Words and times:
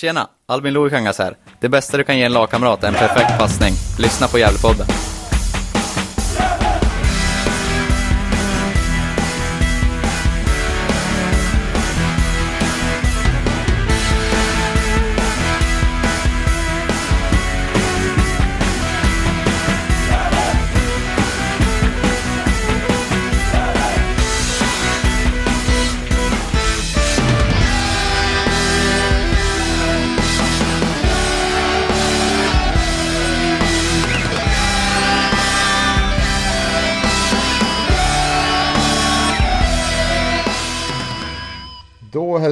Tjena! 0.00 0.28
Albin 0.46 0.74
Lohikangas 0.74 1.18
här. 1.18 1.36
Det 1.60 1.68
bästa 1.68 1.96
du 1.96 2.04
kan 2.04 2.18
ge 2.18 2.24
en 2.24 2.32
lagkamrat 2.32 2.84
är 2.84 2.88
en 2.88 2.94
perfekt 2.94 3.38
passning. 3.38 3.74
Lyssna 3.98 4.28
på 4.28 4.38
Gävlepodden. 4.38 4.86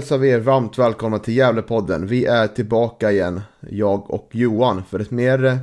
Hälsar 0.07 0.19
vi 0.19 0.31
er 0.31 0.41
varmt 0.41 0.79
välkomna 0.79 1.19
till 1.19 1.37
Gävlepodden. 1.37 2.07
Vi 2.07 2.25
är 2.25 2.47
tillbaka 2.49 3.13
igen, 3.13 3.41
jag 3.61 4.11
och 4.11 4.29
Johan, 4.33 4.85
för 4.85 5.01
ett 5.01 5.11
mer 5.11 5.45
eh, 5.45 5.57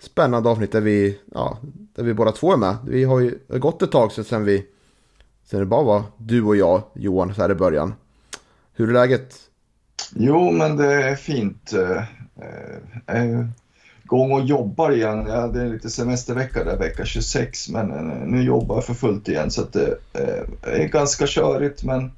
spännande 0.00 0.48
avsnitt 0.48 0.72
där 0.72 0.80
vi, 0.80 1.18
ja, 1.34 1.58
där 1.94 2.04
vi 2.04 2.14
båda 2.14 2.32
två 2.32 2.52
är 2.52 2.56
med. 2.56 2.76
Vi 2.86 3.04
har 3.04 3.20
ju 3.20 3.38
gått 3.48 3.82
ett 3.82 3.92
tag 3.92 4.12
sedan 4.12 4.44
vi, 4.44 4.66
sedan 5.44 5.60
det 5.60 5.66
bara 5.66 5.82
var 5.82 6.02
du 6.16 6.42
och 6.42 6.56
jag, 6.56 6.82
Johan, 6.94 7.34
så 7.34 7.42
här 7.42 7.50
i 7.50 7.54
början. 7.54 7.94
Hur 8.74 8.88
är 8.88 8.92
läget? 8.92 9.36
Jo, 10.14 10.50
men 10.50 10.76
det 10.76 10.92
är 10.92 11.16
fint. 11.16 11.72
Äh, 11.72 13.16
äh, 13.16 13.46
Gång 14.04 14.32
och 14.32 14.44
jobbar 14.44 14.92
igen. 14.92 15.26
Jag 15.26 15.40
hade 15.40 15.68
lite 15.68 15.90
semestervecka 15.90 16.64
där 16.64 16.78
vecka 16.78 17.04
26, 17.04 17.68
men 17.68 17.88
nu 18.26 18.42
jobbar 18.42 18.74
jag 18.74 18.84
för 18.84 18.94
fullt 18.94 19.28
igen 19.28 19.50
så 19.50 19.62
det 19.72 19.98
äh, 20.12 20.74
är 20.82 20.88
ganska 20.88 21.26
körigt, 21.26 21.84
men 21.84 22.12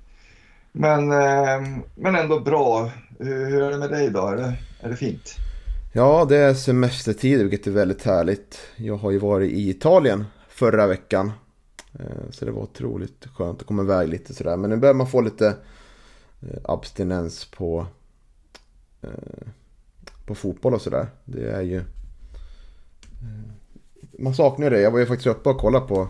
men, 0.72 1.12
ehm, 1.12 1.82
men 1.94 2.14
ändå 2.14 2.40
bra. 2.40 2.90
Hur, 3.18 3.62
är 3.62 3.70
det 3.70 3.78
med 3.78 3.90
dig 3.90 4.10
då? 4.10 4.26
Är 4.26 4.36
det, 4.36 4.54
är 4.80 4.88
det 4.88 4.96
fint? 4.96 5.34
Ja, 5.92 6.26
det 6.28 6.36
är 6.36 6.54
semestertid, 6.54 7.40
vilket 7.40 7.66
är 7.66 7.70
väldigt 7.70 8.04
härligt. 8.04 8.58
Jag 8.76 8.96
har 8.96 9.10
ju 9.10 9.18
varit 9.18 9.50
i 9.52 9.70
Italien 9.70 10.24
förra 10.48 10.86
veckan. 10.86 11.32
Eh, 11.92 12.30
så 12.30 12.44
det 12.44 12.50
var 12.50 12.62
otroligt 12.62 13.26
skönt 13.34 13.60
att 13.60 13.66
komma 13.66 13.82
iväg 13.82 14.08
lite 14.08 14.34
sådär. 14.34 14.56
Men 14.56 14.70
nu 14.70 14.76
börjar 14.76 14.94
man 14.94 15.06
få 15.06 15.20
lite 15.20 15.46
eh, 16.40 16.58
abstinens 16.64 17.44
på, 17.44 17.86
eh, 19.02 19.48
på 20.26 20.34
fotboll 20.34 20.74
och 20.74 20.82
sådär. 20.82 21.06
Det 21.24 21.50
är 21.50 21.62
ju... 21.62 21.82
Man 24.18 24.34
saknar 24.34 24.66
ju 24.66 24.70
det. 24.70 24.80
Jag 24.80 24.90
var 24.90 24.98
ju 24.98 25.06
faktiskt 25.06 25.26
uppe 25.26 25.48
och 25.48 25.58
kollade 25.58 25.86
på 25.86 26.08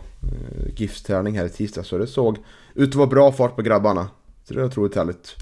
GIFs 0.76 1.02
träning 1.02 1.38
här 1.38 1.46
i 1.46 1.48
tisdag. 1.48 1.82
Så 1.82 1.98
det 1.98 2.06
såg 2.06 2.38
ut 2.74 2.88
att 2.88 2.94
vara 2.94 3.06
bra 3.06 3.32
fart 3.32 3.56
på 3.56 3.62
grabbarna. 3.62 4.08
Det 4.52 4.60
är 4.60 4.64
otroligt 4.64 4.96
härligt. 4.96 5.36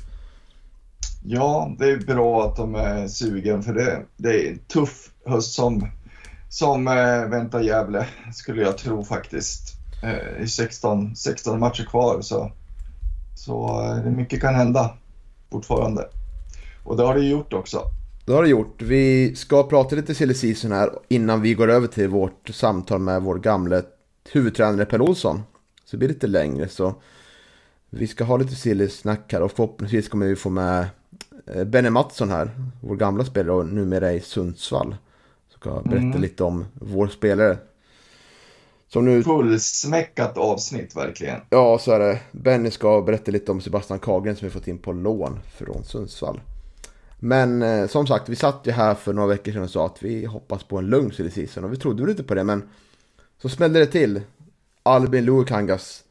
Ja, 1.24 1.76
det 1.78 1.90
är 1.90 1.96
bra 1.96 2.46
att 2.46 2.56
de 2.56 2.74
är 2.74 3.08
sugen 3.08 3.62
för 3.62 3.74
det, 3.74 4.02
det 4.16 4.28
är 4.28 4.50
en 4.50 4.58
tuff 4.58 5.10
höst 5.24 5.52
som, 5.52 5.86
som 6.48 6.88
eh, 6.88 7.28
väntar 7.30 7.60
Gävle, 7.60 8.06
skulle 8.34 8.62
jag 8.62 8.78
tro 8.78 9.04
faktiskt. 9.04 9.74
Eh, 10.02 10.46
16, 10.46 11.16
16 11.16 11.60
matcher 11.60 11.84
kvar 11.84 12.20
så, 12.20 12.52
så 13.36 13.82
eh, 13.82 14.10
mycket 14.10 14.40
kan 14.40 14.54
hända 14.54 14.96
fortfarande. 15.50 16.08
Och 16.84 16.96
det 16.96 17.02
har 17.02 17.14
det 17.14 17.24
gjort 17.24 17.52
också. 17.52 17.82
Det 18.24 18.32
har 18.32 18.42
det 18.42 18.48
gjort. 18.48 18.82
Vi 18.82 19.34
ska 19.36 19.62
prata 19.62 19.96
lite 19.96 20.14
silly 20.14 20.34
season 20.34 20.72
här 20.72 20.90
innan 21.08 21.40
vi 21.42 21.54
går 21.54 21.70
över 21.70 21.86
till 21.86 22.08
vårt 22.08 22.48
samtal 22.48 23.00
med 23.00 23.22
vår 23.22 23.38
gamle 23.38 23.82
huvudtränare 24.32 24.86
Per 24.86 25.00
Olsson. 25.00 25.42
Så 25.84 25.96
det 25.96 25.98
blir 25.98 26.08
lite 26.08 26.26
längre 26.26 26.68
så 26.68 26.94
vi 27.90 28.06
ska 28.06 28.24
ha 28.24 28.36
lite 28.36 28.54
silly 28.54 28.88
snack 28.88 29.32
här 29.32 29.42
och 29.42 29.50
förhoppningsvis 29.52 30.08
kommer 30.08 30.26
vi 30.26 30.36
få 30.36 30.50
med 30.50 30.86
eh, 31.46 31.64
Benny 31.64 31.90
Mattsson 31.90 32.30
här, 32.30 32.50
vår 32.80 32.96
gamla 32.96 33.24
spelare 33.24 33.56
och 33.56 33.66
numera 33.66 34.12
i 34.12 34.20
Sundsvall. 34.20 34.96
Så 35.52 35.58
ska 35.58 35.70
berätta 35.82 35.96
Mm. 36.06 36.20
lite 36.20 36.44
om 36.44 36.64
vår 36.74 37.08
spelare. 37.08 37.58
Som 38.88 39.04
nu, 39.04 39.22
Fullsmäckat 39.22 40.36
avsnitt 40.38 40.96
verkligen. 40.96 41.40
ja 41.50 41.78
så 41.78 41.92
är 41.92 41.98
det. 41.98 42.20
Benny 42.32 42.70
ska 42.70 43.02
berätta 43.02 43.30
lite 43.30 43.52
om 43.52 43.60
Sebastian 43.60 43.98
Kagren 43.98 44.36
som 44.36 44.48
vi 44.48 44.52
fått 44.52 44.68
in 44.68 44.78
på 44.78 44.92
lån 44.92 45.38
från 45.58 45.84
Sundsvall. 45.84 46.40
Men 47.18 47.62
eh, 47.62 47.86
som 47.86 48.06
sagt, 48.06 48.28
vi 48.28 48.36
satt 48.36 48.60
ju 48.66 48.70
här 48.72 48.94
för 48.94 49.12
några 49.12 49.28
veckor 49.28 49.52
sedan 49.52 49.62
och 49.62 49.70
sa 49.70 49.86
att 49.86 50.02
vi 50.02 50.24
hoppas 50.24 50.62
på 50.64 50.78
en 50.78 50.86
lugn 50.86 51.12
silly 51.12 51.30
season 51.30 51.64
och 51.64 51.72
vi 51.72 51.76
trodde 51.76 52.02
väl 52.02 52.10
inte 52.10 52.22
på 52.22 52.34
det 52.34 52.44
men 52.44 52.68
så 53.42 53.48
smällde 53.48 53.78
det 53.78 53.86
till. 53.86 54.20
Albin 54.82 55.24
Luukangas 55.24 56.04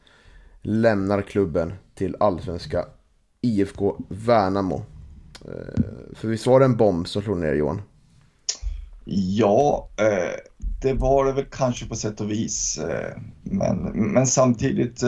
lämnar 0.62 1.22
klubben 1.22 1.72
till 1.94 2.16
allsvenska 2.20 2.84
IFK 3.40 3.96
Värnamo. 4.08 4.82
Eh, 5.44 5.82
för 6.14 6.28
visst 6.28 6.46
var 6.46 6.60
det 6.60 6.64
en 6.64 6.76
bomb 6.76 7.08
som 7.08 7.22
slog 7.22 7.38
ner 7.38 7.54
Johan? 7.54 7.82
Ja, 9.04 9.88
eh, 9.96 10.40
det 10.82 10.92
var 10.92 11.24
det 11.24 11.32
väl 11.32 11.44
kanske 11.44 11.86
på 11.86 11.96
sätt 11.96 12.20
och 12.20 12.30
vis. 12.30 12.78
Eh, 12.78 13.20
men, 13.42 13.76
men 13.94 14.26
samtidigt, 14.26 15.02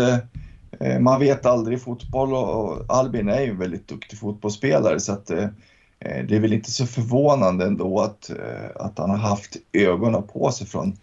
man 1.00 1.20
vet 1.20 1.46
aldrig 1.46 1.78
i 1.78 1.80
fotboll 1.80 2.34
och, 2.34 2.84
Albin 2.88 3.28
är 3.28 3.40
ju 3.40 3.50
en 3.50 3.58
väldigt 3.58 3.88
duktig 3.88 4.18
fotbollsspelare 4.18 5.00
så 5.00 5.12
att 5.12 5.26
det 5.26 6.36
är 6.36 6.40
väl 6.40 6.52
inte 6.52 6.70
så 6.70 6.86
förvånande 6.86 7.66
ändå 7.66 8.00
att, 8.00 8.30
att 8.74 8.98
han 8.98 9.10
har 9.10 9.16
haft 9.16 9.56
ögonen 9.72 10.22
på 10.22 10.50
sig 10.50 10.66
från, 10.66 10.96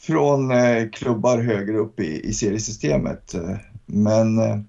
från 0.00 0.52
klubbar 0.92 1.38
högre 1.38 1.76
upp 1.76 2.00
i, 2.00 2.28
i 2.28 2.32
seriesystemet. 2.32 3.34
Men 3.90 4.38
eh, 4.38 4.60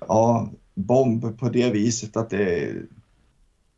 ja, 0.00 0.50
bomb 0.74 1.38
på 1.38 1.48
det 1.48 1.70
viset 1.70 2.16
att 2.16 2.30
det 2.30 2.64
är, 2.64 2.82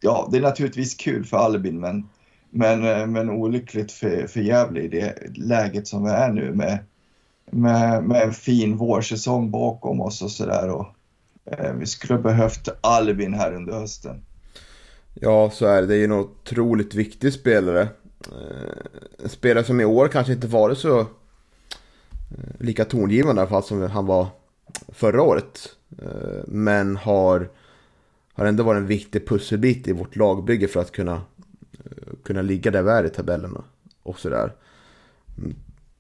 ja, 0.01 0.29
det 0.31 0.37
är 0.37 0.43
naturligtvis 0.43 0.95
kul 0.95 1.25
för 1.25 1.37
Albin 1.37 1.81
men 1.81 2.09
men, 2.51 2.85
eh, 2.85 3.07
men 3.07 3.31
olyckligt 3.31 3.93
för, 3.93 4.27
för 4.27 4.41
Gävle 4.41 4.81
i 4.81 4.89
det 4.89 5.37
läget 5.37 5.89
som 5.89 6.05
vi 6.05 6.11
är 6.11 6.33
nu 6.33 6.53
med, 6.55 6.79
med, 7.51 8.05
med 8.05 8.23
en 8.23 8.33
fin 8.33 8.77
vårsäsong 8.77 9.51
bakom 9.51 10.01
oss 10.01 10.23
och 10.23 10.31
sådär. 10.31 10.85
Eh, 11.51 11.73
vi 11.73 11.87
skulle 11.87 12.19
behövt 12.19 12.69
Albin 12.81 13.35
här 13.35 13.53
under 13.53 13.73
hösten. 13.73 14.25
Ja, 15.15 15.51
så 15.51 15.67
är 15.67 15.81
det. 15.81 15.87
Det 15.87 15.95
är 15.95 15.99
ju 15.99 16.05
en 16.05 16.13
otroligt 16.13 16.95
viktig 16.95 17.33
spelare. 17.33 17.83
Eh, 18.33 19.23
en 19.23 19.29
spelare 19.29 19.65
som 19.65 19.81
i 19.81 19.85
år 19.85 20.09
kanske 20.09 20.33
inte 20.33 20.47
varit 20.47 20.79
så 20.79 21.07
lika 22.59 22.85
tongivande 22.85 23.41
i 23.41 23.43
alla 23.43 23.51
fall 23.51 23.63
som 23.63 23.83
han 23.83 24.07
var 24.07 24.27
förra 24.89 25.23
året. 25.23 25.77
Eh, 26.03 26.45
men 26.47 26.97
har, 26.97 27.49
har 28.33 28.45
ändå 28.47 28.63
varit 28.65 28.79
en 28.79 28.87
viktig 28.87 29.29
pusselbit 29.29 29.89
i 29.89 29.93
vårt 29.93 30.17
lagbygge 30.17 30.69
för 30.69 30.81
att 30.81 30.93
kunna, 30.93 31.15
eh, 31.85 32.13
kunna 32.25 32.43
ligga 32.43 32.71
där 32.71 32.83
vi 32.83 32.91
är 32.91 33.05
i 33.05 33.09
tabellen 33.11 33.57
och- 34.03 34.19
sådär. 34.19 34.53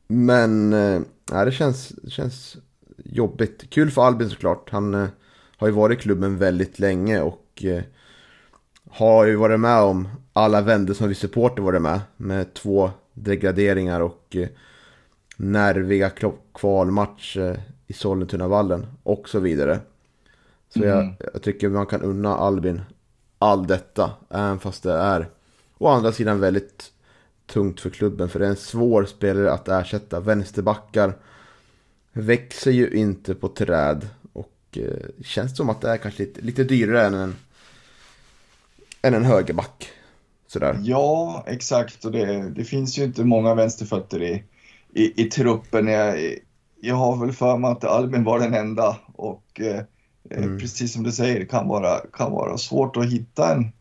Men 0.07 0.73
eh, 0.73 1.01
det 1.45 1.53
känns, 1.53 1.93
känns 2.13 2.57
jobbigt. 3.05 3.71
Kul 3.71 3.91
för 3.91 4.03
Albin 4.03 4.31
såklart. 4.31 4.71
Han 4.71 4.95
eh, 4.95 5.09
har 5.57 5.67
ju 5.67 5.73
varit 5.75 5.99
i 5.99 6.03
klubben 6.03 6.39
väldigt 6.39 6.79
länge 6.79 7.21
och 7.21 7.65
har 8.91 9.27
ju 9.27 9.37
varit 9.37 9.61
med 9.61 9.81
om 9.81 10.09
alla 10.33 10.61
vändor 10.61 10.95
som 10.95 11.09
vi 11.09 11.15
supporter 11.15 11.63
varit 11.63 11.83
med. 11.83 12.01
Med 12.17 12.55
två 12.55 12.91
degraderingar 13.13 14.01
och 14.01 14.37
nerviga 15.37 16.11
kvalmatcher 16.55 17.63
i 17.87 17.93
Sollentunavallen 17.93 18.87
och 19.03 19.29
så 19.29 19.39
vidare. 19.41 19.81
Så 20.69 20.83
Mm. 20.83 20.91
jag, 20.91 21.15
jag 21.35 21.43
tycker 21.43 21.69
man 21.69 21.87
kan 21.87 22.03
unna 22.03 22.37
Albin 22.37 22.81
all 23.39 23.67
detta, 23.67 24.11
även 24.31 24.59
fast 24.59 24.83
det 24.83 24.93
är 24.93 25.29
å 25.79 25.89
andra 25.89 26.13
sidan 26.13 26.41
väldigt 26.41 26.93
tungt 27.47 27.81
för 27.81 27.91
klubben. 27.91 28.29
För 28.29 28.39
det 28.39 28.47
är 28.47 28.51
en 28.51 28.57
svår 28.57 29.05
spelare 29.05 29.53
att 29.53 29.69
ersätta. 29.69 30.21
Vänsterbackar 30.21 31.15
växer 32.13 32.71
ju 32.71 32.91
inte 32.91 33.35
på 33.35 33.49
träd. 33.49 34.09
Och 34.33 34.53
eh, 34.73 35.25
känns 35.25 35.57
som 35.57 35.71
att 35.71 35.81
det 35.81 35.91
är 35.91 35.97
kanske 35.97 36.23
lite, 36.23 36.41
lite 36.41 36.65
dyrare 36.65 37.07
än 37.07 37.15
en, 37.15 37.37
än 39.03 39.15
en 39.15 39.25
högerback. 39.25 39.89
Sådär. 40.47 40.79
Ja, 40.83 41.45
exakt. 41.47 42.05
Och 42.05 42.13
det, 42.13 42.51
det 42.51 42.65
finns 42.65 42.99
ju 42.99 43.05
inte 43.05 43.25
många 43.25 43.55
vänsterfötter 43.55 44.23
i, 44.23 44.45
i, 44.93 45.23
i 45.23 45.31
truppen. 45.31 45.87
Jag, 45.87 46.35
jag 46.81 46.97
har 46.97 47.17
väl 47.17 47.33
för 47.33 47.59
mig 47.59 47.71
att 47.71 47.85
Albin 47.85 48.25
var 48.25 48.39
den 48.39 48.55
enda 48.55 48.97
och 49.15 49.61
eh, 49.61 49.81
Mm. 50.31 50.59
precis 50.59 50.93
som 50.93 51.03
du 51.03 51.13
säger, 51.13 51.41
det 51.41 51.47
kan 51.47 51.69
vara, 51.69 52.01
kan 52.13 52.33
vara 52.33 52.59
svårt 52.59 52.97
att 52.97 53.13
hitta 53.13 53.55
en, 53.55 53.73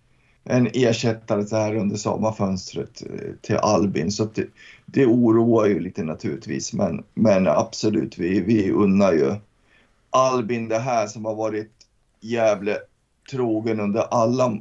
en 0.44 0.68
ersättare 0.74 1.45
så 1.45 1.56
här 1.56 1.75
under 1.75 1.95
sommarfönstret 1.95 3.01
eh, 3.01 3.31
till 3.42 3.57
Albin. 3.57 4.12
Så 4.12 4.25
det, 4.25 4.47
det 4.86 5.06
oroar 5.06 5.65
ju 5.65 5.80
lite 5.80 6.03
naturligtvis. 6.03 6.74
Men, 6.74 7.03
men 7.13 7.47
absolut, 7.47 8.18
vi, 8.18 8.39
vi 8.39 8.71
unnar 8.71 9.13
ju 9.13 9.36
Albin 10.09 10.68
det 10.68 10.80
här 10.80 11.07
som 11.07 11.25
har 11.25 11.36
varit 11.36 11.71
jävla 12.21 12.75
trogen 13.31 13.80
under 13.80 14.01
alla 14.01 14.57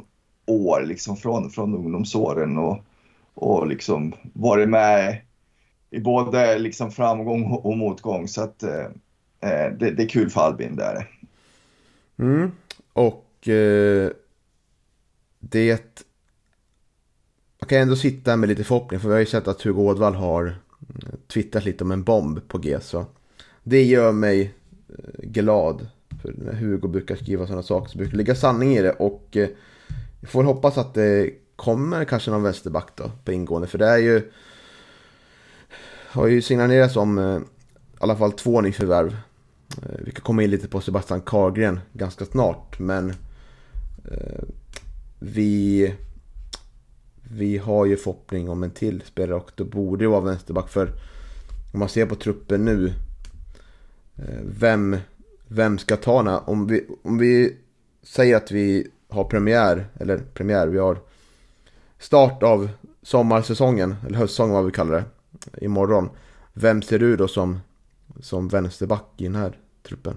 år 0.47 0.83
liksom 0.87 1.17
från, 1.17 1.51
från 1.51 1.75
ungdomsåren 1.75 2.59
och, 2.59 2.79
och 3.35 3.67
liksom 3.67 4.15
varit 4.33 4.69
med 4.69 5.19
i 5.95 6.01
både 6.01 6.59
liksom 6.59 6.91
framgång 6.91 7.53
och 7.53 7.77
motgång. 7.77 8.29
Så 8.29 8.43
att 8.43 8.63
eh, 8.63 8.85
eh, 9.41 9.73
det, 9.79 9.91
det, 9.91 10.03
är 10.03 10.09
kul 10.09 10.31
för 10.31 10.41
Albin, 10.41 10.77
det 10.77 10.85
är 10.85 10.95
det. 10.95 11.07
Mm. 12.25 12.53
Och 12.93 13.49
eh, 13.49 14.11
det... 15.41 16.05
Man 17.61 17.69
kan 17.69 17.79
ändå 17.79 17.97
sitta 17.97 18.37
med 18.37 18.49
lite 18.49 18.65
förhoppning 18.65 19.01
för 19.01 19.09
vi 19.09 19.15
har 19.15 19.21
ju 19.21 19.27
sett 19.27 19.49
att 19.49 19.63
Hugo 19.63 19.83
Ådvall 19.83 20.15
har 20.15 20.47
eh, 20.47 21.15
twittrat 21.33 21.65
lite 21.65 21.85
om 21.85 21.91
en 21.91 22.03
bomb 22.03 22.49
på 22.49 22.59
G. 22.59 22.79
Så 22.81 23.07
det 23.63 23.83
gör 23.83 24.13
mig 24.13 24.55
eh, 24.89 25.29
glad. 25.29 25.89
För 26.23 26.35
när 26.37 26.53
Hugo 26.53 26.89
brukar 26.89 27.17
skriva 27.17 27.47
sådana 27.47 27.63
saker 27.63 27.91
så 27.91 27.99
brukar 27.99 28.11
det 28.11 28.19
ligga 28.19 28.35
sanning 28.35 28.77
i 28.77 28.83
det. 28.83 28.93
Och 28.93 29.37
eh, 29.37 29.49
vi 30.21 30.27
får 30.27 30.43
väl 30.43 30.73
att 30.77 30.95
det 30.95 31.31
kommer 31.57 32.05
kanske 32.05 32.31
någon 32.31 32.43
vänsterback 32.43 32.89
då 32.95 33.11
på 33.25 33.33
ingående. 33.33 33.69
För 33.69 33.79
det 33.79 33.87
är 33.87 33.99
ju... 33.99 34.31
Har 36.15 36.27
ju 36.27 36.43
signalerats 36.43 36.97
om 36.97 37.19
eh, 37.19 37.37
i 37.37 37.41
alla 37.99 38.17
fall 38.17 38.33
två 38.33 38.61
nyförvärv. 38.61 39.17
Eh, 39.83 39.99
vi 39.99 40.13
kan 40.13 40.23
komma 40.23 40.43
in 40.43 40.51
lite 40.51 40.69
på 40.69 40.81
Sebastian 40.81 41.21
Karlgren 41.21 41.81
ganska 41.93 42.25
snart. 42.25 42.79
Men 42.79 43.11
eh, 44.11 44.45
vi, 45.19 45.95
vi 47.23 47.59
har 47.59 47.87
ju 47.87 47.97
förhoppning 47.97 48.49
om 48.49 48.63
en 48.63 48.71
till 48.71 49.03
spelare 49.07 49.37
och 49.37 49.51
då 49.55 49.65
borde 49.65 50.05
det 50.05 50.09
vara 50.09 50.21
vänsterback. 50.21 50.69
För 50.69 50.87
om 51.73 51.79
man 51.79 51.89
ser 51.89 52.07
på 52.07 52.15
truppen 52.15 52.65
nu. 52.65 52.93
Eh, 54.17 54.41
vem, 54.59 54.97
vem 55.49 55.79
ska 55.79 55.97
ta 55.97 56.23
den 56.23 56.41
Om 56.45 56.67
vi, 56.67 56.87
om 57.03 57.19
vi 57.19 57.57
säger 58.03 58.37
att 58.37 58.51
vi 58.51 58.91
har 59.09 59.25
premiär, 59.25 59.87
eller 60.01 60.19
premiär, 60.19 60.67
vi 60.67 60.79
har 60.79 60.99
start 61.99 62.43
av 62.43 62.69
sommarsäsongen, 63.03 63.97
eller 64.07 64.19
höstsäsongen 64.19 64.55
vad 64.55 64.65
vi 64.65 64.73
kallar 64.73 64.95
det, 64.95 65.05
imorgon. 65.61 66.09
Vem 66.53 66.83
ser 66.83 66.99
du 66.99 67.17
då 67.17 67.29
som, 67.29 67.61
som 68.21 68.49
vänsterback 68.49 69.07
i 69.17 69.25
den 69.25 69.35
här 69.35 69.59
truppen? 69.83 70.17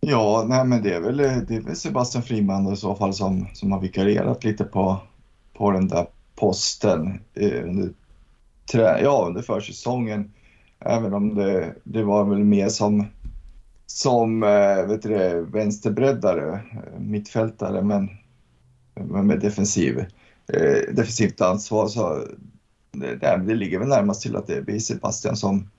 Ja, 0.00 0.44
nej 0.48 0.64
men 0.64 0.82
det 0.82 0.94
är 0.94 1.00
väl, 1.00 1.16
det 1.16 1.50
är 1.50 1.60
väl 1.60 1.76
Sebastian 1.76 2.22
Friman 2.22 2.72
i 2.72 2.76
så 2.76 2.94
fall 2.94 3.14
som, 3.14 3.46
som 3.52 3.72
har 3.72 3.80
vikarierat 3.80 4.44
lite 4.44 4.64
på, 4.64 5.00
på 5.52 5.70
den 5.70 5.88
där 5.88 6.06
posten 6.34 7.20
eh, 7.34 7.64
under, 7.64 7.92
ja, 9.02 9.24
under 9.28 9.42
försäsongen. 9.42 10.32
Även 10.80 11.14
om 11.14 11.34
det, 11.34 11.74
det 11.84 12.02
var 12.02 12.24
väl 12.24 12.44
mer 12.44 12.68
som, 12.68 13.06
som 13.86 14.42
eh, 14.42 14.86
vet 14.86 15.02
du, 15.02 15.46
vänsterbreddare, 15.52 16.54
eh, 16.54 17.00
mittfältare, 17.00 17.82
men, 17.82 18.10
men 18.94 19.26
med 19.26 19.40
defensiv, 19.40 19.98
eh, 20.52 20.94
defensivt 20.94 21.40
ansvar. 21.40 21.88
Så 21.88 22.24
det, 22.98 23.42
det 23.46 23.54
ligger 23.54 23.78
väl 23.78 23.88
närmast 23.88 24.22
till 24.22 24.36
att 24.36 24.46
det 24.46 24.62
blir 24.62 24.78
Sebastian 24.78 25.36
som, 25.36 25.70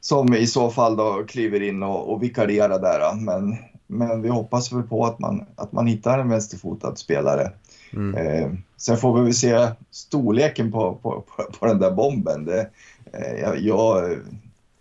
som 0.00 0.34
i 0.34 0.46
så 0.46 0.70
fall 0.70 0.96
då 0.96 1.24
kliver 1.28 1.62
in 1.62 1.82
och, 1.82 2.12
och 2.12 2.22
vikarierar 2.22 2.78
där. 2.78 3.14
Men, 3.16 3.56
men 3.86 4.22
vi 4.22 4.28
hoppas 4.28 4.72
väl 4.72 4.82
på 4.82 5.04
att 5.04 5.18
man, 5.18 5.44
att 5.56 5.72
man 5.72 5.86
hittar 5.86 6.18
en 6.18 6.28
vänsterfotad 6.28 6.96
spelare. 6.96 7.52
Mm. 7.92 8.14
Eh, 8.14 8.52
sen 8.76 8.96
får 8.96 9.18
vi 9.18 9.24
väl 9.24 9.34
se 9.34 9.68
storleken 9.90 10.72
på, 10.72 10.94
på, 10.94 11.20
på, 11.20 11.42
på 11.58 11.66
den 11.66 11.78
där 11.78 11.90
bomben. 11.90 12.44
Det, 12.44 12.70
eh, 13.12 13.40
jag, 13.42 13.62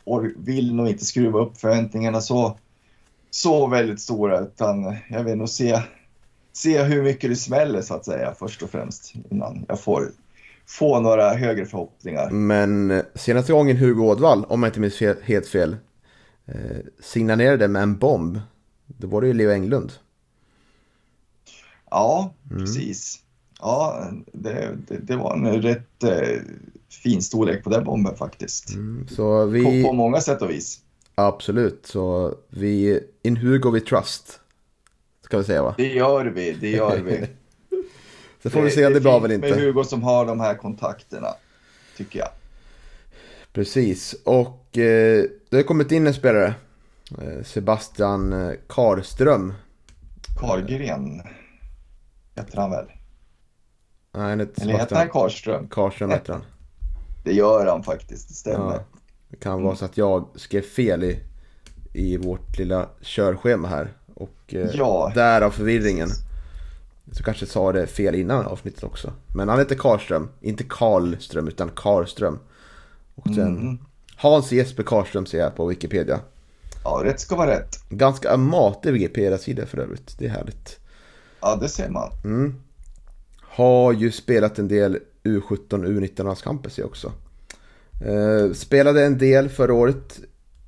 jag 0.05 0.31
vill 0.37 0.75
nog 0.75 0.87
inte 0.87 1.05
skruva 1.05 1.39
upp 1.39 1.57
förväntningarna 1.57 2.21
så, 2.21 2.57
så 3.31 3.67
väldigt 3.67 4.01
stora 4.01 4.39
utan 4.39 4.95
jag 5.09 5.23
vill 5.23 5.37
nog 5.37 5.49
se, 5.49 5.81
se 6.53 6.83
hur 6.83 7.03
mycket 7.03 7.29
det 7.29 7.35
smäller 7.35 7.81
så 7.81 7.93
att 7.93 8.05
säga 8.05 8.33
först 8.39 8.61
och 8.61 8.69
främst 8.69 9.13
innan 9.29 9.65
jag 9.67 9.79
får 9.79 10.11
få 10.65 10.99
några 10.99 11.33
högre 11.33 11.65
förhoppningar. 11.65 12.29
Men 12.29 12.91
eh, 12.91 13.03
senaste 13.15 13.53
gången 13.53 13.77
Hugo 13.77 14.01
Ådvall, 14.01 14.45
om 14.45 14.63
jag 14.63 14.69
inte 14.69 14.79
minns 14.79 14.97
fel, 14.97 15.15
helt 15.23 15.47
fel, 15.47 15.77
eh, 16.45 16.77
signalerade 16.99 17.67
med 17.67 17.83
en 17.83 17.97
bomb. 17.97 18.39
Då 18.87 19.07
var 19.07 19.21
det 19.21 19.27
ju 19.27 19.33
Leo 19.33 19.51
Englund. 19.51 19.91
Ja, 21.89 22.33
mm. 22.51 22.63
precis. 22.63 23.19
Ja, 23.59 24.07
det, 24.31 24.77
det, 24.87 24.97
det, 24.97 25.15
var 25.15 25.33
en 25.33 25.61
rätt 25.61 26.03
eh, 26.03 26.41
fin 27.03 27.21
storlek 27.21 27.63
på 27.63 27.69
den 27.69 27.83
bomben 27.83 28.15
faktiskt. 28.15 28.73
Mm, 28.73 29.07
så 29.07 29.45
vi... 29.45 29.83
på, 29.83 29.89
på 29.89 29.93
många 29.93 30.21
sätt 30.21 30.41
och 30.41 30.49
vis. 30.49 30.79
Absolut, 31.15 31.85
så 31.85 32.35
vi... 32.49 32.99
In 33.21 33.37
Hugo 33.37 33.71
we 33.71 33.79
trust. 33.79 34.39
Ska 35.21 35.37
vi 35.37 35.43
säga 35.43 35.63
va? 35.63 35.75
Det 35.77 35.87
gör 35.87 36.25
vi, 36.25 36.51
det 36.51 36.69
gör 36.69 36.99
vi. 36.99 37.27
Så 38.43 38.49
får 38.49 38.61
vi 38.61 38.71
se, 38.71 38.87
det, 38.87 38.93
det 38.93 39.01
bra 39.01 39.19
väl 39.19 39.31
inte. 39.31 39.49
med 39.49 39.59
Hugo 39.59 39.83
som 39.83 40.03
har 40.03 40.25
de 40.25 40.39
här 40.39 40.55
kontakterna, 40.55 41.27
tycker 41.97 42.19
jag. 42.19 42.29
Precis, 43.53 44.15
och 44.23 44.77
eh, 44.77 45.23
det 45.49 45.55
har 45.55 45.63
kommit 45.63 45.91
in 45.91 46.07
en 46.07 46.13
spelare. 46.13 46.53
Eh, 47.21 47.43
Sebastian 47.43 48.33
eh, 48.33 48.53
Karström. 48.67 49.53
Kargren 50.39 51.21
heter 52.35 52.57
han 52.57 52.71
väl? 52.71 52.85
Nej, 54.13 54.29
han 54.29 54.39
heter 54.39 54.61
Eller 54.61 54.73
heter 54.73 54.95
han 54.95 55.09
Karström? 55.09 55.67
Karström 55.67 56.09
heter 56.09 56.33
han. 56.33 56.43
Det 57.23 57.33
gör 57.33 57.65
han 57.65 57.83
faktiskt, 57.83 58.27
det 58.27 58.33
stämmer. 58.33 58.73
Ja, 58.73 58.83
det 59.29 59.37
kan 59.37 59.63
vara 59.63 59.75
så 59.75 59.85
att 59.85 59.97
jag 59.97 60.27
skrev 60.35 60.61
fel 60.61 61.03
i, 61.03 61.19
i 61.93 62.17
vårt 62.17 62.57
lilla 62.57 62.89
körschema 63.01 63.67
här. 63.67 63.93
Och 64.13 64.53
eh, 64.53 64.69
ja. 64.73 65.11
därav 65.15 65.51
förvirringen. 65.51 66.09
Så 67.11 67.23
kanske 67.23 67.45
sa 67.45 67.71
det 67.71 67.87
fel 67.87 68.15
innan 68.15 68.45
avsnittet 68.45 68.83
också. 68.83 69.13
Men 69.35 69.49
han 69.49 69.59
heter 69.59 69.75
Karlström, 69.75 70.29
inte 70.41 70.63
Karlström 70.63 71.47
utan 71.47 71.69
Karlström. 71.69 72.39
Och 73.15 73.25
sen 73.25 73.57
mm. 73.57 73.77
Hans 74.15 74.51
Jesper 74.51 74.83
Karlström 74.83 75.25
ser 75.25 75.39
jag 75.39 75.55
på 75.55 75.65
Wikipedia. 75.65 76.19
Ja, 76.83 77.01
rätt 77.03 77.19
ska 77.19 77.35
vara 77.35 77.51
rätt. 77.51 77.89
Ganska 77.89 78.37
matig 78.37 78.93
Wikipedia-sida 78.93 79.65
för 79.65 79.77
övrigt. 79.77 80.15
Det 80.19 80.25
är 80.25 80.29
härligt. 80.29 80.79
Ja, 81.41 81.55
det 81.55 81.69
ser 81.69 81.89
man. 81.89 82.09
Mm. 82.23 82.55
Har 83.41 83.93
ju 83.93 84.11
spelat 84.11 84.59
en 84.59 84.67
del 84.67 84.99
U17 85.23 85.67
U19-landskamper 85.69 86.69
ser 86.69 86.81
jag 86.81 86.89
också. 86.89 87.11
Eh, 88.05 88.53
spelade 88.53 89.05
en 89.05 89.17
del 89.17 89.49
förra 89.49 89.73
året 89.73 90.19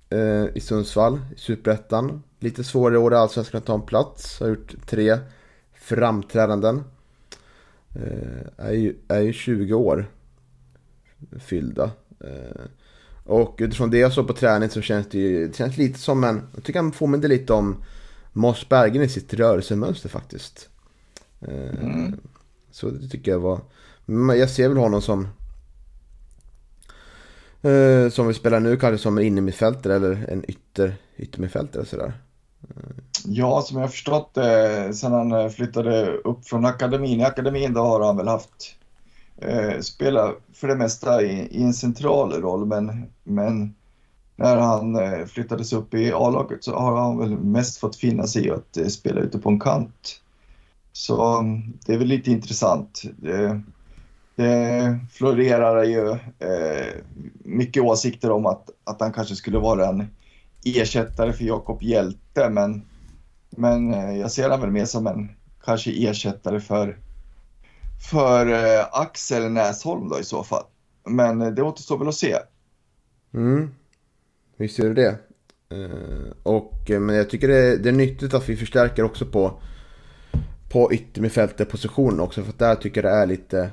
eh, 0.10 0.46
i 0.56 0.60
Sundsvall, 0.60 1.20
i 1.36 1.40
Superettan. 1.40 2.24
Lite 2.40 2.64
svårare 2.64 2.98
år 2.98 3.14
i 3.14 3.16
Allsvenskan 3.16 3.58
att 3.58 3.66
ta 3.66 3.74
en 3.74 3.82
plats. 3.82 4.40
Har 4.40 4.48
gjort 4.48 4.76
tre 4.86 5.18
framträdanden. 5.86 6.84
Eh, 7.96 8.66
är, 8.66 8.74
ju, 8.74 8.96
är 9.08 9.22
ju 9.22 9.34
20 9.34 9.74
år 9.74 10.06
fyllda. 11.40 11.92
Eh, 12.20 12.66
och 13.24 13.58
utifrån 13.60 13.90
det 13.90 13.98
jag 13.98 14.14
såg 14.14 14.28
på 14.28 14.34
träning 14.34 14.70
så 14.70 14.82
känns 14.82 15.10
det 15.10 15.18
ju 15.18 15.48
det 15.48 15.56
känns 15.56 15.78
lite 15.78 16.00
som 16.00 16.24
en, 16.24 16.42
jag 16.56 16.64
tycker 16.64 16.80
han 16.80 16.92
påminner 16.92 17.28
lite 17.28 17.54
om 17.54 17.84
Moss 18.34 18.70
Bergen 18.70 19.04
i 19.04 19.10
sitt 19.10 19.34
rörelsemönster 19.34 20.10
faktiskt. 20.10 20.70
Eh, 21.42 21.84
mm. 21.84 22.20
Så 22.72 22.90
det 22.90 23.08
tycker 23.08 23.32
jag 23.32 23.40
var, 23.40 23.60
jag 24.36 24.50
ser 24.50 24.68
väl 24.68 24.78
honom 24.78 25.02
som 25.02 25.28
som 28.12 28.28
vi 28.28 28.34
spelar 28.34 28.60
nu 28.60 28.78
kanske 28.78 29.04
som 29.04 29.18
en 29.18 29.24
innermittfältare 29.24 29.96
eller 29.96 30.26
en 30.30 30.50
ytter, 30.52 30.96
yttermittfältare 31.18 31.86
sådär. 31.86 32.14
Ja, 33.28 33.62
som 33.62 33.78
jag 33.78 33.84
har 33.84 33.92
förstått 33.92 34.34
det, 34.34 34.94
sen 34.94 35.12
han 35.12 35.32
eh, 35.32 35.50
flyttade 35.50 36.08
upp 36.08 36.48
från 36.48 36.66
akademin. 36.66 37.20
I 37.20 37.24
akademin 37.24 37.74
då 37.74 37.82
har 37.82 38.06
han 38.06 38.18
väl 38.18 38.28
haft 38.28 38.76
eh, 39.38 39.80
spelat 39.80 40.36
för 40.54 40.68
det 40.68 40.76
mesta 40.76 41.22
i, 41.22 41.48
i, 41.52 41.64
en 41.64 41.74
central 41.74 42.42
roll, 42.42 42.66
men, 42.66 43.12
men 43.24 43.76
när 44.36 44.58
han 44.58 44.96
eh, 44.96 45.26
flyttades 45.26 45.74
upp 45.74 45.94
i 45.94 46.12
A-laget 46.12 46.64
så 46.64 46.76
har 46.76 46.98
han 46.98 47.18
väl 47.18 47.38
mest 47.38 47.78
fått 47.78 47.96
finna 47.96 48.28
sig 48.28 48.46
i 48.46 48.52
att 48.52 48.78
eh, 48.78 48.88
spela 48.88 49.22
ute 49.22 49.40
på 49.40 49.50
en 49.50 49.60
kant. 49.60 50.22
Så 50.92 51.38
mm, 51.40 51.74
det 51.86 51.94
är 51.94 51.98
väl 51.98 52.08
lite 52.08 52.32
intressant. 52.32 53.02
Det, 53.18 53.62
det 54.36 55.00
florerar 55.12 55.84
ju 55.84 56.10
eh, 56.40 56.94
mycket 57.44 57.84
åsikter 57.84 58.32
om 58.32 58.46
att, 58.46 58.70
att 58.84 59.02
han 59.02 59.14
kanske 59.14 59.36
skulle 59.36 59.58
vara 59.58 59.88
en 59.88 60.08
ersättare 60.66 61.34
för 61.34 61.44
Jakob 61.44 61.84
Hjälte, 61.84 62.50
men, 62.50 62.82
men 63.50 63.94
eh, 63.94 64.18
jag 64.18 64.32
ser 64.32 64.44
honom 64.44 64.62
väl 64.62 64.72
mer 64.72 64.86
som 64.86 65.08
en 65.08 65.30
kanske 65.64 65.92
ersättare 65.92 66.60
för, 66.60 67.00
för 68.12 68.48
eh, 68.48 68.86
Axel 68.92 69.52
Näsholm 69.52 70.10
då 70.10 70.20
i 70.20 70.24
så 70.24 70.44
fall. 70.44 70.64
Men 71.06 71.42
eh, 71.42 71.52
det 71.52 71.64
återstår 71.64 71.98
väl 71.98 72.08
att 72.08 72.16
se. 72.16 72.36
Mm, 73.34 73.70
visst 74.58 74.80
gör 74.80 74.94
det 74.94 75.02
det. 75.02 75.20
Och, 76.44 76.90
men 76.90 77.16
jag 77.16 77.30
tycker 77.30 77.48
det 77.48 77.58
är, 77.58 77.78
det 77.78 77.90
är 77.90 77.94
nyttigt 77.94 78.34
att 78.34 78.50
vi 78.50 78.58
förstärker 78.58 79.04
också 79.04 79.26
på, 79.26 79.62
på 80.72 80.94
yttermittfältet 80.94 81.70
positionen 81.70 82.20
också. 82.20 82.44
För 82.44 82.50
att 82.50 82.60
där 82.60 82.76
tycker 82.76 83.04
jag 83.04 83.14
det 83.14 83.18
är 83.18 83.26
lite 83.26 83.72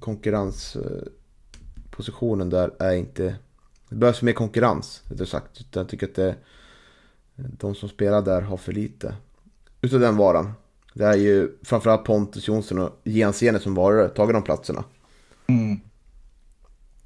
konkurrenspositionen 0.00 2.50
där 2.50 2.70
är 2.78 2.94
inte 2.94 3.36
det 3.90 3.96
behövs 3.96 4.22
mer 4.22 4.32
konkurrens, 4.32 5.02
rättare 5.08 5.26
sagt. 5.26 5.66
Jag 5.72 5.88
tycker 5.88 6.06
att 6.06 6.14
det, 6.14 6.34
de 7.34 7.74
som 7.74 7.88
spelar 7.88 8.22
där 8.22 8.42
har 8.42 8.56
för 8.56 8.72
lite 8.72 9.14
utav 9.80 10.00
den 10.00 10.16
varan. 10.16 10.52
Det 10.94 11.04
är 11.04 11.16
ju 11.16 11.58
framförallt 11.62 12.04
Pontus 12.04 12.48
Jonsson 12.48 12.78
och 12.78 13.00
Jensene 13.04 13.58
som 13.58 13.74
var 13.74 14.08
tagit 14.08 14.34
de 14.34 14.42
platserna. 14.42 14.84
Mm. 15.46 15.80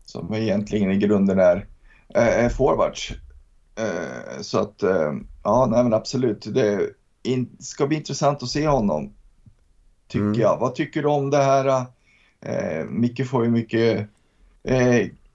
Som 0.05 0.35
egentligen 0.35 0.91
i 0.91 0.97
grunden 0.97 1.38
är, 1.38 1.67
är 2.14 2.49
forwards. 2.49 3.12
Eh, 3.76 4.41
så 4.41 4.59
att, 4.59 4.83
eh, 4.83 5.12
ja, 5.43 5.67
nej 5.71 5.83
men 5.83 5.95
absolut. 5.95 6.55
Det 6.55 6.91
in, 7.23 7.57
ska 7.59 7.87
bli 7.87 7.97
intressant 7.97 8.43
att 8.43 8.49
se 8.49 8.69
honom. 8.69 9.12
Tycker 10.09 10.25
mm. 10.25 10.41
jag. 10.41 10.59
Vad 10.61 10.75
tycker 10.75 11.03
du 11.03 11.09
om 11.09 11.31
det 11.31 11.43
här? 11.43 11.87
Eh, 12.41 12.85
Micke 12.88 13.29
får 13.29 13.45
ju 13.45 13.50
mycket, 13.50 14.09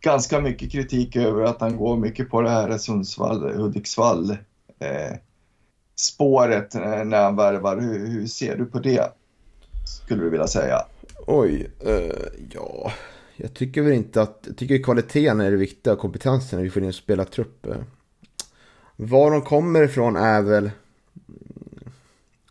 ganska 0.01 0.41
mycket 0.41 0.71
kritik 0.71 1.15
över 1.15 1.43
att 1.43 1.61
han 1.61 1.77
går 1.77 1.97
mycket 1.97 2.29
på 2.29 2.41
det 2.41 2.49
här 2.49 2.77
Sundsvall, 2.77 3.55
Hudiksvall 3.55 4.31
eh, 4.79 5.17
spåret 5.95 6.75
eh, 6.75 7.03
när 7.03 7.23
han 7.23 7.35
värvar. 7.35 7.77
Hur, 7.77 8.07
hur, 8.07 8.27
ser 8.27 8.57
du 8.57 8.65
på 8.65 8.79
det? 8.79 9.13
Skulle 10.05 10.23
du 10.23 10.29
vilja 10.29 10.47
säga. 10.47 10.85
Oj, 11.27 11.71
eh, 11.85 12.15
ja. 12.51 12.91
Jag 13.35 13.53
tycker 13.53 13.81
väl 13.81 13.93
inte 13.93 14.21
att, 14.21 14.43
jag 14.47 14.57
tycker 14.57 14.83
kvaliteten 14.83 15.41
är 15.41 15.51
det 15.51 15.57
viktiga 15.57 15.93
och 15.93 15.99
kompetensen 15.99 16.57
när 16.59 16.63
vi 16.63 16.69
får 16.69 16.83
in 16.83 16.93
spela 16.93 17.25
trupp. 17.25 17.67
Var 18.95 19.31
de 19.31 19.41
kommer 19.41 19.83
ifrån 19.83 20.15
är 20.15 20.41
väl, 20.41 20.71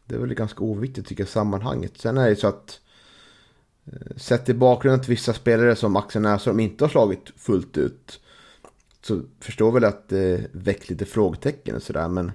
det 0.05 0.15
är 0.15 0.19
väl 0.19 0.35
ganska 0.35 0.61
oviktigt 0.61 1.07
tycker 1.07 1.23
jag 1.23 1.29
sammanhanget. 1.29 1.99
Sen 1.99 2.19
är 2.19 2.29
det 2.29 2.37
så 2.37 2.49
att 2.49 2.81
Eh, 2.81 2.88
Eh, 3.93 4.17
sett 4.17 4.49
i 4.49 4.55
bakgrunden 4.55 5.01
till 5.01 5.11
vissa 5.11 5.33
spelare 5.33 5.77
som 5.77 5.97
Axel 5.97 6.23
Näsholm 6.23 6.61
inte 6.61 6.85
har 6.85 6.89
slagit 6.89 7.33
fullt 7.37 7.77
ut. 7.77 8.21
Så 9.03 9.21
förstår 9.41 9.73
väl 9.73 9.85
att 9.85 10.09
det 10.09 10.51
väcker 10.53 10.91
lite 10.91 11.05
frågetecken 11.05 11.77
och 11.77 11.83
sådär 11.83 12.09
men 12.09 12.33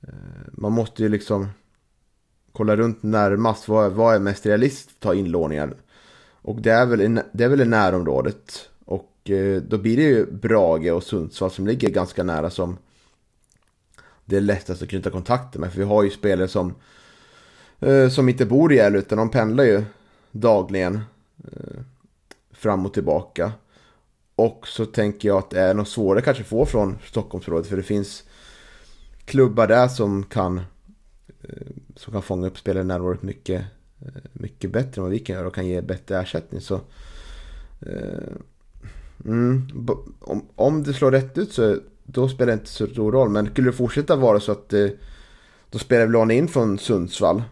eh, 0.00 0.14
man 0.52 0.72
måste 0.72 1.02
ju 1.02 1.08
liksom 1.08 1.48
kolla 2.52 2.76
runt 2.76 3.02
närmast. 3.02 3.68
Vad, 3.68 3.92
vad 3.92 4.14
är 4.14 4.18
mest 4.18 4.46
realistiskt 4.46 4.90
att 4.90 5.00
ta 5.00 5.14
inlåningar? 5.14 5.74
Och 6.42 6.60
det 6.60 6.70
är 6.70 6.86
väl, 6.86 7.20
det 7.32 7.44
är 7.44 7.48
väl 7.48 7.60
i 7.60 7.64
närområdet. 7.64 8.68
Och 8.84 9.30
eh, 9.30 9.62
då 9.62 9.78
blir 9.78 9.96
det 9.96 10.02
ju 10.02 10.26
Brage 10.32 10.92
och 10.92 11.04
Sundsvall 11.04 11.50
som 11.50 11.66
ligger 11.66 11.90
ganska 11.90 12.22
nära 12.22 12.50
som 12.50 12.78
det 14.24 14.36
är 14.36 14.40
lättast 14.40 14.82
att 14.82 14.88
knyta 14.88 15.10
kontakter 15.10 15.60
med. 15.60 15.72
För 15.72 15.78
vi 15.78 15.84
har 15.84 16.02
ju 16.02 16.10
spelare 16.10 16.48
som, 16.48 16.74
som 18.10 18.28
inte 18.28 18.46
bor 18.46 18.72
i 18.72 18.76
Gävle 18.76 18.98
utan 18.98 19.18
de 19.18 19.30
pendlar 19.30 19.64
ju 19.64 19.84
dagligen 20.32 21.00
eh, 21.44 21.80
fram 22.50 22.86
och 22.86 22.94
tillbaka. 22.94 23.52
Och 24.34 24.68
så 24.68 24.86
tänker 24.86 25.28
jag 25.28 25.38
att 25.38 25.50
det 25.50 25.60
är 25.60 25.74
något 25.74 25.88
svårare 25.88 26.22
kanske 26.22 26.42
att 26.42 26.48
få 26.48 26.66
från 26.66 26.98
Stockholmsområdet 27.04 27.66
för 27.66 27.76
det 27.76 27.82
finns 27.82 28.24
klubbar 29.24 29.66
där 29.66 29.88
som 29.88 30.22
kan 30.22 30.58
eh, 31.42 31.66
som 31.96 32.12
kan 32.12 32.22
fånga 32.22 32.46
upp 32.46 32.58
spelare 32.58 32.84
närvaret 32.84 33.22
mycket, 33.22 33.64
eh, 34.00 34.22
mycket 34.32 34.70
bättre 34.70 35.00
än 35.00 35.02
vad 35.02 35.12
vi 35.12 35.18
kan 35.18 35.36
göra 35.36 35.46
och 35.46 35.54
kan 35.54 35.66
ge 35.66 35.80
bättre 35.80 36.20
ersättning. 36.20 36.60
Så, 36.60 36.80
eh, 37.80 38.34
mm, 39.24 39.68
om, 40.20 40.46
om 40.54 40.82
det 40.82 40.92
slår 40.92 41.10
rätt 41.10 41.38
ut 41.38 41.52
så 41.52 41.76
då 42.04 42.28
spelar 42.28 42.46
det 42.46 42.52
inte 42.52 42.70
så 42.70 42.86
stor 42.86 43.12
roll. 43.12 43.28
Men 43.28 43.46
skulle 43.46 43.68
det 43.68 43.76
fortsätta 43.76 44.16
vara 44.16 44.40
så 44.40 44.52
att 44.52 44.72
eh, 44.72 44.88
då 45.70 45.78
spelar 45.78 46.06
vi 46.06 46.12
lån 46.12 46.30
in 46.30 46.48
från 46.48 46.78
Sundsvall 46.78 47.42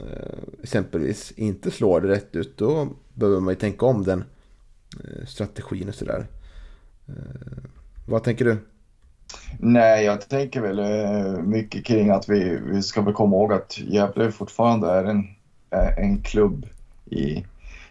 Eh, 0.00 0.38
exempelvis 0.62 1.32
inte 1.36 1.70
slår 1.70 2.00
det 2.00 2.08
rätt 2.08 2.36
ut, 2.36 2.58
då 2.58 2.88
behöver 3.14 3.40
man 3.40 3.52
ju 3.52 3.60
tänka 3.60 3.86
om 3.86 4.04
den 4.04 4.24
eh, 5.04 5.26
strategin 5.26 5.88
och 5.88 5.94
sådär. 5.94 6.26
Eh, 7.08 7.64
vad 8.06 8.22
tänker 8.22 8.44
du? 8.44 8.56
Nej, 9.58 10.04
jag 10.04 10.28
tänker 10.28 10.60
väl 10.60 11.42
mycket 11.42 11.84
kring 11.84 12.10
att 12.10 12.28
vi, 12.28 12.58
vi 12.64 12.82
ska 12.82 13.02
väl 13.02 13.14
komma 13.14 13.36
ihåg 13.36 13.52
att 13.52 13.78
Gävle 13.78 14.32
fortfarande 14.32 14.90
är 14.90 15.04
en, 15.04 15.24
en 15.98 16.22
klubb 16.22 16.66
i, 17.04 17.44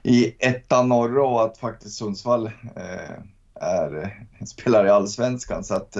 i 0.04 0.36
ettan 0.40 0.90
norra 0.90 1.24
och 1.24 1.44
att 1.44 1.58
faktiskt 1.58 1.98
Sundsvall 1.98 2.52
är, 3.56 4.26
spelar 4.46 4.86
i 4.86 4.90
allsvenskan. 4.90 5.64
Så 5.64 5.76
att 5.76 5.98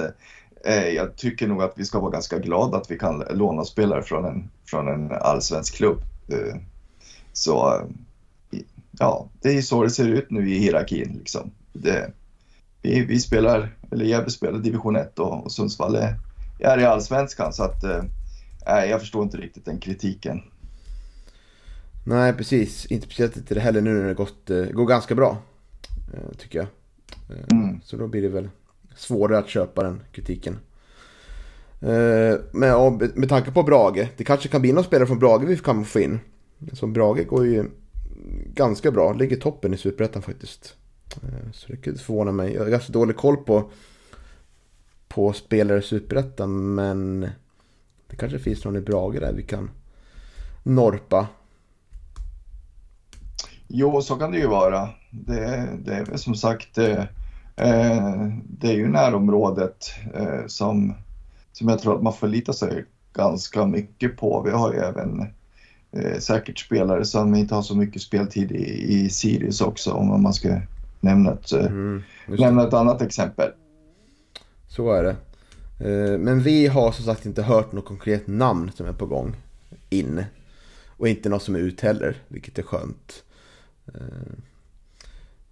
jag 0.72 1.16
tycker 1.16 1.48
nog 1.48 1.62
att 1.62 1.72
vi 1.76 1.84
ska 1.84 2.00
vara 2.00 2.10
ganska 2.10 2.38
glada 2.38 2.76
att 2.76 2.90
vi 2.90 2.98
kan 2.98 3.24
låna 3.30 3.64
spelare 3.64 4.02
från 4.02 4.24
en, 4.24 4.50
från 4.66 4.88
en 4.88 5.12
allsvensk 5.12 5.74
klubb. 5.74 6.02
Eh, 6.28 6.56
så 7.32 7.82
ja, 8.98 9.28
det 9.42 9.48
är 9.48 9.62
så 9.62 9.82
det 9.82 9.90
ser 9.90 10.08
ut 10.08 10.30
nu 10.30 10.50
i 10.50 10.58
hierarkin. 10.58 11.16
Liksom. 11.18 11.50
Det, 11.72 12.12
vi, 12.82 13.04
vi 13.04 13.20
spelar, 13.20 13.76
eller 13.90 14.04
Gävle 14.04 14.30
spelar 14.30 14.58
division 14.58 14.96
1 14.96 15.18
och, 15.18 15.44
och 15.44 15.52
Sundsvall 15.52 15.94
är, 15.94 16.16
är 16.60 16.80
i 16.80 16.84
allsvenskan 16.84 17.52
så 17.52 17.62
att 17.62 17.84
eh, 17.84 18.04
jag 18.66 19.00
förstår 19.00 19.22
inte 19.22 19.36
riktigt 19.36 19.64
den 19.64 19.78
kritiken. 19.78 20.42
Nej, 22.06 22.32
precis. 22.32 22.86
Inte 22.86 23.06
speciellt 23.06 23.36
inte 23.36 23.54
det 23.54 23.60
heller 23.60 23.80
nu 23.80 23.94
när 23.94 24.08
det 24.08 24.14
gått, 24.14 24.48
går 24.72 24.86
ganska 24.86 25.14
bra. 25.14 25.38
Tycker 26.38 26.58
jag. 26.58 26.68
Mm. 27.52 27.80
Så 27.84 27.96
då 27.96 28.06
blir 28.06 28.22
det 28.22 28.28
väl 28.28 28.48
svårare 28.96 29.38
att 29.38 29.48
köpa 29.48 29.82
den 29.82 30.02
kritiken. 30.12 30.58
Eh, 31.80 32.38
men 32.52 32.96
med 33.14 33.28
tanke 33.28 33.50
på 33.50 33.62
Brage, 33.62 34.08
det 34.16 34.24
kanske 34.24 34.48
kan 34.48 34.60
bli 34.60 34.72
någon 34.72 34.84
spelare 34.84 35.06
från 35.06 35.18
Brage 35.18 35.44
vi 35.44 35.56
kan 35.56 35.84
få 35.84 36.00
in. 36.00 36.20
Så 36.72 36.86
Brage 36.86 37.26
går 37.26 37.46
ju 37.46 37.64
ganska 38.54 38.90
bra, 38.90 39.12
ligger 39.12 39.36
toppen 39.36 39.74
i 39.74 39.76
Superettan 39.76 40.22
faktiskt. 40.22 40.76
Eh, 41.22 41.50
så 41.52 41.72
det 41.72 41.76
kan 41.76 41.94
förvåna 41.94 42.32
mig. 42.32 42.52
Jag 42.52 42.62
har 42.62 42.70
ganska 42.70 42.92
dålig 42.92 43.16
koll 43.16 43.36
på, 43.36 43.70
på 45.08 45.32
spelare 45.32 45.78
i 45.78 45.82
Superettan 45.82 46.74
men 46.74 47.20
det 48.06 48.16
kanske 48.16 48.38
finns 48.38 48.64
någon 48.64 48.76
i 48.76 48.80
Brage 48.80 49.20
där 49.20 49.32
vi 49.32 49.42
kan 49.42 49.70
norpa. 50.62 51.28
Jo, 53.68 54.02
så 54.02 54.16
kan 54.16 54.32
det 54.32 54.38
ju 54.38 54.46
vara. 54.46 54.88
Det, 55.10 55.68
det 55.84 55.94
är 55.94 56.04
väl 56.04 56.18
som 56.18 56.34
sagt 56.34 56.74
Det 56.74 57.08
det 57.56 58.68
är 58.68 58.72
ju 58.72 58.88
närområdet 58.88 59.94
eh, 60.14 60.46
som, 60.46 60.94
som 61.52 61.68
jag 61.68 61.78
tror 61.78 61.96
att 61.96 62.02
man 62.02 62.12
förlitar 62.12 62.52
sig 62.52 62.84
ganska 63.12 63.66
mycket 63.66 64.16
på. 64.16 64.42
Vi 64.42 64.50
har 64.50 64.72
ju 64.72 64.78
även 64.78 65.20
eh, 65.92 66.18
säkert 66.18 66.58
spelare 66.58 67.04
som 67.04 67.34
inte 67.34 67.54
har 67.54 67.62
så 67.62 67.76
mycket 67.76 68.02
speltid 68.02 68.52
i, 68.52 68.94
i 68.94 69.10
Sirius 69.10 69.60
också 69.60 69.92
om 69.92 70.22
man 70.22 70.34
ska 70.34 70.60
nämna 71.00 71.32
ett, 71.32 71.52
mm, 71.52 72.02
nämna 72.26 72.68
ett 72.68 72.74
annat 72.74 73.02
exempel. 73.02 73.50
Så 74.68 74.92
är 74.92 75.02
det. 75.02 75.16
Men 76.18 76.40
vi 76.40 76.66
har 76.66 76.92
som 76.92 77.04
sagt 77.04 77.26
inte 77.26 77.42
hört 77.42 77.72
något 77.72 77.84
konkret 77.84 78.26
namn 78.26 78.70
som 78.74 78.86
är 78.86 78.92
på 78.92 79.06
gång 79.06 79.36
in. 79.90 80.24
Och 80.96 81.08
inte 81.08 81.28
något 81.28 81.42
som 81.42 81.54
är 81.54 81.58
ut 81.58 81.80
heller, 81.80 82.16
vilket 82.28 82.58
är 82.58 82.62
skönt. 82.62 83.24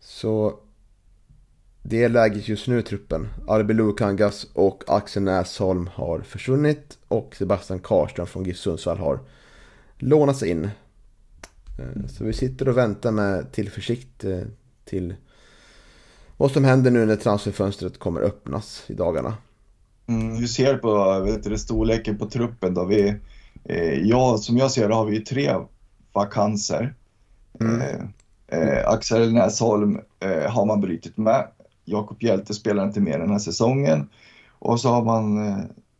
Så 0.00 0.58
det 1.82 2.04
är 2.04 2.08
läget 2.08 2.48
just 2.48 2.68
nu 2.68 2.78
i 2.78 2.82
truppen. 2.82 3.28
Arbi 3.48 3.74
Lukangas 3.74 4.46
och 4.52 4.84
Axel 4.86 5.22
Näsholm 5.22 5.90
har 5.94 6.20
försvunnit 6.20 6.98
och 7.08 7.36
Sebastian 7.36 7.80
Karström 7.80 8.26
från 8.26 8.44
GIF 8.44 8.56
Sundsvall 8.56 8.98
har 8.98 9.20
lånats 9.98 10.42
in. 10.42 10.64
Eh, 11.78 12.06
så 12.08 12.24
vi 12.24 12.32
sitter 12.32 12.68
och 12.68 12.76
väntar 12.76 13.10
med 13.10 13.52
tillförsikt 13.52 14.24
eh, 14.24 14.40
till 14.84 15.14
vad 16.36 16.50
som 16.50 16.64
händer 16.64 16.90
nu 16.90 17.06
när 17.06 17.16
transferfönstret 17.16 17.98
kommer 17.98 18.20
öppnas 18.20 18.84
i 18.86 18.94
dagarna. 18.94 19.36
Mm, 20.06 20.36
hur 20.36 20.46
ser 20.46 20.74
du 20.74 20.78
på 20.78 21.20
vet 21.20 21.42
du, 21.42 21.58
storleken 21.58 22.18
på 22.18 22.30
truppen 22.30 22.74
då? 22.74 22.84
Vi, 22.84 23.14
eh, 23.64 23.94
ja, 23.94 24.38
som 24.38 24.56
jag 24.56 24.70
ser 24.70 24.88
det 24.88 24.94
har 24.94 25.06
vi 25.06 25.16
ju 25.16 25.24
tre 25.24 25.54
vakanser. 26.12 26.94
Mm. 27.60 27.80
Eh, 27.80 28.58
eh, 28.58 28.88
Axel 28.88 29.32
Näsholm 29.32 30.00
eh, 30.20 30.50
har 30.50 30.66
man 30.66 30.80
brutit 30.80 31.16
med. 31.16 31.48
Jakob 31.84 32.22
Hjelte 32.22 32.54
spelar 32.54 32.84
inte 32.84 33.00
mer 33.00 33.18
den 33.18 33.30
här 33.30 33.38
säsongen. 33.38 34.08
Och 34.58 34.80
så 34.80 34.88
har 34.88 35.04
man 35.04 35.48
eh, 35.48 35.58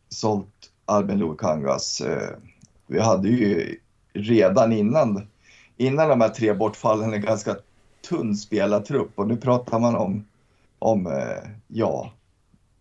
sålt 0.09 0.71
Albin 0.85 1.19
Lukangas. 1.19 2.01
Eh, 2.01 2.31
vi 2.87 3.01
hade 3.01 3.29
ju 3.29 3.77
redan 4.12 4.73
innan, 4.73 5.27
innan 5.77 6.09
de 6.09 6.21
här 6.21 6.29
tre 6.29 6.55
bortfallen 6.55 7.12
en 7.12 7.23
ganska 7.23 7.57
tunn 8.09 8.37
spelartrupp 8.37 9.11
och 9.15 9.29
nu 9.29 9.37
pratar 9.37 9.79
man 9.79 9.97
om, 9.97 10.25
om 10.79 11.07
eh, 11.07 11.51
ja, 11.69 12.12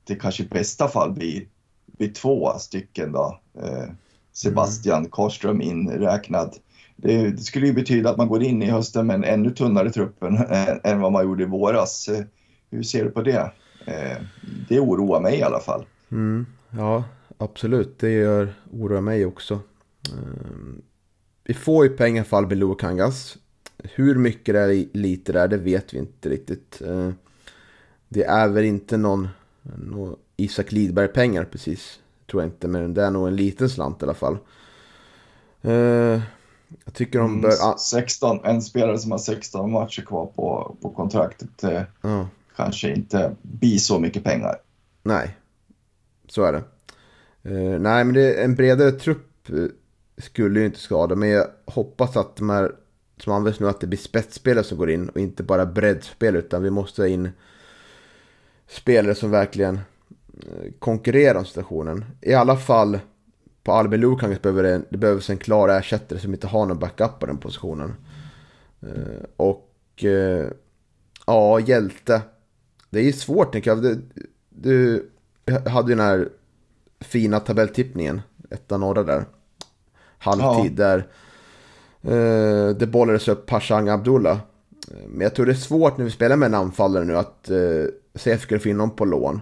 det 0.03 0.15
kanske 0.15 0.43
i 0.43 0.48
bästa 0.48 0.88
fall 0.88 1.12
blir, 1.12 1.46
blir 1.86 2.13
två 2.13 2.51
stycken 2.60 3.12
då. 3.12 3.39
Eh, 3.62 3.86
Sebastian 4.34 4.98
mm. 4.98 5.12
Karström 5.12 5.62
inräknad. 5.62 6.55
Det, 6.96 7.31
det, 7.31 7.41
skulle 7.41 7.67
ju 7.67 7.74
betyda 7.74 8.10
att 8.10 8.17
man 8.17 8.27
går 8.27 8.43
in 8.43 8.63
i 8.63 8.72
hösten 8.72 9.08
med 9.08 9.15
en 9.15 9.24
ännu 9.24 9.51
tunnare 9.51 9.91
trupp 9.91 10.24
än, 10.24 10.38
än 10.84 11.01
vad 11.01 11.12
man 11.12 11.24
gjorde 11.24 11.43
i 11.43 11.48
våras. 11.48 12.10
Eh, 12.72 12.75
hur 12.78 12.84
ser 12.84 13.04
du 13.04 13.12
på 13.12 13.22
det? 13.22 13.51
Eh, 13.86 14.18
det 14.70 14.80
oroar 14.80 15.20
mig 15.20 15.40
i 15.40 15.44
alla 15.44 15.60
fall. 15.60 15.86
Mm, 16.12 16.46
ja, 16.70 17.04
absolut. 17.38 18.00
Det 18.00 18.12
gör, 18.12 18.54
oroar 18.72 19.01
mig 19.01 19.25
också. 19.25 19.54
Eh, 20.10 20.82
vi 21.44 21.54
får 21.54 21.86
ju 21.86 21.98
pengar 21.98 22.24
för 22.24 22.38
Albin 22.38 22.60
Lukangas. 22.60 23.38
Hur 23.84 24.16
mycket 24.16 24.56
det 24.56 24.60
är 24.60 24.86
lite 24.98 25.32
där, 25.32 25.48
det 25.48 25.58
vet 25.58 25.94
vi 25.94 25.98
inte 25.98 26.30
riktigt. 26.30 26.82
Eh, 26.82 27.10
det 28.10 28.24
är 28.24 28.48
väl 28.48 28.66
inte 28.66 28.98
någon, 28.98 29.28
någon 29.62 30.16
Isak 30.38 30.72
Lidberg-pengar 30.72 31.44
precis. 31.44 32.00
Tror 32.32 32.44
jag 32.44 32.48
inte, 32.50 32.68
men 32.68 32.94
det 32.94 33.04
är 33.04 33.12
nog 33.12 33.28
en 33.28 33.36
liten 33.36 33.70
slant 33.70 34.01
i 34.01 34.06
alla 34.06 34.13
fall. 34.13 34.38
Uh, 35.66 36.22
jag 36.86 36.94
tycker 36.94 37.20
de 37.20 37.30
Mm, 37.30 37.42
bör... 37.42 37.78
16, 37.78 38.40
en 38.44 38.62
spelare 38.62 38.98
som 39.00 39.12
har 39.12 39.18
16 39.18 39.72
matcher 39.72 40.01
kvar 40.01 40.25
på, 40.25 40.75
på 40.82 40.90
kontraktet 40.90 41.63
eh, 41.63 41.82
Ja, 42.01 42.28
kanske 42.62 42.89
inte 42.89 43.36
blir 43.41 43.77
så 43.77 44.00
mycket 44.00 44.24
pengar. 44.24 44.56
nej, 45.03 45.38
så 46.27 46.44
är 46.44 46.51
det. 46.51 46.63
Uh, 47.50 47.80
nej, 47.80 48.03
men 48.03 48.13
det, 48.13 48.44
en 48.44 48.56
bredare 48.56 48.91
trupp 48.91 49.50
eh, 49.50 49.56
skulle 50.18 50.60
ju 50.60 50.65
inte 50.65 50.80
skada. 50.80 51.15
Men 51.15 51.30
jag 51.30 51.48
hoppas 51.65 52.18
att 52.18 52.36
de 52.36 52.50
här 52.50 52.72
som 53.18 53.34
används 53.34 53.60
nu 53.60 53.70
att 53.70 53.80
det 53.82 53.88
blir 53.88 54.00
spetsspelare 54.00 54.63
som 54.63 54.77
går 54.77 54.89
in 54.89 55.10
och 55.10 55.20
inte 55.20 55.44
bara 55.44 55.65
breddspel 55.65 56.36
utan 56.36 56.63
vi 56.63 56.70
måste 56.70 57.01
ha 57.01 57.08
in 57.08 57.30
spelare 58.68 59.15
som 59.15 59.32
verkligen 59.32 59.75
eh, 59.75 60.72
konkurrerar 60.80 61.39
om 61.39 61.46
situationen. 61.46 62.06
I 62.22 62.34
alla 62.34 62.58
fall 62.58 63.00
på 63.63 63.72
Albin 63.72 64.01
Lukangas 64.01 64.41
behöver 64.41 64.63
det, 64.63 64.82
det 64.89 64.98
behövs 64.98 65.30
en 65.30 65.38
klar 65.38 65.70
ersättare 65.70 66.20
som 66.20 66.34
inte 66.34 66.48
har 66.48 66.65
någon 66.65 66.80
backup 66.80 67.20
på 67.20 67.25
den 67.25 67.38
positionen. 67.38 67.96
Och 69.38 70.06
ja, 71.25 71.60
hjälte. 71.60 72.22
Det 72.91 73.00
är 73.00 73.03
ju 73.03 73.13
svårt 73.13 73.51
tänker 73.51 73.71
jag. 73.71 73.83
Du, 73.83 74.01
du 74.50 75.10
hade 75.69 75.91
ju 75.91 75.95
den 75.95 76.05
här 76.05 76.29
fina 77.00 77.39
tabelltippningen, 77.39 78.21
etta 78.50 78.77
norra 78.77 79.03
där. 79.03 79.25
Halvtid 80.17 80.71
där. 80.71 81.07
Eh, 82.01 82.75
det 82.75 82.88
bollades 82.91 83.27
upp 83.27 83.45
Pashang 83.45 83.89
Abdullah. 83.89 84.38
Men 85.07 85.21
jag 85.21 85.36
tror 85.36 85.45
det 85.45 85.51
är 85.51 85.55
svårt 85.55 85.98
när 85.98 86.05
vi 86.05 86.12
spelar 86.12 86.36
med 86.36 86.48
en 86.48 86.53
anfallare 86.53 87.05
nu 87.05 87.17
att 87.17 87.50
eh, 87.50 87.86
CF 88.15 88.41
skulle 88.41 88.60
få 88.60 88.69
in 88.69 88.77
någon 88.77 88.95
på 88.95 89.05
lån. 89.05 89.41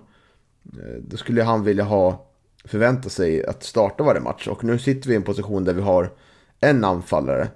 Eh, 0.73 1.01
då 1.01 1.17
skulle 1.17 1.43
han 1.43 1.63
vilja 1.63 1.83
ha, 1.83 2.25
förvänta 2.65 3.09
sig 3.09 3.45
att 3.45 3.63
starta 3.63 4.03
varje 4.03 4.21
match. 4.21 4.47
Och 4.47 4.63
nu 4.63 4.79
sitter 4.79 5.07
vi 5.07 5.13
i 5.13 5.17
en 5.17 5.23
position 5.23 5.63
där 5.63 5.73
vi 5.73 5.81
har 5.81 6.11
en 6.59 6.83
anfallare. 6.83 7.47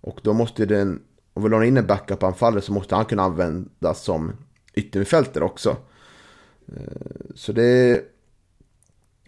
Och 0.00 0.20
då 0.22 0.32
måste 0.32 0.66
den, 0.66 1.02
om 1.34 1.42
vi 1.42 1.48
lånar 1.48 1.64
in 1.64 1.76
en 1.76 1.86
backup-anfallare 1.86 2.60
så 2.60 2.72
måste 2.72 2.94
han 2.94 3.04
kunna 3.04 3.22
användas 3.22 4.02
som 4.02 4.32
yttermittfältare 4.78 5.44
också. 5.44 5.76
Eh, 6.66 7.30
så 7.34 7.52
det 7.52 7.64
är... 7.64 8.02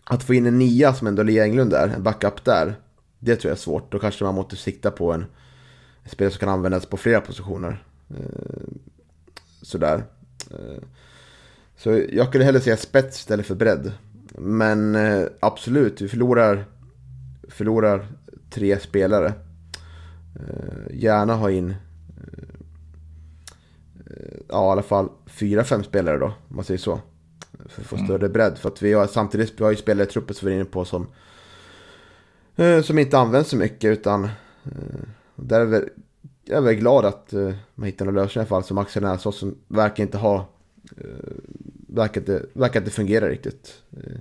Att 0.05 0.23
få 0.23 0.35
in 0.35 0.47
en 0.47 0.59
nia 0.59 0.95
som 0.95 1.07
ändå 1.07 1.23
Lia 1.23 1.45
Englund 1.45 1.71
där, 1.71 1.89
en 1.89 2.03
backup 2.03 2.45
där. 2.45 2.75
Det 3.19 3.37
tror 3.37 3.51
jag 3.51 3.57
är 3.57 3.61
svårt. 3.61 3.93
Då 3.93 3.99
kanske 3.99 4.25
man 4.25 4.35
måste 4.35 4.57
sikta 4.57 4.91
på 4.91 5.13
en, 5.13 5.25
en 6.03 6.11
spelare 6.11 6.33
som 6.33 6.41
kan 6.41 6.49
användas 6.49 6.87
på 6.87 6.97
flera 6.97 7.21
positioner. 7.21 7.85
Eh, 8.11 8.69
sådär. 9.63 10.05
Eh, 10.51 10.83
så 11.77 12.03
jag 12.13 12.29
skulle 12.29 12.45
hellre 12.45 12.61
säga 12.61 12.77
spets 12.77 13.19
istället 13.19 13.47
för 13.47 13.55
bredd. 13.55 13.93
Men 14.39 14.97
absolut, 15.41 16.01
vi 16.01 16.09
förlorar, 16.09 16.65
förlorar 17.49 18.07
tre 18.51 18.79
spelare. 18.79 19.33
Gärna 20.91 21.35
ha 21.35 21.51
in 21.51 21.75
ja, 24.53 24.69
i 24.69 24.73
alla 24.73 24.83
fall 24.83 25.09
fyra, 25.27 25.65
fem 25.65 25.85
spelare 25.85 26.19
då, 26.19 26.27
om 26.27 26.57
man 26.57 26.65
säger 26.65 26.79
så. 26.79 27.01
För 27.69 27.83
att 27.83 27.89
få 27.89 27.97
större 27.97 28.29
bredd. 28.29 28.59
För 28.59 28.69
att 28.69 28.83
vi 28.83 28.93
har 28.93 29.07
samtidigt, 29.07 29.61
vi 29.61 29.65
har 29.65 29.71
ju 29.71 29.77
spelare 29.77 30.07
i 30.09 30.11
truppen 30.11 30.35
som 30.35 30.47
vi 30.47 30.53
är 30.53 30.57
inne 30.57 30.65
på 30.65 30.85
som 30.85 31.07
eh, 32.57 32.83
som 32.83 32.99
inte 32.99 33.19
används 33.19 33.51
så 33.51 33.57
mycket 33.57 33.99
utan 33.99 34.25
eh, 34.25 35.01
där 35.37 35.61
är 35.61 35.65
vi, 35.65 35.89
jag 36.45 36.57
är 36.59 36.63
väl 36.63 36.75
glad 36.75 37.05
att 37.05 37.33
eh, 37.33 37.55
man 37.75 37.87
hittar 37.87 38.07
en 38.07 38.15
lösning 38.15 38.41
i 38.41 38.43
alla 38.43 38.49
fall 38.49 38.65
som 38.65 38.79
Axel 38.79 39.03
Näsås 39.03 39.39
som 39.39 39.59
verkar 39.69 40.03
inte 40.03 40.19
ha 40.19 40.49
eh, 40.97 41.35
verkar, 41.89 42.21
inte, 42.21 42.47
verkar 42.53 42.81
inte 42.81 42.93
fungera 42.93 43.29
riktigt. 43.29 43.83
Eh, 43.91 44.21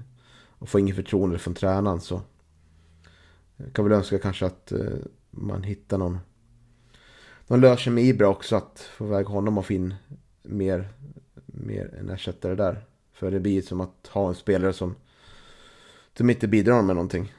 och 0.59 0.69
får 0.69 0.81
ingen 0.81 0.95
förtroende 0.95 1.39
från 1.39 1.53
tränaren 1.53 2.01
så 2.01 2.21
jag 3.55 3.73
kan 3.73 3.85
väl 3.85 3.93
önska 3.93 4.19
kanske 4.19 4.45
att 4.45 4.71
eh, 4.71 4.79
man 5.31 5.63
hittar 5.63 5.97
någon 5.97 6.17
de 7.49 7.61
löser 7.61 7.83
sig 7.83 7.93
med 7.93 8.03
Ibra 8.03 8.27
också 8.27 8.55
att 8.55 8.89
få 8.97 9.05
iväg 9.05 9.25
honom 9.25 9.57
och 9.57 9.65
få 9.65 9.73
in 9.73 9.93
mer, 10.43 10.89
mer 11.45 11.93
en 11.99 12.09
ersättare 12.09 12.55
där. 12.55 12.85
För 13.13 13.31
det 13.31 13.39
blir 13.39 13.61
som 13.61 13.81
att 13.81 14.07
ha 14.07 14.27
en 14.27 14.35
spelare 14.35 14.73
som, 14.73 14.95
som 16.17 16.29
inte 16.29 16.47
bidrar 16.47 16.81
med 16.81 16.95
någonting. 16.95 17.33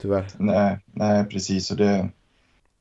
Tyvärr. 0.00 0.26
Nej, 0.38 0.78
nej 0.86 1.24
precis. 1.24 1.70
Och 1.70 1.76
det, 1.76 2.08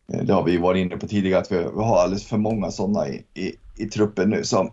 det 0.07 0.33
har 0.33 0.43
vi 0.43 0.57
varit 0.57 0.79
inne 0.79 0.97
på 0.97 1.07
tidigare 1.07 1.41
att 1.41 1.51
vi, 1.51 1.57
vi 1.57 1.83
har 1.83 1.97
alldeles 1.97 2.25
för 2.25 2.37
många 2.37 2.71
sådana 2.71 3.09
i, 3.09 3.25
i, 3.33 3.55
i 3.77 3.85
truppen 3.85 4.29
nu 4.29 4.43
som, 4.43 4.71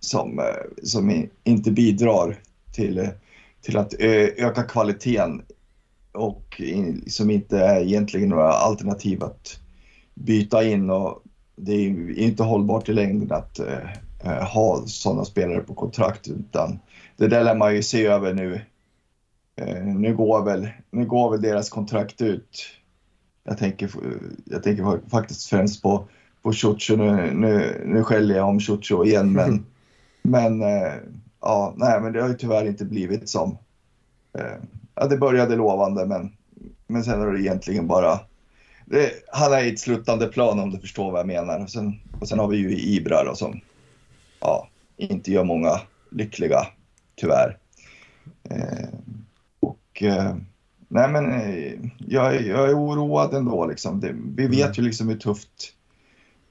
som, 0.00 0.38
eh, 0.38 0.44
som 0.82 1.28
inte 1.44 1.70
bidrar 1.70 2.38
till, 2.72 2.98
eh, 2.98 3.08
till 3.60 3.76
att 3.76 3.94
ö, 3.98 4.28
öka 4.36 4.62
kvaliteten 4.62 5.42
och 6.12 6.60
in, 6.60 7.04
som 7.06 7.30
inte 7.30 7.58
är 7.58 7.80
egentligen 7.82 8.28
några 8.28 8.52
alternativ 8.52 9.24
att 9.24 9.60
byta 10.14 10.64
in. 10.64 10.90
Och 10.90 11.23
det 11.56 11.72
är 11.72 12.18
inte 12.18 12.42
hållbart 12.42 12.88
i 12.88 12.92
längden 12.92 13.32
att 13.32 13.58
eh, 13.58 13.90
eh, 14.24 14.44
ha 14.44 14.82
sådana 14.86 15.24
spelare 15.24 15.60
på 15.60 15.74
kontrakt 15.74 16.28
utan 16.28 16.78
det 17.16 17.28
där 17.28 17.44
lär 17.44 17.54
man 17.54 17.74
ju 17.74 17.82
se 17.82 18.06
över 18.06 18.34
nu 18.34 18.60
Eh, 19.56 19.84
nu, 19.84 20.14
går 20.14 20.44
väl, 20.44 20.68
nu 20.90 21.06
går 21.06 21.30
väl 21.30 21.42
deras 21.42 21.70
kontrakt 21.70 22.22
ut. 22.22 22.66
Jag 23.44 23.58
tänker, 23.58 23.90
jag 24.44 24.62
tänker 24.62 25.08
faktiskt 25.10 25.50
främst 25.50 25.82
på, 25.82 26.08
på 26.42 26.52
Ciuccio. 26.52 26.96
Nu, 26.96 27.34
nu, 27.34 27.82
nu 27.86 28.02
skäller 28.02 28.34
jag 28.34 28.48
om 28.48 28.60
Ciuccio 28.60 29.04
igen, 29.04 29.32
men, 29.32 29.66
men, 30.22 30.62
eh, 30.62 30.92
ja, 31.40 31.74
nej, 31.76 32.00
men 32.00 32.12
det 32.12 32.22
har 32.22 32.28
ju 32.28 32.34
tyvärr 32.34 32.66
inte 32.66 32.84
blivit 32.84 33.28
som... 33.28 33.58
Ja, 34.94 35.06
det 35.06 35.16
började 35.16 35.56
lovande, 35.56 36.06
men, 36.06 36.32
men 36.86 37.04
sen 37.04 37.20
har 37.20 37.32
det 37.32 37.42
egentligen 37.42 37.86
bara... 37.86 38.20
Det, 38.84 39.12
han 39.32 39.52
är 39.52 39.64
i 39.64 39.72
ett 39.72 39.80
sluttande 39.80 40.26
plan 40.26 40.58
om 40.58 40.70
du 40.70 40.78
förstår 40.78 41.10
vad 41.10 41.20
jag 41.20 41.26
menar. 41.26 41.62
Och 41.62 41.70
sen, 41.70 42.00
och 42.20 42.28
sen 42.28 42.38
har 42.38 42.48
vi 42.48 42.56
ju 42.56 42.78
Ibra 42.78 43.24
då, 43.24 43.34
som 43.34 43.60
ja, 44.40 44.68
inte 44.96 45.32
gör 45.32 45.44
många 45.44 45.80
lyckliga, 46.10 46.66
tyvärr. 47.16 47.58
Eh, 48.50 48.88
och 49.60 50.02
eh, 50.02 50.36
nej 50.88 51.08
men 51.08 51.32
eh, 51.32 51.72
jag, 51.98 52.42
jag 52.42 52.70
är 52.70 52.78
oroad 52.78 53.34
ändå 53.34 53.66
liksom. 53.66 54.00
Det, 54.00 54.14
vi 54.36 54.46
vet 54.46 54.78
ju 54.78 54.82
liksom 54.82 55.08
hur 55.08 55.18
tufft, 55.18 55.72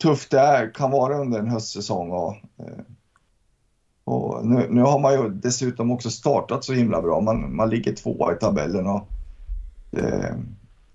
tufft 0.02 0.32
det 0.32 0.40
är, 0.40 0.74
kan 0.74 0.92
vara 0.92 1.18
under 1.18 1.40
en 1.40 1.50
höstsäsong. 1.50 2.12
Och, 2.12 2.36
eh, 2.58 2.84
och 4.04 4.46
nu, 4.46 4.68
nu 4.70 4.82
har 4.82 5.00
man 5.00 5.14
ju 5.14 5.30
dessutom 5.30 5.92
också 5.92 6.10
startat 6.10 6.64
så 6.64 6.74
himla 6.74 7.02
bra. 7.02 7.22
Man, 7.22 7.56
man 7.56 7.70
ligger 7.70 7.96
tvåa 7.96 8.34
i 8.34 8.36
tabellen 8.36 8.88
och 8.88 9.08
eh, 9.98 10.36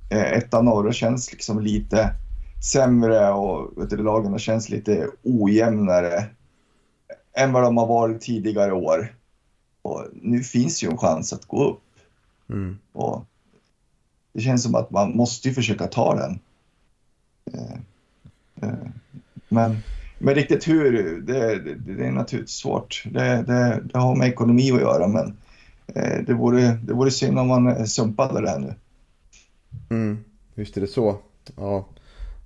ettan 0.09 0.65
norra 0.65 0.93
känns 0.93 1.33
liksom 1.33 1.61
lite 1.61 2.15
sämre 2.73 3.31
och 3.31 3.83
vet 3.83 3.91
du, 3.91 3.97
lagen 3.97 4.39
känns 4.39 4.69
lite 4.69 5.09
ojämnare 5.23 6.27
än 7.37 7.53
vad 7.53 7.63
de 7.63 7.77
har 7.77 7.87
varit 7.87 8.21
tidigare 8.21 8.73
år. 8.73 9.15
Och 9.83 10.07
nu 10.13 10.43
finns 10.43 10.83
ju 10.83 10.91
en 10.91 10.99
chans 10.99 11.33
att 11.33 11.45
gå 11.45 11.65
upp. 11.65 11.83
Mm. 12.51 12.79
Och 12.93 13.25
det 14.33 14.41
känns 14.41 14.63
som 14.63 14.75
att 14.75 14.91
man 14.91 15.17
måste 15.17 15.49
ju 15.49 15.55
försöka 15.55 15.87
ta 15.87 16.15
den. 16.15 16.39
Eh, 17.53 17.79
eh, 18.63 18.89
men, 19.49 19.77
men 20.19 20.35
riktigt 20.35 20.69
hur, 20.69 21.21
det, 21.21 21.59
det, 21.59 21.75
det 21.75 22.07
är 22.07 22.13
naturligtvis 22.13 22.57
svårt. 22.57 23.03
Det, 23.11 23.43
det, 23.47 23.83
det 23.93 23.99
har 23.99 24.17
med 24.17 24.29
ekonomi 24.29 24.73
att 24.73 24.81
göra 24.81 25.09
men 25.09 25.37
eh, 25.87 26.25
det, 26.27 26.35
vore, 26.35 26.73
det 26.73 26.93
vore 26.93 27.11
synd 27.11 27.39
om 27.39 27.49
man 27.49 27.87
sumpade 27.87 28.41
det 28.41 28.51
här 28.51 28.59
nu. 28.59 28.75
Mm. 29.89 30.19
Visst 30.55 30.77
är 30.77 30.81
det 30.81 30.87
så. 30.87 31.19
Ja. 31.57 31.89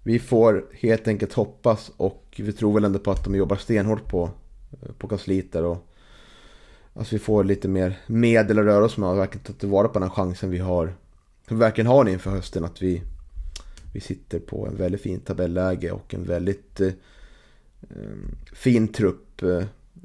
Vi 0.03 0.19
får 0.19 0.65
helt 0.73 1.09
enkelt 1.09 1.33
hoppas 1.33 1.93
och 1.97 2.35
vi 2.37 2.53
tror 2.53 2.75
väl 2.75 2.85
ändå 2.85 2.99
på 2.99 3.11
att 3.11 3.25
de 3.25 3.35
jobbar 3.35 3.57
stenhårt 3.57 4.09
på, 4.09 4.31
eh, 4.83 4.93
på 4.99 5.09
kansliet 5.09 5.53
där 5.53 5.65
och 5.65 5.89
Alltså 6.95 7.15
vi 7.15 7.19
får 7.19 7.45
lite 7.45 7.69
mer 7.69 7.99
medel 8.07 8.59
att 8.59 8.65
röra 8.65 8.85
oss 8.85 8.97
med 8.97 9.09
och 9.09 9.19
verkligen 9.19 9.45
ta 9.45 9.53
tillvara 9.53 9.89
på 9.89 9.99
den 9.99 10.11
chansen 10.11 10.51
vi 10.51 10.59
har. 10.59 10.95
Som 11.49 11.57
vi 11.57 11.61
verkligen 11.61 11.87
har 11.87 12.09
inför 12.09 12.31
hösten 12.31 12.65
att 12.65 12.83
vi, 12.83 13.03
vi 13.93 14.01
sitter 14.01 14.39
på 14.39 14.67
en 14.67 14.77
väldigt 14.77 15.01
fin 15.01 15.21
tabelläge 15.21 15.91
och 15.91 16.15
en 16.15 16.25
väldigt 16.25 16.81
eh, 16.81 16.93
ehm, 17.91 18.37
fin 18.53 18.89
trupp. 18.89 19.43
Eh, 19.43 19.65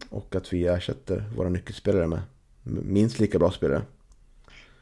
och 0.10 0.36
att 0.36 0.54
vi 0.54 0.68
ersätter 0.68 1.24
våra 1.36 1.50
nyckelspelare 1.50 2.08
med 2.08 2.22
minst 2.64 3.20
lika 3.20 3.40
bra 3.40 3.52
spelare. 3.52 3.82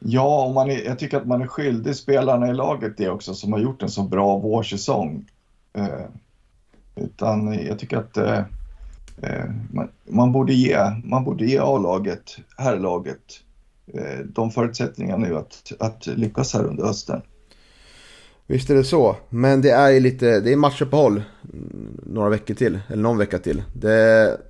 Ja, 0.08 0.44
och 0.44 0.54
man 0.54 0.70
är, 0.70 0.84
jag 0.84 0.98
tycker 0.98 1.16
att 1.16 1.26
man 1.26 1.42
är 1.42 1.46
skyldig 1.46 1.96
spelarna 1.96 2.50
i 2.50 2.54
laget 2.54 2.96
det 2.96 3.08
också 3.08 3.34
som 3.34 3.52
har 3.52 3.60
gjort 3.60 3.82
en 3.82 3.88
så 3.88 4.02
bra 4.02 4.38
vårsäsong. 4.38 5.24
Eh, 5.72 6.06
utan 6.96 7.52
jag 7.66 7.78
tycker 7.78 7.96
att 7.96 8.16
eh, 8.16 8.38
eh, 9.22 9.44
man, 9.72 9.88
man, 10.04 10.32
borde 10.32 10.54
ge, 10.54 10.78
man 11.04 11.24
borde 11.24 11.46
ge 11.46 11.58
A-laget, 11.58 12.36
herrlaget, 12.56 13.40
eh, 13.94 14.18
de 14.18 14.50
förutsättningarna 14.50 15.26
nu 15.26 15.36
att, 15.36 15.72
att 15.80 16.06
lyckas 16.06 16.54
här 16.54 16.64
under 16.64 16.84
hösten. 16.84 17.22
Visst 18.46 18.70
är 18.70 18.74
det 18.74 18.84
så, 18.84 19.16
men 19.28 19.60
det 19.62 19.70
är 19.70 19.90
ju 19.90 20.00
lite, 20.00 20.40
det 20.40 20.52
är 20.52 20.56
matchuppehåll 20.56 21.22
några 22.06 22.28
veckor 22.28 22.54
till, 22.54 22.80
eller 22.88 23.02
någon 23.02 23.18
vecka 23.18 23.38
till. 23.38 23.62
Det, 23.72 24.40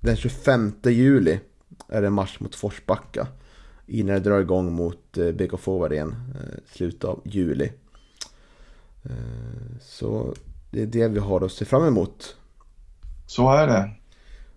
den 0.00 0.16
25 0.16 0.72
juli 0.84 1.40
är 1.88 2.02
det 2.02 2.10
match 2.10 2.36
mot 2.40 2.54
Forsbacka 2.54 3.26
innan 3.88 4.14
det 4.14 4.20
drar 4.20 4.40
igång 4.40 4.72
mot 4.72 5.18
BK 5.34 5.58
Forward 5.58 5.92
igen, 5.92 6.16
slutet 6.72 7.04
av 7.04 7.20
juli. 7.24 7.70
Eh, 9.08 9.80
så 9.80 10.34
det 10.70 10.82
är 10.82 10.86
det 10.86 11.08
vi 11.08 11.18
har 11.18 11.44
att 11.44 11.52
se 11.52 11.64
fram 11.64 11.86
emot. 11.86 12.36
Så 13.26 13.52
är 13.52 13.66
det. 13.66 13.90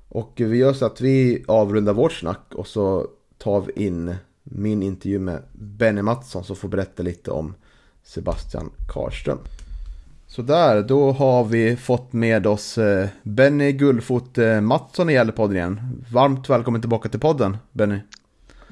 Och 0.09 0.33
vi 0.35 0.57
gör 0.57 0.73
så 0.73 0.85
att 0.85 1.01
vi 1.01 1.43
avrundar 1.47 1.93
vårt 1.93 2.13
snack 2.13 2.53
och 2.53 2.67
så 2.67 3.07
tar 3.37 3.61
vi 3.61 3.85
in 3.85 4.15
min 4.43 4.83
intervju 4.83 5.19
med 5.19 5.43
Benny 5.53 6.01
Mattsson 6.01 6.43
som 6.43 6.55
får 6.55 6.69
berätta 6.69 7.03
lite 7.03 7.31
om 7.31 7.53
Sebastian 8.03 8.71
Karlström. 8.93 9.39
Så 10.27 10.41
där, 10.41 10.83
då 10.83 11.11
har 11.11 11.43
vi 11.43 11.75
fått 11.75 12.13
med 12.13 12.47
oss 12.47 12.77
eh, 12.77 13.09
Benny 13.23 13.71
Gullfot 13.71 14.37
eh, 14.37 14.61
Mattsson 14.61 15.09
i 15.09 15.13
Gällepodden 15.13 15.57
igen. 15.57 16.03
Varmt 16.11 16.49
välkommen 16.49 16.81
tillbaka 16.81 17.09
till 17.09 17.19
podden, 17.19 17.57
Benny. 17.71 17.99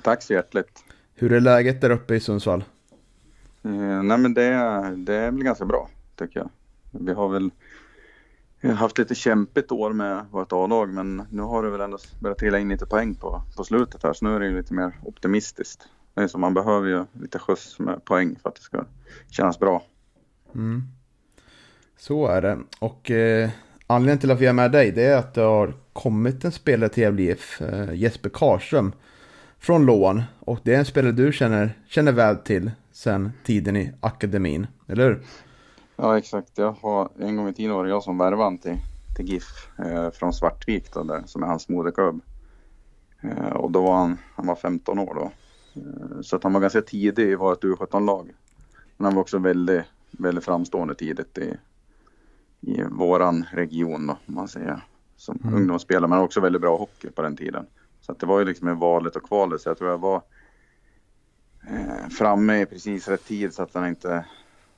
Tack 0.03 0.23
så 0.23 0.33
hjärtligt. 0.33 0.83
Hur 1.15 1.33
är 1.33 1.39
läget 1.39 1.81
där 1.81 1.89
uppe 1.89 2.15
i 2.15 2.19
Sundsvall? 2.19 2.63
Eh, 3.63 4.03
nej 4.03 4.17
men 4.17 4.33
det, 4.33 4.51
det 4.97 5.15
är 5.15 5.31
väl 5.31 5.43
ganska 5.43 5.65
bra, 5.65 5.89
tycker 6.15 6.39
jag. 6.39 6.49
Vi 6.91 7.13
har 7.13 7.29
väl 7.29 7.51
haft 8.61 8.97
lite 8.97 9.15
kämpigt 9.15 9.71
år 9.71 9.93
med 9.93 10.25
vårt 10.31 10.51
A-lag, 10.51 10.89
men 10.89 11.23
nu 11.31 11.41
har 11.41 11.63
det 11.63 11.69
väl 11.69 11.81
ändå 11.81 11.97
börjat 12.19 12.37
trilla 12.37 12.59
in 12.59 12.69
lite 12.69 12.85
poäng 12.85 13.15
på, 13.15 13.41
på 13.57 13.63
slutet 13.63 14.03
här, 14.03 14.13
så 14.13 14.25
nu 14.25 14.35
är 14.35 14.39
det 14.39 14.49
lite 14.49 14.73
mer 14.73 14.93
optimistiskt. 15.03 15.87
Det 16.13 16.21
är 16.21 16.27
så 16.27 16.37
man 16.37 16.53
behöver 16.53 16.87
ju 16.87 17.05
lite 17.21 17.39
skjuts 17.39 17.79
med 17.79 18.05
poäng 18.05 18.35
för 18.41 18.49
att 18.49 18.55
det 18.55 18.61
ska 18.61 18.85
kännas 19.29 19.59
bra. 19.59 19.83
Mm. 20.55 20.83
Så 21.97 22.27
är 22.27 22.41
det. 22.41 22.59
Och 22.79 23.11
eh, 23.11 23.49
anledningen 23.87 24.19
till 24.19 24.31
att 24.31 24.39
vi 24.39 24.45
är 24.45 24.53
med 24.53 24.71
dig 24.71 24.91
det 24.91 25.03
är 25.03 25.17
att 25.17 25.33
det 25.33 25.41
har 25.41 25.73
kommit 25.93 26.45
en 26.45 26.51
spelare 26.51 26.89
till 26.89 27.03
Gävle 27.03 27.21
IF, 27.21 27.61
eh, 27.61 27.93
Jesper 27.93 28.29
Karlström, 28.29 28.91
från 29.59 29.85
lån. 29.85 30.23
Och 30.39 30.59
det 30.63 30.73
är 30.73 30.79
en 30.79 30.85
spelare 30.85 31.11
du 31.11 31.33
känner, 31.33 31.79
känner 31.87 32.11
väl 32.11 32.37
till 32.37 32.71
sen 32.91 33.31
tiden 33.43 33.75
i 33.75 33.91
akademin, 33.99 34.67
eller 34.87 35.03
hur? 35.03 35.23
Ja 35.95 36.17
exakt, 36.17 36.57
jag 36.57 36.71
har, 36.71 37.09
en 37.19 37.35
gång 37.35 37.49
i 37.49 37.53
tiden 37.53 37.75
var 37.75 37.83
det 37.83 37.89
jag 37.89 38.03
som 38.03 38.17
värvade 38.17 38.57
till, 38.57 38.75
till 39.15 39.29
GIF 39.29 39.67
eh, 39.79 40.11
från 40.11 40.33
Svartvik 40.33 40.93
då, 40.93 41.03
där, 41.03 41.23
som 41.25 41.43
är 41.43 41.47
hans 41.47 41.69
moderklubb. 41.69 42.21
Eh, 43.21 43.53
och 43.53 43.71
då 43.71 43.81
var 43.81 43.97
han, 43.97 44.17
han 44.35 44.47
var 44.47 44.55
15 44.55 44.99
år 44.99 45.15
då. 45.15 45.31
Eh, 45.81 46.21
så 46.21 46.35
att 46.35 46.43
han 46.43 46.53
var 46.53 46.61
ganska 46.61 46.81
tidig 46.81 47.29
i 47.29 47.35
vårt 47.35 47.63
U17-lag. 47.63 48.31
Men 48.97 49.05
han 49.05 49.15
var 49.15 49.21
också 49.21 49.37
väldigt, 49.39 49.83
väldigt 50.11 50.45
framstående 50.45 50.95
tidigt 50.95 51.37
i, 51.37 51.57
i 52.61 52.83
våran 52.89 53.45
region 53.51 54.07
då, 54.07 54.17
om 54.25 54.35
man 54.35 54.47
säger. 54.47 54.83
Som 55.15 55.39
mm. 55.43 55.55
ungdomsspelare, 55.55 56.07
men 56.07 56.19
också 56.19 56.41
väldigt 56.41 56.61
bra 56.61 56.77
hockey 56.77 57.09
på 57.09 57.21
den 57.21 57.37
tiden. 57.37 57.65
Så 58.09 58.13
att 58.13 58.19
det 58.19 58.25
var 58.25 58.39
ju 58.39 58.45
liksom 58.45 58.67
en 58.67 58.79
valet 58.79 59.15
och 59.15 59.23
kvalet, 59.23 59.61
så 59.61 59.69
jag 59.69 59.77
tror 59.77 59.89
jag 59.89 59.97
var 59.97 60.21
eh, 61.69 62.09
framme 62.09 62.61
i 62.61 62.65
precis 62.65 63.07
rätt 63.07 63.25
tid 63.25 63.53
så 63.53 63.63
att 63.63 63.73
han 63.73 63.87
inte 63.87 64.25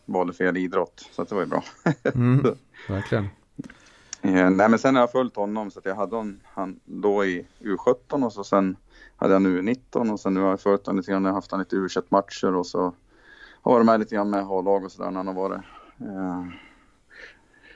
valde 0.06 0.34
fel 0.34 0.58
idrott. 0.58 1.10
Så 1.12 1.22
att 1.22 1.30
det 1.30 1.36
var 1.36 1.41
ju 1.41 1.48
bra. 1.48 1.63
mm, 2.13 2.56
verkligen. 2.89 3.24
Eh, 4.22 4.50
nej 4.50 4.70
men 4.70 4.80
sen 4.80 4.96
har 4.96 5.02
jag 5.02 5.12
följt 5.12 5.36
honom 5.36 5.72
så 5.72 5.80
att 5.80 5.86
jag 5.86 5.96
hade 5.96 6.15
hon, 6.15 6.39
han 6.46 6.80
då 6.86 7.26
i 7.26 7.46
U17 7.60 8.26
och 8.26 8.34
så 8.34 8.44
sen 8.44 8.78
hade 9.15 9.34
jag 9.34 9.41
nu 9.41 9.62
U19 9.62 10.12
och 10.12 10.20
sen 10.20 10.34
nu 10.34 10.39
har 10.39 10.50
jag 10.50 10.62
följt 10.62 10.86
honom 10.86 10.98
lite 10.98 11.12
grann, 11.12 11.24
jag 11.24 11.32
har 11.32 11.36
haft 11.36 11.52
honom 11.52 11.65
lite 11.72 11.76
u 11.76 12.02
matcher 12.10 12.56
och 12.56 12.67
så 12.67 12.94
har 13.62 13.74
varit 13.74 13.86
med 13.86 14.00
lite 14.00 14.15
grann 14.15 14.30
med 14.30 14.39
A-lag 14.39 14.84
och 14.84 14.91
sådär 14.91 15.12
när 15.12 15.17
han 15.17 15.28
har 15.28 15.34
varit 15.34 15.62
eh, 16.00 16.46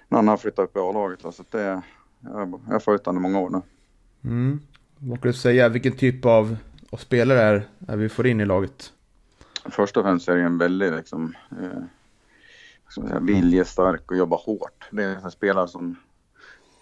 när 0.07 0.17
han 0.17 0.27
har 0.27 0.37
flyttat 0.37 0.69
upp 0.69 0.77
i 0.77 0.79
A-laget. 0.79 1.21
Så 1.21 1.27
att 1.27 1.51
det, 1.51 1.81
jag, 2.19 2.61
jag 2.65 2.73
har 2.73 2.79
följt 2.79 3.05
honom 3.05 3.25
i 3.25 3.29
många 3.29 3.39
år 3.39 3.49
nu. 3.49 3.61
Mm. 4.23 4.59
Vad 4.99 5.21
kan 5.21 5.31
du 5.31 5.37
säga, 5.37 5.69
vilken 5.69 5.97
typ 5.97 6.25
av, 6.25 6.57
av 6.89 6.97
spelare 6.97 7.41
är, 7.41 7.67
är 7.87 7.97
vi 7.97 8.09
får 8.09 8.27
in 8.27 8.41
i 8.41 8.45
laget? 8.45 8.93
Först 9.65 9.97
och 9.97 10.03
främst 10.03 10.27
är 10.27 10.35
det 10.35 10.41
en 10.41 10.57
väldigt 10.57 10.93
liksom, 10.93 11.35
eh, 11.51 11.83
säga, 12.95 13.19
viljestark 13.19 14.11
och 14.11 14.17
jobbar 14.17 14.37
hårt. 14.37 14.89
Det 14.91 15.03
är 15.03 15.15
en 15.15 15.31
spelare 15.31 15.67
som 15.67 15.95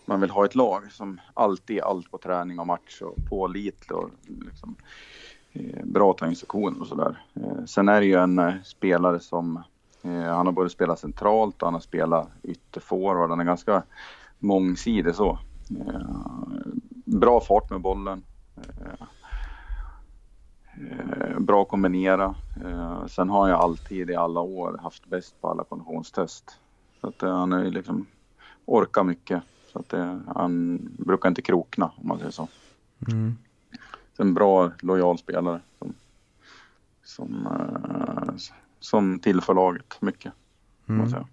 man 0.05 0.21
vill 0.21 0.29
ha 0.29 0.45
ett 0.45 0.55
lag 0.55 0.91
som 0.91 1.21
alltid 1.33 1.77
är 1.77 1.81
allt 1.81 2.11
på 2.11 2.17
träning 2.17 2.59
och 2.59 2.67
match 2.67 3.01
och 3.01 3.15
pålitlig 3.29 3.97
och 3.97 4.09
liksom, 4.25 4.75
eh, 5.53 5.85
bra 5.85 6.13
ta 6.13 6.27
instruktioner 6.27 6.81
och 6.81 6.87
sådär. 6.87 7.21
Eh, 7.33 7.65
sen 7.65 7.89
är 7.89 8.01
det 8.01 8.07
ju 8.07 8.15
en 8.15 8.39
eh, 8.39 8.53
spelare 8.63 9.19
som 9.19 9.63
eh, 10.01 10.11
han 10.11 10.45
har 10.45 10.51
både 10.51 10.69
spelat 10.69 10.99
centralt 10.99 11.61
och 11.61 11.67
han 11.67 11.73
har 11.73 11.81
spelat 11.81 12.29
ytterforward. 12.43 13.29
Han 13.29 13.39
är 13.39 13.43
ganska 13.43 13.83
mångsidig 14.39 15.15
så. 15.15 15.39
Eh, 15.79 16.52
Bra 17.19 17.41
fart 17.41 17.69
med 17.69 17.81
bollen. 17.81 18.23
Bra 21.39 21.61
att 21.61 21.67
kombinera. 21.67 22.35
Sen 23.07 23.29
har 23.29 23.49
jag 23.49 23.59
alltid 23.59 24.09
i 24.09 24.15
alla 24.15 24.39
år 24.39 24.79
haft 24.83 25.05
bäst 25.05 25.41
på 25.41 25.49
alla 25.49 25.63
konditionstest. 25.63 26.59
Så 27.01 27.07
att 27.07 27.21
han 27.21 27.53
är 27.53 27.71
liksom 27.71 28.05
orkar 28.65 29.03
mycket. 29.03 29.43
Så 29.71 29.79
att 29.79 29.89
det, 29.89 30.19
han 30.35 30.79
brukar 30.97 31.29
inte 31.29 31.41
krokna 31.41 31.91
om 31.95 32.07
man 32.07 32.17
säger 32.17 32.31
så. 32.31 32.47
Mm. 33.07 33.37
Så 34.17 34.23
en 34.23 34.33
bra, 34.33 34.71
lojal 34.79 35.17
spelare 35.17 35.59
som, 35.79 35.93
som, 37.03 37.47
som 38.79 39.19
tillför 39.19 39.53
laget 39.53 39.97
mycket. 40.01 40.33
Mm. 40.87 41.01
Man 41.01 41.09
säga. 41.09 41.27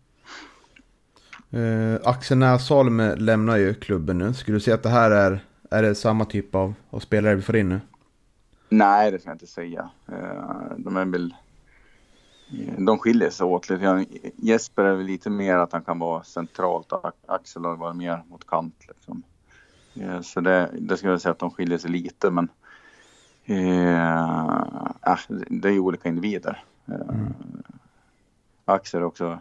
Uh, 1.54 1.98
Axel 2.04 2.38
Näsholm 2.38 3.02
lämnar 3.16 3.56
ju 3.56 3.74
klubben 3.74 4.18
nu. 4.18 4.34
Skulle 4.34 4.56
du 4.56 4.60
säga 4.60 4.74
att 4.74 4.82
det 4.82 4.88
här 4.88 5.10
är, 5.10 5.44
är 5.70 5.82
det 5.82 5.94
samma 5.94 6.24
typ 6.24 6.54
av, 6.54 6.74
av 6.90 7.00
spelare 7.00 7.34
vi 7.34 7.42
får 7.42 7.56
in 7.56 7.68
nu? 7.68 7.80
Nej, 8.68 9.10
det 9.10 9.18
ska 9.18 9.28
jag 9.28 9.34
inte 9.34 9.46
säga. 9.46 9.90
Uh, 10.08 10.72
de 10.76 10.96
är 10.96 11.04
väl 11.04 11.34
de 12.78 12.98
skiljer 12.98 13.30
sig 13.30 13.46
åt 13.46 13.70
lite 13.70 13.82
grann. 13.82 14.06
Jesper 14.36 14.84
är 14.84 14.94
väl 14.94 15.06
lite 15.06 15.30
mer 15.30 15.56
att 15.56 15.72
han 15.72 15.82
kan 15.82 15.98
vara 15.98 16.22
centralt 16.22 16.92
och 16.92 17.12
Axel 17.26 17.64
har 17.64 17.76
varit 17.76 17.96
mer 17.96 18.22
mot 18.28 18.46
kant. 18.46 18.84
Liksom. 18.88 19.22
Så 20.22 20.40
det, 20.40 20.70
det 20.78 20.96
skulle 20.96 21.12
jag 21.12 21.20
säga 21.20 21.32
att 21.32 21.38
de 21.38 21.50
skiljer 21.50 21.78
sig 21.78 21.90
lite 21.90 22.30
men 22.30 22.48
eh, 23.44 25.16
det 25.48 25.68
är 25.68 25.72
ju 25.72 25.80
olika 25.80 26.08
individer. 26.08 26.64
Mm. 26.86 27.34
Axel 28.64 29.02
också, 29.02 29.38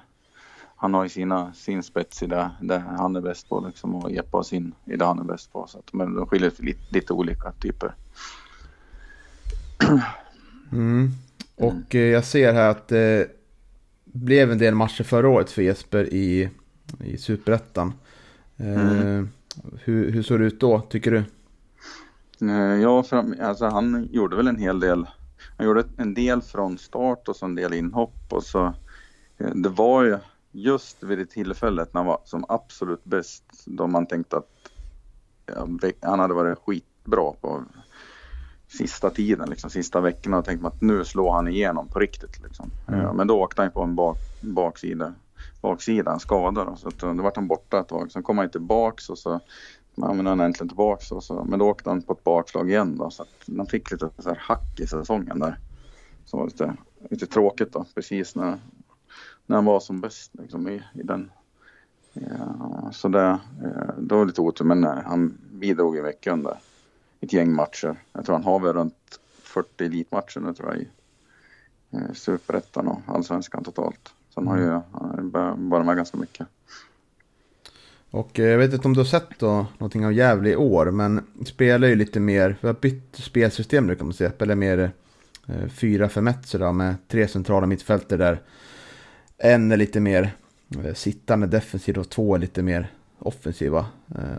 han 0.82 0.94
har 0.94 1.04
ju 1.04 1.10
sina, 1.10 1.54
sin 1.54 1.84
spets 1.84 2.24
i 2.24 2.28
det, 2.28 2.52
det 2.62 2.84
han 2.98 3.16
är 3.16 3.22
bäst 3.22 3.50
på 3.50 3.66
liksom, 3.68 3.96
och 3.96 4.12
Jeppe 4.12 4.38
har 4.38 4.44
sin 4.44 4.74
i 4.86 4.96
det 4.96 5.06
han 5.06 5.20
är 5.20 5.24
bäst 5.24 5.54
på. 5.54 5.68
Så 5.68 5.78
att, 5.78 5.94
men 5.94 6.16
de 6.16 6.28
skiljer 6.28 6.50
sig 6.50 6.66
lite, 6.66 6.82
lite 6.90 7.14
olika 7.14 7.52
typer. 7.52 7.96
Mm. 10.72 11.12
Och 11.56 11.96
eh, 11.96 12.02
jag 12.02 12.24
ser 12.24 12.54
här 12.54 12.70
att 12.70 12.88
det 12.88 13.28
blev 14.04 14.52
en 14.52 14.58
del 14.58 14.76
matcher 14.76 15.04
förra 15.04 15.30
året 15.30 15.52
för 15.52 15.62
Jesper 15.62 16.14
i, 16.14 16.50
i 17.04 17.18
Superettan. 17.18 17.94
Eh, 18.58 19.00
mm. 19.00 19.30
hur, 19.84 20.12
hur 20.12 20.24
såg 20.24 20.40
det 20.40 20.46
ut 20.46 20.60
då, 20.60 20.80
tycker 20.80 21.12
du? 21.12 21.24
Eh, 22.52 22.82
ja, 22.82 23.04
fram, 23.04 23.36
alltså 23.42 23.66
han 23.66 24.08
gjorde 24.12 24.36
väl 24.36 24.48
en 24.48 24.60
hel 24.60 24.80
del. 24.80 25.08
Han 25.58 25.68
gjorde 25.68 25.84
en 25.98 26.14
del 26.14 26.42
från 26.42 26.78
start 26.78 27.28
och 27.28 27.36
så 27.36 27.46
en 27.46 27.56
del 27.56 27.74
inhopp 27.74 28.26
och 28.30 28.44
så. 28.44 28.74
Det 29.38 29.70
var 29.70 30.04
ju 30.04 30.18
just 30.52 31.04
vid 31.04 31.18
det 31.18 31.26
tillfället 31.26 31.94
när 31.94 32.02
han 32.02 32.08
var 32.08 32.22
som 32.26 32.46
absolut 32.50 33.04
bäst 33.04 33.44
då 33.66 33.88
man 33.88 34.06
tänkte 34.06 34.38
att 34.38 34.48
ja, 35.46 35.68
han 36.02 36.20
hade 36.20 36.34
varit 36.34 36.60
skitbra 36.60 37.32
på 37.42 37.64
sista 38.68 39.10
tiden, 39.10 39.50
liksom, 39.50 39.70
sista 39.70 40.02
veckorna 40.02 40.38
och 40.38 40.46
tänkte 40.46 40.64
man 40.64 40.72
att 40.72 40.82
nu 40.82 41.06
slår 41.06 41.32
han 41.32 41.48
igenom 41.48 41.88
på 41.88 42.00
riktigt. 42.00 42.44
Liksom. 42.44 42.72
Mm. 42.88 43.16
Men 43.16 43.28
då 43.28 43.42
åkte 43.42 43.62
han 43.62 43.72
på 43.72 43.82
en 43.82 43.96
bak, 43.96 44.18
baksida, 44.42 45.14
baksida, 45.62 46.12
en 46.12 46.20
skada. 46.20 46.66
Då, 46.66 46.76
så 46.76 46.88
att, 46.88 47.00
då 47.00 47.14
var 47.14 47.32
han 47.36 47.48
borta 47.48 47.80
ett 47.80 47.88
tag. 47.88 48.12
Sen 48.12 48.24
kom 48.24 48.38
han 48.38 48.50
tillbaks 48.50 49.10
och 49.10 49.18
så 49.18 49.40
ja, 49.96 50.14
men 50.14 50.26
han 50.26 50.40
äntligen 50.40 50.68
tillbaks. 50.68 51.12
Och 51.12 51.24
så, 51.24 51.44
men 51.44 51.60
då 51.60 51.70
åkte 51.70 51.90
han 51.90 52.02
på 52.02 52.14
ett 52.14 52.24
bakslag 52.24 52.70
igen 52.70 52.98
då, 52.98 53.10
så 53.10 53.24
att 53.24 53.58
han 53.58 53.66
fick 53.66 53.92
lite 53.92 54.10
så 54.18 54.30
här 54.30 54.40
hack 54.42 54.80
i 54.80 54.88
säsongen 54.88 55.40
där. 55.40 55.60
Som 56.26 56.40
var 56.40 56.48
lite, 56.48 56.76
lite 57.10 57.26
tråkigt 57.26 57.74
då, 57.74 57.86
precis 57.96 58.36
när, 58.36 58.58
när 59.50 59.56
han 59.56 59.66
var 59.66 59.80
som 59.80 60.02
bäst 60.02 60.32
liksom, 60.34 60.68
i, 60.68 60.82
i 60.94 61.04
den. 61.04 61.32
Ja, 62.14 62.90
så 62.94 63.08
det, 63.08 63.40
det 63.98 64.16
var 64.16 64.26
lite 64.26 64.42
otur, 64.42 64.66
men 64.66 64.82
nej, 64.82 65.04
han 65.06 65.38
bidrog 65.52 65.98
i 65.98 66.02
veckan 66.02 66.44
där 66.44 66.58
ett 67.20 67.34
gäng 67.34 67.54
matcher. 67.54 67.96
Jag 68.14 68.26
tror 68.26 68.36
han 68.36 68.44
har 68.44 68.60
väl 68.60 68.74
runt 68.74 69.20
40 69.42 69.86
elitmatcher 69.86 70.40
nu 70.40 70.54
tror 70.54 70.70
jag 70.70 70.78
i 70.82 70.88
eh, 71.92 72.14
superettan 72.14 72.88
och 72.88 73.00
allsvenskan 73.08 73.64
totalt. 73.64 74.14
Så 74.30 74.40
han 74.40 74.48
har 74.48 74.58
ju 74.58 74.82
varit 75.70 75.86
med 75.86 75.96
ganska 75.96 76.18
mycket. 76.18 76.48
Och 78.12 78.40
eh, 78.40 78.46
jag 78.46 78.58
vet 78.58 78.74
inte 78.74 78.88
om 78.88 78.94
du 78.94 79.00
har 79.00 79.06
sett 79.06 79.40
då 79.40 79.66
någonting 79.78 80.06
av 80.06 80.14
Gävle 80.14 80.50
i 80.50 80.56
år, 80.56 80.92
men 80.92 81.26
spelar 81.46 81.88
ju 81.88 81.96
lite 81.96 82.20
mer, 82.20 82.58
vi 82.62 82.68
har 82.68 82.76
bytt 82.76 83.16
spelsystem 83.16 83.88
nu 83.88 83.96
kan 83.96 84.08
man 84.08 84.14
säga, 84.14 84.32
spelar 84.32 84.56
mer 84.56 84.92
4-5-1 85.48 86.28
eh, 86.28 86.42
sådär 86.42 86.72
med 86.72 86.96
tre 87.08 87.28
centrala 87.28 87.68
mittfälter 87.68 88.18
där. 88.18 88.42
En 89.42 89.72
är 89.72 89.78
lite 89.78 90.00
mer 90.00 90.32
sittande 90.94 91.48
defensiv 91.48 91.98
och 91.98 92.10
två 92.10 92.36
är 92.36 92.40
lite 92.40 92.62
mer 92.62 92.92
offensiva. 93.20 93.86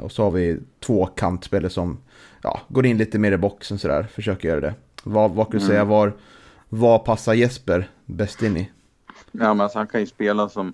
Och 0.03 0.13
så 0.13 0.25
har 0.25 0.31
vi 0.31 0.61
två 0.81 1.07
kantspelare 1.07 1.71
som 1.71 1.99
ja, 2.43 2.61
går 2.69 2.87
in 2.87 2.99
lite 2.99 3.19
mer 3.19 3.33
i 3.33 3.37
boxen 3.37 3.79
sådär, 3.79 4.03
försöker 4.03 4.49
göra 4.49 4.61
det. 4.61 4.75
Vad, 5.05 5.31
vad 5.31 5.47
kan 5.47 5.51
du 5.51 5.65
mm. 5.65 5.69
säga, 5.69 5.85
var, 5.85 6.13
vad 6.69 7.05
passar 7.05 7.35
Jesper 7.35 7.91
bäst 8.05 8.43
in 8.43 8.57
i? 8.57 8.71
Ja, 9.33 9.55
men 9.55 9.61
alltså, 9.61 9.79
han 9.79 9.87
kan 9.87 10.01
ju 10.01 10.07
spela 10.07 10.49
som 10.49 10.73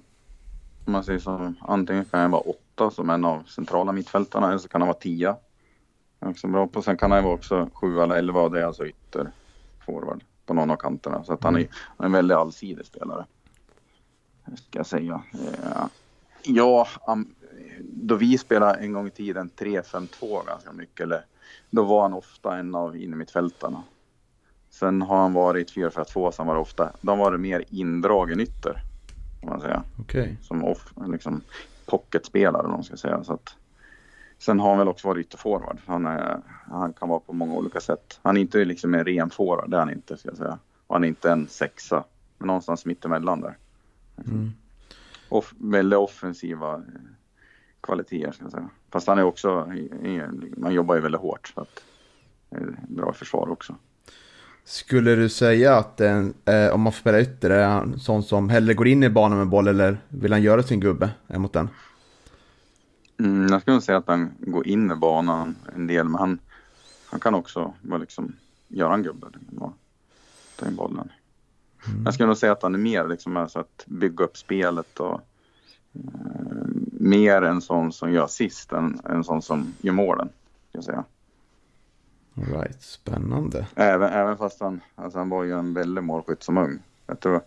Om 0.85 0.93
man 0.93 1.05
säger 1.05 1.19
så, 1.19 1.55
antingen 1.61 2.05
kan 2.05 2.21
jag 2.21 2.29
vara 2.29 2.43
åtta 2.43 2.91
som 2.91 3.11
en 3.11 3.25
av 3.25 3.43
centrala 3.43 3.93
mittfältarna 3.93 4.49
eller 4.49 4.59
så 4.59 4.69
kan 4.69 4.81
han 4.81 4.89
vara 4.89 4.99
tia. 4.99 5.37
Är 6.21 6.29
också 6.29 6.47
bra 6.47 6.67
på. 6.67 6.83
Sen 6.83 6.97
kan 6.97 7.11
han 7.11 7.25
vara 7.25 7.35
också 7.35 7.71
sju 7.73 8.01
eller 8.01 8.17
elva 8.17 8.41
och 8.41 8.51
det 8.51 8.61
är 8.61 8.65
alltså 8.65 8.87
ytterforward 8.87 10.25
på 10.47 10.55
någon 10.55 10.71
av 10.71 10.77
kanterna. 10.77 11.25
Så 11.25 11.33
att 11.33 11.45
han 11.45 11.57
är, 11.57 11.69
han 11.71 12.05
är 12.05 12.05
en 12.05 12.13
väldigt 12.13 12.37
allsidig 12.37 12.87
spelare. 12.87 13.25
Ska 14.55 14.79
jag 14.79 14.87
säga. 14.87 15.23
Eh, 15.35 15.87
Ja, 16.49 16.87
då 17.81 18.15
vi 18.15 18.39
spelade 18.39 18.79
en 18.79 18.93
gång 18.93 19.07
i 19.07 19.11
tiden 19.11 19.51
3-5-2 19.57 20.47
ganska 20.47 20.73
mycket, 20.73 21.01
eller, 21.01 21.25
då 21.71 21.85
var 21.85 22.03
han 22.03 22.13
ofta 22.13 22.59
en 22.59 22.75
av 22.75 22.97
innermittfältarna. 22.97 23.83
Sen 24.71 25.03
har 25.03 25.17
han 25.17 25.33
varit 25.33 25.73
4-4-2, 25.75 26.31
så 26.31 26.35
han 26.37 26.47
var 26.47 26.57
ofta, 26.57 26.93
de 27.01 27.19
var 27.19 27.33
det 27.33 27.39
mer 27.39 27.65
indragen 27.71 28.41
ytter, 28.41 28.83
kan 29.41 29.51
man 29.51 29.61
säga. 29.61 29.83
Okej. 30.01 30.39
Som 30.43 30.65
off, 30.65 30.93
liksom 31.07 31.41
pocketspelare, 31.87 32.63
om 32.63 32.71
man 32.71 32.85
ska 32.85 32.97
säga. 32.97 33.25
Så 33.25 33.33
att, 33.33 33.57
sen 34.39 34.61
har 34.61 34.69
han 34.69 34.79
väl 34.79 34.89
också 34.89 35.09
varit 35.09 35.27
ytterforward. 35.27 35.79
Han, 35.87 36.07
är, 36.07 36.41
han 36.71 36.93
kan 36.93 37.09
vara 37.09 37.21
på 37.21 37.33
många 37.33 37.55
olika 37.55 37.81
sätt. 37.81 38.21
Han 38.23 38.37
är 38.37 38.41
inte 38.41 38.65
liksom 38.65 38.95
en 38.95 39.05
ren 39.05 39.31
forward, 39.31 39.71
det 39.71 39.77
är 39.77 39.81
han 39.81 39.93
inte, 39.93 40.17
ska 40.17 40.29
jag 40.29 40.39
säga. 40.39 40.59
Och 40.87 40.95
han 40.95 41.05
är 41.05 41.09
inte 41.09 41.31
en 41.31 41.49
sexa, 41.49 42.05
men 42.39 42.47
någonstans 42.47 42.85
mittemellan 42.87 43.41
där. 43.41 43.57
Mm. 44.27 44.53
Off, 45.29 45.55
väldigt 45.59 45.99
offensiva 45.99 46.75
eh, 46.75 46.81
kvaliteter 47.81 48.33
ska 48.33 48.45
jag 48.45 48.53
säga. 48.53 48.71
Fast 48.91 49.07
han 49.07 49.19
är 49.19 49.23
också, 49.23 49.73
man 50.57 50.75
jobbar 50.75 50.95
ju 50.95 51.01
väldigt 51.01 51.21
hårt 51.21 51.53
så 51.55 51.61
att 51.61 51.83
det 52.51 52.57
är 52.57 52.77
bra 52.89 53.13
försvar 53.13 53.51
också. 53.51 53.75
Skulle 54.65 55.15
du 55.15 55.29
säga 55.29 55.77
att 55.77 56.01
eh, 56.01 56.27
om 56.73 56.81
man 56.81 56.93
får 56.93 57.01
spela 57.01 57.21
ytter, 57.21 57.51
är 57.51 57.69
han 57.69 57.99
sån 57.99 58.23
som 58.23 58.49
hellre 58.49 58.75
går 58.75 58.89
in 58.89 59.03
i 59.03 59.11
banan 59.11 59.39
med 59.39 59.49
boll 59.49 59.69
eller 59.69 59.99
vill 60.09 60.33
han 60.33 60.43
göra 60.43 60.63
sin 60.63 60.81
gubbe 60.81 61.11
emot 61.29 61.53
den? 61.53 61.69
Mm, 63.19 63.47
jag 63.51 63.61
skulle 63.61 63.81
säga 63.81 63.99
att 63.99 64.07
han 64.07 64.31
går 64.39 64.67
in 64.67 64.91
i 64.91 64.95
banan 64.95 65.57
en 65.75 65.87
del, 65.87 66.09
men 66.09 66.21
han, 66.21 66.39
han 67.07 67.21
kan 67.21 67.35
också 67.35 67.75
liksom, 68.01 68.37
göra 68.69 68.95
en 68.95 69.03
gubbe. 69.03 69.27
Liksom, 69.49 69.75
ta 70.57 70.67
in 70.67 70.77
bollen. 70.77 71.11
Jag 72.05 72.15
skulle 72.15 72.27
nog 72.27 72.37
säga 72.37 72.53
att 72.53 72.63
han 72.63 72.75
är 72.75 72.79
mer 72.79 73.09
liksom, 73.09 73.37
alltså 73.37 73.59
att 73.59 73.85
bygga 73.87 74.25
upp 74.25 74.37
spelet 74.37 75.01
och 75.01 75.21
eh, 75.95 76.67
mer 76.93 77.43
en 77.43 77.61
sån 77.61 77.93
som 77.93 78.13
gör 78.13 78.25
assist 78.25 78.73
än 78.73 79.01
en 79.05 79.25
sån 79.25 79.43
som 79.43 79.75
gör 79.81 79.93
målen. 79.93 80.29
Ska 80.69 80.79
jag 80.79 80.85
säga. 80.85 81.05
All 82.37 82.45
right, 82.45 82.83
spännande. 82.83 83.67
Även, 83.75 84.13
även 84.13 84.37
fast 84.37 84.61
han, 84.61 84.81
alltså 84.95 85.19
han 85.19 85.29
var 85.29 85.45
ju 85.45 85.53
en 85.53 85.75
väldig 85.75 86.05
målskytt 86.05 86.43
som 86.43 86.59
ung. 86.59 86.79
Jag, 87.07 87.21
tror, 87.21 87.41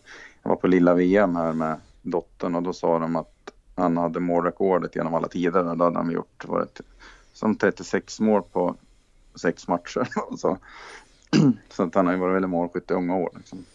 jag 0.43 0.49
var 0.49 0.55
på 0.55 0.67
lilla 0.67 0.93
VM 0.93 1.35
här 1.35 1.53
med 1.53 1.77
dottern 2.01 2.55
och 2.55 2.63
då 2.63 2.73
sa 2.73 2.99
de 2.99 3.15
att 3.15 3.51
han 3.75 3.97
hade 3.97 4.19
målrekordet 4.19 4.95
genom 4.95 5.13
alla 5.13 5.27
tider. 5.27 5.75
Då 5.75 5.83
hade 5.83 5.97
han 5.97 6.11
gjort 6.11 6.45
var 6.47 6.59
det, 6.59 6.81
som 7.33 7.55
36 7.55 8.19
mål 8.19 8.43
på 8.51 8.75
sex 9.35 9.67
matcher. 9.67 10.07
så, 10.37 10.57
så 11.69 11.83
att 11.83 11.95
han 11.95 12.05
har 12.05 12.13
ju 12.13 12.19
varit 12.19 12.35
väldigt 12.35 12.49
målskytt 12.49 12.91
i 12.91 12.93
unga 12.93 13.15
år. 13.15 13.31
Liksom. 13.35 13.65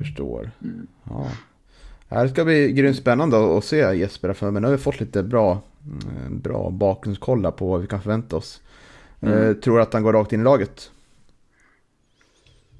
Förstår. 0.00 0.50
Mm. 0.62 0.86
Ja. 1.04 1.26
Det 2.08 2.14
här 2.14 2.28
ska 2.28 2.44
bli 2.44 2.72
grymt 2.72 2.96
spännande 2.96 3.58
att 3.58 3.64
se 3.64 3.76
Jesper 3.76 4.32
för 4.32 4.50
men 4.50 4.62
nu 4.62 4.68
har 4.68 4.72
vi 4.72 4.82
fått 4.82 5.00
lite 5.00 5.22
bra, 5.22 5.62
mm, 5.84 6.40
bra 6.40 6.70
bakgrundskoll 6.70 7.42
där 7.42 7.50
på 7.50 7.66
vad 7.66 7.80
vi 7.80 7.86
kan 7.86 8.02
förvänta 8.02 8.36
oss. 8.36 8.62
Mm. 9.20 9.48
Eh, 9.48 9.54
tror 9.54 9.76
du 9.76 9.82
att 9.82 9.92
han 9.92 10.02
går 10.02 10.12
rakt 10.12 10.32
in 10.32 10.40
i 10.40 10.44
laget? 10.44 10.90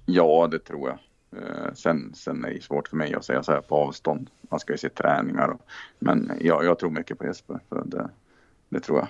Ja, 0.06 0.48
det 0.50 0.58
tror 0.58 0.88
jag. 0.88 0.98
Eh, 1.42 1.74
sen, 1.74 2.12
sen 2.14 2.44
är 2.44 2.50
det 2.50 2.62
svårt 2.62 2.88
för 2.88 2.96
mig 2.96 3.14
att 3.14 3.24
säga 3.24 3.42
så 3.42 3.52
här 3.52 3.60
på 3.60 3.76
avstånd. 3.76 4.30
Man 4.40 4.60
ska 4.60 4.72
ju 4.72 4.78
se 4.78 4.88
träningar. 4.88 5.48
Och, 5.48 5.60
men 5.98 6.32
ja, 6.40 6.64
jag 6.64 6.78
tror 6.78 6.90
mycket 6.90 7.18
på 7.18 7.24
Jesper. 7.24 7.60
För 7.68 7.82
det, 7.86 8.10
det 8.68 8.80
tror 8.80 8.98
jag. 8.98 9.08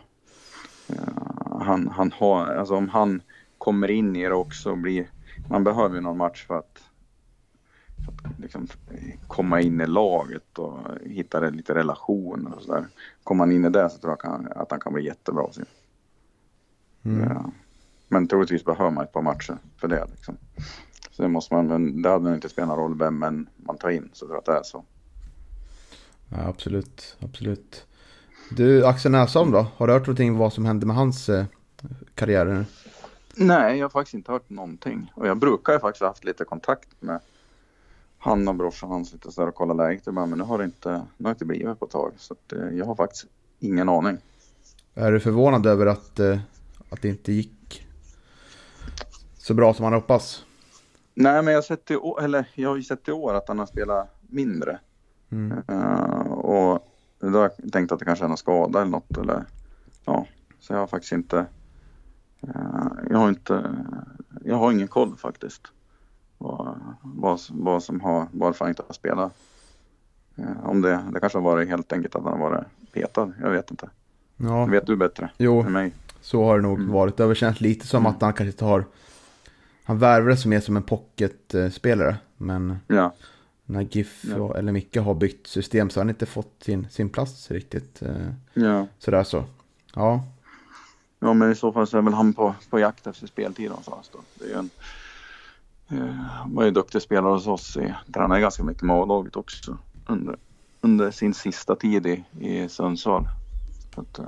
Eh, 0.96 1.60
han, 1.60 1.88
han 1.88 2.12
har, 2.12 2.46
alltså 2.46 2.74
om 2.74 2.88
han 2.88 3.22
kommer 3.58 3.90
in 3.90 4.16
i 4.16 4.22
det 4.28 4.34
också 4.34 4.70
och 4.70 4.78
blir, 4.78 5.10
man 5.48 5.64
behöver 5.64 5.94
ju 5.94 6.00
någon 6.00 6.16
match 6.16 6.46
för 6.46 6.58
att, 6.58 6.89
att 8.08 8.40
liksom 8.40 8.68
komma 9.26 9.60
in 9.60 9.80
i 9.80 9.86
laget 9.86 10.58
och 10.58 10.78
hitta 11.06 11.40
lite 11.40 11.74
relationer 11.74 12.54
och 12.54 12.62
sådär. 12.62 12.86
Kommer 13.24 13.44
han 13.44 13.52
in 13.52 13.64
i 13.64 13.70
det 13.70 13.90
så 13.90 13.98
tror 13.98 14.12
jag 14.12 14.20
kan, 14.20 14.48
att 14.56 14.70
han 14.70 14.80
kan 14.80 14.92
bli 14.92 15.04
jättebra. 15.04 15.46
Mm. 17.02 17.28
Ja. 17.28 17.50
Men 18.08 18.28
troligtvis 18.28 18.64
behöver 18.64 18.90
man 18.90 19.04
ett 19.04 19.12
par 19.12 19.22
matcher 19.22 19.58
för 19.76 19.88
det. 19.88 20.06
Liksom. 20.10 20.36
Så 21.10 21.22
det 21.22 21.28
måste 21.28 21.54
man, 21.54 21.66
men 21.66 22.02
det 22.02 22.08
hade 22.08 22.34
inte 22.34 22.48
spelat 22.48 22.68
någon 22.68 22.78
roll 22.78 22.98
vem 22.98 23.18
men 23.18 23.48
man 23.56 23.78
tar 23.78 23.90
in, 23.90 24.10
så 24.12 24.26
tror 24.26 24.36
jag 24.36 24.38
att 24.38 24.44
det 24.44 24.52
är 24.52 24.62
så. 24.62 24.84
Ja, 26.28 26.48
absolut, 26.48 27.16
absolut. 27.20 27.86
Du, 28.50 28.86
Axel 28.86 29.12
Näsholm 29.12 29.50
då? 29.50 29.66
Har 29.76 29.86
du 29.86 29.92
hört 29.92 30.06
någonting 30.06 30.36
vad 30.36 30.52
som 30.52 30.64
hände 30.64 30.86
med 30.86 30.96
hans 30.96 31.28
eh, 31.28 31.44
karriär 32.14 32.44
nu? 32.44 32.64
Nej, 33.34 33.78
jag 33.78 33.84
har 33.84 33.90
faktiskt 33.90 34.14
inte 34.14 34.32
hört 34.32 34.50
någonting. 34.50 35.12
Och 35.14 35.26
jag 35.26 35.38
brukar 35.38 35.72
ju 35.72 35.78
faktiskt 35.78 36.00
ha 36.00 36.08
haft 36.08 36.24
lite 36.24 36.44
kontakt 36.44 36.88
med 37.00 37.20
han 38.22 38.48
och 38.48 38.54
brorsan 38.54 38.90
hans 38.90 39.12
lite 39.12 39.32
så 39.32 39.40
där 39.40 39.48
och 39.48 39.54
kolla 39.54 39.74
läget. 39.74 40.04
Bara, 40.04 40.26
Men 40.26 40.38
nu 40.38 40.44
har 40.44 40.58
det 40.58 40.64
inte, 40.64 40.90
nu 40.90 41.24
har 41.24 41.30
det 41.30 41.30
inte 41.30 41.44
blivit 41.44 41.78
på 41.78 41.84
ett 41.84 41.90
tag. 41.90 42.12
Så 42.16 42.34
att, 42.34 42.52
eh, 42.52 42.68
jag 42.68 42.86
har 42.86 42.94
faktiskt 42.94 43.26
ingen 43.58 43.88
aning. 43.88 44.18
Är 44.94 45.12
du 45.12 45.20
förvånad 45.20 45.66
över 45.66 45.86
att, 45.86 46.18
eh, 46.18 46.38
att 46.90 47.02
det 47.02 47.08
inte 47.08 47.32
gick 47.32 47.86
så 49.38 49.54
bra 49.54 49.74
som 49.74 49.82
man 49.84 49.92
hoppas? 49.92 50.44
Nej, 51.14 51.42
men 51.42 51.54
jag 51.54 51.64
sett 51.64 51.90
i 51.90 51.96
år, 51.96 52.22
eller, 52.22 52.48
jag 52.54 52.68
har 52.68 52.76
ju 52.76 52.82
sett 52.82 53.08
i 53.08 53.12
år 53.12 53.34
att 53.34 53.48
han 53.48 53.58
har 53.58 53.66
spelat 53.66 54.08
mindre. 54.20 54.78
Mm. 55.30 55.58
Eh, 55.68 56.32
och 56.32 56.86
då 57.18 57.38
har 57.38 57.52
jag 57.58 57.72
tänkt 57.72 57.92
att 57.92 57.98
det 57.98 58.04
kanske 58.04 58.24
är 58.24 58.28
någon 58.28 58.36
skada 58.36 58.80
eller 58.80 58.90
något. 58.90 59.18
Eller, 59.18 59.44
ja, 60.04 60.26
så 60.60 60.72
jag 60.72 60.80
har 60.80 60.86
faktiskt 60.86 61.12
inte... 61.12 61.46
eh, 62.40 62.92
jag 63.10 63.18
har 63.18 63.28
inte... 63.28 63.76
Jag 64.44 64.56
har 64.56 64.72
ingen 64.72 64.88
koll 64.88 65.16
faktiskt. 65.16 65.62
Vad, 66.42 66.80
vad, 67.02 67.40
vad 67.50 67.82
som 67.82 68.00
har, 68.00 68.26
varför 68.32 68.64
han 68.64 68.68
inte 68.70 68.82
har 68.86 68.94
spelat. 68.94 69.32
Eh, 70.36 70.66
om 70.66 70.80
det, 70.82 71.04
det 71.12 71.20
kanske 71.20 71.38
har 71.38 71.42
varit 71.42 71.68
helt 71.68 71.92
enkelt 71.92 72.14
att 72.14 72.22
han 72.24 72.32
har 72.40 72.50
varit 72.50 72.64
petad. 72.92 73.32
Jag 73.40 73.50
vet 73.50 73.70
inte. 73.70 73.88
Ja, 74.36 74.64
Det 74.64 74.70
vet 74.70 74.86
du 74.86 74.96
bättre 74.96 75.30
jo, 75.38 75.60
än 75.62 75.72
mig. 75.72 75.92
så 76.20 76.44
har 76.44 76.56
det 76.56 76.62
nog 76.62 76.78
Mm. 76.78 76.92
varit. 76.92 77.16
Det 77.16 77.24
har 77.24 77.34
känts 77.34 77.60
lite 77.60 77.86
som 77.86 78.06
att 78.06 78.22
han 78.22 78.32
kanske 78.32 78.50
inte 78.50 78.64
har... 78.64 78.84
Han 79.84 79.98
värvades 79.98 80.46
mer 80.46 80.60
som 80.60 80.76
en 80.76 80.82
pocketspelare. 80.82 82.16
Men 82.36 82.76
Ja, 82.86 83.14
när 83.64 83.80
GIF 83.90 84.24
Ja. 84.36 84.56
eller 84.56 84.72
Micke 84.72 84.96
har 84.96 85.14
byggt 85.14 85.46
system 85.46 85.90
så 85.90 86.00
har 86.00 86.04
han 86.04 86.10
inte 86.10 86.26
fått 86.26 86.54
sin, 86.62 86.86
sin 86.90 87.08
plats 87.08 87.50
riktigt. 87.50 88.02
eh, 88.02 88.32
ja. 88.54 88.86
Sådär 88.98 89.24
så. 89.24 89.44
Ja, 89.94 90.24
Ja, 91.22 91.32
men 91.32 91.52
i 91.52 91.54
så 91.54 91.72
fall 91.72 91.86
så 91.86 91.98
är 91.98 92.02
väl 92.02 92.14
han 92.14 92.32
på, 92.32 92.54
på 92.70 92.78
jakt 92.78 93.06
efter 93.06 93.26
speltid 93.26 93.68
någonstans 93.68 94.10
då. 94.12 94.18
Det 94.34 94.44
är 94.44 94.48
ju 94.48 94.54
en, 94.54 94.70
eh, 95.90 96.06
han 96.14 96.54
var 96.54 96.64
ju 96.64 96.70
duktig 96.70 97.02
spelare 97.02 97.32
hos 97.32 97.46
oss. 97.46 97.76
Tränade 98.14 98.40
ganska 98.40 98.62
mycket 98.64 98.82
med 98.82 98.96
A-laget 98.96 99.36
också 99.36 99.78
under, 100.06 100.36
under 100.80 101.10
sin 101.10 101.34
sista 101.34 101.76
tid 101.76 102.06
i, 102.06 102.24
i 102.40 102.68
Sundsvall. 102.68 103.28
Så 103.94 104.00
att, 104.00 104.18
eh, 104.18 104.24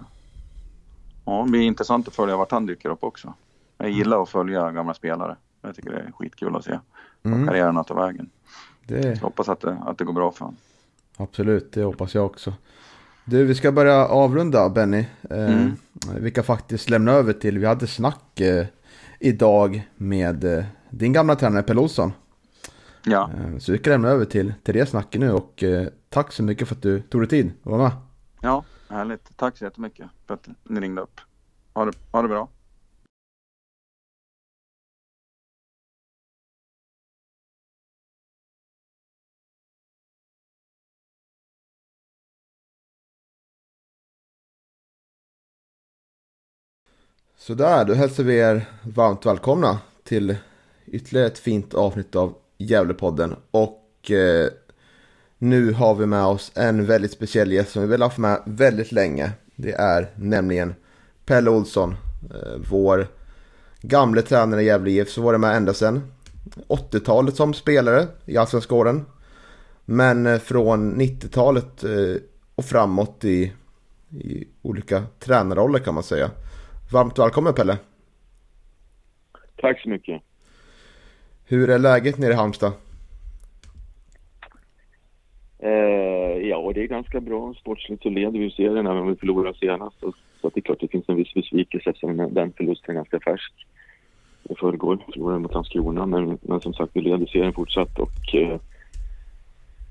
ja, 1.25 1.43
det 1.45 1.51
blir 1.51 1.61
intressant 1.61 2.09
att 2.09 2.15
följa 2.15 2.37
vart 2.37 2.51
han 2.51 2.67
dyker 2.67 2.89
upp 2.89 3.05
också. 3.05 3.35
Jag 3.79 3.91
gillar 3.91 4.23
att 4.23 4.29
följa 4.29 4.71
gamla 4.73 4.95
spelare. 4.95 5.37
Jag 5.63 5.75
tycker 5.75 5.91
det 5.91 5.99
är 5.99 6.13
skitkul 6.13 6.57
att 6.57 6.65
se 6.65 6.79
vart 7.23 7.35
mm, 7.35 7.47
karriärerna 7.47 7.85
tar 7.85 7.95
vägen. 7.95 8.31
det, 8.87 9.17
Så 9.17 9.25
hoppas 9.25 9.49
att 9.49 9.61
det, 9.61 9.77
att 9.87 9.99
det 9.99 10.05
går 10.05 10.13
bra 10.13 10.33
för 10.33 10.45
honom. 10.45 10.57
absolut. 11.17 11.73
Det 11.73 11.83
hoppas 11.85 12.15
jag 12.15 12.27
också. 12.27 12.55
Du, 13.25 13.45
vi 13.45 13.55
ska 13.55 13.73
börja 13.73 14.07
avrunda 14.07 14.69
Benny. 14.69 15.07
Eh, 15.31 15.39
Mm. 15.53 15.77
Vi 16.21 16.31
kan 16.31 16.45
faktiskt 16.45 16.91
lämna 16.91 17.13
över 17.13 17.33
till, 17.33 17.59
vi 17.59 17.67
hade 17.67 17.87
snack 17.87 18.41
eh, 18.41 18.67
idag 19.21 19.89
med 19.97 20.45
eh, 20.45 20.65
din 20.93 21.13
gamla 21.13 21.37
tränare 21.37 21.63
Pelle 21.63 21.81
Olsson. 21.81 22.13
Ja, 23.05 23.31
Eh, 23.35 23.59
så 23.59 23.73
vi 23.73 23.79
kan 23.79 23.91
lämna 23.91 24.09
över 24.09 24.25
till, 24.25 24.55
till 24.63 24.75
det 24.75 24.87
snacket 24.87 25.21
nu 25.21 25.33
och 25.33 25.63
eh, 25.63 25.89
tack 26.09 26.33
så 26.33 26.43
mycket 26.43 26.69
för 26.69 26.75
att 26.75 26.83
du 26.83 27.01
tog 27.01 27.21
dig 27.21 27.29
tid 27.29 27.53
att 27.63 27.67
vara 27.67 27.83
med. 27.83 27.93
ja, 28.43 28.65
härligt. 28.89 29.37
Tack 29.37 29.57
så 29.59 29.65
jättemycket 29.65 30.07
för 30.27 30.35
att 30.35 30.49
ni 30.65 30.81
ringde 30.81 31.03
upp. 31.03 31.21
Ha 31.75 31.85
det, 31.85 31.93
ha 32.13 32.23
det 32.23 32.29
bra. 32.29 32.49
Sådär, 47.37 47.85
då 47.85 47.95
hälsar 47.95 48.25
vi 48.25 48.39
er 48.39 48.65
varmt 48.83 49.27
välkomna 49.27 49.79
till 50.05 50.37
ytterligare 50.87 51.27
ett 51.27 51.39
fint 51.39 51.75
avsnitt 51.75 52.17
av 52.17 52.35
Gävlepodden. 52.59 53.37
Och 53.51 54.11
eh, 54.11 54.49
nu 55.39 55.73
har 55.73 55.95
vi 55.95 56.07
med 56.07 56.25
oss 56.25 56.53
en 56.55 56.87
väldigt 56.87 57.13
speciell 57.13 57.53
gäst 57.53 57.73
som 57.73 57.83
vi 57.83 57.89
vill 57.89 58.03
ha 58.03 58.13
med 58.17 58.43
väldigt 58.47 58.93
länge. 58.93 59.31
Det 59.57 59.73
är 59.73 60.07
nämligen 60.17 60.75
Pelle 61.27 61.51
Olsson, 61.51 61.95
eh, 62.31 62.61
vår 62.71 63.07
gamle 63.81 64.23
tränare 64.23 64.63
i 64.63 64.65
Gävle 64.65 64.91
IF, 64.91 65.11
som 65.11 65.25
varit 65.25 65.41
med 65.41 65.57
ända 65.57 65.75
sedan 65.75 66.13
80-talet 66.69 67.37
som 67.37 67.55
spelare 67.55 68.07
i 68.27 68.37
Allsvenska 68.37 68.75
åren. 68.75 69.05
Men 69.85 70.27
eh, 70.27 70.39
från 70.39 71.01
90-talet 71.01 71.85
eh, 71.85 72.23
och 72.55 72.65
framåt 72.65 73.25
i, 73.25 73.53
i 74.11 74.49
olika 74.63 75.03
tränarroller 75.19 75.79
kan 75.79 75.95
man 75.95 76.03
säga. 76.03 76.31
Varmt 76.93 77.19
välkommen 77.19 77.55
Pelle! 77.55 77.79
Tack 79.57 79.81
så 79.83 79.89
mycket! 79.89 80.23
Hur 81.53 81.71
är 81.71 81.79
läget 81.79 82.19
nere 82.19 82.33
i 82.33 82.35
Halmstad? 82.35 82.73
Eh, 85.59 86.49
ja, 86.49 86.73
det 86.75 86.83
är 86.83 86.87
ganska 86.87 87.21
bra. 87.21 87.55
Sportsligt 87.55 88.03
så 88.03 88.11
leder 88.11 88.39
vi 88.39 88.51
serien 88.51 88.87
även 88.87 89.03
om 89.03 89.09
vi 89.09 89.17
förlorade 89.17 89.59
senast. 89.59 90.01
Så, 90.01 90.13
så 90.41 90.49
det 90.49 90.61
är 90.61 90.63
klart 90.63 90.81
det 90.81 90.89
finns 90.89 91.09
en 91.09 91.17
viss 91.17 91.35
besvikelse 91.35 91.91
eftersom 91.91 92.35
den 92.35 92.53
förlusten 92.53 92.91
är 92.91 92.95
ganska 92.95 93.21
färsk. 93.21 93.53
I 94.43 94.55
förrgår 94.55 94.99
förlorade 95.13 95.39
vi 95.39 95.43
mot 95.43 95.55
Landskrona 95.55 96.07
men, 96.07 96.39
men 96.43 96.61
som 96.61 96.75
sagt 96.75 96.91
vi 96.95 97.01
leder 97.01 97.27
serien 97.27 97.53
fortsatt 97.53 97.99
och 97.99 98.35
eh, 98.35 98.61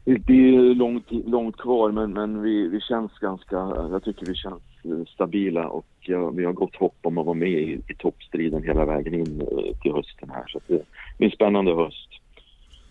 det 0.06 0.56
är 0.56 0.76
långt, 0.76 1.12
långt 1.12 1.58
kvar 1.58 1.92
men, 1.92 2.14
men 2.14 2.42
vi, 2.42 2.68
vi 2.68 2.82
känns 2.82 3.12
ganska, 3.20 3.56
jag 3.92 4.04
tycker 4.04 4.26
vi 4.26 4.36
känns 4.36 4.64
stabila 5.10 5.68
och 5.68 5.86
ja, 6.10 6.30
vi 6.30 6.46
har 6.46 6.54
gott 6.54 6.76
hopp 6.76 6.98
om 7.02 7.18
att 7.18 7.26
vara 7.26 7.36
med 7.36 7.50
i, 7.50 7.82
i 7.88 7.96
toppstriden 7.98 8.64
hela 8.64 8.86
vägen 8.86 9.14
in 9.14 9.42
eh, 9.42 9.78
till 9.82 9.92
hösten 9.92 10.30
här. 10.30 10.48
Så 10.48 10.60
det 10.68 10.86
blir 11.18 11.30
en 11.30 11.36
spännande 11.36 11.76
höst. 11.76 12.10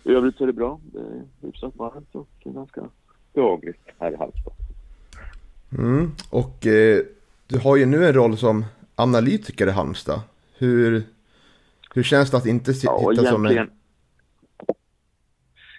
I 0.05 0.11
övrigt 0.11 0.41
är 0.41 0.47
det 0.47 0.53
bra. 0.53 0.81
Det 0.83 0.99
är 0.99 1.23
hyfsat 1.43 1.77
varmt 1.77 2.15
och 2.15 2.29
ganska 2.45 2.83
behagligt 3.35 3.81
här 3.99 4.13
i 4.13 4.17
Halmstad. 4.17 4.53
Mm. 5.79 6.11
Och 6.31 6.67
eh, 6.67 7.01
du 7.47 7.59
har 7.59 7.77
ju 7.77 7.87
nu 7.87 8.07
en 8.07 8.13
roll 8.13 8.37
som 8.37 8.65
analytiker 8.95 9.67
i 9.67 9.71
Halmstad. 9.71 10.21
Hur, 10.59 11.03
hur 11.95 12.03
känns 12.03 12.31
det 12.31 12.37
att 12.37 12.47
inte 12.47 12.75
sitta 12.75 12.93
ja, 13.17 13.25
som 13.25 13.47
en... 13.47 13.71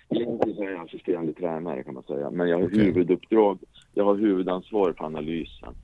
Egentligen 0.10 0.56
så 0.56 0.64
är 0.64 0.72
jag 0.72 0.86
assisterande 0.86 1.34
tränare 1.34 1.84
kan 1.84 1.94
man 1.94 2.04
säga. 2.04 2.32
Men 2.32 2.50
jag 2.50 2.58
har 2.58 2.66
okay. 2.66 2.80
huvuduppdrag. 2.80 3.60
Jag 3.94 4.06
har 4.06 4.16
huvudansvar 4.16 4.94
för 4.98 5.06
analysen. 5.06 5.76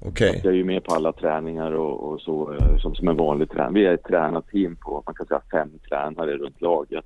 Okay. 0.00 0.40
Jag 0.44 0.52
är 0.52 0.56
ju 0.56 0.64
med 0.64 0.84
på 0.84 0.94
alla 0.94 1.12
träningar 1.12 1.72
och, 1.72 2.12
och 2.12 2.20
så 2.20 2.54
eh, 2.54 2.76
som, 2.78 2.94
som 2.94 3.08
en 3.08 3.16
vanlig 3.16 3.50
tränare. 3.50 3.72
Vi 3.72 3.86
är 3.86 3.94
ett 3.94 4.04
tränarteam 4.04 4.76
på, 4.76 5.02
man 5.06 5.14
kan 5.14 5.26
säga 5.26 5.40
fem 5.50 5.70
tränare 5.88 6.36
runt 6.36 6.60
laget. 6.60 7.04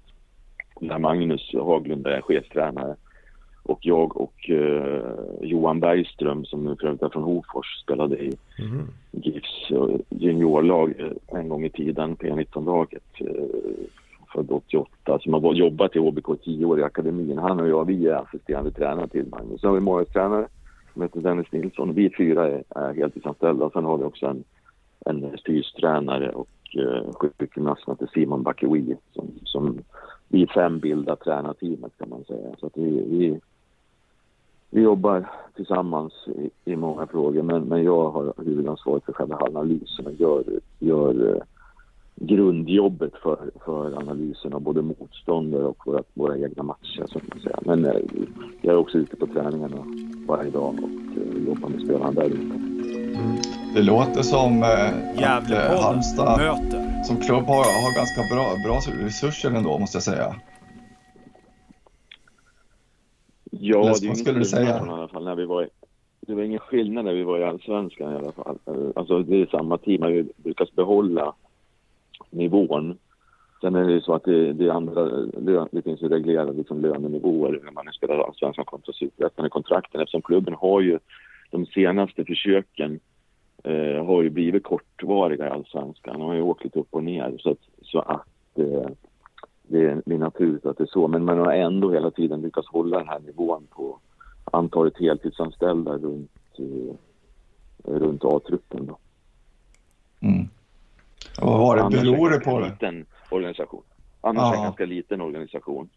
Där 0.81 0.99
Magnus 0.99 1.55
Haglund 1.55 2.07
är 2.07 2.21
chefstränare. 2.21 2.97
Och 3.63 3.79
jag 3.83 4.17
och 4.17 4.51
eh, 4.51 5.03
Johan 5.41 5.81
Bergström 5.81 6.45
som 6.45 6.77
för 6.81 6.87
övrigt 6.87 7.03
är 7.03 7.09
från 7.09 7.23
Hofors 7.23 7.81
spelade 7.83 8.17
i 8.17 8.37
mm. 8.59 8.87
GIFs 9.11 9.71
juniorlag 10.09 10.95
eh, 10.99 11.39
en 11.39 11.49
gång 11.49 11.65
i 11.65 11.71
tiden, 11.71 12.17
P19-laget. 12.17 13.03
Eh, 13.21 13.27
född 14.33 14.51
88 14.51 15.19
som 15.19 15.35
har 15.35 15.55
jobbat 15.55 15.97
i 15.97 15.99
HBK 15.99 16.27
10 16.45 16.65
år 16.65 16.81
i 16.81 16.83
akademin. 16.83 17.39
Han 17.39 17.61
och 17.61 17.69
jag, 17.69 17.85
vi 17.85 18.07
är 18.07 18.15
assisterande 18.15 18.71
tränare 18.71 19.09
till 19.09 19.27
Magnus. 19.31 19.61
Sen 19.61 19.69
har 19.69 19.75
vi 19.75 19.81
målvaktstränare 19.81 20.47
som 20.93 21.03
heter 21.03 21.21
Dennis 21.21 21.53
Nilsson. 21.53 21.95
Vi 21.95 22.11
fyra 22.19 22.47
är, 22.47 22.65
är 22.71 22.95
heltidsanställda. 22.95 23.71
Sen 23.71 23.85
har 23.85 23.99
vi 23.99 24.05
också 24.05 24.27
en, 24.27 24.45
en 25.07 25.39
styrstränare 25.39 26.31
och 26.31 26.49
eh, 26.79 27.13
sjukgymnast 27.13 27.83
som 27.83 27.93
heter 27.93 28.11
Simon 28.15 28.43
Bakewi 28.43 28.97
som, 29.13 29.31
som 29.45 29.79
vi 30.29 30.47
fem 30.47 30.79
bildar 30.79 31.17
tränarteamet 31.17 31.99
kan 31.99 32.09
man 32.09 32.25
säga. 32.25 32.55
Så 32.59 32.67
att 32.67 32.77
vi, 32.77 32.91
vi, 32.91 33.41
vi 34.71 34.83
jobbar 34.83 35.31
tillsammans 35.57 36.13
i, 36.27 36.73
i 36.73 36.77
många 36.77 37.07
frågor 37.07 37.43
men, 37.43 37.63
men 37.63 37.85
jag 37.85 38.11
har 38.11 38.35
huvudansvaret 38.37 39.05
för 39.05 39.13
själva 39.13 39.37
analysen 39.37 40.07
och 40.07 40.13
gör, 40.13 40.45
gör 40.79 41.35
eh, 41.35 41.43
grundjobbet 42.21 43.13
för, 43.23 43.51
för 43.65 43.97
analysen 43.97 44.53
av 44.55 44.61
både 44.61 44.83
motståndare 44.83 45.65
och 45.65 45.87
våra, 45.87 46.03
våra 46.15 46.39
egna 46.39 46.63
matcher. 46.63 47.05
Så 47.07 47.21
kan 47.21 47.41
säga. 47.41 47.59
Men 47.63 47.85
eh, 47.85 47.97
jag 48.63 48.73
är 48.73 48.79
också 48.79 48.99
ute 48.99 49.17
på 49.17 49.27
träningarna 49.27 49.87
varje 50.27 50.51
dag 50.51 50.75
och 50.75 51.23
eh, 51.23 51.47
jobbar 51.47 51.69
med 51.69 51.81
spelarna 51.81 52.11
där 52.13 52.27
ute. 52.27 52.37
Mm. 52.37 53.37
Det 53.75 53.83
låter 53.83 54.23
som 54.23 54.63
eh, 54.63 55.37
att 55.37 55.51
eh, 55.51 55.83
Halmstad 55.83 56.39
möter. 56.39 57.03
som 57.03 57.17
klubb 57.17 57.45
har, 57.45 57.57
har 57.57 57.97
ganska 57.97 58.35
bra, 58.35 58.55
bra 58.67 59.05
resurser 59.07 59.51
ändå 59.51 59.79
måste 59.79 59.97
jag 59.97 60.03
säga. 60.03 60.35
Ja, 63.51 63.81
Eller, 63.81 64.01
det 64.01 64.09
är 64.09 64.15
skulle 64.15 64.39
du 64.39 64.45
säga? 64.45 64.77
I 64.77 64.81
alla 64.81 65.09
fall, 65.09 65.25
när 65.25 65.35
vi 65.35 65.47
var, 65.47 65.69
det 66.21 66.35
var 66.35 66.43
ingen 66.43 66.59
skillnad 66.59 67.05
när 67.05 67.13
vi 67.13 67.23
var 67.23 67.39
i 67.39 67.45
Allsvenskan 67.45 68.13
i 68.13 68.17
alla 68.17 68.33
fall. 68.33 68.59
Alltså 68.97 69.23
det 69.23 69.43
är 69.43 69.47
samma 69.47 69.79
team, 69.79 70.07
vi 70.07 70.29
lyckas 70.45 70.73
behålla 70.73 71.35
nivån. 72.31 72.99
Sen 73.61 73.75
är 73.75 73.85
det 73.85 73.93
ju 73.93 74.01
så 74.01 74.15
att 74.15 74.25
det, 74.25 74.53
det, 74.53 74.71
andra, 74.71 75.29
det 75.71 75.83
finns 75.83 76.03
ju 76.03 76.09
reglerade 76.09 76.53
liksom 76.53 76.81
lönenivåer 76.81 77.61
när 77.65 77.73
man 77.73 77.93
spelar 77.93 78.19
allsvenskan 78.19 78.65
kontra 78.65 78.93
superettan 78.93 79.47
i 79.47 79.49
kontrakten 79.49 80.01
eftersom 80.01 80.23
klubben 80.23 80.55
har 80.55 80.81
ju 80.81 80.99
de 81.51 81.67
senaste 81.67 82.25
försöken 82.25 83.01
eh, 83.65 84.05
har 84.07 84.23
ju 84.23 84.31
blivit 84.31 84.65
kortvariga 84.65 85.47
i 85.47 85.51
allsvenskan. 85.51 86.19
De 86.19 86.23
har 86.23 86.35
ju 86.35 86.43
åkt 86.43 86.65
lite 86.65 86.79
upp 86.79 86.89
och 86.91 87.05
ner 87.05 87.35
så 87.39 87.51
att, 87.51 87.59
så 87.83 87.99
att 87.99 88.59
eh, 88.59 88.91
det 89.63 89.85
är 89.85 90.19
naturligt 90.19 90.67
att 90.67 90.79
det 90.79 90.85
är 90.85 90.93
så. 90.93 91.09
Men 91.09 91.25
man 91.25 91.39
har 91.39 91.53
ändå 91.53 91.93
hela 91.93 92.11
tiden 92.11 92.41
lyckats 92.41 92.69
hålla 92.69 92.99
den 92.99 93.09
här 93.09 93.21
nivån 93.21 93.67
på 93.71 93.99
antalet 94.45 94.99
heltidsanställda 94.99 95.99
runt, 95.99 96.31
eh, 96.59 96.95
runt 97.85 98.25
A-truppen. 98.25 98.87
Då. 98.87 98.99
Mm. 100.21 100.49
Vad 101.41 101.59
var 101.59 101.77
det? 101.77 102.03
Beror 102.03 102.31
det 102.31 102.41
på 102.41 102.61
det? 102.61 102.67
liten 102.67 103.07
organisation. 103.31 103.83
Annars 104.21 104.43
ja. 104.43 104.49
är 104.49 104.53
det 104.53 104.59
en 104.59 104.65
ganska 104.65 104.85
liten 104.87 105.21
organisation. 105.21 105.89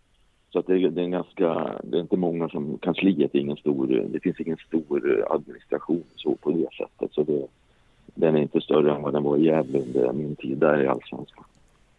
Så 0.50 0.60
att 0.60 0.68
det, 0.68 0.90
det, 0.90 1.02
är 1.02 1.08
ganska, 1.08 1.72
det 1.84 1.98
är 1.98 2.02
inte 2.02 2.18
många 2.18 2.50
som, 2.50 2.78
kansliet 2.78 3.36
är 3.36 3.40
ingen 3.40 3.58
stor, 3.58 4.08
det 4.08 4.20
finns 4.20 4.40
ingen 4.40 4.58
stor 4.68 5.26
administration 5.30 6.04
så 6.16 6.36
på 6.36 6.52
det 6.52 6.68
sättet. 6.78 7.14
Så 7.14 7.24
det, 7.24 7.48
den 8.06 8.36
är 8.36 8.42
inte 8.42 8.62
större 8.62 8.96
än 8.96 9.02
vad 9.02 9.14
den 9.14 9.24
var 9.24 9.38
i 9.38 9.46
Gävle 9.46 9.80
under 9.80 10.14
min 10.14 10.36
tid 10.36 10.58
där 10.58 10.84
i 10.84 10.88
Allsvenskan. 10.88 11.44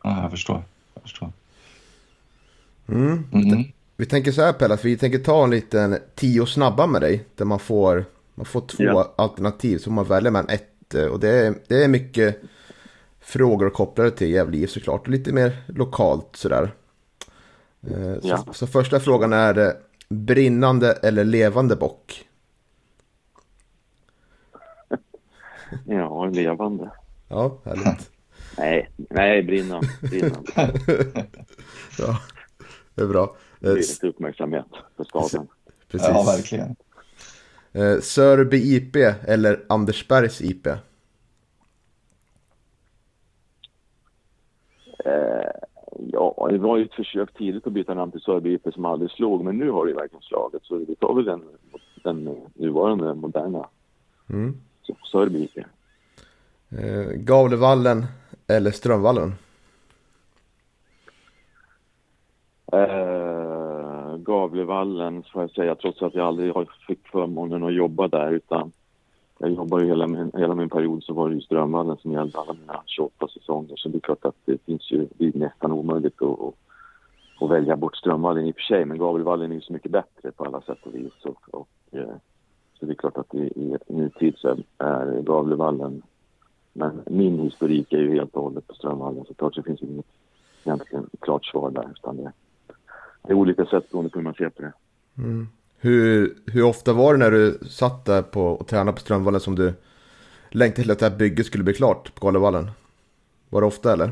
Ja, 0.03 0.23
jag 0.23 0.31
förstår. 0.31 0.63
Jag 0.95 1.03
förstår. 1.03 1.29
Mm. 2.89 3.25
Mm. 3.33 3.65
Vi 3.97 4.07
tänker 4.07 4.33
så 4.33 4.43
här 4.43 4.53
Pelle, 4.53 4.79
vi 4.83 4.97
tänker 4.97 5.19
ta 5.19 5.45
en 5.45 5.51
liten 5.51 5.97
tio 6.15 6.47
snabba 6.47 6.87
med 6.87 7.01
dig. 7.01 7.25
Där 7.37 7.45
man 7.45 7.59
får, 7.59 8.05
man 8.35 8.47
får 8.47 8.61
två 8.61 8.85
ja. 8.85 9.15
alternativ 9.17 9.79
som 9.79 9.95
man 9.95 10.05
väljer 10.05 10.31
mellan 10.31 10.49
ett. 10.49 10.95
Och 11.13 11.21
det 11.21 11.29
är, 11.29 11.55
det 11.69 11.85
är 11.85 11.89
mycket 11.89 12.43
frågor 13.25 13.71
kopplade 13.71 14.11
till 14.11 14.31
Gävle 14.31 14.57
IF 14.57 14.71
såklart. 14.71 15.01
Och 15.01 15.09
lite 15.09 15.33
mer 15.33 15.63
lokalt 15.67 16.37
sådär. 16.37 16.75
Eh, 17.91 18.21
så, 18.21 18.29
ja. 18.29 18.47
så 18.53 18.67
första 18.67 19.01
frågan 19.01 19.33
är 19.33 19.73
brinnande 20.09 20.93
eller 20.93 21.25
levande 21.25 21.77
bock? 21.77 22.29
Ja, 25.87 26.27
levande. 26.27 26.91
Ja, 27.29 27.59
härligt. 27.65 28.11
nej, 28.59 28.91
nej, 28.97 29.43
brinnande. 29.43 29.89
brinnande. 30.03 30.53
ja, 31.99 32.19
det 32.95 33.03
är 33.03 33.07
bra. 33.07 33.37
Det 33.61 33.69
är 33.69 33.75
lite 33.75 34.07
uppmärksamhet 34.07 34.67
för 34.97 35.05
staden. 35.05 35.49
Precis. 35.91 36.09
Ja, 36.09 36.23
verkligen. 36.23 36.77
Eh, 37.73 38.01
Sörby 38.01 38.77
IP 38.77 38.97
eller 39.27 39.65
Andersbergs 39.69 40.41
IP? 40.41 40.69
Eh, 45.05 45.51
ja, 46.13 46.49
det 46.51 46.59
var 46.59 46.77
ju 46.77 46.85
ett 46.85 46.95
försök 46.95 47.35
tidigt 47.35 47.67
att 47.67 47.73
byta 47.73 47.95
namn 47.95 48.13
till 48.13 48.21
Sörby 48.21 48.55
IP 48.55 48.75
som 48.75 48.85
aldrig 48.85 49.11
slog, 49.11 49.45
men 49.45 49.59
nu 49.59 49.71
har 49.71 49.85
det 49.85 49.91
ju 49.91 49.97
verkligen 49.97 50.23
slagit. 50.23 50.65
Så 50.65 50.77
vi 50.77 50.95
tar 50.95 51.15
väl 51.15 51.25
den, 51.25 51.43
den 52.05 52.37
nuvarande 52.55 53.15
moderna 53.15 53.69
mm. 54.31 54.57
IP. 55.37 55.59
Eh, 55.59 57.11
Gavlevallen 57.15 58.07
eller 58.47 58.71
Strömvallen? 58.71 59.35
Eh, 62.73 64.17
Gavlevallen 64.17 65.23
får 65.33 65.43
jag 65.43 65.51
säga, 65.51 65.75
trots 65.75 66.03
att 66.03 66.15
jag 66.15 66.27
aldrig 66.27 66.55
har 66.55 66.69
fick 66.87 67.09
förmånen 67.09 67.65
att 67.65 67.75
jobba 67.75 68.09
där 68.09 68.33
utan 68.33 68.73
jag 69.39 69.51
jobbade 69.51 69.83
ju 69.83 69.89
hela 69.89 70.07
min, 70.07 70.33
hela 70.35 70.55
min 70.55 70.69
period 70.69 71.05
så 71.05 71.13
var 71.13 71.29
det 71.29 71.35
ju 71.35 71.41
Strömvallen 71.41 71.97
som 71.97 72.13
gällde 72.13 72.39
alla 72.39 72.53
mina 72.53 72.83
28 72.87 73.29
säsonger. 73.29 73.77
Så 73.77 73.89
det 73.89 73.99
är 73.99 74.01
klart 74.01 74.25
att 74.25 74.37
det 74.45 74.65
finns 74.65 74.91
ju, 74.91 75.09
det 75.19 75.27
är 75.27 75.39
nästan 75.39 75.73
omöjligt 75.73 76.23
att, 76.23 76.41
att, 76.41 76.55
att 77.41 77.51
välja 77.51 77.77
bort 77.77 77.97
Strömvallen 77.97 78.47
i 78.47 78.51
och 78.51 78.55
för 78.55 78.63
sig. 78.63 78.85
Men 78.85 78.99
Gabrielvallen 78.99 79.51
är 79.51 79.55
ju 79.55 79.61
så 79.61 79.73
mycket 79.73 79.91
bättre 79.91 80.33
på 80.33 80.45
alla 80.45 80.61
sätt 80.61 80.79
och 80.83 80.95
vis. 80.95 81.25
Och, 81.25 81.55
och, 81.55 81.69
eh, 81.91 82.15
så 82.79 82.87
det 82.87 82.93
är 82.93 82.97
klart 82.97 83.17
att 83.17 83.35
i, 83.35 83.53
i 83.87 83.93
nutid 83.93 84.35
så 84.39 84.57
är 84.79 85.23
Gavlevallen 85.23 86.03
men 86.75 87.03
min 87.07 87.39
historik 87.39 87.93
är 87.93 87.99
ju 87.99 88.15
helt 88.15 88.35
och 88.35 88.43
hållet 88.43 88.67
på 88.67 88.75
Strömvallen 88.75 89.25
så 89.25 89.35
klart 89.35 89.55
så 89.55 89.63
finns 89.63 89.81
det 89.81 89.87
inget 89.87 90.07
egentligen 90.65 91.11
klart 91.21 91.47
svar 91.47 91.71
där. 91.71 91.91
Utan 91.91 92.17
det, 92.17 92.33
det 93.23 93.33
är 93.33 93.35
olika 93.35 93.67
sätt 93.67 93.91
beroende 93.91 94.11
på 94.11 94.19
hur 94.19 94.25
man 94.25 94.35
ser 94.35 94.49
på 94.49 94.63
det. 94.63 94.73
Mm. 95.19 95.49
Hur, 95.85 96.35
hur 96.47 96.63
ofta 96.63 96.93
var 96.93 97.13
det 97.13 97.19
när 97.19 97.31
du 97.31 97.59
satt 97.69 98.05
där 98.05 98.23
på, 98.23 98.47
och 98.47 98.67
tränade 98.67 98.93
på 98.93 99.01
Strömvallen 99.01 99.41
som 99.41 99.55
du 99.55 99.73
längtade 100.51 100.83
till 100.83 100.91
att 100.91 100.99
det 100.99 101.09
här 101.09 101.17
bygget 101.17 101.47
skulle 101.47 101.65
bli 101.65 101.75
klart 101.75 102.15
på 102.15 102.27
Galevallen? 102.27 102.71
Var 103.49 103.61
det 103.61 103.67
ofta 103.67 103.93
eller? 103.93 104.11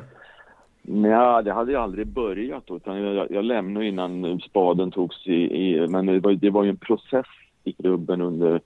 Nej, 0.83 1.45
det 1.45 1.53
hade 1.53 1.73
jag 1.73 1.83
aldrig 1.83 2.07
börjat 2.07 2.65
utan 2.71 3.03
jag, 3.03 3.31
jag 3.31 3.45
lämnade 3.45 3.87
innan 3.87 4.41
spaden 4.41 4.91
togs 4.91 5.27
i, 5.27 5.33
i 5.33 5.89
men 5.89 6.07
det 6.07 6.21
var, 6.21 6.33
det 6.33 6.51
var 6.51 6.65
ju 6.65 6.71
en 6.71 6.77
process 6.77 7.27
i 7.65 7.73
klubben 7.73 8.21
under 8.21 8.61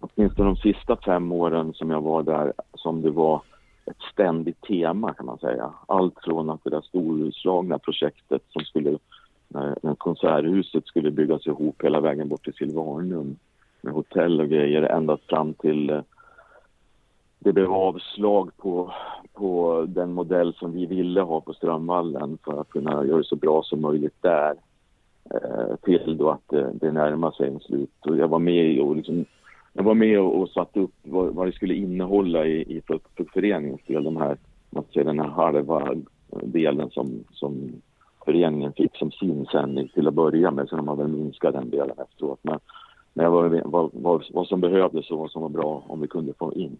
åtminstone 0.00 0.48
de 0.48 0.56
sista 0.56 0.96
fem 0.96 1.32
åren 1.32 1.74
som 1.74 1.90
jag 1.90 2.00
var 2.00 2.22
där 2.22 2.52
som 2.74 3.02
det 3.02 3.10
var 3.10 3.42
ett 3.86 4.02
ständigt 4.12 4.60
tema 4.60 5.14
kan 5.14 5.26
man 5.26 5.38
säga. 5.38 5.70
Allt 5.86 6.14
från 6.24 6.50
att 6.50 6.64
det 6.64 6.70
där 6.70 6.80
storslagna 6.80 7.78
projektet 7.78 8.42
som 8.48 8.64
skulle, 8.64 8.98
när, 9.54 9.76
när 9.82 9.94
konserthuset 9.94 10.86
skulle 10.86 11.10
byggas 11.10 11.46
ihop 11.46 11.84
hela 11.84 12.00
vägen 12.00 12.28
bort 12.28 12.44
till 12.44 12.54
Silvanum 12.54 13.36
med 13.80 13.94
hotell 13.94 14.40
och 14.40 14.48
grejer 14.48 14.82
ända 14.82 15.16
fram 15.16 15.54
till 15.54 15.90
eh, 15.90 16.00
det 17.38 17.52
blev 17.52 17.72
avslag 17.72 18.50
på, 18.56 18.92
på 19.32 19.84
den 19.88 20.12
modell 20.12 20.54
som 20.54 20.72
vi 20.72 20.86
ville 20.86 21.20
ha 21.20 21.40
på 21.40 21.52
Strömvallen 21.52 22.38
för 22.44 22.60
att 22.60 22.68
kunna 22.68 23.04
göra 23.04 23.18
det 23.18 23.24
så 23.24 23.36
bra 23.36 23.62
som 23.62 23.80
möjligt 23.80 24.16
där. 24.22 24.54
Eh, 25.34 25.76
till 25.82 26.16
då 26.16 26.30
att 26.30 26.48
det, 26.48 26.70
det 26.74 26.92
närmar 26.92 27.30
sig 27.30 27.48
en 27.48 27.60
slut. 27.60 28.06
Och 28.06 28.16
jag 28.16 28.28
var 28.28 28.38
med 28.38 28.80
och 28.80 28.96
liksom, 28.96 29.24
jag 29.72 29.82
var 29.82 29.94
med 29.94 30.20
och, 30.20 30.40
och 30.40 30.48
satte 30.48 30.80
upp 30.80 30.94
vad, 31.02 31.34
vad 31.34 31.48
det 31.48 31.52
skulle 31.52 31.74
innehålla 31.74 32.46
i, 32.46 32.76
i 32.76 32.82
för, 32.86 33.00
för 33.16 33.24
föreningens 33.24 33.80
del. 33.86 34.04
De 34.04 34.16
här, 34.16 34.36
man 34.70 34.84
ser 34.94 35.04
den 35.04 35.18
här 35.18 35.28
halva 35.28 35.94
delen 36.30 36.90
som, 36.90 37.24
som 37.32 37.72
föreningen 38.24 38.72
fick 38.72 38.96
som 38.96 39.10
sin 39.10 39.46
sändning 39.46 39.88
till 39.88 40.08
att 40.08 40.14
börja 40.14 40.50
med. 40.50 40.68
Sen 40.68 40.78
har 40.78 40.84
man 40.86 40.98
väl 40.98 41.08
minskat 41.08 41.52
den 41.54 41.70
delen 41.70 41.98
efteråt. 41.98 42.38
Men, 42.42 42.60
men 43.12 43.32
var, 43.32 43.62
vad, 43.64 43.90
vad, 43.92 44.24
vad 44.30 44.46
som 44.46 44.60
behövdes 44.60 45.10
och 45.10 45.18
vad 45.18 45.30
som 45.30 45.42
var 45.42 45.48
bra 45.48 45.84
om 45.88 46.00
vi 46.00 46.08
kunde 46.08 46.34
få 46.38 46.54
in. 46.54 46.76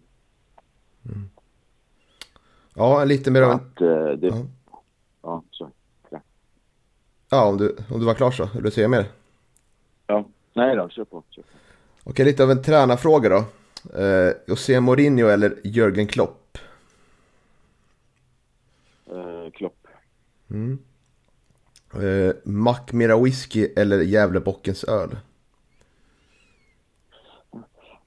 Mm. 1.05 1.29
Ja, 2.75 3.03
lite 3.03 3.31
mer. 3.31 3.41
Att, 3.41 3.81
eh, 3.81 4.05
det, 4.05 4.27
Ja. 4.27 4.45
ja, 5.21 5.43
så. 5.51 5.69
Ja, 7.29 7.47
om 7.49 7.57
du, 7.57 7.75
om 7.91 7.99
du 7.99 8.05
var 8.05 8.13
klar 8.13 8.31
så. 8.31 8.49
Vill 8.53 8.63
du 8.63 8.71
säga 8.71 8.87
mer? 8.87 9.05
Ja, 10.07 10.25
nej 10.53 10.75
då, 10.75 10.89
kör 10.89 11.03
på. 11.03 11.23
Kör 11.29 11.41
på. 11.41 11.47
Okej, 12.03 12.25
lite 12.25 12.43
av 12.43 12.51
en 12.51 12.61
tränarfråga 12.61 13.29
då. 13.29 13.37
Eh, 13.99 14.33
José 14.47 14.79
Mourinho 14.79 15.27
eller 15.27 15.53
Jörgen 15.63 16.07
Klopp? 16.07 16.57
Eh, 19.05 19.51
Klopp. 19.53 19.87
Mm. 20.49 20.79
Eh, 22.01 22.35
Mackmyra 22.43 23.17
whisky 23.23 23.67
eller 23.75 24.01
Gävlebockens 24.01 24.83
öl? 24.83 25.17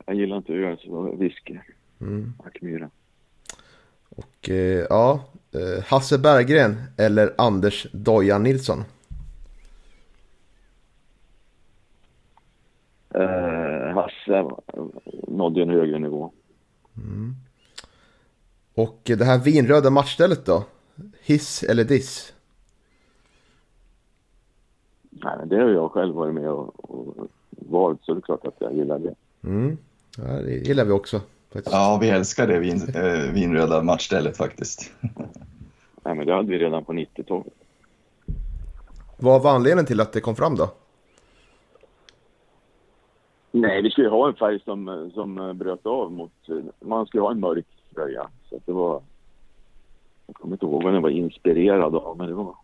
Jag 0.06 0.16
gillar 0.16 0.36
inte 0.36 0.52
öl, 0.52 0.78
så 0.78 1.16
whisky. 1.16 1.58
Mm. 2.00 2.32
Ackmyra. 2.44 2.90
Och 4.08 4.50
eh, 4.50 4.86
ja, 4.90 5.24
eh, 5.52 5.84
Hasse 5.84 6.18
Berggren 6.18 6.76
eller 6.96 7.34
Anders 7.38 7.86
Dojan 7.92 8.42
Nilsson? 8.42 8.84
Eh, 13.14 13.94
Hasse 13.94 14.50
nådde 15.28 15.62
en 15.62 15.70
högre 15.70 15.98
nivå. 15.98 16.32
Och 18.74 19.00
det 19.04 19.24
här 19.24 19.38
vinröda 19.38 19.90
matchstället 19.90 20.46
då? 20.46 20.64
Hiss 21.22 21.62
eller 21.62 21.84
diss? 21.84 22.32
Nej, 25.24 25.36
men 25.38 25.48
det 25.48 25.56
har 25.56 25.68
jag 25.68 25.92
själv 25.92 26.14
varit 26.14 26.34
med 26.34 26.50
och, 26.50 26.90
och 26.90 27.28
valt, 27.50 28.00
så 28.02 28.14
det 28.14 28.18
är 28.18 28.22
klart 28.22 28.46
att 28.46 28.56
jag 28.58 28.74
gillar 28.74 28.98
det. 28.98 29.14
Mm. 29.44 29.78
Ja, 30.18 30.24
det 30.24 30.52
gillar 30.52 30.84
vi 30.84 30.90
också. 30.90 31.20
Faktiskt. 31.52 31.72
Ja, 31.72 31.98
vi 32.00 32.08
älskar 32.08 32.46
det 32.46 32.58
vin, 32.58 32.80
äh, 32.94 33.32
vinröda 33.32 33.82
matchstället 33.82 34.36
faktiskt. 34.36 34.92
Nej, 36.02 36.14
men 36.14 36.26
det 36.26 36.34
hade 36.34 36.48
vi 36.48 36.58
redan 36.58 36.84
på 36.84 36.92
90-talet. 36.92 37.54
Vad 39.16 39.42
var 39.42 39.54
anledningen 39.54 39.86
till 39.86 40.00
att 40.00 40.12
det 40.12 40.20
kom 40.20 40.36
fram 40.36 40.56
då? 40.56 40.70
Nej, 43.52 43.82
vi 43.82 43.90
skulle 43.90 44.06
ju 44.06 44.10
ha 44.10 44.28
en 44.28 44.34
färg 44.34 44.60
som, 44.60 45.10
som 45.14 45.58
bröt 45.58 45.86
av 45.86 46.12
mot... 46.12 46.32
Man 46.80 47.06
skulle 47.06 47.22
ha 47.22 47.30
en 47.30 47.40
mörk 47.40 47.66
tröja. 47.94 48.28
Så 48.50 48.56
att 48.56 48.66
det 48.66 48.72
var... 48.72 49.02
Jag 50.26 50.36
kommer 50.36 50.54
inte 50.54 50.66
ihåg 50.66 50.82
vad 50.82 50.92
den 50.92 51.02
var 51.02 51.10
inspirerad 51.10 51.94
av, 51.94 52.16
men 52.16 52.28
det 52.28 52.34
var... 52.34 52.54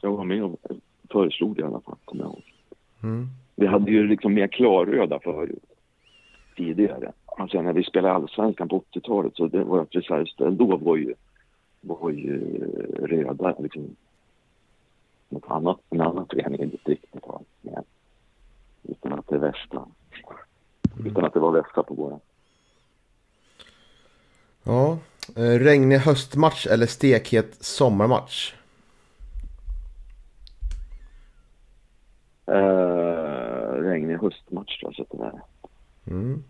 Jag 0.00 0.16
var 0.16 0.24
med 0.24 0.44
och 0.44 0.56
föreslog 1.12 1.56
det 1.56 1.62
i 1.62 1.64
alla 1.64 1.80
fall, 1.80 1.96
kommer 2.04 2.24
jag 2.24 2.32
ihåg. 2.32 2.42
Mm. 3.02 3.28
Vi 3.54 3.66
hade 3.66 3.90
ju 3.90 4.06
liksom 4.06 4.34
mer 4.34 4.46
klarröda 4.46 5.18
förut, 5.18 5.64
tidigare. 6.56 7.12
Alltså 7.26 7.62
när 7.62 7.72
vi 7.72 7.84
spelade 7.84 8.14
allsvenskan 8.14 8.68
på 8.68 8.84
80-talet 8.92 9.36
så 9.36 9.46
det 9.46 9.64
var 9.64 9.82
ett 9.82 9.94
reservställ 9.94 10.56
då 10.56 10.76
var 10.76 10.96
ju, 10.96 11.14
var 11.80 12.10
ju 12.10 12.38
röda 12.98 13.54
liksom 13.58 13.96
något 15.28 15.50
annat, 15.50 15.78
en 15.90 16.00
annan 16.00 16.26
förening 16.26 16.60
i 16.60 16.66
distriktet 16.66 17.22
har 17.22 17.40
med. 17.60 17.84
Utan 18.82 19.12
att 19.12 19.28
det 19.28 19.34
är 19.34 19.38
västra. 19.38 19.84
Utan 21.06 21.24
att 21.24 21.34
det 21.34 21.40
var 21.40 21.52
västra 21.52 21.82
på 21.82 21.94
våra. 21.94 22.18
Ja, 24.62 24.98
eh, 25.36 25.58
regnig 25.58 25.96
höstmatch 25.96 26.66
eller 26.66 26.86
stekhet 26.86 27.56
sommarmatch? 27.60 28.54
Eh, 32.50 33.82
regnig 33.82 34.16
höstmatch 34.18 34.80
tror 34.80 34.92
jag 34.92 34.94
så 34.94 35.02
att 35.02 35.10
det 35.10 35.18
där. 35.18 35.40
Mm. 36.16 36.42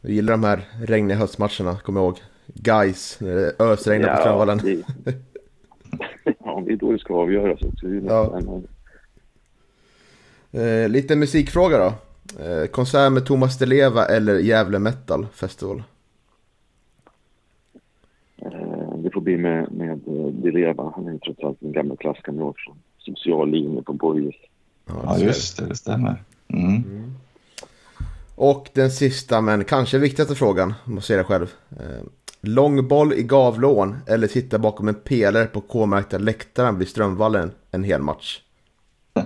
Jag 0.00 0.12
gillar 0.12 0.32
de 0.32 0.44
här 0.44 0.68
regniga 0.86 1.18
höstmatcherna, 1.18 1.76
kommer 1.78 2.00
jag 2.00 2.06
ihåg. 2.06 2.18
Guys, 2.46 3.18
när 3.20 3.34
det 3.34 3.54
ösregnar 3.58 4.14
på 4.14 4.20
Strömvallen. 4.20 4.58
det, 4.58 4.82
ja, 6.44 6.62
det 6.66 6.72
är 6.72 6.76
då 6.76 6.92
det 6.92 6.98
ska 6.98 7.14
avgöras 7.14 7.62
också. 7.62 7.86
Är 7.86 8.02
Ja. 8.06 8.40
Eh, 10.60 10.88
lite 10.88 11.16
musikfråga 11.16 11.78
då. 11.78 11.92
Eh, 12.44 12.66
konsert 12.66 13.12
med 13.12 13.26
Thomas 13.26 13.58
Di 13.58 13.66
Leva 13.66 14.06
eller 14.06 14.38
Gävle 14.38 14.78
Metal 14.78 15.26
Festival? 15.32 15.82
Eh, 18.36 18.94
Det 18.98 19.10
får 19.10 19.20
bli 19.20 19.36
med, 19.36 19.72
med 19.72 19.90
eh, 20.08 20.26
Di 20.26 20.50
Leva. 20.50 20.92
Han 20.96 21.08
är 21.08 21.12
ju 21.12 21.18
trots 21.18 21.44
allt 21.44 21.62
en 21.62 21.72
gammal 21.72 21.96
klasskamrat 21.96 22.54
från 22.58 22.76
social 23.04 23.50
linje 23.50 23.82
på 23.82 23.92
Borges. 23.92 24.34
Ja, 24.86 25.18
just 25.18 25.58
det, 25.58 25.66
det 25.66 25.76
stämmer. 25.76 26.22
Mm. 26.48 27.14
Och 28.36 28.70
den 28.74 28.90
sista, 28.90 29.40
men 29.40 29.64
kanske 29.64 29.98
viktigaste 29.98 30.34
frågan, 30.34 30.74
om 30.86 30.94
man 30.94 31.02
säger 31.02 31.18
det 31.18 31.24
själv. 31.24 31.52
Eh, 31.70 32.06
långboll 32.40 33.12
i 33.12 33.22
Gavlån 33.22 33.96
eller 34.06 34.26
sitta 34.26 34.58
bakom 34.58 34.88
en 34.88 34.94
pelare 34.94 35.46
på 35.46 35.60
K-märkta 35.60 36.18
läktaren 36.18 36.78
vid 36.78 36.88
Strömvallen 36.88 37.50
en 37.70 37.84
hel 37.84 38.02
match? 38.02 38.40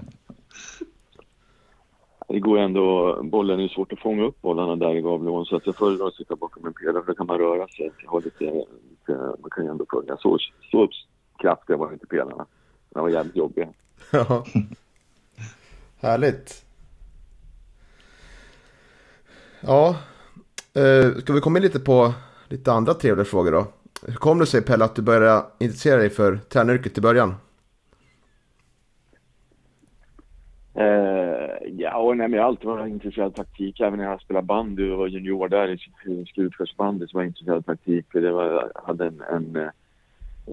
Det 2.29 2.41
går 2.41 2.59
ändå, 2.59 3.19
bollen 3.23 3.61
är 3.61 3.69
svårt 3.69 3.93
att 3.93 4.01
fånga 4.01 4.25
upp 4.25 4.41
bollarna 4.41 4.77
där 4.77 4.95
i 4.95 5.01
Gavleån 5.01 5.45
så 5.45 5.57
att 5.57 5.67
jag 5.67 5.77
föredrar 5.77 6.07
att 6.07 6.15
sitta 6.15 6.37
bakom 6.37 6.67
en 6.67 6.73
pelare 6.73 7.03
för 7.03 7.13
då 7.13 7.15
kan 7.15 7.27
man 7.27 7.39
röra 7.39 7.69
sig. 7.69 7.91
Jag 8.03 8.11
har 8.11 8.21
lite, 8.21 8.45
lite, 8.91 9.13
man 9.41 9.51
kan 9.51 9.65
ju 9.65 9.71
ändå 9.71 9.87
följa. 9.91 10.17
Så, 10.17 10.39
så 10.71 10.89
kraftiga 11.39 11.77
var 11.77 11.93
inte 11.93 12.07
pelarna. 12.07 12.47
De 12.91 13.03
var 13.03 13.09
jävligt 13.09 13.37
jobbiga. 13.37 13.69
Ja. 14.13 14.45
Härligt. 16.01 16.65
Ja, 19.61 19.97
eh, 20.75 21.13
ska 21.21 21.33
vi 21.33 21.41
komma 21.41 21.59
in 21.59 21.63
lite 21.63 21.81
på 21.81 22.15
lite 22.49 22.73
andra 22.73 22.95
trevliga 22.95 23.25
frågor 23.25 23.53
då? 23.53 23.67
Hur 24.07 24.15
kom 24.15 24.39
det 24.39 24.47
sig 24.47 24.63
Pelle 24.63 24.85
att 24.85 24.95
du 24.95 25.03
började 25.03 25.47
intressera 25.59 25.97
dig 25.97 26.11
för 26.11 26.37
tränaryrket 26.37 26.99
i 26.99 27.01
början? 27.01 27.35
Eh, 30.75 31.69
ja, 31.77 31.97
och 31.97 32.17
nej, 32.17 32.29
men 32.29 32.37
jag 32.37 32.43
har 32.43 32.49
alltid 32.49 32.67
varit 32.67 32.91
intresserad 32.91 33.27
av 33.27 33.31
taktik. 33.31 33.81
Även 33.81 33.99
när 33.99 34.05
jag 34.05 34.21
spelade 34.21 34.47
bandy 34.47 34.91
och 34.91 34.99
var 34.99 35.07
junior 35.07 35.49
där 35.49 35.69
i 35.69 35.79
slutförsbandy 36.35 37.07
så 37.07 37.17
var 37.17 37.23
jag 37.23 37.29
intresserad 37.29 37.57
av 37.57 37.63
taktik. 37.63 38.07
För 38.13 38.21
det 38.21 38.33
var, 38.33 38.45
jag 38.45 38.83
hade 38.85 39.07
en... 39.07 39.23
en 39.31 39.57
eh, 39.57 39.71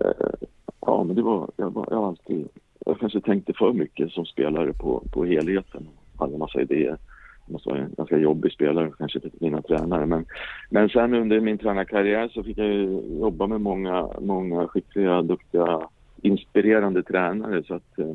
eh, 0.02 0.48
ja, 0.86 1.04
men 1.04 1.16
det 1.16 1.22
var... 1.22 1.50
Jag, 1.58 1.74
var, 1.74 1.88
jag 1.92 2.04
alltid... 2.04 2.48
Jag 2.86 3.00
kanske 3.00 3.22
tänkte 3.22 3.54
för 3.54 3.74
mycket 3.74 4.12
som 4.12 4.26
spelare 4.26 4.74
på, 4.74 5.04
på 5.12 5.26
helheten. 5.26 5.88
Hade 6.20 6.34
en 6.34 6.40
massa 6.40 6.62
idéer. 6.62 6.98
Jag 7.46 7.54
måste 7.54 7.70
vara 7.70 7.80
en 7.80 7.94
ganska 7.98 8.18
jobbig 8.18 8.52
spelare 8.52 8.92
kanske 8.98 9.20
inte 9.20 9.38
mina 9.42 9.62
tränare. 9.62 10.06
Men, 10.06 10.26
men 10.70 10.90
sen 10.90 11.14
under 11.14 11.40
min 11.40 11.58
tränarkarriär 11.58 12.28
så 12.28 12.44
fick 12.44 12.58
jag 12.58 12.68
ju 12.68 13.02
jobba 13.20 13.48
med 13.48 13.62
många, 13.62 14.10
många 14.22 14.68
skickliga, 14.68 15.22
duktiga, 15.22 15.82
inspirerande 16.22 17.04
tränare. 17.04 17.64
Så 17.64 17.74
att 17.74 18.00
eh, 18.00 18.14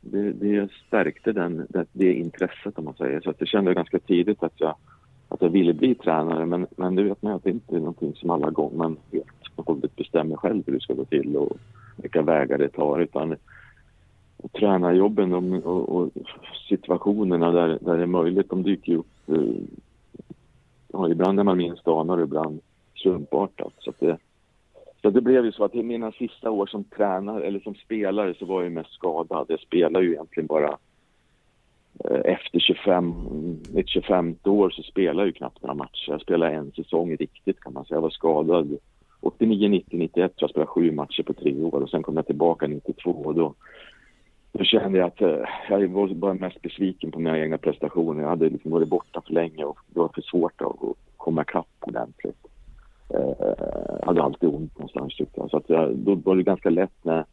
det, 0.00 0.32
det 0.32 0.70
stärkte 0.86 1.32
den, 1.32 1.66
det, 1.68 1.86
det 1.92 2.12
intresset 2.12 2.78
om 2.78 2.84
man 2.84 2.94
säger. 2.94 3.20
Så 3.20 3.30
att 3.30 3.40
jag 3.40 3.48
kände 3.48 3.74
ganska 3.74 3.98
tidigt 3.98 4.42
att 4.42 4.60
jag, 4.60 4.76
att 5.34 5.42
jag 5.42 5.48
ville 5.48 5.72
bli 5.74 5.94
tränare. 5.94 6.46
Men, 6.46 6.66
men 6.76 6.94
det 6.94 7.02
vet 7.02 7.22
man 7.22 7.32
att 7.32 7.44
det 7.44 7.50
inte 7.50 7.76
är 7.76 7.80
någonting 7.80 8.14
som 8.14 8.30
alla 8.30 8.50
gånger 8.50 8.76
man 8.76 8.96
helt 9.12 9.26
och 9.56 9.66
hållet 9.66 9.96
bestämmer 9.96 10.36
själv 10.36 10.62
hur 10.66 10.72
det 10.72 10.80
ska 10.80 10.94
gå 10.94 11.04
till 11.04 11.36
och 11.36 11.56
vilka 11.96 12.22
vägar 12.22 12.58
det 12.58 12.68
tar. 12.68 13.00
Utan 13.00 13.36
och 14.36 14.52
tränarjobben 14.52 15.30
de, 15.30 15.52
och, 15.52 15.88
och 15.88 16.10
situationerna 16.68 17.50
där, 17.50 17.78
där 17.80 17.96
det 17.96 18.02
är 18.02 18.06
möjligt, 18.06 18.50
de 18.50 18.62
dyker 18.62 18.92
ju 18.92 18.98
upp. 18.98 19.28
eh, 19.28 19.62
Ja, 20.92 21.08
ibland 21.08 21.36
när 21.36 21.44
man 21.44 21.56
minst 21.56 21.88
anar 21.88 22.16
och 22.18 22.24
ibland 22.24 22.60
slumpartat. 22.94 23.72
Så 23.78 23.90
att 23.90 24.00
det, 24.00 24.18
Så 25.02 25.10
det 25.10 25.20
blev 25.20 25.44
ju 25.44 25.52
så 25.52 25.64
att 25.64 25.74
i 25.74 25.82
mina 25.82 26.12
sista 26.12 26.50
år 26.50 26.66
som 26.66 26.84
tränare 26.84 27.46
eller 27.46 27.60
som 27.60 27.74
spelare 27.74 28.34
så 28.34 28.46
var 28.46 28.62
jag 28.62 28.72
mest 28.72 28.92
skadad. 28.92 29.46
Jag 29.48 29.60
spelade 29.60 30.04
ju 30.04 30.12
egentligen 30.12 30.46
bara 30.46 30.76
Eh, 32.04 32.20
efter 32.24 32.58
25, 32.58 33.14
mitt 33.72 33.88
25 33.88 34.36
år 34.44 34.70
så 34.70 34.82
spelade 34.82 35.20
jag 35.20 35.26
ju 35.26 35.32
knappt 35.32 35.62
några 35.62 35.74
matcher. 35.74 36.10
Jag 36.10 36.20
spelade 36.20 36.52
en 36.52 36.72
säsong 36.72 37.16
riktigt 37.16 37.60
kan 37.60 37.72
man 37.72 37.84
säga. 37.84 37.96
Jag 37.96 38.02
var 38.02 38.10
skadad 38.10 38.78
89, 39.20 39.68
90, 39.68 39.98
91 39.98 40.32
jag 40.36 40.50
spelade 40.50 40.70
sju 40.70 40.92
matcher 40.92 41.22
på 41.22 41.32
tre 41.32 41.62
år 41.62 41.82
och 41.82 41.90
sen 41.90 42.02
kom 42.02 42.16
jag 42.16 42.26
tillbaka 42.26 42.66
92 42.66 43.10
och 43.10 43.34
då, 43.34 43.54
då 44.52 44.64
kände 44.64 44.98
jag 44.98 45.06
att 45.06 45.22
eh, 45.22 45.38
jag 45.68 45.88
var 45.88 46.08
bara 46.08 46.34
mest 46.34 46.62
besviken 46.62 47.10
på 47.10 47.18
mina 47.18 47.38
egna 47.38 47.58
prestationer. 47.58 48.22
Jag 48.22 48.28
hade 48.28 48.48
liksom 48.48 48.70
varit 48.70 48.88
borta 48.88 49.22
för 49.26 49.32
länge 49.32 49.64
och 49.64 49.78
det 49.86 50.00
var 50.00 50.08
för 50.14 50.22
svårt 50.22 50.60
att 50.60 50.76
komma 51.16 51.42
ikapp 51.42 51.68
ordentligt. 51.80 52.46
Eh, 53.14 53.54
jag 54.00 54.06
hade 54.06 54.22
alltid 54.22 54.48
ont 54.48 54.78
någonstans 54.78 55.16
tyckte 55.16 55.40
jag. 55.40 55.50
Så 55.50 55.56
att 55.56 55.68
jag, 55.68 55.96
då 55.96 56.14
var 56.14 56.36
det 56.36 56.42
ganska 56.42 56.70
lätt 56.70 57.04
när, 57.04 57.24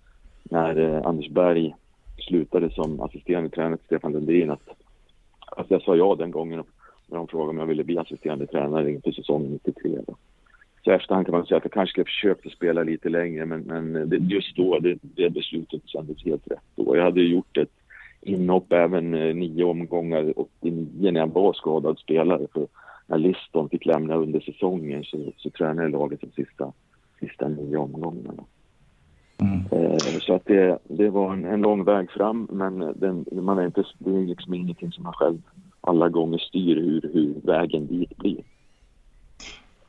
när 0.44 0.78
eh, 0.80 1.08
Anders 1.08 1.30
Berg 1.30 1.76
slutade 2.22 2.70
som 2.70 3.02
assisterande 3.02 3.50
tränare 3.50 3.78
till 3.78 3.86
Stefan 3.86 4.14
Lundin 4.14 4.52
att, 4.52 4.70
att 5.58 5.72
jag 5.72 5.82
sa 5.82 5.96
ja 5.96 6.16
den 6.16 6.32
gången 6.32 6.64
när 7.08 7.18
de 7.18 7.28
frågade 7.28 7.50
om 7.50 7.58
jag 7.58 7.66
ville 7.66 7.84
bli 7.84 7.98
assisterande 7.98 8.48
tränare 8.48 8.92
inför 8.92 9.12
säsongen 9.12 9.52
93. 9.52 9.98
Då. 10.08 10.16
Så 10.84 10.92
efterhand 10.92 11.26
kan 11.26 11.36
man 11.36 11.46
säga 11.46 11.58
att 11.58 11.64
jag 11.64 11.72
kanske 11.72 11.92
skulle 11.92 12.06
försökt 12.06 12.46
att 12.46 12.54
spela 12.54 12.84
lite 12.84 13.10
längre 13.10 13.46
men, 13.46 13.62
men 13.62 14.10
det, 14.10 14.18
just 14.18 14.56
då, 14.56 14.80
det, 14.80 14.98
det 15.02 15.30
beslutet 15.30 15.82
kändes 15.86 16.26
helt 16.26 16.52
rätt 16.52 16.60
då. 16.76 16.98
Jag 16.98 17.04
hade 17.04 17.22
gjort 17.22 17.58
ett 17.58 17.72
inhopp 18.22 18.74
även 18.74 19.14
eh, 19.14 19.36
nio 19.36 19.64
omgångar 19.64 20.34
89 20.36 21.12
när 21.12 21.20
jag 21.20 21.34
var 21.34 21.54
skadad 21.54 22.00
spelare. 22.00 22.48
För 22.54 22.68
när 23.08 23.18
Liston 23.18 23.70
fick 23.70 23.86
lämna 23.86 24.16
under 24.16 24.40
säsongen 24.40 25.04
så, 25.04 25.32
så 25.38 25.50
tränade 25.50 25.84
jag 25.84 25.92
laget 25.92 26.22
de 26.22 26.32
sista, 26.32 26.74
sista 27.20 27.48
nio 27.48 27.78
omgångarna. 27.78 28.44
Mm. 29.42 29.81
Så 30.22 30.34
att 30.36 30.46
det, 30.46 30.78
det 30.84 31.10
var 31.10 31.34
en, 31.34 31.46
en 31.46 31.62
lång 31.62 31.84
väg 31.84 32.12
fram 32.12 32.48
men 32.52 32.80
den, 32.80 33.26
man 33.32 33.60
är 33.60 33.66
inte, 33.66 33.84
det 33.98 34.10
är 34.10 34.26
liksom 34.26 34.54
ingenting 34.54 34.92
som 34.92 35.04
man 35.04 35.14
själv 35.14 35.42
alla 35.82 36.10
gånger 36.10 36.38
styr 36.38 36.76
hur, 36.76 37.02
hur 37.14 37.36
vägen 37.44 37.88
dit 37.88 38.18
blir. 38.18 38.44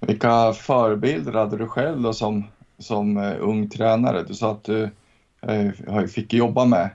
Vilka 0.01 0.53
förebilder 0.53 1.33
hade 1.33 1.57
du 1.57 1.67
själv 1.67 2.03
då 2.03 2.13
som, 2.13 2.45
som 2.79 3.17
eh, 3.17 3.37
ung 3.41 3.69
tränare? 3.69 4.23
Du 4.23 4.35
sa 4.35 4.51
att 4.51 4.65
du 4.65 4.89
eh, 5.41 6.07
fick 6.09 6.33
jobba 6.33 6.65
med, 6.65 6.91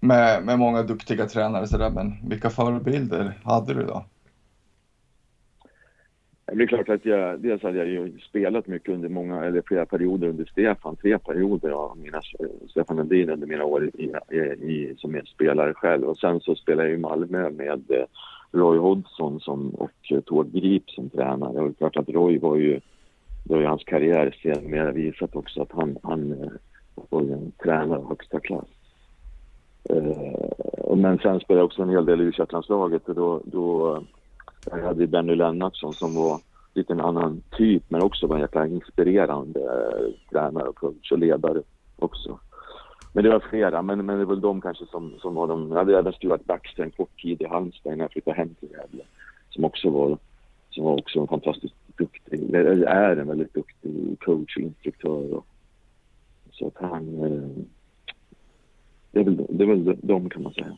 med, 0.00 0.44
med 0.44 0.58
många 0.58 0.82
duktiga 0.82 1.26
tränare, 1.26 1.66
så 1.66 1.78
där, 1.78 1.90
men 1.90 2.28
vilka 2.28 2.50
förebilder 2.50 3.38
hade 3.44 3.74
du 3.74 3.82
då? 3.82 4.04
Det 6.52 6.62
är 6.62 6.66
klart 6.66 6.88
att 6.88 7.04
jag, 7.04 7.40
dels 7.40 7.62
hade 7.62 7.78
jag 7.78 7.88
ju 7.88 8.18
spelat 8.18 8.66
mycket 8.66 8.94
under 8.94 9.08
många, 9.08 9.44
eller 9.44 9.62
flera 9.66 9.86
perioder 9.86 10.28
under 10.28 10.44
Stefan, 10.44 10.96
tre 10.96 11.18
perioder 11.18 11.70
av 11.70 11.98
mina, 11.98 12.20
Stefan 12.70 12.96
Lundin 12.96 13.30
under 13.30 13.46
mina 13.46 13.64
år 13.64 13.90
i, 13.94 14.12
i, 14.30 14.36
i, 14.72 14.94
som 14.98 15.20
spelare 15.26 15.74
själv. 15.74 16.04
Och 16.04 16.18
sen 16.18 16.40
så 16.40 16.54
spelade 16.54 16.88
jag 16.88 16.98
i 16.98 17.00
Malmö 17.00 17.50
med 17.50 17.90
eh, 17.90 18.04
Roy 18.52 18.78
Hodgson 18.78 19.40
som, 19.40 19.70
och 19.70 20.12
eh, 20.12 20.20
Tord 20.20 20.52
Grip 20.52 20.90
som 20.90 21.10
tränare. 21.10 21.60
Och 21.60 21.68
det 21.68 21.70
är 21.70 21.90
klart 21.90 21.96
att 21.96 22.14
Roy 22.14 22.38
var 22.38 22.56
ju, 22.56 22.80
det 23.44 23.54
har 23.54 23.60
ju 23.60 23.66
hans 23.66 23.84
karriär 23.84 24.38
sedermera 24.42 24.92
visat 24.92 25.36
också 25.36 25.62
att 25.62 25.72
han, 25.72 25.98
han 26.02 26.32
eh, 26.32 26.50
var 27.10 27.22
ju 27.22 27.32
en 27.32 27.52
tränare 27.62 27.98
av 27.98 28.08
högsta 28.08 28.40
klass. 28.40 28.68
Men 30.96 31.18
sen 31.18 31.40
spelade 31.40 31.60
jag 31.60 31.64
också 31.64 31.82
en 31.82 31.90
hel 31.90 32.06
del 32.06 32.20
i 32.20 32.24
u 32.24 32.32
och 32.66 33.14
då, 33.14 33.40
då 33.44 34.02
jag 34.70 34.82
hade 34.82 35.06
Benny 35.06 35.34
Lennartsson 35.34 35.94
som 35.94 36.14
var 36.14 36.40
lite 36.74 36.92
en 36.92 37.00
annan 37.00 37.42
typ 37.50 37.82
men 37.88 38.02
också 38.02 38.26
var 38.26 38.36
en 38.36 38.42
jäkla 38.42 38.66
inspirerande 38.66 39.60
eh, 39.60 40.30
tränare 40.30 40.68
och 40.68 40.76
coach 40.76 41.12
och 41.12 41.18
ledare 41.18 41.62
också. 41.96 42.38
Men 43.12 43.24
det 43.24 43.30
var 43.30 43.40
flera, 43.50 43.82
men, 43.82 44.06
men 44.06 44.18
det 44.18 44.24
var 44.24 44.34
väl 44.34 44.40
de 44.40 44.60
kanske 44.60 44.86
som, 44.86 45.18
som 45.18 45.34
var 45.34 45.46
de... 45.46 45.68
Jag 45.68 45.76
hade 45.76 45.98
även 45.98 46.12
Stuart 46.12 46.44
Baxter 46.44 46.82
en 46.82 46.90
kort 46.90 47.22
tid 47.22 47.42
i 47.42 47.46
Halmstad 47.46 47.92
innan 47.92 48.00
jag 48.04 48.12
flyttade 48.12 48.36
hem 48.36 48.54
till 48.54 48.68
Gävle. 48.70 49.04
Som 49.50 49.64
också 49.64 49.90
var, 49.90 50.18
som 50.70 50.84
var 50.84 51.00
också 51.00 51.20
en 51.20 51.28
fantastiskt 51.28 51.74
duktig, 51.96 52.54
eller 52.54 52.82
är 52.86 53.16
en 53.16 53.28
väldigt 53.28 53.54
duktig 53.54 54.20
coach 54.20 54.56
och 54.56 54.62
instruktör. 54.62 55.34
Och, 55.34 55.46
så 56.52 56.66
att 56.66 56.90
han... 56.90 57.24
Eh, 57.24 57.64
det 59.10 59.20
är 59.20 59.24
väl, 59.24 59.46
det 59.48 59.64
är 59.64 59.68
väl 59.68 59.96
de 60.02 60.30
kan 60.30 60.42
man 60.42 60.52
säga. 60.52 60.76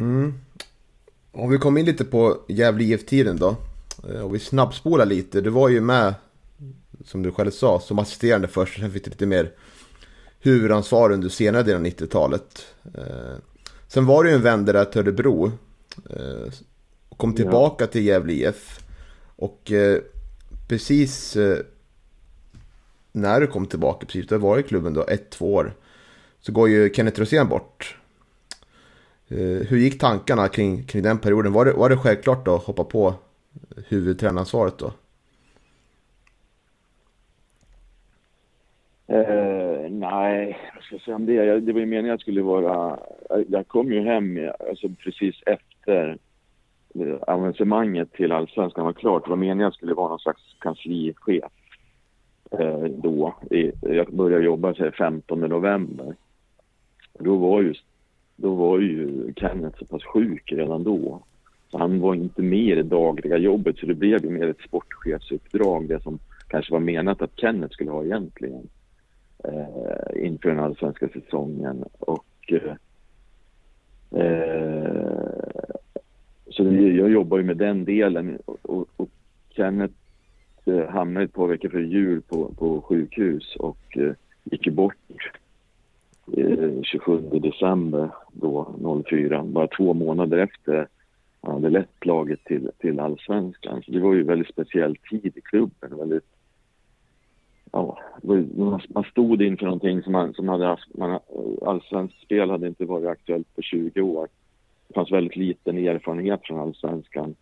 Mm. 0.00 0.32
Om 1.38 1.50
vi 1.50 1.58
kommer 1.58 1.80
in 1.80 1.86
lite 1.86 2.04
på 2.04 2.40
Gävle 2.48 2.84
IF-tiden 2.84 3.36
då. 3.36 3.56
Eh, 4.08 4.20
och 4.20 4.34
vi 4.34 4.38
snabbspolar 4.38 5.06
lite. 5.06 5.40
Du 5.40 5.50
var 5.50 5.68
ju 5.68 5.80
med, 5.80 6.14
som 7.04 7.22
du 7.22 7.32
själv 7.32 7.50
sa, 7.50 7.80
som 7.80 7.98
assisterande 7.98 8.48
först. 8.48 8.80
Sen 8.80 8.92
fick 8.92 9.04
du 9.04 9.10
lite 9.10 9.26
mer 9.26 9.52
huvudansvar 10.40 11.10
under 11.10 11.28
senare 11.28 11.62
delen 11.62 11.80
av 11.80 11.86
90-talet. 11.86 12.66
Eh, 12.94 13.36
sen 13.88 14.06
var 14.06 14.24
det 14.24 14.30
ju 14.30 14.36
en 14.36 14.42
vända 14.42 14.72
där 14.72 14.84
till 14.84 15.00
Örebro. 15.00 15.52
Eh, 16.10 16.52
och 17.08 17.18
kom 17.18 17.34
tillbaka 17.34 17.84
ja. 17.84 17.88
till 17.88 18.04
Gävle 18.04 18.32
IF. 18.32 18.80
Och 19.36 19.72
precis 20.68 21.36
när 23.12 23.40
du 23.40 23.46
kom 23.46 23.66
tillbaka, 23.66 24.06
precis, 24.06 24.26
du 24.26 24.34
har 24.34 24.40
varit 24.40 24.66
i 24.66 24.68
klubben 24.68 24.94
då 24.94 25.04
ett, 25.08 25.30
två 25.30 25.54
år. 25.54 25.74
Så 26.40 26.52
går 26.52 26.68
ju 26.68 26.94
Kenneth 26.94 27.20
Rosén 27.20 27.48
bort. 27.48 27.96
Eh, 29.28 29.66
hur 29.68 29.76
gick 29.76 29.98
tankarna 29.98 30.48
kring, 30.48 30.82
kring 30.82 31.02
den 31.02 31.18
perioden? 31.18 31.52
Var 31.52 31.64
det, 31.64 31.72
var 31.72 31.88
det 31.88 31.96
självklart 31.96 32.44
då 32.44 32.54
att 32.54 32.64
hoppa 32.64 32.84
på 32.84 33.14
huvudtränaransvaret 33.88 34.78
då? 34.78 34.92
Eh, 39.06 39.90
nej, 39.90 40.58
vad 40.74 40.84
ska 40.84 40.94
jag 40.94 41.02
säga 41.02 41.16
om 41.16 41.26
det? 41.26 41.60
Det 41.60 41.72
var 41.72 41.80
ju 41.80 41.86
meningen 41.86 42.04
att 42.04 42.10
jag 42.10 42.20
skulle 42.20 42.42
vara... 42.42 42.98
Jag 43.48 43.68
kom 43.68 43.92
ju 43.92 44.00
hem 44.00 44.50
alltså 44.70 44.88
precis 44.88 45.42
efter 45.46 46.18
eh, 46.94 47.16
avancemanget 47.26 48.12
till 48.12 48.32
Allsvenskan 48.32 48.84
var 48.84 48.92
klart. 48.92 49.24
Det 49.24 49.30
var 49.30 49.36
meningen 49.36 49.66
att 49.66 49.72
jag 49.72 49.74
skulle 49.74 49.94
vara 49.94 50.08
någon 50.08 50.18
slags 50.18 50.42
kanslichef 50.60 51.44
eh, 52.50 52.84
då. 52.84 53.34
Jag 53.80 54.14
började 54.14 54.44
jobba 54.44 54.74
så 54.74 54.90
15 54.90 55.40
november. 55.40 56.14
Då 57.18 57.36
var 57.36 57.62
just 57.62 57.84
då 58.36 58.54
var 58.54 58.78
ju 58.78 59.32
Kenneth 59.36 59.78
så 59.78 59.84
pass 59.84 60.04
sjuk 60.04 60.52
redan 60.52 60.84
då. 60.84 61.22
Så 61.70 61.78
han 61.78 62.00
var 62.00 62.14
inte 62.14 62.42
med 62.42 62.58
i 62.58 62.74
det 62.74 62.82
dagliga 62.82 63.36
jobbet 63.36 63.78
så 63.78 63.86
det 63.86 63.94
blev 63.94 64.24
ju 64.24 64.30
mer 64.30 64.48
ett 64.48 64.60
sportchefsuppdrag, 64.68 65.88
det 65.88 66.02
som 66.02 66.18
kanske 66.48 66.72
var 66.72 66.80
menat 66.80 67.22
att 67.22 67.40
Kenneth 67.40 67.72
skulle 67.72 67.90
ha 67.90 68.04
egentligen 68.04 68.68
eh, 69.44 70.26
inför 70.26 70.48
den 70.48 70.60
allsvenska 70.60 71.08
säsongen. 71.08 71.84
Och 71.98 72.52
eh, 72.52 72.76
eh, 74.22 75.36
så 76.50 76.62
det, 76.62 76.82
jag 76.82 77.10
jobbar 77.10 77.38
ju 77.38 77.44
med 77.44 77.56
den 77.56 77.84
delen 77.84 78.38
och, 78.44 78.58
och, 78.62 78.88
och 78.96 79.08
Kenneth 79.50 79.94
eh, 80.64 80.88
hamnade 80.88 81.24
ett 81.24 81.32
par 81.32 81.46
veckor 81.46 81.68
före 81.68 81.86
jul 81.86 82.22
på, 82.22 82.54
på 82.58 82.80
sjukhus 82.80 83.56
och 83.56 83.96
eh, 83.96 84.12
gick 84.44 84.68
bort 84.68 85.30
Eh, 86.32 86.82
27 86.82 87.20
december 87.40 88.10
då, 88.32 88.74
04, 89.08 89.42
bara 89.42 89.68
två 89.68 89.94
månader 89.94 90.38
efter 90.38 90.88
han 91.46 91.54
hade 91.54 91.70
lett 91.70 92.06
laget 92.06 92.44
till, 92.44 92.70
till 92.78 93.00
allsvenskan. 93.00 93.82
Så 93.82 93.90
det 93.92 94.00
var 94.00 94.14
ju 94.14 94.20
en 94.20 94.26
väldigt 94.26 94.48
speciell 94.48 94.96
tid 95.10 95.32
i 95.36 95.40
klubben. 95.40 95.98
Väldigt, 95.98 96.24
ja, 97.72 97.98
man 98.88 99.04
stod 99.04 99.42
inför 99.42 99.64
någonting 99.64 100.02
som, 100.02 100.12
man, 100.12 100.34
som 100.34 100.48
hade 100.48 100.66
haft, 100.66 100.94
man, 100.94 101.20
allsvenskt 101.66 102.22
spel 102.22 102.50
hade 102.50 102.66
inte 102.68 102.84
varit 102.84 103.08
aktuellt 103.08 103.54
på 103.56 103.62
20 103.62 104.00
år. 104.00 104.28
Det 104.88 104.94
fanns 104.94 105.12
väldigt 105.12 105.36
liten 105.36 105.78
erfarenhet 105.78 106.40
från 106.44 106.60
allsvenskan. 106.60 107.34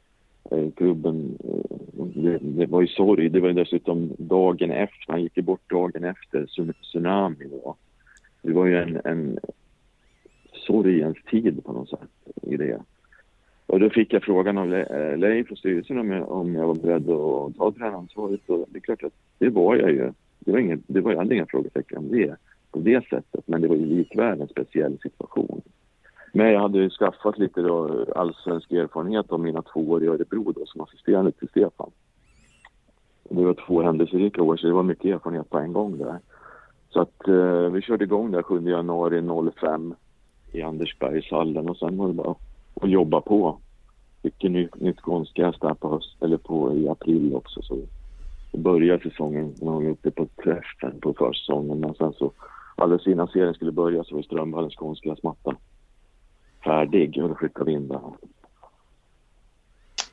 Eh, 0.51 0.71
klubben, 0.77 1.39
eh, 1.45 2.05
det, 2.15 2.39
det, 2.39 2.67
var 2.67 2.81
ju 2.81 2.89
sorg. 2.89 3.29
Det 3.29 3.41
var 3.41 3.49
ju 3.49 3.55
dessutom 3.55 4.13
dagen 4.19 4.71
efter, 4.71 5.13
han 5.13 5.23
gick 5.23 5.37
ju 5.37 5.43
bort 5.43 5.71
dagen 5.71 6.05
efter 6.05 6.47
tsunami 6.83 7.45
då 7.51 7.77
det 8.45 8.53
var 8.53 8.67
ju 8.67 8.77
en, 8.77 9.01
en 9.05 9.39
sorgens 10.53 11.17
tid 11.31 11.65
på 11.65 11.73
något 11.73 11.89
sätt 11.89 12.01
i 12.43 12.57
det. 12.57 12.81
Och 13.67 13.81
då 13.81 13.91
fick 13.91 14.13
jag 14.13 14.23
frågan 14.23 14.59
av 14.59 14.75
eh, 14.75 15.19
Leif 15.19 15.51
och 15.51 15.59
styrelsen 15.59 15.99
om 15.99 16.11
jag, 16.11 16.31
om 16.31 16.55
jag 16.55 16.67
var 16.67 16.75
beredd 16.75 17.11
att 17.11 17.57
ta 17.57 17.73
tränaransvaret 17.73 18.41
och 18.47 18.67
det 18.69 18.79
är 18.79 18.81
klart 18.81 19.03
att 19.03 19.13
det 19.39 19.49
var 19.49 19.77
jag 19.77 19.91
ju. 19.91 20.13
Det 20.39 20.53
var 20.53 20.59
inget, 20.59 20.81
det 20.87 21.01
var, 21.01 21.11
jag 21.11 21.19
hade 21.19 21.35
inga 21.35 21.47
frågetecken 21.47 21.99
om 21.99 22.09
det 22.11 22.37
på 22.73 22.79
det 22.79 23.09
sättet, 23.09 23.49
men 23.49 23.61
det 23.61 23.69
var 23.69 23.77
ju 23.77 23.87
likväl 23.87 24.41
en 24.41 24.49
speciell 24.49 24.99
situation. 24.99 25.63
Men 26.33 26.53
jag 26.53 26.61
hade 26.61 26.79
ju 26.79 26.91
skaffat 26.91 27.39
lite 27.39 27.61
då 27.61 28.07
allsvensk 28.17 28.73
erfarenhet 28.73 29.33
av 29.33 29.41
mina 29.41 29.63
två 29.63 29.81
år 29.81 30.05
i 30.05 30.07
Örebro 30.07 30.53
då 30.53 30.67
som 30.67 30.81
assisterande 30.81 31.33
till 31.33 31.49
Stefan. 31.49 31.91
Det 33.29 33.45
var 33.45 33.55
två 33.67 33.83
händelserika 33.83 34.43
år 34.43 34.57
så 34.57 34.67
det 34.67 34.73
var 34.73 34.83
mycket 34.83 35.05
erfarenhet 35.05 35.51
på 35.51 35.59
en 35.59 35.73
gång 35.73 35.99
där. 35.99 36.19
Så 36.95 37.01
att 37.01 37.29
eh, 37.29 37.71
vi 37.73 37.83
körde 37.83 38.05
igång 38.05 38.31
där 38.31 38.43
7 38.43 38.71
januari 38.71 39.51
05 39.61 39.95
i 40.53 40.63
Andersbergshallen 40.63 41.69
och 41.69 41.77
sen 41.77 41.97
var 41.97 42.09
det 42.09 42.15
bara 42.15 42.35
att 42.81 42.91
jobba 42.91 43.21
på. 43.21 43.59
Fick 44.23 44.43
ny, 44.43 44.69
nytt 44.75 45.01
konstgräs 45.01 45.57
där 45.61 45.75
på 45.75 45.89
höst, 45.89 46.23
eller 46.23 46.37
på 46.37 46.77
i 46.77 46.89
april 46.89 47.35
också. 47.35 47.63
Så 47.63 47.79
började 48.53 49.11
säsongen. 49.11 49.55
när 49.61 49.73
var 49.73 49.89
uppe 49.89 50.11
på 50.11 50.27
träffen 50.45 51.01
på 51.01 51.15
försäsongen. 51.15 51.81
Men 51.81 51.95
sen 51.95 52.13
så 52.13 52.33
alldeles 52.77 53.07
innan 53.07 53.29
serien 53.29 53.55
skulle 53.55 53.73
börja 53.73 54.05
så 54.05 54.15
var 54.15 54.23
Strömvallens 54.23 54.77
konstgräsmatta 54.77 55.57
färdig 56.65 57.23
och 57.23 57.29
då 57.29 57.35
skickade 57.35 57.65
vi 57.65 57.73
in 57.73 57.89
den. 57.89 58.01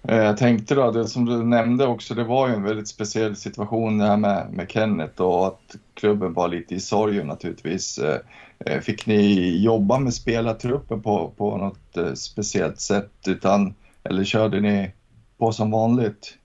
Eh, 0.04 0.18
jag 0.18 0.38
tänkte 0.38 0.76
då, 0.76 0.92
det 0.92 1.08
som 1.08 1.26
du 1.26 1.44
nämnde 1.44 1.88
också, 1.88 2.14
det 2.14 2.24
var 2.24 2.48
ju 2.48 2.54
en 2.54 2.64
väldigt 2.64 2.88
speciell 2.88 3.36
situation 3.36 3.98
det 3.98 4.06
här 4.06 4.18
med, 4.18 4.48
med 4.54 4.72
Kenneth 4.72 5.22
och 5.22 5.48
att 5.48 5.76
klubben 5.94 6.34
var 6.34 6.48
lite 6.48 6.76
i 6.76 6.80
sorgen 6.80 7.28
naturligtvis. 7.28 7.98
Eh, 7.98 8.20
eh, 8.60 8.80
fick 8.80 9.08
ni 9.08 9.64
jobba 9.64 10.00
med 10.00 10.14
spelartruppen 10.14 11.02
på, 11.02 11.32
på 11.38 11.58
något 11.58 12.18
speciellt 12.18 12.80
sätt 12.80 13.12
utan, 13.28 13.74
eller 14.04 14.24
körde 14.24 14.60
ni 14.60 14.92
på 15.38 15.52
som 15.52 15.72
vanligt? 15.72 16.38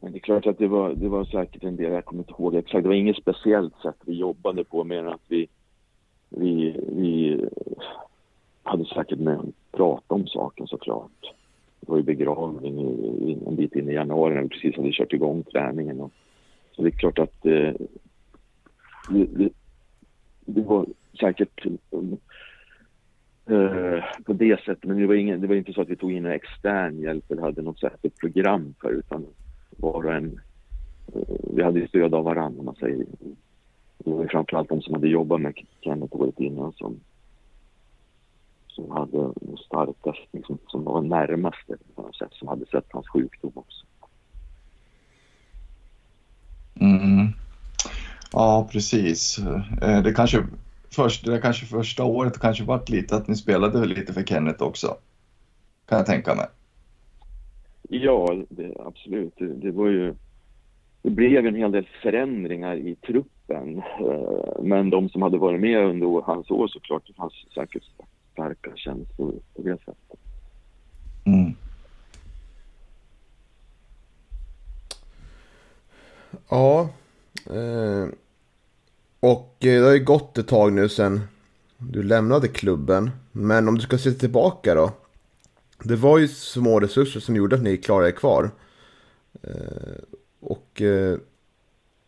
Men 0.00 0.12
det 0.12 0.18
är 0.18 0.20
klart 0.20 0.46
att 0.46 0.58
det 0.58 0.68
var, 0.68 0.94
det 0.94 1.08
var 1.08 1.24
säkert 1.24 1.64
en 1.64 1.76
del, 1.76 1.92
jag 1.92 2.04
kommer 2.04 2.22
inte 2.22 2.32
ihåg 2.32 2.54
exakt, 2.54 2.82
det 2.82 2.88
var 2.88 2.94
inget 2.94 3.16
speciellt 3.16 3.74
sätt 3.82 3.96
vi 4.06 4.14
jobbade 4.14 4.64
på 4.64 4.84
mer 4.84 4.98
än 4.98 5.08
att 5.08 5.24
vi, 5.28 5.48
vi, 6.28 6.80
vi 6.88 7.40
hade 8.62 8.84
säkert 8.84 9.18
med 9.18 9.34
att 9.34 9.72
prata 9.72 10.14
om 10.14 10.26
saken 10.26 10.66
såklart. 10.66 11.35
Det 11.86 11.92
var 11.92 11.98
ju 11.98 12.02
begravning 12.02 12.78
en 13.46 13.56
bit 13.56 13.76
in 13.76 13.90
i 13.90 13.94
januari 13.94 14.34
när 14.34 14.42
vi 14.42 14.48
precis 14.48 14.76
hade 14.76 14.92
kört 14.92 15.12
igång 15.12 15.42
träningen. 15.42 16.00
Och, 16.00 16.12
så 16.72 16.82
det 16.82 16.88
är 16.88 16.90
klart 16.90 17.18
att 17.18 17.46
eh, 17.46 17.72
det, 19.10 19.24
det, 19.26 19.48
det, 20.44 20.60
var 20.60 20.86
säkert 21.20 21.66
eh, 23.46 24.04
på 24.24 24.32
det 24.32 24.60
sättet, 24.60 24.84
men 24.84 24.98
det 24.98 25.06
var, 25.06 25.14
ingen, 25.14 25.40
det 25.40 25.46
var 25.46 25.54
inte 25.54 25.72
så 25.72 25.80
att 25.80 25.88
vi 25.88 25.96
tog 25.96 26.12
in 26.12 26.26
en 26.26 26.32
extern 26.32 27.00
hjälp 27.00 27.30
eller 27.30 27.42
hade 27.42 27.62
något 27.62 27.80
särskilt 27.80 28.18
program 28.18 28.74
för 28.80 28.90
utan 28.90 29.26
var 29.70 30.04
och 30.04 30.14
en, 30.14 30.40
eh, 31.14 31.36
vi 31.56 31.62
hade 31.62 31.88
stöd 31.88 32.14
av 32.14 32.24
varandra 32.24 32.58
om 32.58 32.64
man 32.64 32.74
säger. 32.74 33.06
Det 33.98 34.10
var 34.10 34.26
framförallt 34.26 34.68
de 34.68 34.82
som 34.82 34.94
hade 34.94 35.08
jobbat 35.08 35.40
med 35.40 35.58
Kenneth 35.80 36.16
året 36.16 36.40
innan 36.40 36.72
som, 36.72 37.00
som 38.76 38.90
hade 38.90 39.32
starkast, 39.66 40.28
liksom, 40.32 40.58
som 40.66 40.84
var 40.84 41.02
närmaste 41.02 41.76
på 41.94 42.02
något 42.02 42.16
sätt, 42.16 42.32
som 42.32 42.48
hade 42.48 42.66
sett 42.66 42.86
hans 42.90 43.08
sjukdom 43.08 43.52
också. 43.54 43.86
Mm. 46.80 47.26
Ja, 48.32 48.68
precis. 48.72 49.38
Eh, 49.82 50.02
det 50.02 50.12
kanske, 50.12 50.46
först, 50.90 51.24
det 51.24 51.40
kanske 51.40 51.66
första 51.66 52.04
året 52.04 52.38
kanske 52.38 52.64
varit 52.64 52.88
lite 52.88 53.16
att 53.16 53.28
ni 53.28 53.36
spelade 53.36 53.86
lite 53.86 54.12
för 54.12 54.22
Kenneth 54.22 54.62
också. 54.62 54.96
Kan 55.86 55.98
jag 55.98 56.06
tänka 56.06 56.34
mig. 56.34 56.46
Ja, 57.88 58.42
det, 58.48 58.72
absolut. 58.86 59.34
Det, 59.38 59.54
det, 59.54 59.70
var 59.70 59.88
ju... 59.88 60.14
Det 61.02 61.10
blev 61.10 61.46
en 61.46 61.54
hel 61.54 61.72
del 61.72 61.88
förändringar 62.02 62.76
i 62.76 62.94
truppen. 62.94 63.78
Eh, 63.78 64.62
men 64.62 64.90
de 64.90 65.08
som 65.08 65.22
hade 65.22 65.38
varit 65.38 65.60
med 65.60 65.84
under 65.84 66.22
hans 66.22 66.50
år 66.50 66.68
såklart, 66.68 67.06
det 67.06 67.14
fanns 67.14 67.34
säkert 67.54 67.84
starka 68.36 68.76
känslor 68.76 69.34
på 69.54 69.62
det 69.62 69.78
sättet. 69.78 70.18
Mm. 71.24 71.54
Ja. 76.48 76.88
Eh, 77.46 78.08
och 79.20 79.56
eh, 79.60 79.80
det 79.80 79.86
har 79.86 79.92
ju 79.92 80.04
gått 80.04 80.38
ett 80.38 80.48
tag 80.48 80.72
nu 80.72 80.88
sen 80.88 81.20
du 81.78 82.02
lämnade 82.02 82.48
klubben. 82.48 83.10
Men 83.32 83.68
om 83.68 83.74
du 83.74 83.80
ska 83.80 83.98
se 83.98 84.12
tillbaka 84.12 84.74
då. 84.74 84.92
Det 85.82 85.96
var 85.96 86.18
ju 86.18 86.28
små 86.28 86.80
resurser 86.80 87.20
som 87.20 87.36
gjorde 87.36 87.56
att 87.56 87.62
ni 87.62 87.76
klarade 87.76 88.08
er 88.08 88.12
kvar. 88.12 88.50
Eh, 89.42 90.02
och 90.40 90.82
eh, 90.82 91.18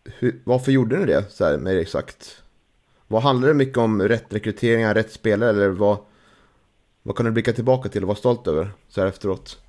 hur, 0.05 0.41
varför 0.45 0.72
gjorde 0.72 0.99
ni 0.99 1.07
det 1.07 1.24
så 1.31 1.45
här 1.45 1.59
mer 1.59 1.76
exakt? 1.76 2.43
Vad 3.07 3.22
handlade 3.22 3.53
det 3.53 3.57
mycket 3.57 3.79
om 3.79 4.03
rätt 4.03 4.35
rekryteringar, 4.35 4.95
rätt 4.95 5.12
spelare 5.12 5.51
eller 5.51 5.68
vad, 5.68 5.99
vad 7.09 7.17
kan 7.17 7.27
du 7.27 7.33
blicka 7.33 7.53
tillbaka 7.53 7.89
till 7.89 8.03
och 8.03 8.09
vara 8.09 8.17
stolt 8.17 8.47
över 8.47 8.67
så 8.89 9.01
här 9.01 9.09
efteråt? 9.09 9.63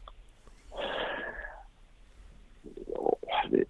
Ja, 2.94 3.18
det, 3.52 3.64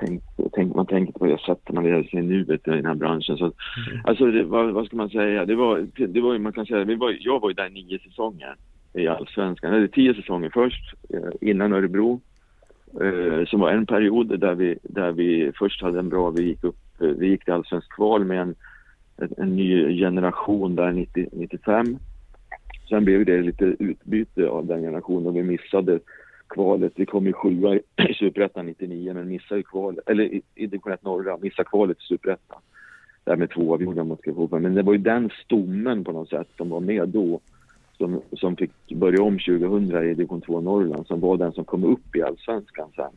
tänk, 0.00 0.22
tänk, 0.52 0.74
man 0.74 0.86
tänker 0.86 1.12
på 1.12 1.26
det 1.26 1.38
sättet 1.38 1.74
man 1.74 1.84
lever 1.84 2.02
sig 2.02 2.18
i 2.18 2.22
nuet 2.22 2.68
i 2.68 2.70
den 2.70 2.86
här 2.86 2.94
branschen. 2.94 3.36
Så, 3.36 3.44
mm. 3.44 3.54
Alltså, 4.04 4.26
det, 4.26 4.44
vad, 4.44 4.72
vad, 4.72 4.86
ska 4.86 4.96
man 4.96 5.10
säga? 5.10 5.44
Det 5.44 5.54
var, 5.54 5.86
det 6.06 6.20
var 6.20 6.38
man 6.38 6.52
kan 6.52 6.66
säga, 6.66 6.84
vi 6.84 6.94
var, 6.94 7.16
jag 7.20 7.40
var 7.40 7.48
ju 7.48 7.54
där 7.54 7.68
nio 7.68 7.98
säsonger 7.98 8.56
i 8.92 9.08
Allsvenskan. 9.08 9.74
Eller 9.74 9.86
tio 9.86 10.14
säsonger 10.14 10.50
först, 10.54 10.94
eh, 11.08 11.48
innan 11.50 11.72
Örebro. 11.72 12.20
Eh, 13.00 13.46
som 13.46 13.60
var 13.60 13.70
en 13.70 13.86
period 13.86 14.40
där 14.40 14.54
vi, 14.54 14.78
där 14.82 15.12
vi 15.12 15.52
först 15.58 15.82
hade 15.82 15.98
en 15.98 16.08
bra, 16.08 16.30
vi 16.30 16.42
gick 16.42 16.64
upp, 16.64 16.78
vi 16.98 17.26
gick 17.26 17.44
till 17.44 17.52
Allsvensk 17.52 17.92
kval 17.92 18.24
med 18.24 18.40
en 18.40 18.54
en, 19.16 19.34
en 19.36 19.56
ny 19.56 19.98
generation 19.98 20.76
där 20.76 20.92
90, 20.92 21.28
95. 21.32 21.98
Sen 22.88 23.04
blev 23.04 23.24
det 23.24 23.42
lite 23.42 23.64
utbyte 23.64 24.48
av 24.48 24.66
den 24.66 24.82
generationen 24.82 25.26
och 25.26 25.36
vi 25.36 25.42
missade 25.42 25.98
kvalet. 26.48 26.92
Vi 26.96 27.06
kom 27.06 27.26
ju 27.26 27.32
sjua 27.32 27.74
i 27.74 27.80
Superettan 28.18 28.66
99 28.66 29.14
men 29.14 29.28
missade 29.28 29.62
kvalet, 29.62 30.08
eller 30.08 30.24
i, 30.24 30.42
i 30.54 30.66
division 30.66 30.92
1 30.92 31.04
norra, 31.04 31.36
missade 31.36 31.68
kvalet 31.68 31.98
i 31.98 32.02
Superettan. 32.02 32.60
Där 33.24 33.36
med 33.36 33.50
två 33.50 33.74
avgjorda 33.74 34.04
mot 34.04 34.24
Kristianstad. 34.24 34.58
Men 34.58 34.74
det 34.74 34.82
var 34.82 34.92
ju 34.92 34.98
den 34.98 35.30
stommen 35.44 36.04
på 36.04 36.12
något 36.12 36.28
sätt 36.28 36.48
som 36.56 36.68
var 36.68 36.80
med 36.80 37.08
då 37.08 37.40
som, 37.96 38.22
som 38.32 38.56
fick 38.56 38.70
börja 38.94 39.22
om 39.22 39.38
2000 39.38 40.04
i 40.04 40.14
division 40.14 40.40
2 40.40 40.60
Norrland 40.60 41.06
som 41.06 41.20
var 41.20 41.36
den 41.36 41.52
som 41.52 41.64
kom 41.64 41.84
upp 41.84 42.16
i 42.16 42.22
allsvenskan 42.22 42.88
sen. 42.96 43.12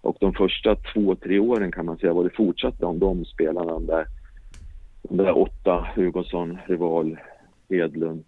Och 0.00 0.16
de 0.20 0.32
första 0.32 0.76
två, 0.76 1.14
tre 1.14 1.38
åren 1.38 1.72
kan 1.72 1.86
man 1.86 1.96
säga 1.96 2.12
var 2.12 2.24
det 2.24 2.36
fortsatte 2.36 2.86
om 2.86 2.98
de 2.98 3.24
spelarna 3.24 3.78
där 3.78 4.06
där 5.08 5.38
åtta, 5.38 5.86
Hugosson, 5.94 6.58
Rival, 6.66 7.18
Edlund, 7.68 8.24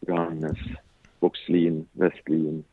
Johannes, 0.00 0.58
Boxlin, 1.20 1.86
Westlin, 1.92 2.64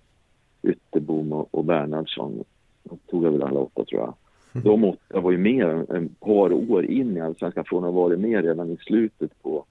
Ytterbom 0.64 1.34
och, 1.34 1.66
Bernhardsson. 1.66 2.44
De 2.84 2.98
tog 2.98 3.26
jag 3.26 3.32
väl 3.32 3.44
alla 3.44 3.60
åtta 3.60 3.86
tror 3.86 4.02
jag. 4.02 4.14
Mm. 4.54 4.64
De 4.64 4.84
åtta 4.84 5.20
var 5.20 5.32
ju 5.32 5.38
med 5.38 5.86
en 5.90 6.10
par 6.10 6.54
år 6.54 6.86
in 6.86 7.18
i 7.18 7.22
Allsvenskan 7.22 7.66
från 7.66 7.84
att 7.84 7.94
ha 7.94 8.02
varit 8.02 8.20
med 8.20 8.44
redan 8.44 8.70
i 8.70 8.78
slutet 8.78 9.42
på 9.42 9.66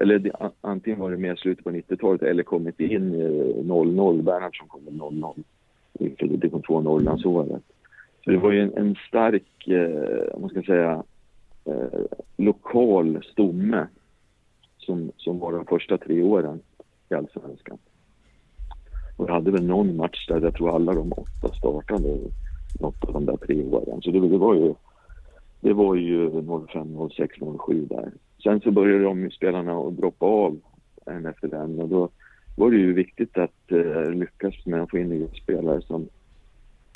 eller 0.00 0.32
antingen 0.60 1.00
var 1.00 1.10
det 1.10 1.16
med 1.16 1.34
i 1.34 1.36
slutet 1.36 1.64
på 1.64 1.70
90-talet 1.70 2.22
eller 2.22 2.42
kommit 2.42 2.80
in 2.80 3.10
00. 3.66 4.22
Bernhardsson 4.22 4.68
kom 4.68 4.80
00 4.84 5.34
inför 5.92 6.26
division 6.26 6.62
2 6.62 6.80
Norrlandsåret. 6.80 7.62
Så 8.24 8.30
det 8.30 8.36
var 8.36 8.52
ju 8.52 8.60
en, 8.60 8.76
en 8.76 8.96
stark, 9.08 9.68
eh, 9.68 10.40
man 10.40 10.50
ska 10.50 10.62
säga, 10.62 11.02
eh, 11.64 12.00
lokal 12.36 13.24
stomme 13.32 13.86
som, 14.78 15.12
som 15.16 15.38
var 15.38 15.52
de 15.52 15.66
första 15.66 15.98
tre 15.98 16.22
åren 16.22 16.60
i 17.08 17.14
Allsvenskan. 17.14 17.78
Och 19.16 19.28
jag 19.28 19.34
hade 19.34 19.50
väl 19.50 19.66
någon 19.66 19.96
match 19.96 20.28
där 20.28 20.40
jag 20.40 20.54
tror 20.54 20.74
alla 20.74 20.92
de 20.92 21.12
åtta 21.12 21.54
startade 21.54 22.18
något 22.80 23.04
av 23.04 23.12
de 23.12 23.26
där 23.26 23.36
tre 23.36 23.64
åren. 23.64 24.02
Så 24.02 24.10
det, 24.10 24.28
det 24.28 24.38
var 24.38 24.54
ju 24.54 24.74
det 25.60 25.72
var 25.72 25.94
ju 25.94 26.30
05, 26.72 27.08
06, 27.16 27.34
07 27.66 27.86
där. 27.86 28.12
Sen 28.42 28.60
så 28.60 28.70
började 28.70 29.04
de 29.04 29.30
spelarna 29.30 29.78
att 29.78 29.96
droppa 29.96 30.26
av 30.26 30.60
en 31.06 31.26
efter 31.26 31.54
en 31.54 31.80
och 31.80 31.88
då 31.88 32.08
var 32.56 32.70
det 32.70 32.76
ju 32.76 32.92
viktigt 32.92 33.38
att 33.38 33.72
eh, 33.72 34.10
lyckas 34.10 34.66
med 34.66 34.82
att 34.82 34.90
få 34.90 34.98
in 34.98 35.28
spelare 35.42 35.82
som, 35.82 36.08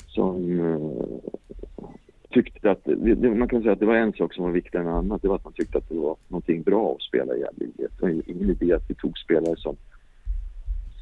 som 0.07 0.59
eh, 0.59 1.87
tyckte 2.35 2.71
att, 2.71 2.81
det, 2.83 3.29
man 3.29 3.47
kan 3.47 3.61
säga 3.61 3.73
att 3.73 3.79
det 3.79 3.85
var 3.85 3.95
en 3.95 4.13
sak 4.13 4.33
som 4.33 4.43
var 4.43 4.51
viktigare 4.51 4.87
än 4.87 4.93
annat. 4.93 5.21
Det 5.21 5.27
var 5.27 5.35
att 5.35 5.43
man 5.43 5.53
tyckte 5.53 5.77
att 5.77 5.89
det 5.89 5.95
var 5.95 6.15
någonting 6.27 6.61
bra 6.61 6.91
att 6.91 7.01
spela 7.01 7.35
i 7.35 7.39
Gävle 7.39 7.65
Det 7.77 8.01
var 8.01 8.09
ingen 8.09 8.49
idé 8.49 8.73
att 8.73 8.89
vi 8.89 8.95
tog 8.95 9.17
spelare 9.17 9.55
som, 9.57 9.75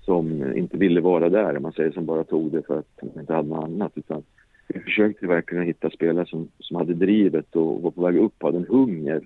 som 0.06 0.54
inte 0.58 0.78
ville 0.78 1.02
vara 1.02 1.30
där, 1.30 1.60
man 1.60 1.72
säger 1.72 1.92
som 1.92 2.06
bara 2.06 2.24
tog 2.24 2.52
det 2.52 2.62
för 2.68 2.80
att 2.80 2.88
de 3.02 3.20
inte 3.20 3.34
hade 3.34 3.50
något 3.50 3.64
annat. 3.64 3.92
Utan 3.96 4.24
vi 4.68 4.80
försökte 4.80 5.28
verkligen 5.28 5.66
hitta 5.66 5.90
spelare 5.90 6.26
som, 6.26 6.48
som 6.60 6.78
hade 6.78 6.94
drivet 6.94 7.56
och 7.56 7.82
var 7.82 7.92
på 7.92 8.02
väg 8.02 8.18
upp, 8.18 8.44
hade 8.44 8.58
en 8.58 8.68
hunger 8.70 9.22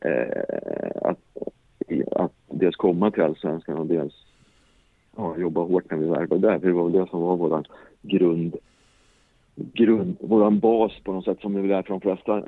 eh, 0.00 1.02
att, 1.02 1.20
att 2.12 2.32
dels 2.48 2.76
komma 2.76 3.10
till 3.10 3.22
Allsvenskan 3.22 3.76
och 3.76 3.86
dels 3.86 4.14
ja, 5.16 5.36
jobba 5.38 5.60
hårt 5.60 5.90
när 5.90 5.98
vi 5.98 6.06
värvade 6.06 6.48
där. 6.48 6.58
För 6.58 6.66
det 6.66 6.72
var 6.72 6.84
väl 6.84 7.00
det 7.00 7.10
som 7.10 7.20
var 7.20 7.36
vår 7.36 7.64
grund 8.02 8.56
grund, 9.74 10.16
våran 10.20 10.58
bas 10.58 10.92
på 11.04 11.12
något 11.12 11.24
sätt 11.24 11.40
som 11.40 11.68
det 11.68 11.74
är 11.74 11.82
för 11.82 11.94
de 11.94 12.00
flesta 12.00 12.42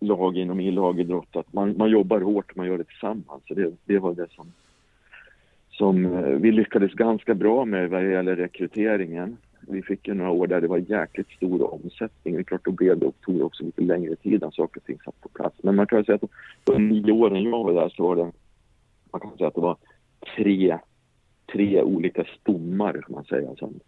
lag 0.00 0.36
inom 0.36 0.60
lagidrott. 0.60 1.36
Att 1.36 1.52
man, 1.52 1.74
man 1.76 1.90
jobbar 1.90 2.20
hårt, 2.20 2.56
man 2.56 2.66
gör 2.66 2.78
det 2.78 2.84
tillsammans. 2.84 3.42
Så 3.48 3.54
det, 3.54 3.72
det 3.84 3.98
var 3.98 4.14
det 4.14 4.26
som, 4.30 4.52
som 5.70 6.04
eh, 6.04 6.20
vi 6.20 6.52
lyckades 6.52 6.92
ganska 6.92 7.34
bra 7.34 7.64
med 7.64 7.90
vad 7.90 8.10
gäller 8.10 8.36
rekryteringen. 8.36 9.36
Vi 9.68 9.82
fick 9.82 10.08
ju 10.08 10.14
några 10.14 10.30
år 10.30 10.46
där 10.46 10.60
det 10.60 10.68
var 10.68 10.78
jäkligt 10.78 11.30
stor 11.30 11.74
omsättning. 11.74 12.34
Det 12.34 12.40
är 12.40 12.42
klart, 12.42 12.64
då 12.64 12.70
blev 12.72 12.98
det, 12.98 13.10
tog 13.20 13.42
också 13.42 13.64
lite 13.64 13.82
längre 13.82 14.16
tid 14.16 14.42
än 14.42 14.52
saker 14.52 14.80
och 14.80 14.86
ting 14.86 14.98
satt 15.04 15.20
på 15.20 15.28
plats. 15.28 15.56
Men 15.62 15.74
man 15.74 15.86
kan 15.86 16.04
säga 16.04 16.16
att 16.16 16.30
på 16.64 16.72
de 16.72 16.88
nio 16.88 17.12
åren 17.12 17.42
jag 17.42 17.64
var 17.64 17.72
där 17.72 17.88
så 17.88 18.02
var 18.02 18.16
det, 18.16 18.32
man 19.10 19.20
kan 19.20 19.36
säga 19.36 19.48
att 19.48 19.54
det 19.54 19.60
var 19.60 19.76
tre, 20.36 20.78
tre 21.52 21.82
olika 21.82 22.24
stommar, 22.40 22.92
kan 22.92 23.14
man 23.14 23.24
säga, 23.24 23.54
som, 23.56 23.80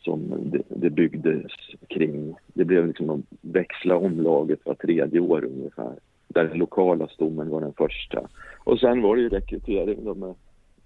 som 0.00 0.50
det, 0.50 0.62
det 0.68 0.90
byggdes 0.90 1.52
kring. 1.88 2.34
Det 2.46 2.64
blev 2.64 2.86
liksom 2.86 3.10
att 3.10 3.20
växla 3.40 3.96
om 3.96 4.20
laget 4.20 4.60
var 4.64 4.74
tredje 4.74 5.20
år 5.20 5.44
ungefär. 5.44 5.92
Där 6.28 6.44
den 6.44 6.58
lokala 6.58 7.08
stommen 7.08 7.50
var 7.50 7.60
den 7.60 7.72
första. 7.72 8.28
Och 8.64 8.80
sen 8.80 9.02
var 9.02 9.16
det 9.16 9.22
ju 9.22 9.28
rekrytering. 9.28 10.04
De, 10.04 10.34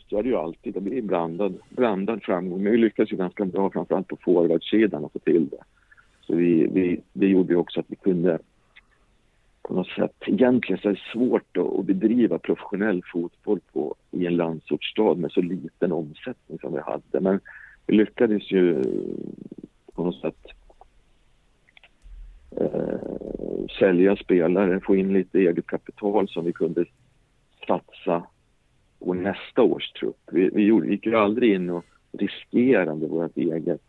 så 0.08 0.18
är 0.18 0.22
det 0.22 0.28
ju 0.28 0.36
alltid. 0.36 0.74
Det 0.74 0.80
blir 0.80 1.02
blandad, 1.02 1.54
blandad 1.70 2.22
framgång. 2.22 2.62
Men 2.62 2.72
vi 2.72 2.78
lyckades 2.78 3.12
ju 3.12 3.16
ganska 3.16 3.44
bra 3.44 3.70
framförallt 3.70 4.08
på 4.08 4.16
forwardsidan 4.24 5.04
att 5.04 5.12
få 5.12 5.18
till 5.18 5.48
det. 5.48 5.64
Så 6.20 6.34
vi, 6.34 6.66
vi, 6.66 7.00
det 7.12 7.26
gjorde 7.26 7.52
ju 7.52 7.58
också 7.58 7.80
att 7.80 7.86
vi 7.88 7.96
kunde 7.96 8.38
på 9.62 9.74
något 9.74 9.88
sätt. 9.88 10.16
Egentligen 10.26 10.82
så 10.82 10.88
är 10.88 10.92
det 10.92 11.12
svårt 11.12 11.56
att 11.56 11.86
bedriva 11.86 12.38
professionell 12.38 13.02
fotboll 13.12 13.60
på, 13.72 13.94
i 14.10 14.26
en 14.26 14.36
landsortsstad 14.36 15.14
med 15.14 15.32
så 15.32 15.40
liten 15.40 15.92
omsättning 15.92 16.58
som 16.58 16.72
vi 16.72 16.80
hade. 16.80 17.20
Men 17.20 17.40
lyckades 17.87 18.51
ju 18.51 18.80
eh, 18.80 18.85
på 19.95 20.05
något 20.05 20.20
sätt 20.20 20.47
eh, 22.57 23.66
sälja 23.78 24.16
spelare, 24.16 24.80
få 24.80 24.97
in 24.97 25.12
lite 25.12 25.39
eget 25.39 25.66
kapital 25.66 26.28
som 26.28 26.45
vi 26.45 26.53
kunde 26.53 26.85
satsa 27.66 28.26
på 28.99 29.14
nästa 29.14 29.62
års 29.62 29.93
trupp. 29.93 30.20
Vi, 30.33 30.51
vi 30.53 30.62
gjorde, 30.62 30.89
gick 30.89 31.07
ju 31.07 31.16
aldrig 31.16 31.55
in 31.55 31.70
och 31.70 31.85
riskerade 32.12 33.07
vårt 33.07 33.37
eget, 33.37 33.83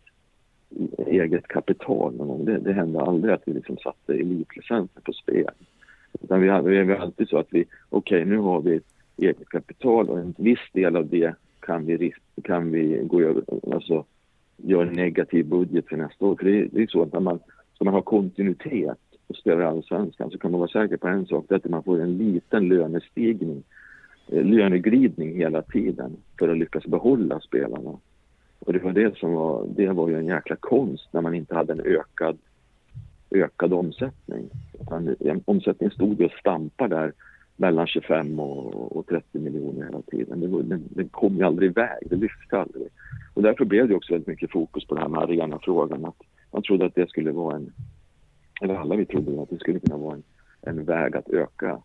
eget 1.07 1.47
kapital 1.47 2.15
någon 2.15 2.27
gång. 2.27 2.45
Det, 2.45 2.57
det 2.57 2.73
hände 2.73 3.01
aldrig 3.01 3.33
att 3.33 3.43
vi 3.45 3.53
liksom 3.53 3.77
satte 3.77 4.13
elitlicenser 4.13 5.01
på 5.01 5.13
spel. 5.13 5.51
Utan 6.21 6.41
vi, 6.41 6.69
vi 6.69 6.83
var 6.83 6.95
alltid 6.95 7.29
så 7.29 7.37
att 7.37 7.47
vi, 7.49 7.65
okej 7.89 8.21
okay, 8.21 8.25
nu 8.25 8.37
har 8.37 8.61
vi 8.61 8.81
eget 9.17 9.49
kapital 9.49 10.09
och 10.09 10.19
en 10.19 10.35
viss 10.37 10.71
del 10.73 10.95
av 10.95 11.07
det 11.07 11.35
kan 11.65 11.85
vi, 11.85 12.13
kan 12.43 12.71
vi 12.71 13.01
gå 13.03 13.21
över, 13.21 13.43
alltså 13.73 14.05
göra 14.57 14.87
en 14.87 14.93
negativ 14.93 15.45
budget 15.45 15.87
för 15.87 15.97
nästa 15.97 16.25
år. 16.25 16.35
För 16.35 16.45
det, 16.45 16.67
det 16.71 16.81
är 16.81 16.87
så 16.87 17.01
att 17.01 17.13
när 17.13 17.19
man, 17.19 17.39
ska 17.75 17.85
man 17.85 17.93
ha 17.93 18.01
kontinuitet 18.01 18.97
och 19.27 19.35
spela 19.35 19.61
i 19.61 19.65
Allsvenskan 19.65 20.31
så 20.31 20.37
kan 20.37 20.51
man 20.51 20.59
vara 20.59 20.69
säker 20.69 20.97
på 20.97 21.07
en 21.07 21.25
sak, 21.25 21.45
det 21.49 21.55
är 21.55 21.57
att 21.57 21.65
man 21.65 21.83
får 21.83 22.01
en 22.01 22.17
liten 22.17 22.67
lönestigning, 22.67 23.63
eh, 24.27 24.45
löneglidning 24.45 25.35
hela 25.35 25.61
tiden 25.61 26.17
för 26.39 26.49
att 26.49 26.57
lyckas 26.57 26.85
behålla 26.85 27.39
spelarna. 27.39 27.99
Och 28.59 28.73
det 28.73 28.79
var 28.79 28.91
det 28.91 29.17
som 29.17 29.33
var, 29.33 29.67
det 29.75 29.87
var 29.87 30.09
ju 30.09 30.17
en 30.17 30.25
jäkla 30.25 30.55
konst 30.55 31.07
när 31.11 31.21
man 31.21 31.35
inte 31.35 31.55
hade 31.55 31.73
en 31.73 31.81
ökad, 31.85 32.37
ökad 33.31 33.73
omsättning. 33.73 34.49
Utan 34.81 35.15
eh, 35.19 35.37
omsättningen 35.45 35.91
stod 35.91 36.19
ju 36.19 36.25
och 36.25 36.31
stampade 36.31 36.95
där 36.95 37.13
mellan 37.55 37.87
25 37.87 38.39
och, 38.39 38.97
och 38.97 39.07
30 39.07 39.39
miljoner 39.39 39.85
hela 39.85 40.01
tiden. 40.01 40.39
Det, 40.39 40.63
den, 40.63 40.83
den 40.89 41.09
kom 41.09 41.37
ju 41.37 41.43
aldrig 41.43 41.71
iväg, 41.71 42.03
det 42.09 42.15
lyfte 42.15 42.59
aldrig. 42.59 42.87
Och 43.33 43.41
därför 43.41 43.65
blev 43.65 43.87
det 43.87 43.95
också 43.95 44.13
väldigt 44.13 44.27
mycket 44.27 44.51
fokus 44.51 44.85
på 44.85 44.95
den 44.95 45.01
här 45.01 45.09
med 45.09 45.19
arenafrågan. 45.19 46.05
Att 46.05 46.21
man 46.51 46.63
trodde 46.63 46.85
att 46.85 46.95
det 46.95 47.09
skulle 47.09 47.31
vara 47.31 47.55
en, 47.55 47.73
eller 48.61 48.75
alla 48.75 48.95
vi 48.95 49.05
trodde 49.05 49.41
att 49.41 49.49
det 49.49 49.59
skulle 49.59 49.79
kunna 49.79 49.97
vara 49.97 50.15
en, 50.15 50.23
en 50.61 50.85
väg 50.85 51.15
att 51.15 51.29
öka, 51.29 51.81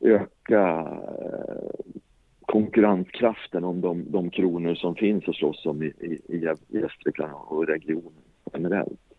öka 0.00 0.88
eh, 1.18 1.94
konkurrenskraften 2.40 3.64
om 3.64 3.80
de, 3.80 4.04
de 4.10 4.30
kronor 4.30 4.74
som 4.74 4.94
finns 4.94 5.28
att 5.28 5.34
slåss 5.36 5.66
om 5.66 5.82
i, 5.82 5.86
i, 5.86 6.20
i 6.28 6.48
Gästrikland 6.68 7.32
och 7.34 7.66
regionen 7.66 8.22
generellt. 8.52 9.09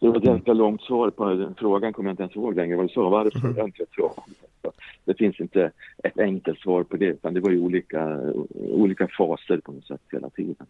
Det 0.00 0.08
var 0.08 0.16
ett 0.16 0.22
ganska 0.22 0.52
långt 0.52 0.82
svar 0.82 1.10
på 1.10 1.24
den 1.24 1.54
frågan, 1.54 1.92
kommer 1.92 2.08
jag 2.08 2.12
inte 2.12 2.22
ens 2.22 2.36
ihåg 2.36 2.56
längre 2.56 2.76
vad 2.76 2.84
du 2.84 2.88
sa. 2.88 3.08
Varför 3.08 3.48
mm. 3.48 3.72
Det 5.04 5.14
finns 5.14 5.40
inte 5.40 5.70
ett 6.04 6.18
enkelt 6.18 6.60
svar 6.60 6.82
på 6.82 6.96
det, 6.96 7.06
utan 7.06 7.34
det 7.34 7.40
var 7.40 7.50
ju 7.50 7.60
olika, 7.60 8.20
olika 8.54 9.08
faser 9.18 9.60
på 9.64 9.72
något 9.72 9.86
sätt 9.86 10.00
hela 10.12 10.30
tiden. 10.30 10.66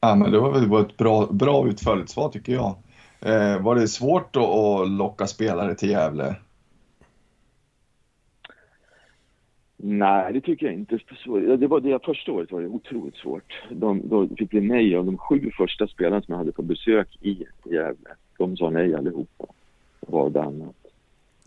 Ja, 0.00 0.14
men 0.14 0.32
det 0.32 0.38
var 0.38 0.52
väl 0.52 0.82
ett 0.82 0.96
bra, 0.96 1.26
bra 1.30 1.68
utförligt 1.68 2.10
svar 2.10 2.28
tycker 2.28 2.52
jag. 2.52 2.76
Eh, 3.20 3.62
var 3.62 3.74
det 3.74 3.88
svårt 3.88 4.36
att, 4.36 4.42
att 4.42 4.90
locka 4.90 5.26
spelare 5.26 5.74
till 5.74 5.90
Gävle? 5.90 6.36
Nej, 9.76 10.32
det 10.32 10.40
tycker 10.40 10.66
jag 10.66 10.74
inte. 10.74 10.98
Det 11.56 11.66
var 11.66 11.80
det 11.80 12.04
första 12.04 12.32
året 12.32 12.52
var 12.52 12.60
det 12.60 12.68
otroligt 12.68 13.16
svårt. 13.16 13.62
De, 13.70 14.08
då 14.08 14.28
fick 14.38 14.54
vi 14.54 14.60
nej 14.60 14.96
av 14.96 15.04
de 15.06 15.18
sju 15.18 15.50
första 15.56 15.88
spelarna 15.88 16.22
som 16.22 16.32
jag 16.32 16.38
hade 16.38 16.52
på 16.52 16.62
besök 16.62 17.18
i 17.20 17.44
Gävle. 17.64 18.10
De 18.38 18.56
sa 18.56 18.70
nej 18.70 18.94
allihopa. 18.94 19.46
Var 20.00 20.30
det 20.30 20.42
annat. 20.42 20.76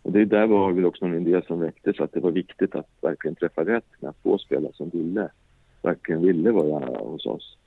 Och 0.04 0.12
det 0.12 0.26
där 0.26 0.48
var 0.48 0.72
väl 0.72 0.86
också 0.86 1.06
en 1.06 1.28
idé 1.28 1.42
som 1.48 1.60
väcktes 1.60 2.00
att 2.00 2.14
det 2.14 2.20
var 2.20 2.32
viktigt 2.32 2.76
att 2.76 2.88
verkligen 3.02 3.36
träffa 3.36 3.66
rätt 3.66 3.86
med 4.00 4.10
att 4.10 4.24
få 4.24 4.38
spelare 4.38 4.74
som 4.74 4.90
ville, 4.90 5.30
verkligen 5.82 6.22
ville 6.22 6.52
vara 6.52 7.00
hos 7.00 7.26
oss. 7.26 7.58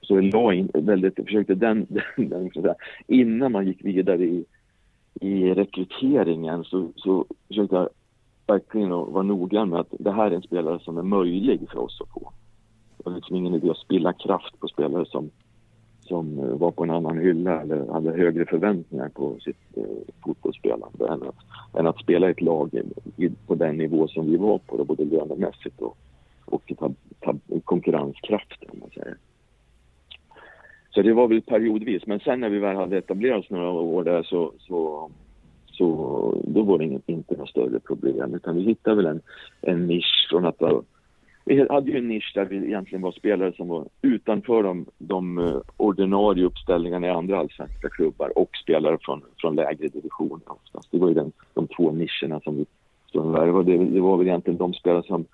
Så 0.00 0.14
vi 0.14 0.30
la 0.30 0.54
in 0.54 0.70
väldigt, 0.74 1.14
försökte 1.14 1.54
den, 1.54 1.86
den, 2.16 2.28
den 2.28 2.44
liksom 2.44 2.74
innan 3.06 3.52
man 3.52 3.66
gick 3.66 3.84
vidare 3.84 4.24
i, 4.24 4.44
i 5.20 5.54
rekryteringen 5.54 6.64
så, 6.64 6.88
så 6.96 7.26
försökte 7.48 7.76
jag 7.76 7.88
verkligen 8.46 8.90
vara 8.90 9.22
noggrann 9.22 9.68
med 9.68 9.80
att 9.80 9.94
det 9.98 10.12
här 10.12 10.30
är 10.30 10.34
en 10.34 10.42
spelare 10.42 10.80
som 10.80 10.98
är 10.98 11.02
möjlig 11.02 11.60
för 11.70 11.78
oss 11.78 12.00
att 12.00 12.08
få. 12.08 12.32
Det 12.96 13.10
var 13.10 13.16
liksom 13.16 13.36
ingen 13.36 13.54
idé 13.54 13.70
att 13.70 13.76
spilla 13.76 14.12
kraft 14.12 14.60
på 14.60 14.68
spelare 14.68 15.06
som 15.06 15.30
som 16.10 16.38
eh, 16.38 16.56
var 16.58 16.70
på 16.70 16.82
en 16.82 16.90
annan 16.90 17.18
hylla 17.18 17.62
eller 17.62 17.92
hade 17.92 18.10
högre 18.10 18.46
förväntningar 18.46 19.08
på 19.08 19.36
sitt 19.40 19.76
eh, 19.76 19.84
fotbollsspelande 20.24 21.08
än 21.08 21.22
att, 21.22 21.78
än 21.78 21.86
att 21.86 22.00
spela 22.00 22.28
i 22.28 22.30
ett 22.30 22.40
lag 22.40 22.74
i, 23.16 23.30
på 23.46 23.54
den 23.54 23.76
nivå 23.76 24.08
som 24.08 24.26
vi 24.26 24.36
var 24.36 24.58
på, 24.58 24.76
då, 24.76 24.84
både 24.84 25.04
lönemässigt 25.04 25.80
och, 25.80 25.96
och 26.44 26.72
ta, 26.78 26.90
ta 27.20 27.34
konkurrenskraft, 27.64 28.64
om 28.68 28.78
man 28.80 28.90
säger. 28.90 29.16
Så 30.90 31.02
det 31.02 31.12
var 31.12 31.28
väl 31.28 31.42
periodvis, 31.42 32.06
men 32.06 32.20
sen 32.20 32.40
när 32.40 32.48
vi 32.48 32.58
väl 32.58 32.76
hade 32.76 32.98
etablerat 32.98 33.44
oss 33.44 33.50
några 33.50 33.70
år 33.70 34.04
där 34.04 34.22
så, 34.22 34.52
så, 34.58 35.10
så 35.66 35.86
då 36.44 36.62
var 36.62 36.78
det 36.78 36.84
inget, 36.84 37.08
inte 37.08 37.36
något 37.36 37.48
större 37.48 37.80
problem, 37.80 38.34
utan 38.34 38.56
vi 38.56 38.62
hittade 38.62 38.96
väl 38.96 39.06
en, 39.06 39.20
en 39.60 39.86
nisch 39.86 40.28
från 40.30 40.46
att 40.46 40.62
vi 41.50 41.66
hade 41.70 41.90
ju 41.90 41.98
en 41.98 42.08
nisch 42.08 42.32
där 42.34 42.44
vi 42.44 42.56
egentligen 42.56 43.02
var 43.02 43.12
spelare 43.12 43.52
som 43.52 43.68
var 43.68 43.88
utanför 44.02 44.62
de, 44.62 44.86
de 44.98 45.38
eh, 45.38 45.60
ordinarie 45.76 46.44
uppställningarna 46.44 47.06
i 47.06 47.10
andra 47.10 47.38
allsvenska 47.38 47.88
klubbar 47.88 48.38
och 48.38 48.50
spelare 48.62 48.98
från, 49.00 49.22
från 49.40 49.54
lägre 49.54 49.88
divisioner 49.88 50.52
oftast. 50.52 50.88
Det 50.90 50.98
var 50.98 51.08
ju 51.08 51.14
den, 51.14 51.32
de 51.54 51.66
två 51.66 51.92
nischerna 51.92 52.40
som 52.40 52.56
vi 52.56 52.66
stod 53.08 53.34
där. 53.34 53.46
Det 53.46 53.52
var, 53.52 53.62
det, 53.62 53.78
det 53.78 54.00
var 54.00 54.16
väl 54.16 54.26
egentligen 54.26 54.58
de 54.58 54.74
spelare 54.74 55.02
som 55.02 55.24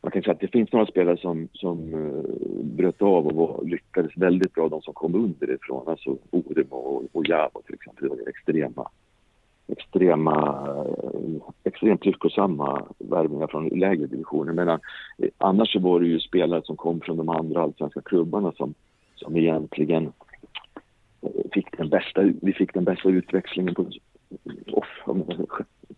man 0.00 0.12
kan 0.12 0.22
säga 0.22 0.34
att 0.34 0.40
det 0.40 0.52
finns 0.52 0.72
några 0.72 0.86
spelare 0.86 1.16
som, 1.16 1.48
som 1.52 1.94
uh, 1.94 2.64
bröt 2.64 3.02
av 3.02 3.26
och 3.26 3.32
var, 3.32 3.64
lyckades 3.64 4.16
väldigt 4.16 4.54
bra, 4.54 4.68
de 4.68 4.82
som 4.82 4.94
kom 4.94 5.14
underifrån. 5.14 5.88
Alltså 5.88 6.16
Orem 6.30 6.66
och, 6.70 7.02
och 7.12 7.28
Javo 7.28 7.62
till 7.66 7.74
exempel, 7.74 8.08
det 8.08 8.14
var 8.14 8.28
extrema 8.28 8.88
extrema, 9.68 10.66
extremt 11.64 12.06
lyckosamma 12.06 12.86
värvningar 12.98 13.46
från 13.46 13.68
lägre 13.68 14.06
divisioner. 14.06 14.52
Medan, 14.52 14.80
annars 15.38 15.72
så 15.72 15.78
var 15.78 16.00
det 16.00 16.06
ju 16.06 16.20
spelare 16.20 16.62
som 16.64 16.76
kom 16.76 17.00
från 17.00 17.16
de 17.16 17.28
andra 17.28 17.62
allsvenska 17.62 18.00
klubbarna 18.00 18.52
som, 18.52 18.74
som 19.14 19.36
egentligen 19.36 20.12
eh, 21.22 21.50
fick 21.52 21.78
den 21.78 21.88
bästa, 21.88 22.22
vi 22.42 22.52
fick 22.52 22.74
den 22.74 22.84
bästa 22.84 23.08
utväxlingen 23.08 23.74
på 23.74 23.86
off, 24.72 25.16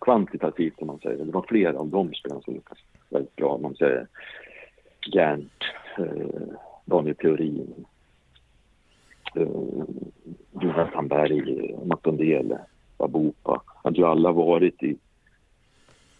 kvantitativt 0.00 0.74
om 0.78 0.86
man 0.86 0.98
säger. 0.98 1.24
Det 1.24 1.32
var 1.32 1.44
flera 1.48 1.78
av 1.78 1.88
de 1.88 2.14
spelarna 2.14 2.42
som 2.42 2.54
lyckades 2.54 2.84
väldigt 3.10 3.36
bra. 3.36 3.58
Man 3.58 3.74
säger 3.74 4.06
Gerndt, 5.12 5.64
eh, 5.98 6.56
Daniel 6.84 7.16
Theorin, 7.16 7.84
eh, 9.34 10.86
Hamberg, 10.94 11.42
Berg, 11.42 11.76
Matondele 11.84 12.60
Bopa, 13.08 13.62
Hade 13.84 13.96
ju 13.96 14.04
alla 14.04 14.32
varit 14.32 14.82
i, 14.82 14.96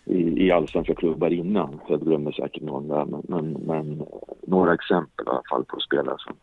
i, 0.05 0.47
i 0.47 0.51
allsvenska 0.51 0.95
klubbar 0.95 1.31
innan. 1.31 1.81
Jag 1.89 2.01
glömmer 2.01 2.33
säkert 2.33 2.63
någon 2.63 2.89
där. 2.89 3.05
Men, 3.05 3.23
men, 3.29 3.53
men, 3.53 4.01
eh, 4.01 4.07
några 4.47 4.75
exempel 4.75 5.27
i 5.27 5.31
alla 5.31 5.43
fall 5.51 5.65
på 5.65 5.81
spelare 5.81 6.17
som, 6.19 6.35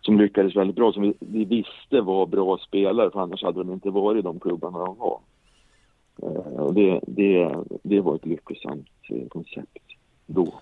som 0.00 0.18
lyckades 0.18 0.56
väldigt 0.56 0.76
bra. 0.76 0.92
Som 0.92 1.02
vi, 1.02 1.14
vi 1.18 1.44
visste 1.44 2.00
var 2.00 2.26
bra 2.26 2.58
spelare 2.58 3.10
för 3.10 3.20
annars 3.20 3.42
hade 3.42 3.58
de 3.58 3.72
inte 3.72 3.90
varit 3.90 4.18
i 4.18 4.22
de 4.22 4.40
klubbarna 4.40 4.78
de 4.78 4.96
var. 4.96 5.20
Eh, 6.22 6.60
och 6.60 6.74
det, 6.74 7.00
det, 7.06 7.56
det 7.82 8.00
var 8.00 8.14
ett 8.14 8.26
lyckosamt 8.26 8.88
eh, 9.10 9.28
koncept 9.28 9.78
då. 10.26 10.54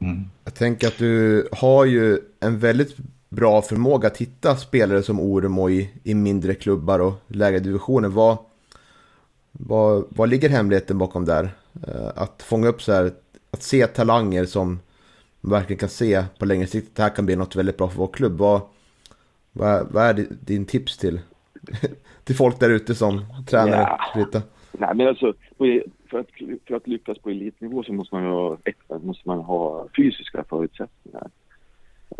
Mm. 0.00 0.22
Jag 0.44 0.54
tänker 0.54 0.86
att 0.86 0.98
du 0.98 1.48
har 1.52 1.84
ju 1.84 2.18
en 2.40 2.58
väldigt 2.58 2.96
bra 3.32 3.62
förmåga 3.62 4.08
att 4.08 4.16
hitta 4.16 4.56
spelare 4.56 5.02
som 5.02 5.20
Oremo 5.20 5.70
i, 5.70 5.90
i 6.04 6.14
mindre 6.14 6.54
klubbar 6.54 6.98
och 6.98 7.12
lägre 7.26 7.58
divisioner. 7.58 8.08
Vad, 8.08 8.38
vad, 9.52 10.04
vad 10.08 10.28
ligger 10.28 10.48
hemligheten 10.48 10.98
bakom 10.98 11.24
där? 11.24 11.50
Eh, 11.86 12.08
att 12.14 12.42
fånga 12.42 12.68
upp 12.68 12.82
så 12.82 12.92
här, 12.92 13.12
att 13.50 13.62
se 13.62 13.86
talanger 13.86 14.44
som 14.44 14.80
man 15.40 15.52
verkligen 15.52 15.78
kan 15.78 15.88
se 15.88 16.24
på 16.38 16.44
längre 16.44 16.66
sikt 16.66 16.88
att 16.88 16.96
det 16.96 17.02
här 17.02 17.10
kan 17.10 17.26
bli 17.26 17.36
något 17.36 17.56
väldigt 17.56 17.76
bra 17.76 17.88
för 17.88 17.98
vår 17.98 18.12
klubb. 18.12 18.38
Vad, 18.38 18.60
vad, 19.52 19.86
vad 19.92 20.04
är 20.04 20.26
din 20.30 20.64
tips 20.64 20.98
till, 20.98 21.20
till 22.24 22.36
folk 22.36 22.60
där 22.60 22.70
ute 22.70 22.94
som 22.94 23.24
tränare? 23.46 23.98
Ja. 24.14 24.40
Nej, 24.72 24.94
men 24.94 25.08
alltså, 25.08 25.34
för, 26.10 26.18
att, 26.18 26.26
för 26.66 26.74
att 26.74 26.88
lyckas 26.88 27.18
på 27.18 27.30
elitnivå 27.30 27.82
så 27.82 27.92
måste 27.92 28.14
man 28.14 28.24
ha, 28.24 28.58
måste 29.02 29.28
man 29.28 29.38
ha 29.38 29.88
fysiska 29.96 30.44
förutsättningar. 30.48 31.30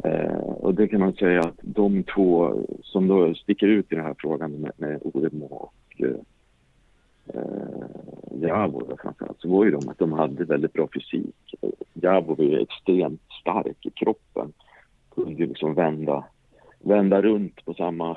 Eh, 0.04 0.36
och 0.36 0.74
det 0.74 0.88
kan 0.88 1.00
man 1.00 1.12
säga 1.12 1.40
att 1.40 1.58
de 1.62 2.02
två 2.02 2.54
som 2.82 3.08
då 3.08 3.34
sticker 3.34 3.66
ut 3.66 3.92
i 3.92 3.94
den 3.94 4.04
här 4.04 4.14
frågan 4.18 4.52
med, 4.52 4.72
med 4.76 5.00
Oremo 5.02 5.44
och 5.44 5.74
eh, 5.98 6.16
eh 7.34 8.42
Javo 8.42 8.96
framförallt, 9.02 9.40
så 9.40 9.48
var 9.48 9.64
ju 9.64 9.70
de 9.70 9.88
att 9.88 9.98
de 9.98 10.12
hade 10.12 10.44
väldigt 10.44 10.72
bra 10.72 10.88
fysik. 10.94 11.54
Javo 11.94 12.34
var 12.34 12.44
ju 12.44 12.60
extremt 12.60 13.22
stark 13.40 13.86
i 13.86 13.90
kroppen. 13.90 14.52
Kunde 15.14 15.42
ju 15.42 15.46
liksom 15.46 15.74
vända, 15.74 16.24
vända 16.80 17.22
runt 17.22 17.64
på 17.64 17.74
samma 17.74 18.16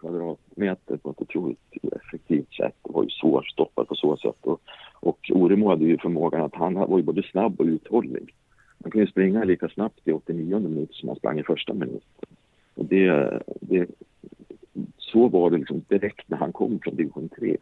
kvadratmeter 0.00 0.96
på 0.96 1.10
ett 1.10 1.20
otroligt 1.20 1.72
effektivt 1.92 2.52
sätt. 2.52 2.76
och 2.82 2.94
var 2.94 3.02
ju 3.02 3.10
svårstoppad 3.10 3.88
på 3.88 3.94
så 3.94 4.16
sätt. 4.16 4.36
Och, 4.40 4.60
och 5.00 5.30
Oremo 5.34 5.68
hade 5.68 5.84
ju 5.84 5.98
förmågan 5.98 6.42
att 6.42 6.54
han 6.54 6.74
var 6.74 6.98
ju 6.98 7.04
både 7.04 7.22
snabb 7.22 7.60
och 7.60 7.66
uthållig. 7.66 8.34
Han 8.88 8.92
kunde 8.92 9.10
springa 9.10 9.44
lika 9.44 9.68
snabbt 9.68 10.08
i 10.08 10.12
89 10.12 10.58
minuter 10.58 10.94
som 10.94 11.08
han 11.08 11.16
sprang 11.18 11.38
i 11.38 11.42
första 11.42 11.74
minuten. 11.74 12.00
Och 12.74 12.84
det, 12.84 13.40
det, 13.60 13.86
så 14.96 15.28
var 15.28 15.50
det 15.50 15.58
liksom 15.58 15.84
direkt 15.88 16.28
när 16.30 16.38
han 16.38 16.52
kom 16.52 16.78
från 16.82 16.96
division 16.96 17.28
3. 17.28 17.56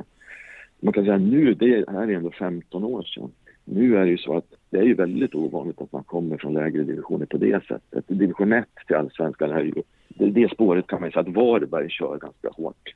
Man 0.80 0.92
kan 0.92 1.04
säga 1.04 1.18
nu, 1.18 1.54
det 1.54 1.84
här 1.88 2.08
är 2.08 2.14
ändå 2.14 2.30
15 2.30 2.84
år 2.84 3.02
sedan. 3.02 3.30
Nu 3.64 3.96
är 3.96 4.04
det 4.04 4.10
ju 4.10 4.18
så 4.18 4.36
att 4.36 4.54
det 4.70 4.78
är 4.78 4.82
ju 4.82 4.94
väldigt 4.94 5.34
ovanligt 5.34 5.80
att 5.80 5.92
man 5.92 6.04
kommer 6.04 6.36
från 6.36 6.54
lägre 6.54 6.82
divisioner 6.82 7.26
på 7.26 7.36
det 7.36 7.64
sättet. 7.64 8.04
Division 8.08 8.52
1 8.52 8.64
till 8.86 8.96
allsvenskan 8.96 9.50
är 9.50 9.62
ju, 9.62 9.74
det, 10.08 10.30
det 10.30 10.52
spåret 10.52 10.86
kan 10.86 11.00
man 11.00 11.08
ju 11.08 11.12
säga 11.12 11.20
att 11.20 11.34
Varberg 11.34 11.90
kör 11.90 12.18
ganska 12.18 12.48
hårt. 12.48 12.94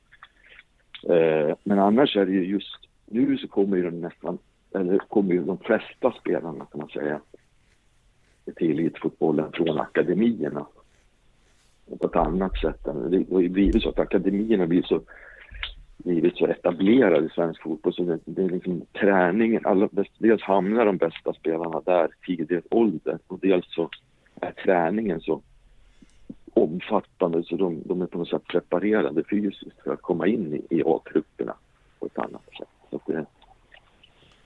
Eh, 1.09 1.55
men 1.63 1.79
annars 1.79 2.15
är 2.17 2.25
det 2.25 2.31
ju 2.31 2.45
just, 2.45 2.77
nu 3.05 3.37
så 3.37 3.47
kommer 3.47 3.77
ju 3.77 3.83
de 3.83 4.01
nästan, 4.01 4.37
eller 4.75 4.97
kommer 4.97 5.33
ju 5.33 5.43
de 5.43 5.57
flesta 5.57 6.11
spelarna 6.21 6.65
kan 6.65 6.79
man 6.79 6.89
säga, 6.89 7.19
till 8.51 8.71
elitfotbollen 8.71 9.51
från 9.51 9.79
akademierna. 9.79 10.65
På 11.99 12.07
ett 12.07 12.15
annat 12.15 12.57
sätt. 12.57 12.79
Det 12.83 13.25
har 13.31 13.39
ju 13.39 13.49
blivit 13.49 13.83
så 13.83 13.89
att 13.89 13.99
akademierna 13.99 14.67
blir 14.67 14.81
så, 14.81 15.01
blivit 15.97 16.37
så 16.37 16.45
etablerade 16.47 17.25
i 17.25 17.29
svensk 17.29 17.61
fotboll 17.61 17.93
så 17.93 18.03
det, 18.03 18.19
det 18.25 18.43
är 18.43 18.49
liksom 18.49 18.81
träningen, 18.99 19.65
alla, 19.65 19.89
dels 20.17 20.41
hamnar 20.41 20.85
de 20.85 20.97
bästa 20.97 21.33
spelarna 21.33 21.81
där 21.85 22.09
tidig 22.25 22.61
ålder 22.69 23.19
och 23.27 23.39
dels 23.39 23.65
så 23.73 23.89
är 24.41 24.51
träningen 24.51 25.21
så 25.21 25.41
omfattande 26.53 27.43
så 27.43 27.55
de, 27.55 27.81
de 27.85 28.01
är 28.01 28.05
på 28.05 28.17
något 28.17 28.29
sätt 28.29 28.47
preparerade 28.47 29.23
fysiskt 29.23 29.81
för 29.83 29.93
att 29.93 30.01
komma 30.01 30.27
in 30.27 30.53
i, 30.53 30.75
i 30.77 30.83
A-trupperna 30.85 31.53
på 31.99 32.05
ett 32.05 32.19
annat 32.19 32.45
sätt. 32.57 32.67
Så 32.89 33.01
det, 33.05 33.25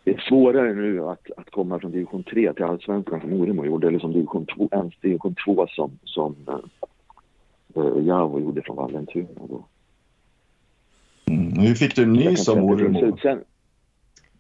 det 0.06 0.12
är 0.12 0.24
svårare 0.30 0.74
nu 0.74 1.04
att, 1.04 1.32
att 1.38 1.50
komma 1.50 1.80
från 1.80 1.92
division 1.92 2.24
3 2.24 2.54
till 2.54 2.64
allsvenskan 2.64 3.22
som 3.22 3.34
Oremo 3.34 3.66
gjorde, 3.66 3.88
eller 3.88 4.00
som 4.00 4.14
division 4.14 4.46
2, 4.46 4.70
ens 4.72 4.94
division 5.02 5.36
2 5.46 5.68
som, 5.68 6.00
som 6.04 6.36
uh, 7.78 8.06
Javo 8.06 8.40
gjorde 8.40 8.62
från 8.62 8.76
Vallentuna. 8.76 9.28
Då. 9.50 9.66
Mm. 11.26 11.60
Hur 11.60 11.76
fick 11.76 11.96
du 11.96 12.06
nys 12.06 12.48
om 12.48 12.64
Oremo? 12.64 13.18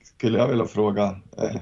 Skulle 0.04 0.38
jag 0.38 0.48
vilja 0.48 0.66
fråga. 0.66 1.04
Eh, 1.38 1.62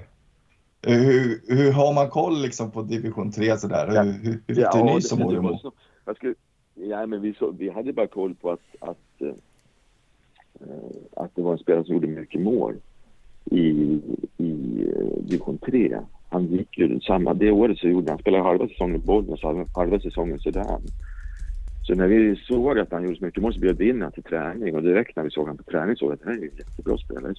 hur, 0.82 1.41
hur 1.47 1.72
har 1.72 1.93
man 1.93 2.10
koll 2.10 2.41
liksom 2.41 2.72
på 2.72 2.82
division 2.82 3.32
3 3.32 3.58
sådär? 3.58 3.91
Ja. 3.95 4.01
Hur, 4.01 4.41
hur, 4.47 4.56
fick 4.56 4.64
ja, 4.64 4.86
du 4.86 4.93
nys 4.93 5.12
om 5.12 5.22
Oremo? 5.22 5.60
Ja, 6.74 7.06
men 7.06 7.22
vi, 7.22 7.34
så, 7.34 7.51
vi 7.51 7.70
hade 7.70 7.93
bara 7.93 8.08
koll 8.08 8.36
på 8.36 8.51
att, 8.51 8.76
att, 8.80 9.22
uh, 9.22 9.34
att 11.14 11.36
det 11.36 11.41
var 11.41 11.51
en 11.51 11.58
spelare 11.58 11.86
som 11.86 11.93
gjorde 11.93 12.08
mycket 12.08 12.41
mål 12.41 12.76
i, 13.46 14.02
i 14.38 14.84
eh, 14.96 15.24
division 15.24 15.58
3. 15.58 15.98
Han 16.30 16.46
gick 16.46 16.78
ju 16.78 17.00
samma, 17.00 17.34
det 17.34 17.52
året 17.52 17.78
så 17.78 17.88
gjorde 17.88 18.12
han, 18.12 18.20
spelade 18.20 18.44
halva 18.44 18.68
säsongen 18.68 18.96
i 18.96 19.06
Bollnäs 19.06 19.44
och 19.44 19.68
halva 19.74 20.00
säsongen 20.00 20.36
i 20.36 20.39
Sudan. 20.39 20.82
Så 21.84 21.96
när 21.96 22.08
vi 22.08 22.36
såg 22.36 22.80
att 22.80 22.91
han 22.91 23.04
gjorde 23.04 23.16
så 23.16 23.26
mycket 23.26 23.41
mål 23.44 23.54
så 23.54 23.60
bjöd 23.60 23.78
vi 23.78 23.89
in 23.89 23.96
honom 23.96 24.12
till 24.12 24.24
träning 24.24 24.76
och 24.76 24.84
direkt 24.84 25.16
när 25.16 25.24
vi 25.24 25.30
såg 25.30 25.44
honom 25.44 25.58
på 25.58 25.72
träning 25.72 25.96
såg 25.96 26.10
vi 26.10 26.14
att 26.14 26.20
det 26.20 26.30
här 26.30 26.38
är 26.38 26.41
en 26.41 26.58
jättebra 26.58 26.98
spelare. 26.98 27.34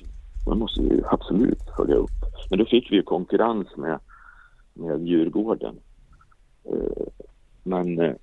Man 0.46 0.58
måste 0.58 0.82
ju 0.82 1.02
absolut 1.06 1.62
följa 1.76 1.94
upp. 1.94 2.10
Men 2.50 2.58
då 2.58 2.64
fick 2.64 2.92
vi 2.92 2.96
ju 2.96 3.02
konkurrens 3.02 3.76
med, 3.76 3.98
med 4.74 5.06
Djurgården. 5.06 5.76
Eh, 6.64 7.06
men 7.62 7.98
eh, 8.00 8.14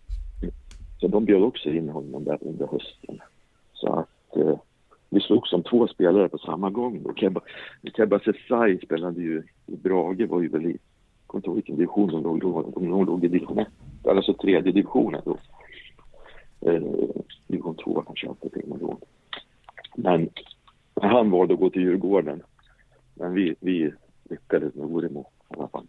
så 1.00 1.08
de 1.08 1.26
bjöd 1.26 1.44
också 1.44 1.70
in 1.70 1.90
honom 1.90 2.24
där 2.24 2.38
under 2.42 2.68
hösten. 2.68 3.20
Så 3.74 3.94
att 3.94 4.38
vi 5.14 5.20
slogs 5.20 5.50
som 5.50 5.64
två 5.64 5.88
spelare 5.88 6.30
på 6.30 6.38
samma 6.38 6.70
gång. 6.70 7.14
Kebba, 7.16 7.42
Kebba 7.96 8.20
Sesai 8.20 8.78
spelade 8.78 9.22
ju 9.22 9.44
i 9.68 9.76
Brage, 9.76 10.30
var 10.30 10.42
ju 10.42 10.48
väl 10.48 10.66
i, 10.66 10.70
jag 10.70 11.28
kommer 11.28 11.40
inte 11.40 11.48
ihåg 11.48 11.56
vilken 11.56 11.76
division 11.76 12.08
de 12.08 12.24
låg 12.24 12.40
då, 12.40 12.72
de 12.76 13.06
låg 13.06 13.26
i 13.26 13.28
division 13.28 13.60
1, 13.60 13.68
alltså 14.06 14.34
tredje 14.34 14.72
divisionen 14.72 15.22
då. 15.26 15.38
Eh, 16.62 16.82
division 17.48 17.76
2 17.76 18.02
kanske 18.02 18.30
alltid 18.30 18.54
till 18.54 18.74
då. 18.80 18.98
Men 19.96 20.30
han 21.02 21.32
valde 21.32 21.54
att 21.54 21.60
gå 21.60 21.70
till 21.70 21.82
Djurgården. 21.82 22.44
Men 23.14 23.34
vi, 23.34 23.56
vi 23.60 23.94
lyckades 24.30 24.76
med 24.76 24.86
Oremo 24.86 25.22
i 25.22 25.54
alla 25.58 25.68
fall. 25.68 25.88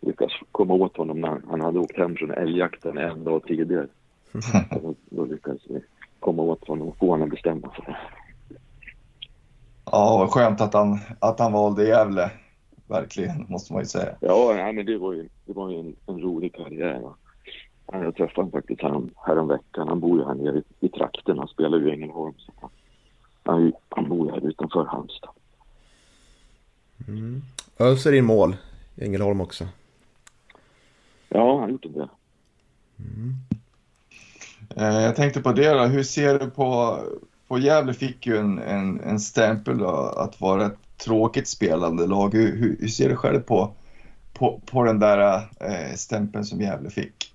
Lyckades 0.00 0.32
komma 0.52 0.74
åt 0.74 0.96
honom 0.96 1.20
när 1.20 1.40
han 1.48 1.60
hade 1.60 1.78
åkt 1.78 1.96
hem 1.96 2.16
från 2.16 2.30
älgjakten 2.30 2.98
en 2.98 3.24
dag 3.24 3.44
tidigare. 3.46 3.86
då, 4.82 4.94
då 5.10 5.24
lyckades 5.24 5.62
vi 5.68 5.80
komma 6.28 6.42
åt 6.42 6.68
honom 6.68 6.88
och 6.88 6.96
få 6.96 7.10
honom 7.10 7.28
att 7.28 7.30
bestämma 7.30 7.70
sig. 7.74 7.96
Ja, 9.84 10.16
vad 10.18 10.30
skönt 10.30 10.60
att 10.60 10.74
han, 10.74 10.98
att 11.18 11.38
han 11.38 11.52
valde 11.52 11.84
Gävle. 11.84 12.30
Verkligen, 12.86 13.46
måste 13.48 13.72
man 13.72 13.82
ju 13.82 13.86
säga. 13.86 14.16
Ja, 14.20 14.52
nej, 14.56 14.72
men 14.72 14.86
det 14.86 14.98
var 14.98 15.12
ju, 15.12 15.28
det 15.46 15.52
var 15.52 15.70
ju 15.70 15.80
en, 15.80 15.96
en 16.06 16.20
rolig 16.20 16.54
karriär. 16.54 17.02
Jag 17.92 18.16
träffade 18.16 18.34
honom 18.34 18.50
faktiskt 18.50 18.82
härom, 18.82 19.10
härom 19.26 19.48
veckan. 19.48 19.88
Han 19.88 20.00
bor 20.00 20.18
ju 20.18 20.24
här 20.24 20.34
nere 20.34 20.58
i, 20.58 20.86
i 20.86 20.88
trakten. 20.88 21.38
Han 21.38 21.48
spelar 21.48 21.78
ju 21.78 21.88
i 21.88 21.92
Ängelholm. 21.92 22.34
Så 22.38 22.52
han, 23.42 23.72
han 23.88 24.08
bor 24.08 24.26
ju 24.26 24.32
här 24.32 24.48
utanför 24.48 24.84
Halmstad. 24.84 25.30
Mm. 27.08 27.42
Öser 27.78 28.12
in 28.12 28.24
mål 28.24 28.56
i 28.96 29.04
Ängelholm 29.04 29.40
också. 29.40 29.64
Ja, 31.28 31.52
han 31.52 31.60
har 31.60 31.68
gjort 31.68 31.82
det. 31.82 32.08
Mm. 32.98 33.34
Eh, 34.76 35.00
jag 35.00 35.16
tänkte 35.16 35.40
på 35.40 35.52
det 35.52 35.72
då. 35.72 35.84
Hur 35.84 36.02
ser 36.02 36.38
du 36.38 36.50
på, 36.50 36.98
på 37.48 37.58
Gävle 37.58 37.94
fick 37.94 38.26
ju 38.26 38.36
en, 38.36 38.58
en, 38.58 39.00
en 39.00 39.20
stämpel 39.20 39.78
då, 39.78 39.88
att 40.16 40.40
vara 40.40 40.66
ett 40.66 40.78
tråkigt 41.04 41.48
spelande 41.48 42.06
lag. 42.06 42.34
Hur, 42.34 42.56
hur, 42.56 42.76
hur 42.80 42.88
ser 42.88 43.08
du 43.08 43.16
själv 43.16 43.40
på, 43.40 43.72
på, 44.32 44.60
på 44.66 44.84
den 44.84 44.98
där 44.98 45.36
eh, 45.60 45.94
stämpeln 45.94 46.44
som 46.44 46.60
Gävle 46.60 46.90
fick? 46.90 47.34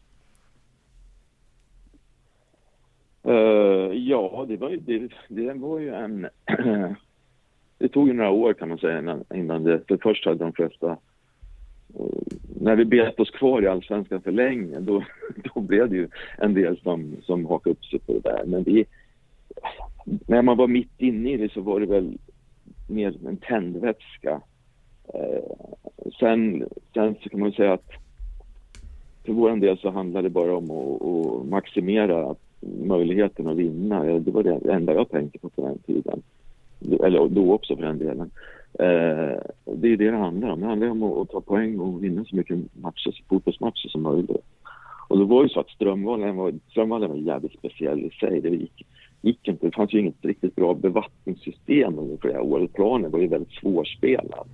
Uh, 3.27 3.93
ja, 3.93 4.45
det 4.47 4.57
var, 4.57 4.69
ju, 4.69 4.77
det, 4.77 5.09
det 5.27 5.53
var 5.53 5.79
ju 5.79 5.93
en... 5.93 6.27
det 7.77 7.89
tog 7.89 8.07
ju 8.07 8.13
några 8.13 8.29
år 8.29 8.53
kan 8.53 8.69
man 8.69 8.77
säga 8.77 8.99
innan, 8.99 9.23
innan 9.33 9.63
det... 9.63 9.87
För 9.87 9.97
först 10.03 10.25
hade 10.25 10.43
de 10.43 10.53
flesta 10.53 10.97
eh, 11.99 12.05
när 12.63 12.75
vi 12.75 12.85
bet 12.85 13.19
oss 13.19 13.31
kvar 13.31 13.61
i 13.61 13.67
Allsvenskan 13.67 14.21
för 14.21 14.31
länge, 14.31 14.79
då, 14.79 15.03
då 15.53 15.61
blev 15.61 15.89
det 15.89 15.95
ju 15.95 16.07
en 16.37 16.53
del 16.53 16.77
som, 16.77 17.15
som 17.21 17.45
hakade 17.45 17.71
upp 17.71 17.85
sig 17.85 17.99
på 17.99 18.13
det 18.13 18.19
där. 18.19 18.43
Men 18.45 18.63
vi, 18.63 18.85
när 20.27 20.41
man 20.41 20.57
var 20.57 20.67
mitt 20.67 21.01
inne 21.01 21.31
i 21.31 21.37
det 21.37 21.51
så 21.51 21.61
var 21.61 21.79
det 21.79 21.85
väl 21.85 22.17
mer 22.89 23.27
en 23.27 23.37
tändvätska. 23.37 24.41
Eh, 25.13 25.43
sen, 26.19 26.67
sen 26.93 27.15
så 27.23 27.29
kan 27.29 27.39
man 27.39 27.51
säga 27.51 27.73
att 27.73 27.91
för 29.25 29.33
vår 29.33 29.55
del 29.55 29.77
så 29.77 29.89
handlade 29.89 30.25
det 30.25 30.33
bara 30.33 30.57
om 30.57 30.71
att, 30.71 31.01
att 31.01 31.49
maximera 31.49 32.35
möjligheten 32.83 33.47
att 33.47 33.57
vinna. 33.57 34.03
Det 34.03 34.31
var 34.31 34.43
det 34.43 34.73
enda 34.73 34.93
jag 34.93 35.09
tänkte 35.09 35.39
på 35.39 35.49
på 35.49 35.67
den 35.67 35.77
tiden. 35.77 36.21
Eller 37.03 37.27
då 37.29 37.53
också 37.53 37.75
för 37.75 37.83
den 37.83 37.99
delen. 37.99 38.31
Eh, 38.79 39.37
det 39.65 39.87
är 39.87 39.97
det 39.97 40.11
det 40.11 40.17
handlar 40.17 40.49
om. 40.49 40.59
Det 40.59 40.67
handlar 40.67 40.89
om 40.89 41.03
att, 41.03 41.29
ta 41.29 41.41
poäng 41.41 41.79
och 41.79 42.03
vinna 42.03 42.25
så 42.25 42.35
mycket 42.35 42.57
matcher, 42.75 43.23
fotbollsmatcher 43.29 43.89
som 43.89 44.01
möjligt. 44.01 44.37
Och 45.07 45.17
det 45.17 45.25
var 45.25 45.43
ju 45.43 45.49
så 45.49 45.59
att 45.59 45.69
Strömvallen 45.69 46.35
var, 46.35 46.53
Strömvallen 46.69 47.09
var 47.09 47.17
jävligt 47.17 47.59
speciell 47.59 47.99
i 47.99 48.09
sig. 48.09 48.41
Det 48.41 48.49
gick, 48.49 48.85
gick 49.21 49.47
inte, 49.47 49.65
det 49.65 49.75
fanns 49.75 49.93
ju 49.93 49.99
inget 49.99 50.25
riktigt 50.25 50.55
bra 50.55 50.73
bevattningssystem 50.73 51.99
under 51.99 52.17
flera 52.17 52.41
år. 52.41 52.67
Planen 52.73 53.11
var 53.11 53.19
ju 53.19 53.27
väldigt 53.27 53.53
svårspelad. 53.53 54.47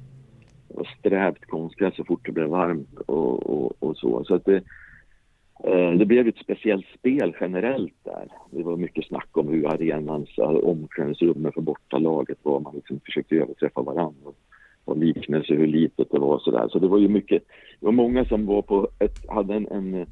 Det 0.67 0.77
var 0.77 0.89
strävt 0.99 1.45
konstgräs 1.45 1.95
så 1.95 2.03
fort 2.03 2.25
det 2.25 2.31
blev 2.31 2.47
varmt 2.47 2.99
och, 3.05 3.49
och, 3.49 3.73
och 3.79 3.97
så. 3.97 4.23
Så 4.23 4.35
att 4.35 4.45
det, 4.45 4.63
Eh, 5.63 5.91
det 5.91 6.05
blev 6.05 6.27
ett 6.27 6.37
speciellt 6.37 6.85
spel 6.99 7.35
generellt 7.39 7.93
där. 8.03 8.27
Det 8.51 8.63
var 8.63 8.77
mycket 8.77 9.05
snack 9.05 9.37
om 9.37 9.47
hur 9.47 9.67
arenans 9.67 10.29
omklädningsrum 10.63 11.51
för 11.53 11.61
bortalaget 11.61 12.37
var. 12.43 12.59
Man 12.59 12.75
liksom 12.75 12.99
försökte 12.99 13.35
överträffa 13.35 13.81
varandra. 13.81 14.31
Och 14.85 14.97
liknelse 14.97 15.53
hur 15.53 15.67
litet 15.67 16.11
det 16.11 16.19
var 16.19 16.35
och 16.35 16.41
sådär. 16.41 16.67
Så 16.69 16.79
det 16.79 16.87
var 16.87 16.97
ju 16.97 17.07
mycket, 17.07 17.43
det 17.79 17.85
var 17.85 17.91
många 17.91 18.25
som 18.25 18.45
var 18.45 18.61
på 18.61 18.87
ett, 18.99 19.29
hade 19.29 19.55
en, 19.55 19.67
en, 19.67 20.05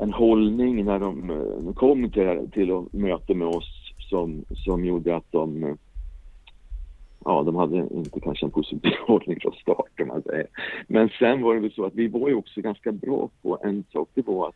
en 0.00 0.12
hållning 0.12 0.84
när 0.84 0.98
de, 0.98 1.30
eh, 1.30 1.64
de 1.64 1.74
kom 1.74 2.10
till, 2.10 2.50
till 2.52 2.86
möte 2.92 3.34
med 3.34 3.48
oss 3.48 3.94
som, 4.10 4.44
som 4.64 4.84
gjorde 4.84 5.16
att 5.16 5.32
de 5.32 5.64
eh, 5.64 5.74
ja, 7.24 7.42
de 7.42 7.56
hade 7.56 7.76
inte 7.76 8.20
kanske 8.20 8.46
en 8.46 8.50
positiv 8.50 8.92
hållning 9.06 9.38
från 9.40 9.52
start 9.52 10.06
man 10.06 10.22
säger. 10.22 10.46
Men 10.88 11.08
sen 11.18 11.42
var 11.42 11.54
det 11.54 11.60
väl 11.60 11.72
så 11.72 11.84
att 11.84 11.94
vi 11.94 12.08
var 12.08 12.28
ju 12.28 12.34
också 12.34 12.60
ganska 12.60 12.92
bra 12.92 13.30
på 13.42 13.58
en 13.62 13.84
sak, 13.92 14.08
det 14.14 14.26
var 14.26 14.48
att 14.48 14.54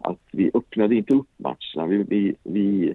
att 0.00 0.18
vi 0.32 0.50
öppnade 0.54 0.94
inte 0.94 1.14
upp 1.14 1.28
matcherna. 1.36 1.86
Vi, 1.86 2.02
vi, 2.02 2.34
vi, 2.42 2.94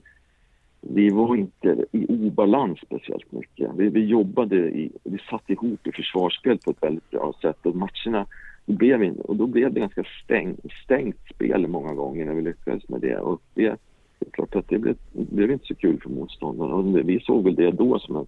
vi 0.81 1.09
var 1.09 1.35
inte 1.35 1.85
i 1.91 2.05
obalans 2.09 2.79
speciellt 2.79 3.31
mycket. 3.31 3.71
Vi, 3.77 3.89
vi 3.89 4.05
jobbade, 4.05 4.55
i, 4.55 4.91
vi 5.03 5.17
satt 5.29 5.49
ihop 5.49 5.87
i 5.87 5.91
försvarsspel 5.91 6.57
på 6.57 6.71
ett 6.71 6.83
väldigt 6.83 7.09
bra 7.09 7.33
sätt 7.41 7.65
och 7.65 7.75
matcherna 7.75 8.27
det 8.65 8.73
blev 8.73 9.03
in, 9.03 9.21
och 9.21 9.35
då 9.35 9.47
blev 9.47 9.73
det 9.73 9.79
ganska 9.79 10.03
stäng, 10.23 10.55
stängt 10.83 11.19
spel 11.35 11.67
många 11.67 11.93
gånger 11.93 12.25
när 12.25 12.33
vi 12.33 12.41
lyckades 12.41 12.89
med 12.89 13.01
det. 13.01 13.17
Och 13.17 13.41
det, 13.53 13.75
det 14.19 14.27
är 14.27 14.31
klart 14.31 14.55
att 14.55 14.69
det 14.69 14.79
blev, 14.79 14.95
det 15.11 15.35
blev 15.35 15.51
inte 15.51 15.65
så 15.65 15.75
kul 15.75 16.01
för 16.01 16.09
motståndarna. 16.09 17.01
Vi 17.03 17.19
såg 17.19 17.43
väl 17.43 17.55
det 17.55 17.71
då 17.71 17.99
som 17.99 18.15
en 18.15 18.25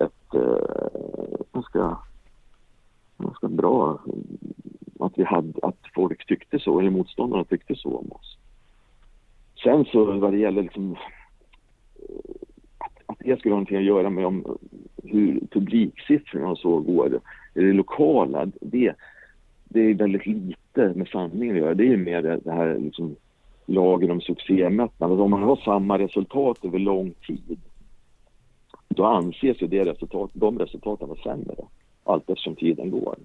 ett 0.00 0.34
eh, 0.34 1.40
ganska, 1.52 1.98
ganska 3.18 3.48
bra 3.48 3.98
att, 5.00 5.12
vi 5.16 5.24
hade, 5.24 5.52
att 5.62 5.78
folk 5.94 6.26
tyckte 6.26 6.58
så, 6.58 6.80
eller 6.80 6.90
motståndarna 6.90 7.44
tyckte 7.44 7.74
så 7.74 7.96
om 7.96 8.12
oss. 8.12 8.36
Sen 9.62 9.84
så 9.84 10.04
vad 10.04 10.32
det 10.32 10.38
gäller 10.38 10.62
liksom, 10.62 10.92
eh, 10.92 10.96
att, 12.78 12.98
att 13.06 13.18
det 13.18 13.38
skulle 13.38 13.52
ha 13.52 13.56
någonting 13.56 13.76
att 13.76 13.84
göra 13.84 14.10
med 14.10 14.26
om 14.26 14.58
hur 15.04 15.40
publiksiffrorna 15.50 16.56
så 16.56 16.78
går, 16.80 17.20
det 17.54 17.72
lokala, 17.72 18.46
det, 18.60 18.94
det 19.64 19.80
är 19.80 19.94
väldigt 19.94 20.26
lite 20.26 20.92
med 20.94 21.08
sanningen 21.08 21.56
att 21.56 21.62
göra. 21.62 21.74
Det 21.74 21.92
är 21.92 21.96
mer 21.96 22.22
det 22.22 22.52
här 22.52 22.78
liksom, 22.78 23.16
lagen 23.66 24.10
om 24.10 24.20
succémättnad. 24.20 25.10
Alltså 25.10 25.24
om 25.24 25.30
man 25.30 25.42
har 25.42 25.56
samma 25.56 25.98
resultat 25.98 26.64
över 26.64 26.78
lång 26.78 27.14
tid 27.26 27.58
då 28.94 29.04
anses 29.04 29.62
ju 29.62 29.66
det 29.66 29.84
resultat, 29.84 30.30
de 30.32 30.58
resultaten 30.58 31.08
vara 31.08 31.22
sämre 31.22 31.54
allt 32.04 32.30
eftersom 32.30 32.56
tiden 32.56 32.90
går. 32.90 33.16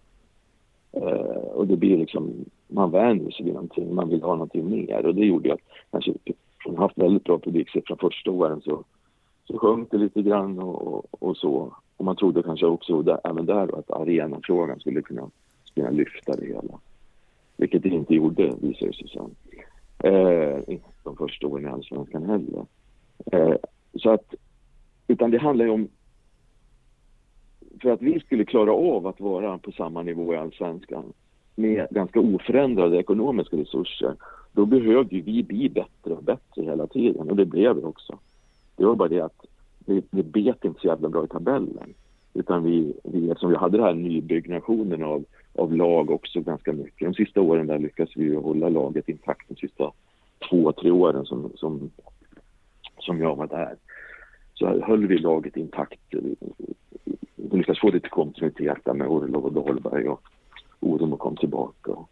Eh, 0.91 1.47
och 1.53 1.67
det 1.67 1.77
blir 1.77 1.97
liksom, 1.97 2.45
man 2.67 2.91
vänjer 2.91 3.31
sig 3.31 3.45
vid 3.45 3.53
någonting, 3.53 3.95
man 3.95 4.09
vill 4.09 4.21
ha 4.21 4.33
någonting 4.33 4.69
mer 4.69 5.05
och 5.05 5.15
det 5.15 5.25
gjorde 5.25 5.53
att 5.53 5.59
alltså, 5.91 6.11
kanske 6.11 6.33
från 6.63 6.77
haft 6.77 6.97
väldigt 6.97 7.23
bra 7.23 7.39
publiksiffror 7.39 7.97
första 8.01 8.31
åren 8.31 8.61
så, 8.61 8.83
så 9.47 9.57
sjönk 9.57 9.91
det 9.91 9.97
lite 9.97 10.21
grann 10.21 10.59
och, 10.59 10.87
och, 10.87 11.05
och 11.19 11.37
så. 11.37 11.75
Och 11.97 12.05
man 12.05 12.15
trodde 12.15 12.43
kanske 12.43 12.65
också 12.65 13.01
där, 13.01 13.19
även 13.23 13.45
där 13.45 13.79
att 13.79 13.91
arenafrågan 13.91 14.79
skulle 14.79 15.01
kunna 15.01 15.29
kunna 15.75 15.89
lyfta 15.89 16.35
det 16.35 16.45
hela. 16.45 16.79
Vilket 17.57 17.83
det 17.83 17.89
inte 17.89 18.15
gjorde, 18.15 18.53
visade 18.61 18.91
det 18.91 18.97
sig 18.97 19.07
sen. 19.07 19.35
Eh, 19.99 20.57
inte 20.67 20.89
de 21.03 21.17
första 21.17 21.47
åren 21.47 21.65
i 21.65 21.69
Allsvenskan 21.69 22.23
heller. 22.23 22.65
Eh, 23.31 23.55
så 23.93 24.09
att, 24.09 24.33
utan 25.07 25.31
det 25.31 25.37
handlar 25.37 25.65
ju 25.65 25.71
om 25.71 25.87
för 27.81 27.89
att 27.89 28.01
vi 28.01 28.19
skulle 28.19 28.45
klara 28.45 28.71
av 28.73 29.07
att 29.07 29.19
vara 29.19 29.57
på 29.57 29.71
samma 29.71 30.01
nivå 30.01 30.33
i 30.33 30.37
Allsvenskan 30.37 31.13
med 31.55 31.87
ganska 31.91 32.19
oförändrade 32.19 32.97
ekonomiska 32.97 33.57
resurser, 33.57 34.15
då 34.53 34.65
behövde 34.65 35.21
vi 35.21 35.43
bli 35.43 35.69
bättre 35.69 36.13
och 36.13 36.23
bättre 36.23 36.63
hela 36.63 36.87
tiden 36.87 37.29
och 37.29 37.35
det 37.35 37.45
blev 37.45 37.75
vi 37.75 37.81
också. 37.81 38.19
Det 38.75 38.85
var 38.85 38.95
bara 38.95 39.09
det 39.09 39.21
att 39.21 39.45
vi, 39.85 40.03
vi 40.09 40.23
bet 40.23 40.65
inte 40.65 40.81
så 40.81 40.87
jävla 40.87 41.09
bra 41.09 41.25
i 41.25 41.27
tabellen. 41.27 41.93
Utan 42.33 42.63
vi, 42.63 42.93
vi, 43.03 43.29
eftersom 43.29 43.49
vi 43.49 43.55
hade 43.55 43.77
den 43.77 43.85
här 43.85 43.93
nybyggnationen 43.93 45.03
av, 45.03 45.25
av 45.55 45.73
lag 45.75 46.11
också 46.11 46.41
ganska 46.41 46.73
mycket. 46.73 47.07
De 47.07 47.13
sista 47.13 47.41
åren 47.41 47.67
där 47.67 47.79
lyckades 47.79 48.17
vi 48.17 48.35
hålla 48.35 48.69
laget 48.69 49.09
intakt 49.09 49.49
de 49.49 49.55
sista 49.55 49.91
två, 50.49 50.71
tre 50.71 50.91
åren 50.91 51.25
som, 51.25 51.51
som, 51.55 51.91
som 52.99 53.19
jag 53.19 53.35
var 53.35 53.47
där. 53.47 53.75
Så 54.55 54.81
höll 54.81 55.07
vi 55.07 55.17
laget 55.17 55.57
intakt. 55.57 55.99
Vi 57.35 57.57
lyckades 57.57 57.79
få 57.79 57.91
lite 57.91 58.09
kontinuitet 58.09 58.77
där 58.85 58.93
med 58.93 59.07
Orlov 59.07 59.45
och 59.45 59.53
Dahlberg 59.53 60.07
och 60.07 60.21
Orumo 60.79 61.17
kom 61.17 61.35
tillbaka 61.35 61.91
och, 61.91 62.09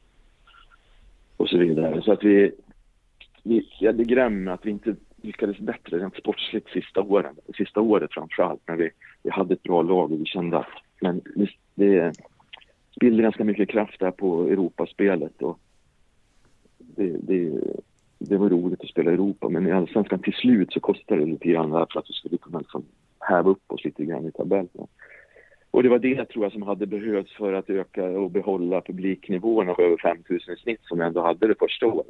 och 1.38 1.50
så 1.50 1.58
vidare. 1.58 2.02
Så 2.02 2.12
att 2.12 2.24
vi, 2.24 2.52
vi 3.44 3.68
hade 3.86 4.04
gräm 4.04 4.48
att 4.48 4.66
vi 4.66 4.70
inte 4.72 4.96
lyckades 5.22 5.60
bättre 5.60 6.00
rent 6.00 6.16
sportsligt 6.16 6.70
sista 6.70 7.02
åren. 7.02 7.36
Sista 7.58 7.82
året 7.82 8.14
framförallt 8.14 8.62
när 8.68 8.76
vi, 8.76 8.90
vi 9.24 9.30
hade 9.30 9.54
ett 9.54 9.64
bra 9.64 9.82
lag 9.82 10.12
och 10.12 10.22
vi 10.22 10.26
kände 10.26 10.58
att 10.58 10.68
men 11.02 11.22
det, 11.36 11.50
det 11.76 12.14
spillde 12.96 13.24
ganska 13.24 13.44
mycket 13.44 13.70
kraft 13.70 14.00
där 14.00 14.12
på 14.12 14.44
Europaspelet 14.44 15.42
och 15.42 15.60
det, 16.78 17.18
det, 17.22 17.62
det 18.30 18.38
var 18.38 18.50
roligt 18.50 18.82
att 18.82 18.90
spela 18.90 19.12
i 19.12 19.14
Europa 19.14 19.50
men 19.50 19.68
i 19.68 19.72
Allsvenskan 19.72 20.20
till 20.20 20.34
slut 20.34 20.74
så 20.74 20.80
kostade 20.80 21.22
det 21.22 21.32
lite 21.32 21.50
grann 21.50 21.72
för 21.72 22.00
att 22.00 22.10
vi 22.10 22.14
skulle 22.14 22.38
kunna 22.38 22.60
liksom 22.60 22.86
häva 23.20 23.50
upp 23.50 23.72
oss 23.72 23.86
lite 23.86 24.06
grann 24.06 24.28
i 24.28 24.32
tabellen. 24.32 24.88
Och 25.72 25.84
det 25.84 25.90
var 25.90 26.00
det 26.00 26.26
tror 26.26 26.46
jag 26.46 26.52
som 26.52 26.62
hade 26.62 26.86
behövts 26.86 27.38
för 27.38 27.54
att 27.54 27.70
öka 27.70 28.06
och 28.06 28.32
behålla 28.32 28.82
publiknivåerna 28.82 29.74
på 29.74 29.82
över 29.82 29.98
5000 29.98 30.54
i 30.54 30.58
snitt 30.58 30.80
som 30.84 31.00
vi 31.00 31.06
ändå 31.06 31.22
hade 31.22 31.48
det 31.48 31.60
första 31.60 31.86
året. 31.86 32.08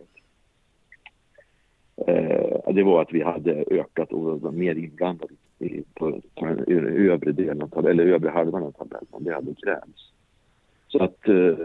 Eh, 2.07 2.73
det 2.73 2.83
var 2.83 3.01
att 3.01 3.13
vi 3.13 3.23
hade 3.23 3.63
ökat 3.71 4.11
och 4.11 4.41
var 4.41 4.51
mer 4.51 4.75
inblandade 4.75 5.33
i, 5.59 5.83
på, 5.93 6.21
på 6.35 6.45
den 6.45 6.59
övre 7.09 7.31
delen 7.31 7.61
av 7.61 7.67
tabellen, 7.67 7.99
eller 7.99 8.13
övre 8.13 8.29
halvan 8.29 8.63
av 8.63 8.71
tabellen. 8.71 9.07
Det 9.19 9.33
hade 9.33 9.55
krävts. 9.55 10.11
Så 10.87 11.03
att 11.03 11.27
eh, 11.27 11.55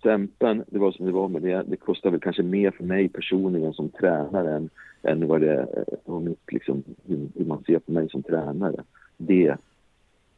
stämpeln, 0.00 0.64
det 0.66 0.78
var 0.78 0.92
som 0.92 1.06
det 1.06 1.12
var 1.12 1.28
med 1.28 1.42
det. 1.42 1.62
Det 1.66 1.76
kostar 1.76 2.10
väl 2.10 2.20
kanske 2.20 2.42
mer 2.42 2.70
för 2.70 2.84
mig 2.84 3.08
personligen 3.08 3.72
som 3.72 3.88
tränare 3.88 4.56
än, 4.56 4.70
än 5.02 5.28
vad 5.28 5.40
det 5.40 5.58
eh, 5.58 6.14
är 6.14 6.20
mitt, 6.20 6.52
liksom, 6.52 6.84
hur, 7.06 7.44
man 7.44 7.64
ser 7.66 7.78
på 7.78 7.92
mig 7.92 8.10
som 8.10 8.22
tränare. 8.22 8.82
Det 9.16 9.56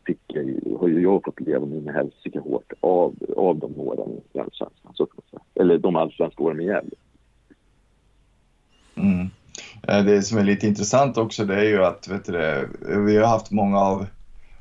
fick 0.06 0.18
jag, 0.26 0.78
har 0.80 0.88
ju 0.88 1.02
jag 1.02 1.24
fått 1.24 1.40
leva 1.40 1.66
med 1.66 1.82
med 1.82 1.94
helsike 1.94 2.38
hårt 2.38 2.72
av, 2.80 3.14
av 3.36 3.58
de 3.58 3.80
åren 3.80 4.20
i 4.32 4.38
Allsvenskan. 4.38 5.06
Eller 5.54 5.78
de 5.78 5.96
allsvenska 5.96 6.42
åren 6.42 6.56
med 6.56 6.66
Gävle. 6.66 6.96
Mm. 8.94 9.26
Eh, 9.88 10.04
det 10.04 10.22
som 10.22 10.38
är 10.38 10.44
lite 10.44 10.66
intressant 10.66 11.18
också 11.18 11.44
det 11.44 11.54
är 11.54 11.68
ju 11.68 11.84
att 11.84 12.08
vet 12.08 12.24
du, 12.24 12.68
vi 13.06 13.16
har 13.16 13.26
haft 13.26 13.50
många 13.50 13.78
av, 13.78 14.06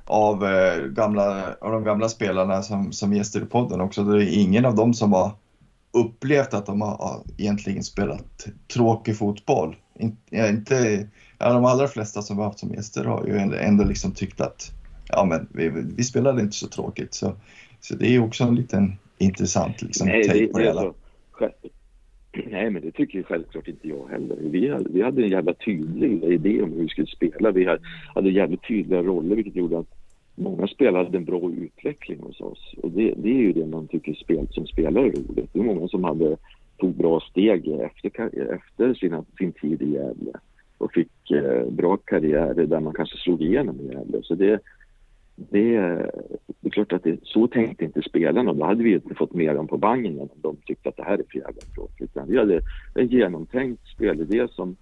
av, 0.05 0.45
eh, 0.45 0.85
gamla, 0.85 1.55
av 1.61 1.71
de 1.71 1.83
gamla 1.83 2.09
spelarna 2.09 2.61
som, 2.61 2.91
som 2.91 3.13
gäster 3.13 3.41
i 3.41 3.45
podden 3.45 3.81
också. 3.81 4.03
Det 4.03 4.25
är 4.25 4.39
ingen 4.39 4.65
av 4.65 4.75
dem 4.75 4.93
som 4.93 5.13
har 5.13 5.31
upplevt 5.93 6.53
att 6.53 6.65
de 6.65 6.81
har 6.81 7.23
egentligen 7.37 7.83
spelat 7.83 8.47
tråkig 8.73 9.17
fotboll. 9.17 9.75
inte, 10.31 11.07
ja, 11.37 11.53
de 11.53 11.65
allra 11.65 11.87
flesta 11.87 12.21
som 12.21 12.37
vi 12.37 12.41
har 12.41 12.49
haft 12.49 12.59
som 12.59 12.73
gäster 12.73 13.05
har 13.05 13.25
ju 13.25 13.37
ändå 13.37 13.83
liksom 13.83 14.11
tyckt 14.11 14.41
att 14.41 14.71
ja, 15.07 15.25
men 15.25 15.47
vi, 15.51 15.69
vi 15.69 16.03
spelade 16.03 16.41
inte 16.41 16.55
så 16.55 16.67
tråkigt. 16.67 17.13
Så, 17.13 17.35
så 17.79 17.95
det 17.95 18.15
är 18.15 18.23
också 18.23 18.43
en 18.43 18.55
liten 18.55 18.93
intressant 19.17 19.81
liksom, 19.81 20.07
Nej, 20.07 20.23
take 20.23 20.47
på 20.47 20.59
det 20.59 20.65
hela. 20.65 20.93
Nej, 22.51 22.69
men 22.69 22.81
det 22.81 22.91
tycker 22.91 23.17
ju 23.17 23.23
självklart 23.23 23.67
inte 23.67 23.87
jag 23.87 24.07
heller. 24.07 24.37
Vi 24.41 24.69
hade, 24.69 24.89
vi 24.89 25.01
hade 25.01 25.23
en 25.23 25.29
jävla 25.29 25.53
tydlig 25.53 26.23
idé 26.23 26.61
om 26.61 26.71
hur 26.71 26.81
vi 26.81 26.87
skulle 26.87 27.07
spela. 27.07 27.51
Vi 27.51 27.65
hade, 27.65 27.81
hade 28.15 28.29
jävligt 28.29 28.67
tydliga 28.67 29.03
roller 29.03 29.35
vilket 29.35 29.55
gjorde 29.55 29.79
att 29.79 29.93
många 30.35 30.67
spelare 30.67 31.03
hade 31.03 31.17
en 31.17 31.25
bra 31.25 31.51
utveckling 31.51 32.19
hos 32.19 32.41
oss. 32.41 32.75
Och 32.77 32.91
det, 32.91 33.13
det 33.17 33.29
är 33.29 33.41
ju 33.41 33.53
det 33.53 33.67
man 33.67 33.87
tycker 33.87 34.13
spel, 34.13 34.47
som 34.51 34.67
spelare 34.67 35.07
är 35.07 35.11
roligt. 35.11 35.49
Det 35.53 35.59
är 35.59 35.63
många 35.63 35.87
som 35.87 36.03
hade, 36.03 36.37
tog 36.77 36.95
bra 36.95 37.19
steg 37.19 37.67
efter, 37.67 38.29
efter 38.53 38.93
sina, 38.93 39.25
sin 39.37 39.51
tid 39.51 39.81
i 39.81 39.93
Gävle 39.93 40.31
och 40.77 40.93
fick 40.93 41.31
eh, 41.31 41.69
bra 41.69 41.97
karriärer 41.97 42.65
där 42.65 42.79
man 42.79 42.93
kanske 42.93 43.17
slog 43.17 43.41
igenom 43.41 43.79
i 43.79 43.93
Gävle. 43.93 44.19
Så 44.23 44.35
det, 44.35 44.59
det, 45.49 45.77
det 46.59 46.67
är 46.67 46.69
klart 46.69 46.93
att 46.93 47.03
det, 47.03 47.19
så 47.23 47.47
tänkte 47.47 47.85
inte 47.85 48.01
spelarna. 48.01 48.53
Då 48.53 48.65
hade 48.65 48.83
vi 48.83 48.93
inte 48.93 49.15
fått 49.15 49.33
med 49.33 49.55
dem 49.55 49.67
på 49.67 49.77
vagnen 49.77 50.19
om 50.19 50.29
de 50.35 50.55
tyckte 50.55 50.89
att 50.89 50.97
det 50.97 51.03
här 51.03 51.17
är 51.17 51.23
för 51.31 51.37
jävla 51.37 51.61
tråkigt. 51.75 52.11
Vi 52.27 52.37
hade 52.37 52.61
en 52.95 53.07
genomtänkt 53.07 53.87
spelidé 53.87 54.47
som, 54.47 54.75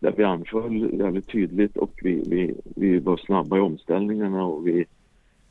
där 0.00 0.14
vi 0.16 0.24
anföll 0.24 0.98
jävligt 0.98 1.28
tydligt 1.28 1.76
och 1.76 2.00
vi, 2.02 2.22
vi, 2.26 2.54
vi 2.76 2.98
var 2.98 3.16
snabba 3.16 3.56
i 3.56 3.60
omställningarna 3.60 4.44
och 4.44 4.66
vi, 4.66 4.84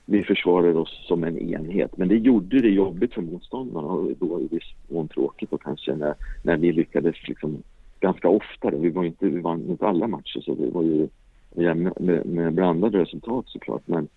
vi 0.05 0.23
försvarade 0.23 0.79
oss 0.79 1.05
som 1.07 1.23
en 1.23 1.37
enhet. 1.37 1.97
Men 1.97 2.07
det 2.07 2.17
gjorde 2.17 2.61
det 2.61 2.69
jobbigt 2.69 3.13
för 3.13 3.21
motståndarna 3.21 3.87
och 3.87 4.11
då 4.19 4.41
i 4.41 4.47
viss 4.51 4.73
mån 4.89 5.07
tråkigt 5.07 5.53
och 5.53 5.61
kanske 5.61 5.95
när, 5.95 6.15
när 6.43 6.57
vi 6.57 6.71
lyckades 6.71 7.15
liksom 7.27 7.63
ganska 7.99 8.29
ofta. 8.29 8.69
Vi, 8.69 8.89
var 8.89 9.03
inte, 9.03 9.25
vi 9.25 9.39
vann 9.39 9.69
inte 9.69 9.87
alla 9.87 10.07
matcher 10.07 10.39
så 10.39 10.55
det 10.55 10.69
var 10.69 10.83
ju 10.83 11.07
med, 11.55 12.25
med 12.25 12.53
blandade 12.53 12.97
resultat 12.97 13.45
såklart. 13.47 13.81
Men 13.85 14.07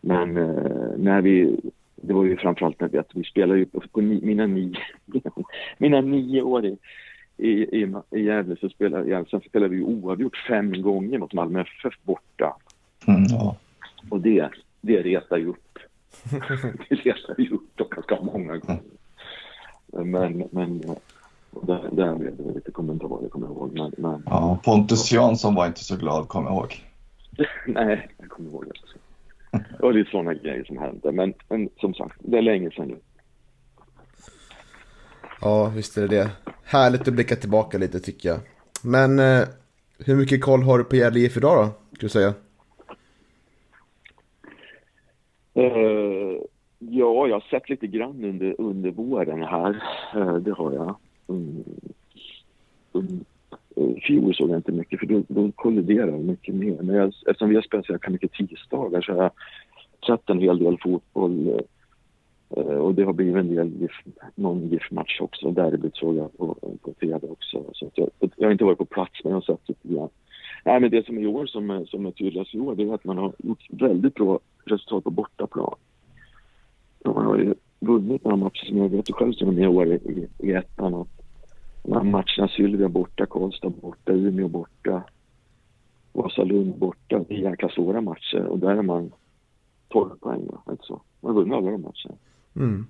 men 0.00 0.36
eh, 0.36 0.98
när 0.98 1.20
vi, 1.20 1.60
det 1.96 2.12
var 2.12 2.24
ju 2.24 2.36
framförallt 2.36 2.80
när 2.80 2.88
vi, 2.88 2.98
att 2.98 3.10
vi 3.14 3.24
spelade 3.24 3.58
ju 3.58 3.66
på, 3.66 3.82
på 3.92 4.00
ni, 4.00 4.20
mina, 4.22 4.46
nio, 4.46 4.76
mina 5.78 6.00
nio 6.00 6.42
år 6.42 6.66
i, 6.66 6.78
i, 7.36 7.50
i, 7.50 7.94
i 8.10 8.22
Gävle 8.22 8.56
så 8.60 8.68
spelade, 8.68 9.08
ja, 9.10 9.24
sen 9.30 9.40
spelade 9.40 9.74
vi 9.74 9.82
oavgjort 9.82 10.36
fem 10.48 10.82
gånger 10.82 11.18
mot 11.18 11.32
Malmö 11.32 11.60
FF 11.60 11.94
borta. 12.02 12.56
Mm, 13.06 13.24
ja. 13.24 13.56
Och 14.08 14.20
det, 14.20 14.48
det 14.80 15.02
retar 15.02 15.36
ju 15.36 15.46
upp. 15.46 15.78
det 16.88 16.94
retar 16.94 17.34
ju 17.40 17.48
upp 17.48 17.70
då 17.74 17.84
ganska 17.84 18.20
många 18.22 18.56
gånger. 18.56 18.82
Men, 19.92 20.48
men 20.50 20.82
där, 21.50 21.88
där 21.92 22.14
blev 22.14 22.36
det 22.36 22.52
lite 22.54 22.70
kommentarer 22.70 23.28
kommer 23.28 23.46
jag 23.46 23.56
ihåg. 23.56 23.72
Men, 23.72 23.92
men, 23.98 24.22
ja, 24.26 24.58
Pontus 24.64 25.12
Jansson 25.12 25.54
var 25.54 25.66
inte 25.66 25.84
så 25.84 25.96
glad 25.96 26.28
kommer 26.28 26.50
jag 26.50 26.56
ihåg. 26.56 26.84
Nej, 27.66 28.08
jag 28.18 28.28
kommer 28.28 28.50
ihåg 28.50 28.64
det. 28.66 28.99
Det 29.50 29.82
var 29.82 29.92
lite 29.92 30.10
sådana 30.10 30.34
grejer 30.34 30.64
som 30.64 30.78
hände. 30.78 31.12
Men, 31.12 31.34
men 31.48 31.68
som 31.76 31.94
sagt, 31.94 32.16
det 32.18 32.38
är 32.38 32.42
länge 32.42 32.70
sedan 32.70 32.88
nu. 32.88 32.96
Ja, 35.40 35.72
visst 35.76 35.96
är 35.96 36.08
det 36.08 36.16
det. 36.16 36.30
härligt 36.64 37.08
att 37.08 37.14
blicka 37.14 37.36
tillbaka 37.36 37.78
lite 37.78 38.00
tycker 38.00 38.28
jag. 38.28 38.38
Men 38.84 39.18
eh, 39.18 39.48
hur 39.98 40.16
mycket 40.16 40.42
koll 40.42 40.62
har 40.62 40.78
du 40.78 40.84
på 40.84 40.96
Gävle 40.96 41.20
IF 41.20 41.36
idag 41.36 41.66
då? 41.66 41.72
Skulle 41.96 42.06
du 42.06 42.08
säga? 42.08 42.34
Uh, 45.56 46.42
ja, 46.78 47.26
jag 47.26 47.34
har 47.34 47.50
sett 47.50 47.68
lite 47.68 47.86
grann 47.86 48.24
under, 48.24 48.54
under 48.58 48.90
våren 48.90 49.42
här. 49.42 49.82
Uh, 50.16 50.34
det 50.34 50.52
har 50.52 50.72
jag. 50.72 50.96
Um, 51.26 51.64
um, 52.92 53.24
Eh, 53.80 53.96
I 53.96 54.00
fjol 54.00 54.34
såg 54.34 54.50
jag 54.50 54.58
inte 54.58 54.72
mycket 54.72 55.00
för 55.00 55.06
då, 55.06 55.22
då 55.28 55.52
kolliderar 55.54 56.08
jag 56.08 56.20
mycket 56.20 56.54
mer. 56.54 56.82
Men 56.82 56.96
jag, 56.96 57.06
eftersom 57.06 57.48
vi 57.48 57.54
har 57.54 57.62
spelat 57.62 57.86
så 57.86 57.92
här 57.92 58.10
mycket 58.10 58.32
tisdagar 58.32 59.00
så 59.00 59.12
har 59.12 59.22
jag 59.22 59.32
sett 60.06 60.30
en 60.30 60.40
hel 60.40 60.58
del 60.58 60.78
fotboll 60.82 61.48
eh, 62.56 62.62
och 62.62 62.94
det 62.94 63.04
har 63.04 63.12
blivit 63.12 63.36
en 63.36 63.54
del 63.54 63.80
GIF, 63.80 63.92
någon 64.34 64.68
GIF-match 64.68 65.20
också. 65.20 65.50
Derbyt 65.50 65.96
såg 65.96 66.16
jag 66.16 66.38
på, 66.38 66.56
på 66.82 66.92
tv 66.92 67.28
också. 67.28 67.64
Så 67.72 67.90
jag, 67.94 68.10
jag, 68.36 68.46
har 68.46 68.52
inte 68.52 68.64
varit 68.64 68.78
på 68.78 68.84
plats, 68.84 69.24
men 69.24 69.30
jag 69.30 69.36
har 69.36 69.56
sett 69.56 69.68
lite 69.68 69.88
grann. 69.88 70.08
Nej, 70.64 70.80
men 70.80 70.90
det 70.90 71.06
som 71.06 71.18
är 71.18 71.22
i 71.22 71.26
år 71.26 71.46
som 71.46 71.86
som 71.86 72.06
är 72.06 72.10
tydligast 72.10 72.54
i 72.54 72.60
år, 72.60 72.74
det 72.74 72.82
är 72.82 72.94
att 72.94 73.04
man 73.04 73.18
har 73.18 73.32
gjort 73.38 73.66
väldigt 73.70 74.14
bra 74.14 74.38
resultat 74.64 75.04
på 75.04 75.10
bortaplan. 75.10 75.74
Man 77.04 77.26
har 77.26 77.36
ju 77.38 77.54
vunnit 77.80 78.24
några 78.24 78.36
matcher 78.36 78.66
som 78.66 78.78
jag 78.78 78.88
vet 78.88 79.10
själv 79.10 79.32
som 79.32 79.48
är 79.48 79.52
med 79.52 79.64
i 79.64 79.66
år 79.66 79.86
i, 79.86 80.28
i 80.38 80.52
ettan. 80.52 80.94
Och 80.94 81.08
matcherna, 81.84 82.48
Sylvia 82.48 82.88
borta, 82.88 83.26
Karlstad 83.26 83.70
borta, 83.70 84.12
Umeå 84.12 84.48
borta, 84.48 85.02
Vasalund 86.12 86.78
borta. 86.78 87.24
Det 87.28 87.34
är 87.34 87.50
jäkla 87.50 87.68
svåra 87.68 88.00
matcher 88.00 88.44
och 88.44 88.58
där 88.58 88.76
är 88.76 88.82
man 88.82 89.12
12 89.88 90.18
poäng. 90.20 90.48
Inte 90.70 90.84
så. 90.86 91.02
Man 91.20 91.34
har 91.34 91.40
vunnit 91.40 91.54
alla 91.54 91.70
de 91.70 91.82
matcherna. 91.82 92.16
Mm. 92.56 92.86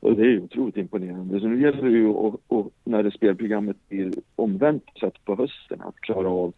Och 0.00 0.16
det 0.16 0.22
är 0.22 0.26
ju 0.26 0.40
otroligt 0.40 0.76
imponerande. 0.76 1.40
Så 1.40 1.46
nu 1.46 1.62
gäller 1.62 1.82
det 1.82 1.90
ju 1.90 2.08
att, 2.08 2.34
att 2.34 2.66
när 2.84 3.02
det 3.02 3.10
spelprogrammet 3.10 3.88
blir 3.88 4.12
omvänt 4.36 4.84
sett 5.00 5.24
på 5.24 5.36
hösten, 5.36 5.80
att 5.80 5.96
klara 5.96 6.28
av, 6.28 6.52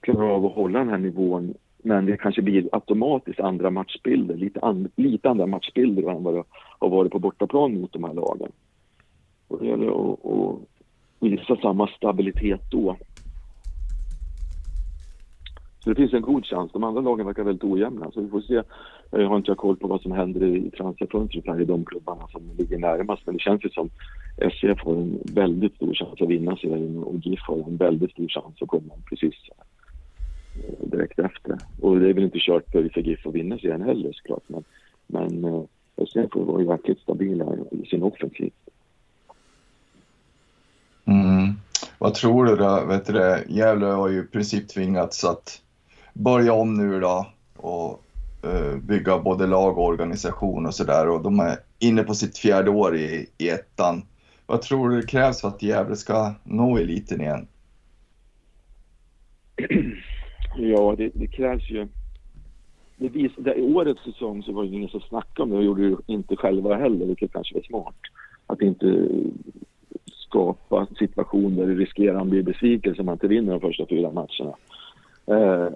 klara 0.00 0.32
av 0.32 0.46
att 0.46 0.54
hålla 0.54 0.78
den 0.78 0.88
här 0.88 0.98
nivån. 0.98 1.54
Men 1.78 2.06
det 2.06 2.16
kanske 2.16 2.42
blir 2.42 2.68
automatiskt 2.72 3.40
andra 3.40 3.70
matchbilder, 3.70 4.36
lite, 4.36 4.60
and, 4.60 4.90
lite 4.96 5.30
andra 5.30 5.46
matchbilder 5.46 6.10
än 6.10 6.22
vad 6.22 6.34
det 6.34 6.44
har 6.78 6.88
varit 6.88 7.12
på 7.12 7.18
bortaplan 7.18 7.80
mot 7.80 7.92
de 7.92 8.04
här 8.04 8.14
lagen. 8.14 8.52
Och 9.48 9.58
det 9.58 9.66
gäller 9.66 10.12
att, 10.12 10.26
att 10.26 10.58
visa 11.20 11.56
samma 11.56 11.86
stabilitet 11.86 12.60
då. 12.70 12.96
Så 15.86 15.90
det 15.90 15.96
finns 15.96 16.12
en 16.12 16.22
god 16.22 16.46
chans. 16.46 16.72
De 16.72 16.84
andra 16.84 17.00
lagen 17.00 17.26
verkar 17.26 17.44
väldigt 17.44 17.64
ojämna. 17.64 18.10
Så 18.10 18.20
vi 18.20 18.28
får 18.28 18.40
se. 18.40 18.62
Jag 19.10 19.28
har 19.28 19.36
inte 19.36 19.54
koll 19.54 19.76
på 19.76 19.88
vad 19.88 20.00
som 20.00 20.12
händer 20.12 20.44
i 20.44 20.70
transferfönstret 20.70 21.46
här 21.46 21.60
i 21.60 21.64
de 21.64 21.84
klubbarna 21.84 22.28
som 22.28 22.42
ligger 22.58 22.78
närmast. 22.78 23.22
Men 23.26 23.34
det 23.34 23.40
känns 23.40 23.64
ju 23.64 23.68
som 23.68 23.90
SCF 24.36 24.78
har 24.84 24.92
en 24.92 25.18
väldigt 25.24 25.74
stor 25.74 25.94
chans 25.94 26.22
att 26.22 26.28
vinna 26.28 26.56
serien 26.56 26.98
och 26.98 27.14
GIF 27.14 27.40
har 27.40 27.56
en 27.56 27.76
väldigt 27.76 28.10
stor 28.10 28.28
chans 28.28 28.62
att 28.62 28.68
komma 28.68 28.94
precis 29.08 29.34
eh, 30.54 30.88
direkt 30.88 31.18
efter. 31.18 31.58
Och 31.80 32.00
det 32.00 32.08
är 32.08 32.14
väl 32.14 32.24
inte 32.24 32.38
kört 32.40 32.70
för 32.72 33.00
GIF 33.00 33.26
att 33.26 33.34
vinna 33.34 33.58
serien 33.58 33.82
heller 33.82 34.12
såklart. 34.12 34.44
Men, 34.46 34.64
men 35.06 35.44
eh, 35.44 35.62
SCF 35.96 36.30
var 36.34 36.60
ju 36.60 36.66
verkligt 36.66 37.00
stabila 37.00 37.56
i 37.70 37.86
sin 37.86 38.02
offensiv. 38.02 38.52
Mm. 41.06 41.52
Vad 41.98 42.14
tror 42.14 42.44
du 42.44 42.56
då? 42.56 42.84
Vet 42.88 43.06
du, 43.06 43.44
Gävle 43.48 43.86
har 43.86 44.08
ju 44.08 44.20
i 44.20 44.26
princip 44.26 44.68
tvingats 44.68 45.24
att 45.24 45.62
börja 46.12 46.52
om 46.52 46.74
nu 46.74 47.00
då 47.00 47.26
och 47.56 48.02
uh, 48.44 48.76
bygga 48.76 49.18
både 49.18 49.46
lag 49.46 49.78
och 49.78 49.84
organisation 49.84 50.66
och 50.66 50.74
sådär 50.74 51.08
och 51.08 51.22
de 51.22 51.40
är 51.40 51.56
inne 51.78 52.02
på 52.02 52.14
sitt 52.14 52.38
fjärde 52.38 52.70
år 52.70 52.96
i, 52.96 53.26
i 53.38 53.48
ettan. 53.48 54.02
Vad 54.46 54.62
tror 54.62 54.88
du 54.88 55.00
det 55.00 55.06
krävs 55.06 55.40
för 55.40 55.48
att 55.48 55.62
Gävle 55.62 55.96
ska 55.96 56.34
nå 56.44 56.78
eliten 56.78 57.20
igen? 57.20 57.46
Ja, 60.58 60.94
det, 60.98 61.10
det 61.14 61.26
krävs 61.26 61.70
ju... 61.70 61.88
Det 62.96 63.08
vis, 63.08 63.32
det, 63.36 63.62
årets 63.62 64.04
säsong 64.04 64.42
så 64.42 64.52
var 64.52 64.64
det 64.64 64.68
ingen 64.68 64.88
som 64.88 65.00
snackade 65.00 65.42
om 65.42 65.50
det 65.50 65.56
och 65.56 65.64
gjorde 65.64 65.88
det 65.88 65.96
inte 66.06 66.36
själva 66.36 66.76
heller, 66.76 67.06
vilket 67.06 67.32
kanske 67.32 67.54
var 67.54 67.62
smart. 67.62 67.94
Att 68.46 68.62
inte 68.62 69.08
skapa 70.36 70.86
situationer 70.98 71.56
där 71.56 71.66
det 71.66 71.80
riskerar 71.80 72.20
att 72.20 72.26
bli 72.26 72.42
besvikelse 72.42 73.00
om 73.00 73.06
man 73.06 73.12
inte 73.12 73.28
vinner 73.28 73.52
de 73.52 73.60
första 73.60 73.86
fyra 73.86 74.10
matcherna. 74.10 74.54
Eh, 75.26 75.72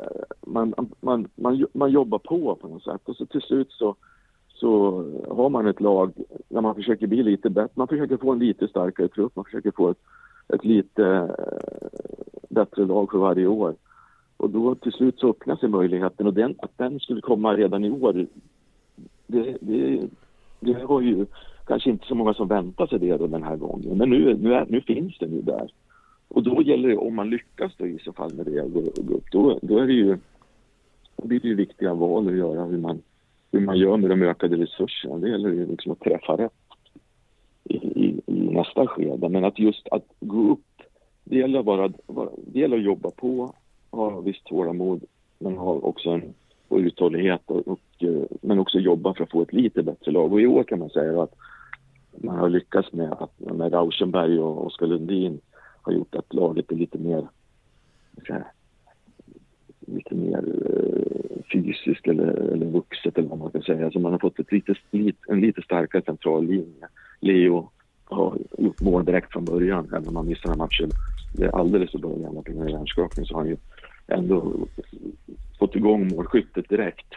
man, 0.47 0.75
man, 1.01 1.29
man, 1.35 1.67
man 1.73 1.91
jobbar 1.91 2.19
på 2.19 2.55
på 2.55 2.69
något 2.69 2.85
sätt 2.85 3.01
och 3.05 3.17
så 3.17 3.27
till 3.27 3.41
slut 3.41 3.69
så, 3.71 3.97
så 4.49 4.71
har 5.31 5.49
man 5.49 5.67
ett 5.67 5.81
lag 5.81 6.13
där 6.49 6.61
man 6.61 6.75
försöker 6.75 7.07
bli 7.07 7.23
lite 7.23 7.51
bättre. 7.51 7.73
Man 7.75 7.89
försöker 7.89 8.17
få 8.17 8.33
en 8.33 8.39
lite 8.39 8.69
starkare 8.69 9.09
trupp, 9.09 9.37
man 9.37 9.45
försöker 9.45 9.71
få 9.71 9.91
ett, 9.91 9.99
ett 10.49 10.65
lite 10.65 11.07
eh, 11.07 11.89
bättre 12.49 12.85
lag 12.87 13.11
för 13.11 13.19
varje 13.19 13.47
år. 13.47 13.75
Och 14.37 14.51
då 14.51 14.75
till 14.75 14.93
slut 14.93 15.19
så 15.19 15.31
öppnar 15.31 15.57
sig 15.57 15.69
möjligheten 15.69 16.27
och 16.27 16.35
den, 16.35 16.55
att 16.59 16.79
den 16.79 17.01
skulle 17.01 17.21
komma 17.21 17.55
redan 17.55 17.85
i 17.85 17.91
år, 17.91 18.27
det, 19.27 19.57
det, 19.61 20.09
det 20.61 20.85
var 20.85 21.01
ju 21.01 21.27
kanske 21.71 21.91
inte 21.91 22.07
så 22.07 22.15
många 22.15 22.35
som 22.35 22.49
väntar 22.49 22.87
sig 22.87 22.99
det 22.99 23.17
då 23.17 23.27
den 23.27 23.43
här 23.43 23.57
gången. 23.57 23.99
Men 23.99 24.11
nu, 24.11 24.35
nu, 24.35 24.55
är, 24.55 24.67
nu 24.69 24.81
finns 24.81 25.19
den 25.19 25.33
ju 25.33 25.43
där. 25.43 25.73
Och 26.29 26.43
då 26.43 26.63
gäller 26.63 26.89
det, 26.89 26.97
om 26.97 27.15
man 27.15 27.31
lyckas 27.31 27.73
då 27.77 27.87
i 27.87 27.99
så 27.99 28.13
fall 28.13 28.35
med 28.35 28.47
det, 28.47 28.69
då, 29.33 29.59
då 29.63 29.79
är 29.79 29.87
det 29.87 29.93
ju, 29.93 30.19
då 31.17 31.29
blir 31.29 31.41
det 31.41 31.49
ju 31.49 31.55
viktiga 31.55 31.95
val 31.95 32.29
att 32.29 32.35
göra 32.35 32.65
hur 32.65 32.79
man, 32.79 33.03
hur 33.53 33.61
man 33.61 33.79
gör 33.79 33.97
med 33.97 34.11
de 34.11 34.23
ökade 34.23 34.57
resurserna. 34.57 35.19
Det 35.19 35.29
gäller 35.29 35.49
ju 35.49 35.67
liksom 35.67 35.93
att 35.93 36.01
träffa 36.01 36.37
rätt 36.37 36.53
i, 37.65 37.77
i, 37.77 38.21
i 38.27 38.33
nästa 38.33 38.87
skede. 38.87 39.29
Men 39.29 39.45
att 39.45 39.59
just 39.59 39.89
att 39.91 40.05
gå 40.21 40.53
upp, 40.53 40.83
det 41.25 41.39
gäller, 41.39 41.63
bara, 41.63 41.93
bara, 42.07 42.31
det 42.47 42.59
gäller 42.59 42.77
att 42.77 42.85
jobba 42.85 43.11
på, 43.11 43.55
ha 43.91 44.21
visst 44.21 44.45
tålamod, 44.45 45.05
men 45.39 45.57
ha 45.57 45.73
också 45.73 46.11
en 46.11 46.35
och 46.71 46.79
uthållighet 46.79 47.43
och, 47.47 47.69
och, 47.69 47.81
eh, 47.99 48.23
men 48.41 48.59
också 48.59 48.79
jobba 48.79 49.15
för 49.15 49.25
att 49.25 49.31
få 49.31 49.43
ett 49.43 49.53
lite 49.53 49.83
bättre 49.83 50.13
lag. 50.13 50.33
Och 50.33 50.41
i 50.41 50.47
år 50.47 50.65
kan 50.65 50.79
man 50.79 50.91
säga 50.91 51.23
att 51.23 51.35
man 52.23 52.39
har 52.39 52.49
lyckats 52.49 52.93
med 52.93 53.13
att 53.13 53.41
med 53.41 53.73
Rauschenberg 53.73 54.39
och 54.39 54.67
Oskar 54.67 54.87
Lundin 54.87 55.41
har 55.83 55.93
gjort 55.93 56.15
att 56.15 56.35
laget 56.35 56.73
är 56.73 56.77
lite 56.77 56.99
mer 56.99 57.29
här, 58.29 58.45
lite 59.81 60.15
mer 60.15 60.39
eh, 60.39 61.43
fysiskt 61.53 62.07
eller, 62.07 62.27
eller 62.27 62.67
vuxet 62.67 63.19
eller 63.19 63.29
vad 63.29 63.39
man 63.39 63.51
kan 63.51 63.63
säga. 63.63 63.91
Så 63.91 63.99
man 63.99 64.13
har 64.13 64.19
fått 64.19 64.39
ett 64.39 64.53
lite, 64.53 64.75
en 65.29 65.41
lite 65.41 65.63
starkare 65.63 66.03
central 66.03 66.47
linje. 66.47 66.89
Leo 67.21 67.71
har 68.05 68.39
gjort 68.59 68.81
mål 68.81 69.05
direkt 69.05 69.33
från 69.33 69.45
början, 69.45 69.89
även 69.93 70.09
om 70.09 70.17
han 70.17 70.27
missar 70.27 70.49
den 70.49 70.59
matchen. 70.59 70.91
Det 71.37 71.45
är 71.45 71.57
alldeles 71.57 71.95
i 71.95 71.99
början 71.99 72.45
på 72.45 72.63
av 72.63 72.71
hjärnskakning 72.71 73.27
så 73.27 73.35
har 73.35 73.41
han 73.41 73.51
ju 73.51 73.57
ändå 74.07 74.53
fått 75.59 75.77
igång 75.77 76.09
målskyttet 76.09 76.69
direkt. 76.69 77.15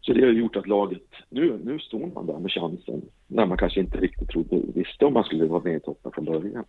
Så 0.00 0.12
det 0.12 0.24
har 0.24 0.32
gjort 0.32 0.56
att 0.56 0.66
laget, 0.66 1.08
nu, 1.28 1.60
nu 1.64 1.78
står 1.78 2.10
man 2.14 2.26
där 2.26 2.38
med 2.38 2.52
chansen 2.52 3.02
när 3.26 3.46
man 3.46 3.58
kanske 3.58 3.80
inte 3.80 3.98
riktigt 3.98 4.28
trodde, 4.28 4.60
visste 4.74 5.04
om 5.04 5.12
man 5.12 5.24
skulle 5.24 5.44
vara 5.44 5.62
med 5.62 5.76
i 5.76 5.80
toppen 5.80 6.12
från 6.12 6.24
början. 6.24 6.64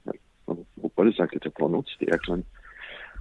Man 0.45 0.65
hoppades 0.81 1.15
säkert 1.15 1.45
att 1.45 1.55
ta 1.55 1.67
något 1.67 1.89
steg 1.89 2.19
men, 2.27 2.43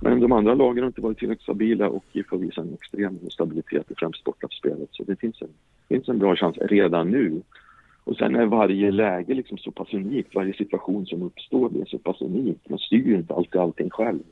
men 0.03 0.21
de 0.21 0.33
andra 0.33 0.55
lagen 0.55 0.83
har 0.83 0.87
inte 0.87 1.01
varit 1.01 1.19
tillräckligt 1.19 1.43
stabila 1.43 1.89
och 1.89 2.05
får 2.31 2.39
visa 2.39 2.61
en 2.61 2.75
extrem 2.75 3.19
stabilitet 3.31 3.91
i 3.91 3.95
främst 3.95 4.25
bortaspelet. 4.25 4.89
Så 4.93 5.05
det 5.05 5.17
finns 5.17 5.43
en, 5.43 5.49
finns 5.89 6.09
en 6.09 6.19
bra 6.19 6.37
chans 6.37 6.59
redan 6.59 7.11
nu. 7.11 7.43
Och 8.05 8.17
sen 8.17 8.37
är 8.37 8.47
varje 8.47 8.91
läge 8.91 9.35
liksom 9.35 9.59
så 9.59 9.71
pass 9.71 9.95
unikt, 9.95 10.35
varje 10.35 10.55
situation 10.55 11.07
som 11.07 11.23
uppstår 11.23 11.69
blir 11.69 11.85
så 11.85 11.99
pass 11.99 12.21
unik. 12.21 12.59
Man 12.69 12.79
styr 12.79 13.15
inte 13.15 13.35
alltid 13.35 13.61
allting 13.61 13.91
själv 13.91 14.23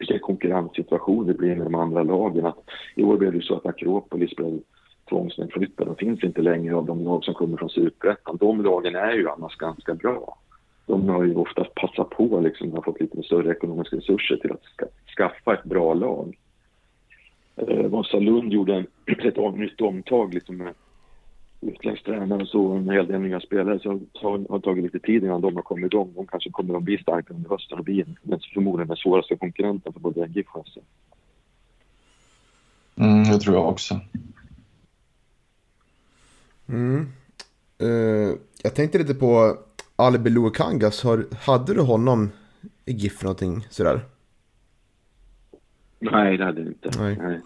vilka 0.00 0.18
konkurrenssituationer 0.18 1.32
det 1.32 1.38
blir 1.38 1.56
med 1.56 1.66
de 1.66 1.74
andra 1.74 2.02
lagen. 2.02 2.46
Att 2.46 2.58
I 2.94 3.02
år 3.02 3.16
blev 3.16 3.32
det 3.32 3.42
så 3.42 3.56
att 3.56 3.66
Akropolis 3.66 4.36
blev 4.36 4.60
tvångsnedflyttad. 5.10 5.86
De 5.86 5.96
finns 5.96 6.24
inte 6.24 6.42
längre 6.42 6.74
av 6.74 6.86
de 6.86 7.04
lag 7.04 7.24
som 7.24 7.34
kommer 7.34 7.56
från 7.56 7.70
Superettan. 7.70 8.36
De 8.40 8.62
lagen 8.62 8.94
är 8.94 9.12
ju 9.12 9.28
annars 9.28 9.56
ganska 9.56 9.94
bra. 9.94 10.38
De 10.86 11.08
har 11.08 11.24
ju 11.24 11.34
oftast 11.34 11.74
passat 11.74 12.10
på, 12.10 12.40
liksom, 12.40 12.72
har 12.72 12.82
fått 12.82 13.00
lite 13.00 13.22
större 13.22 13.52
ekonomiska 13.52 13.96
resurser 13.96 14.36
till 14.36 14.52
att 14.52 14.64
ska, 14.64 14.86
skaffa 15.16 15.54
ett 15.54 15.64
bra 15.64 15.94
lag. 15.94 16.38
Eh, 17.56 17.86
Vasalund 17.86 18.52
gjorde 18.52 18.74
en, 18.74 18.86
ett 19.26 19.56
nytt 19.56 19.80
omtag 19.80 20.34
liksom, 20.34 20.56
med 20.56 20.74
utländsk 21.60 22.04
tränare 22.04 22.42
och 22.42 22.48
så, 22.48 22.72
en 22.72 22.90
hel 22.90 23.06
del 23.06 23.20
nya 23.20 23.40
spelare. 23.40 23.78
Så 23.78 23.92
det 23.92 24.46
har 24.48 24.60
tagit 24.60 24.84
lite 24.84 24.98
tid 24.98 25.24
innan 25.24 25.40
de 25.40 25.56
har 25.56 25.62
kommit 25.62 25.92
igång. 25.92 26.12
De 26.16 26.26
kanske 26.26 26.50
kommer 26.50 26.76
att 26.76 26.82
bli 26.82 26.98
starka 26.98 27.34
under 27.34 27.50
hösten 27.50 27.78
och 27.78 27.84
bli 27.84 28.04
förmodligen 28.54 28.88
den 28.88 28.96
svåraste 28.96 29.36
konkurrenten 29.36 29.92
för 29.92 30.00
både 30.00 30.26
GIF 30.26 30.46
och 30.52 30.66
Mm, 32.96 33.24
det 33.24 33.38
tror 33.38 33.56
jag 33.56 33.68
också. 33.68 34.00
Mm. 36.70 37.06
Uh, 37.82 38.34
jag 38.62 38.74
tänkte 38.74 38.98
lite 38.98 39.14
på 39.14 39.56
Albi 39.96 40.30
Luakangas. 40.30 41.04
Hade 41.40 41.74
du 41.74 41.80
honom 41.80 42.30
i 42.84 42.92
GIF 42.92 43.22
någonting 43.22 43.66
sådär? 43.70 44.00
Nej, 45.98 46.36
det 46.36 46.44
hade 46.44 46.60
jag 46.60 46.68
inte. 46.68 46.90
Nej. 46.98 47.18
Nej. 47.22 47.40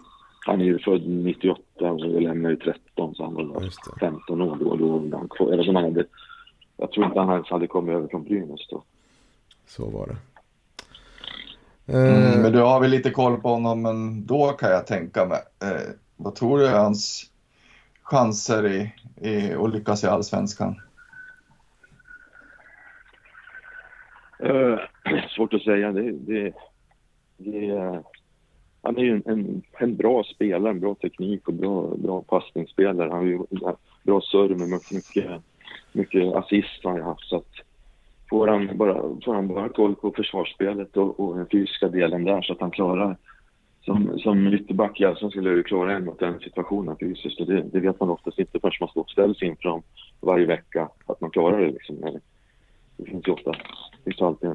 Han 0.45 0.61
är 0.61 0.65
ju 0.65 0.79
född 0.79 1.07
98 1.07 1.61
och 1.91 1.99
jag 1.99 2.23
lämnade 2.23 2.53
ju 2.53 2.59
13 2.59 3.15
så 3.15 3.23
han 3.23 3.33
var 3.33 3.69
15 3.99 4.41
år 4.41 4.57
då. 4.59 4.75
då 4.75 4.87
var 4.87 5.17
han 5.17 5.29
kvar. 5.29 5.51
Eller 5.51 5.63
som 5.63 5.75
han 5.75 5.83
hade 5.83 6.05
jag 6.77 6.91
tror 6.91 7.05
inte 7.05 7.19
han 7.19 7.29
ens 7.29 7.49
hade 7.49 7.67
kommit 7.67 7.95
över 7.95 8.07
från 8.07 8.23
Brynäs 8.23 8.67
då. 8.69 8.83
Så 9.67 9.89
var 9.89 10.07
det. 10.07 10.17
Mm, 11.93 12.23
Eh, 12.23 12.41
men 12.41 12.51
du 12.51 12.59
har 12.59 12.79
väl 12.79 12.91
lite 12.91 13.11
koll 13.11 13.41
på 13.41 13.49
honom 13.49 13.81
men 13.81 14.25
då 14.25 14.51
kan 14.51 14.69
jag 14.71 14.87
tänka 14.87 15.25
mig. 15.25 15.39
Eh, 15.61 15.91
vad 16.15 16.35
tror 16.35 16.59
du 16.59 16.67
hans 16.67 17.31
chanser 18.05 18.67
i, 18.67 18.93
i 19.29 19.53
att 19.53 19.73
lyckas 19.73 20.03
i 20.03 20.07
Allsvenskan? 20.07 20.75
Uh, 24.43 24.79
svårt 25.35 25.53
att 25.53 25.61
säga. 25.61 25.91
Det, 25.91 26.11
det, 26.11 26.53
det, 27.37 27.71
uh, 27.71 27.99
han 28.81 28.97
är 28.97 29.01
ju 29.01 29.11
en, 29.11 29.23
en, 29.25 29.61
en 29.79 29.95
bra 29.95 30.23
spelare, 30.23 30.71
en 30.71 30.79
bra 30.79 30.95
teknik 30.95 31.47
och 31.47 31.53
bra, 31.53 31.95
bra 31.95 32.21
passningsspelare. 32.21 33.09
Han 33.09 33.17
har 33.17 33.25
ju 33.25 33.39
bra 34.03 34.21
serve 34.21 34.55
med 34.55 34.69
mycket, 34.91 35.41
mycket 35.91 36.35
assist 36.35 36.83
har 36.83 36.91
han 36.91 37.01
haft. 37.01 37.29
Så 37.29 37.35
att 37.37 37.51
får, 38.29 38.47
han 38.47 38.77
bara, 38.77 39.01
får 39.25 39.33
han 39.33 39.47
bara 39.47 39.69
koll 39.69 39.95
på 39.95 40.11
försvarsspelet 40.11 40.97
och, 40.97 41.19
och 41.19 41.37
den 41.37 41.47
fysiska 41.51 41.87
delen 41.87 42.23
där 42.23 42.41
så 42.41 42.53
att 42.53 42.61
han 42.61 42.71
klarar 42.71 43.17
som, 43.85 44.19
som 44.19 44.53
ytterback 44.53 44.99
i 44.99 45.05
Allsvenskan 45.05 45.31
skulle 45.31 45.55
jag 45.55 45.65
klara 45.65 45.95
en 45.95 46.05
mot 46.05 46.19
den 46.19 46.39
situationen 46.39 46.95
fysiskt. 46.99 47.39
Och 47.39 47.47
det, 47.47 47.61
det 47.61 47.79
vet 47.79 47.99
man 47.99 48.09
oftast 48.09 48.39
inte 48.39 48.59
förrän 48.59 48.73
man 48.79 48.89
står 48.89 49.05
ställs 49.07 49.41
inför 49.41 49.69
dem 49.69 49.81
varje 50.21 50.45
vecka, 50.45 50.89
att 51.05 51.21
man 51.21 51.29
klarar 51.29 51.61
det. 51.61 51.71
Liksom. 51.71 52.19
Det 52.97 53.05
finns 53.05 53.27
ju 53.27 53.31
ofta, 53.31 53.51
det 53.51 54.03
finns 54.03 54.21
alltid, 54.21 54.49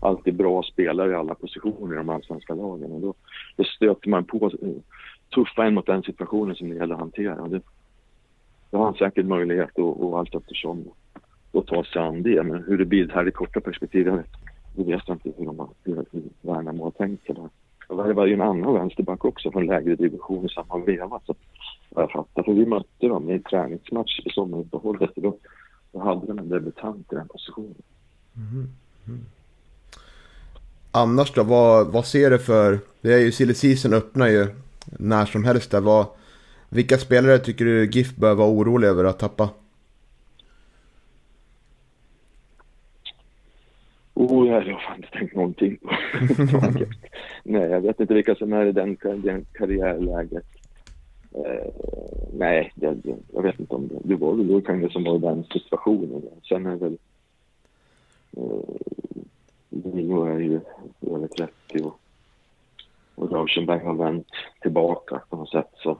alltid 0.00 0.34
bra 0.34 0.62
spelare 0.62 1.10
i 1.10 1.14
alla 1.14 1.34
positioner 1.34 1.94
i 1.94 1.98
de 1.98 2.08
allsvenska 2.08 2.54
lagen. 2.54 2.92
Och 2.92 3.00
då, 3.00 3.14
då 3.56 3.64
stöter 3.64 4.08
man 4.08 4.24
på 4.24 4.50
tuffa 5.34 5.64
en 5.64 5.74
mot 5.74 5.86
den 5.86 6.02
situationen 6.02 6.56
som 6.56 6.68
det 6.68 6.76
gäller 6.76 6.94
att 6.94 7.00
hantera. 7.00 7.42
Och 7.42 7.50
Det, 7.50 7.60
då 8.70 8.78
har 8.78 8.84
han 8.84 8.94
säkert 8.94 9.26
möjlighet 9.26 9.70
att 9.70 9.78
och 9.78 10.18
allt 10.18 10.34
eftersom 10.34 10.84
att 11.52 11.66
ta 11.66 11.84
sig 11.84 12.02
an 12.02 12.22
det. 12.22 12.42
Men 12.42 12.64
hur 12.64 12.78
det 12.78 12.84
blir 12.84 13.08
här 13.08 13.28
i 13.28 13.30
korta 13.30 13.60
perspektivet, 13.60 14.26
det 14.76 14.84
vet 14.84 15.02
jag 15.06 15.14
inte 15.14 15.32
hur, 15.38 15.46
de 15.46 15.68
hur, 15.84 16.04
hur 16.12 16.22
Värnamo 16.40 16.84
har 16.84 16.90
tänkt 16.90 17.26
sig 17.26 17.34
där. 17.34 17.48
Det 17.88 18.12
var 18.12 18.26
ju 18.26 18.34
en 18.34 18.40
annan 18.40 18.74
vänsterback 18.74 19.24
också 19.24 19.50
från 19.50 19.66
lägre 19.66 19.96
division 19.96 20.46
i 20.46 20.48
samma 20.48 20.84
veva. 20.84 21.20
Så 21.26 21.34
jag 21.90 22.10
fattar. 22.10 22.42
För 22.42 22.52
vi 22.52 22.66
mötte 22.66 23.08
dem 23.08 23.30
i 23.30 23.32
en 23.32 23.42
träningsmatch 23.42 24.20
i 24.24 24.30
sommaruppehållet. 24.30 25.10
Då, 25.14 25.36
då 25.92 26.00
hade 26.00 26.26
de 26.26 26.38
en 26.38 26.48
debutant 26.48 27.12
i 27.12 27.14
den 27.14 27.28
positionen. 27.28 27.74
Mhm, 28.32 28.68
mhm. 29.04 29.20
annars 30.90 31.32
då, 31.32 31.42
vad, 31.42 31.86
vad 31.86 32.06
ser 32.06 32.30
du 32.30 32.38
för... 32.38 32.78
Det 33.00 33.14
är 33.14 33.18
ju 33.18 33.32
silly 33.32 33.54
season 33.54 33.92
öppnar 33.92 34.28
ju 34.28 34.46
när 34.98 35.26
som 35.26 35.44
helst 35.44 35.70
där. 35.70 35.80
Vad, 35.80 36.06
vilka 36.68 36.98
spelare 36.98 37.38
tycker 37.38 37.64
du 37.64 37.90
GIF 37.90 38.16
bör 38.16 38.34
vara 38.34 38.48
orolig 38.48 38.88
över 38.88 39.04
att 39.04 39.18
tappa? 39.18 39.48
Oh, 44.14 44.48
jag 44.48 44.54
har 44.54 44.80
fan 44.80 44.96
inte 44.96 45.08
tänkt 45.10 45.34
någonting 45.48 45.78
nej, 47.42 47.70
jag 47.70 47.80
vet 47.80 48.00
inte 48.00 48.14
vilka 48.14 48.34
som 48.34 48.52
är 48.52 48.66
i 48.66 48.72
den, 48.72 48.96
den 49.02 49.46
karriärläget. 49.52 50.46
Eh, 51.34 51.72
nej, 52.32 52.72
jag, 52.74 53.16
jag, 53.32 53.42
vet 53.42 53.60
inte 53.60 53.74
om 53.74 53.88
det. 53.88 53.98
Det 54.04 54.14
var 54.14 54.34
väl 54.34 54.46
Lukaku 54.46 54.88
som 54.88 55.04
var 55.04 55.16
i 55.16 55.18
den 55.18 55.44
situationen. 55.44 56.22
Sen 56.48 56.66
är 56.66 56.76
väl... 56.76 56.98
Eh, 58.36 58.74
Nio 59.68 60.24
är 60.24 60.38
ju 60.38 60.60
över 61.00 61.28
30 61.28 61.52
och, 61.82 62.00
och 63.14 63.32
Rauschenberg 63.32 63.84
har 63.84 63.94
vänt 63.94 64.26
tillbaka 64.60 65.22
på 65.28 65.36
något 65.36 65.50
sätt. 65.50 65.70
Så 65.76 65.98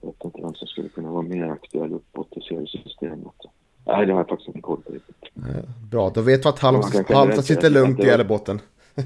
jag 0.00 0.08
vet 0.08 0.24
inte 0.24 0.42
vem 0.42 0.54
som 0.54 0.68
skulle 0.68 0.88
kunna 0.88 1.10
vara 1.10 1.22
mer 1.22 1.48
aktuell 1.48 1.92
uppåt 1.92 2.36
i 2.36 2.40
seriesystemet. 2.40 3.34
Nej, 3.88 4.06
det 4.06 4.12
har 4.12 4.20
jag 4.20 4.28
faktiskt 4.28 4.48
inte 4.48 4.60
koll 4.60 4.80
på 4.82 4.92
riktigt. 4.92 5.16
Eh, 5.36 5.64
Bra, 5.90 6.10
då 6.10 6.20
vet 6.20 6.44
vi 6.44 6.48
att 6.48 6.58
Halmstad, 6.58 7.44
sitter 7.44 7.70
lugnt 7.70 8.00
i 8.00 8.06
Gällebotten. 8.06 8.60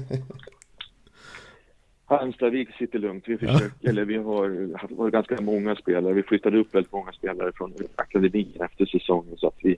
Halmstadvik 2.05 2.75
sitter 2.75 2.99
lugnt. 2.99 3.23
Vi 3.27 3.37
försöker, 3.37 3.89
eller 3.89 4.05
vi 4.05 4.17
har 4.17 4.77
haft 4.77 4.93
varit 4.93 5.13
ganska 5.13 5.41
många 5.41 5.75
spelare. 5.75 6.13
Vi 6.13 6.23
flyttade 6.23 6.57
upp 6.57 6.75
väldigt 6.75 6.91
många 6.91 7.11
spelare 7.11 7.51
från 7.55 7.73
akademin 7.95 8.53
efter 8.59 8.85
säsongen 8.85 9.37
så 9.37 9.47
att 9.47 9.57
vi, 9.63 9.75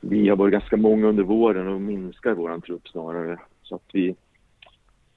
vi 0.00 0.28
har 0.28 0.36
varit 0.36 0.52
ganska 0.52 0.76
många 0.76 1.06
under 1.06 1.22
våren 1.22 1.68
och 1.68 1.80
minskar 1.80 2.34
våran 2.34 2.62
trupp 2.62 2.88
snarare. 2.88 3.38
Så 3.62 3.74
att 3.74 3.84
vi, 3.92 4.14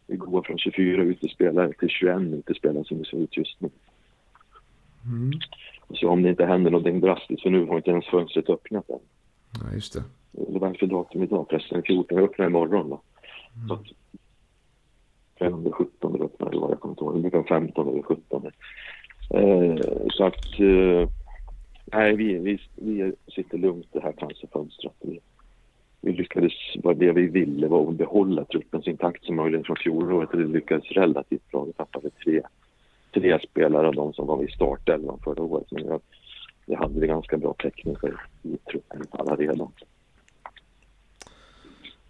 vi 0.07 0.15
går 0.15 0.41
från 0.41 0.57
24 0.57 1.03
utespelare 1.03 1.73
till 1.73 1.89
21 1.89 2.21
utespelare 2.21 2.83
som 2.83 2.97
det 2.97 3.05
ser 3.05 3.17
ut 3.17 3.37
just 3.37 3.61
nu. 3.61 3.69
Så 5.93 6.09
om 6.09 6.23
det 6.23 6.29
inte 6.29 6.45
händer 6.45 6.71
någonting 6.71 7.01
drastiskt, 7.01 7.43
för 7.43 7.49
nu 7.49 7.65
har 7.65 7.77
inte 7.77 7.91
ens 7.91 8.05
fönstret 8.05 8.49
öppnat 8.49 8.89
än. 8.89 8.99
Ja, 9.63 9.73
just 9.73 9.93
det. 9.93 10.03
Det 10.31 10.59
var 10.59 10.73
för 10.73 10.87
datum 10.87 11.23
idag 11.23 11.45
förresten, 11.49 11.83
14. 11.83 12.17
Jag 12.17 12.29
öppnar 12.29 12.45
imorgon 12.45 12.89
då. 12.89 13.01
Så 13.67 13.73
att 13.73 13.83
5 15.39 15.71
17 15.71 16.21
öppnar 16.21 16.51
det 16.51 16.59
var, 16.59 16.69
jag 16.69 16.79
kommer 16.79 16.91
inte 16.91 17.03
ihåg. 17.03 17.15
Det 17.15 17.21
brukar 17.21 17.37
vara 17.37 17.47
15 17.47 17.87
eller 17.87 18.01
17. 18.01 18.51
Eh, 19.29 19.75
så 20.09 20.25
att, 20.25 20.59
eh, 20.59 21.09
nej 21.85 22.15
vi, 22.15 22.37
vi, 22.37 22.59
vi 22.75 23.13
sitter 23.35 23.57
lugnt 23.57 23.87
det 23.91 24.01
här 24.01 24.11
cancerfönstret. 24.11 24.93
Vi, 24.99 25.19
vi 26.01 26.13
lyckades, 26.13 26.53
vad 26.83 26.97
det 26.97 27.11
vi 27.11 27.27
ville 27.27 27.67
var 27.67 27.89
att 27.89 27.95
behålla 27.95 28.45
truppen 28.45 28.81
så 28.81 28.89
intakt 28.89 29.25
som 29.25 29.35
möjligt 29.35 29.65
från 29.65 29.75
fjolåret 29.75 30.31
det 30.31 30.37
lyckades 30.37 30.91
relativt 30.91 31.51
bra. 31.51 31.63
Vi 31.63 31.73
tappade 31.73 32.09
tre, 32.09 32.41
tre 33.13 33.39
spelare 33.39 33.87
av 33.87 33.95
de 33.95 34.13
som 34.13 34.27
var 34.27 34.43
i 34.43 34.51
startelvan 34.51 35.19
förra 35.23 35.43
året. 35.43 35.67
Men 35.71 35.85
jag, 35.85 36.01
jag 36.65 36.77
hade 36.77 36.99
det 36.99 37.07
ganska 37.07 37.37
bra 37.37 37.55
för 37.99 38.27
i 38.43 38.57
truppen 38.57 39.05
alla 39.11 39.35
redan. 39.35 39.71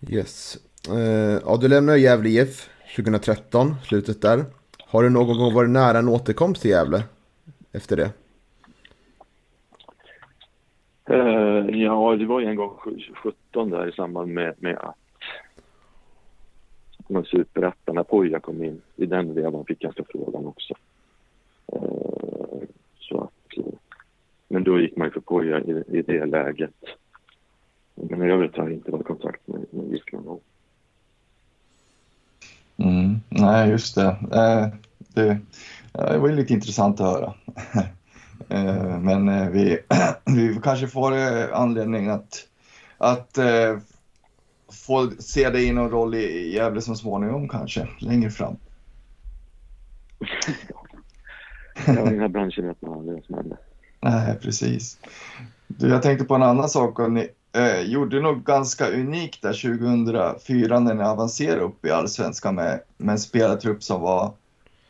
Yes. 0.09 0.57
Eh, 0.89 1.41
ja, 1.45 1.57
du 1.61 1.67
lämnade 1.67 1.99
Gävle 1.99 2.29
IF 2.29 2.69
2013, 2.95 3.75
slutet 3.83 4.21
där. 4.21 4.45
Har 4.87 5.03
du 5.03 5.09
någon 5.09 5.37
gång 5.37 5.53
varit 5.53 5.69
nära 5.69 5.99
en 5.99 6.09
återkomst 6.09 6.61
till 6.61 6.71
Gävle 6.71 7.03
efter 7.71 7.97
det? 7.97 8.11
Eh, 11.09 11.79
ja, 11.81 12.15
det 12.15 12.25
var 12.25 12.39
ju 12.39 12.47
en 12.47 12.55
gång 12.55 12.77
17 13.23 13.69
där 13.69 13.89
i 13.89 13.91
samband 13.91 14.33
med, 14.33 14.55
med 14.57 14.77
att 14.77 14.95
med 17.07 17.25
superettan 17.25 17.95
när 17.95 18.03
Poja 18.03 18.39
kom 18.39 18.63
in. 18.63 18.81
I 18.95 19.05
den 19.05 19.33
vevan 19.33 19.65
fick 19.65 19.83
jag 19.83 19.93
frågan 20.11 20.45
också. 20.45 20.73
Eh, 21.67 22.67
så 22.99 23.21
att, 23.21 23.57
eh, 23.57 23.73
men 24.47 24.63
då 24.63 24.79
gick 24.79 24.97
man 24.97 25.07
ju 25.07 25.11
för 25.11 25.19
Poja 25.19 25.59
i, 25.59 25.83
i 25.87 26.01
det 26.01 26.25
läget. 26.25 26.73
Men 27.95 28.23
i 28.23 28.31
övrigt 28.31 28.57
har 28.57 28.63
jag 28.63 28.73
inte 28.73 28.91
varit 28.91 29.01
i 29.01 29.07
kontakt 29.07 29.47
med, 29.47 29.65
med 29.71 29.99
någon 30.11 30.25
gång. 30.25 30.39
Mm, 32.77 33.19
nej, 33.29 33.69
just 33.69 33.95
det. 33.95 34.17
Eh, 34.31 34.67
det. 34.97 35.37
Det 35.91 36.17
var 36.17 36.29
ju 36.29 36.35
lite 36.35 36.53
intressant 36.53 36.99
att 36.99 37.13
höra. 37.13 37.33
Men 38.99 39.51
vi, 39.51 39.79
vi 40.25 40.59
kanske 40.63 40.87
får 40.87 41.13
anledning 41.53 42.07
att, 42.07 42.47
att 42.97 43.37
få 44.71 45.11
se 45.19 45.49
dig 45.49 45.65
i 45.65 45.71
någon 45.71 45.89
roll 45.89 46.15
i 46.15 46.53
Gävle 46.55 46.81
så 46.81 46.95
småningom 46.95 47.49
kanske, 47.49 47.87
längre 47.99 48.29
fram. 48.29 48.55
Jag 51.87 51.93
har 51.93 52.05
den 52.05 52.19
här 52.19 52.27
branschen 52.27 52.67
vet 52.67 52.81
man 52.81 52.93
aldrig 52.93 53.15
vad 53.15 53.25
som 53.25 53.35
händer. 53.35 53.57
Nej, 54.01 54.37
precis. 54.41 54.99
Du, 55.67 55.89
jag 55.89 56.01
tänkte 56.01 56.25
på 56.25 56.35
en 56.35 56.43
annan 56.43 56.69
sak. 56.69 56.99
Och 56.99 57.11
ni 57.11 57.29
eh, 57.55 57.81
gjorde 57.81 58.21
något 58.21 58.45
ganska 58.45 58.89
unikt 58.89 59.41
där 59.41 59.53
2004 59.53 60.79
när 60.79 60.93
ni 60.93 61.03
avancerade 61.03 61.61
upp 61.61 61.85
i 61.85 61.91
Allsvenskan 61.91 62.55
med, 62.55 62.79
med 62.97 63.13
en 63.13 63.19
spelartrupp 63.19 63.83
som 63.83 64.01
var 64.01 64.31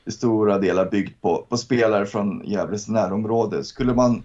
i 0.05 0.11
stora 0.11 0.59
delar 0.59 0.89
byggd 0.89 1.21
på, 1.21 1.45
på 1.49 1.57
spelare 1.57 2.05
från 2.05 2.41
Gävles 2.45 2.87
närområde. 2.87 3.63
Skulle 3.63 3.93
man, 3.93 4.23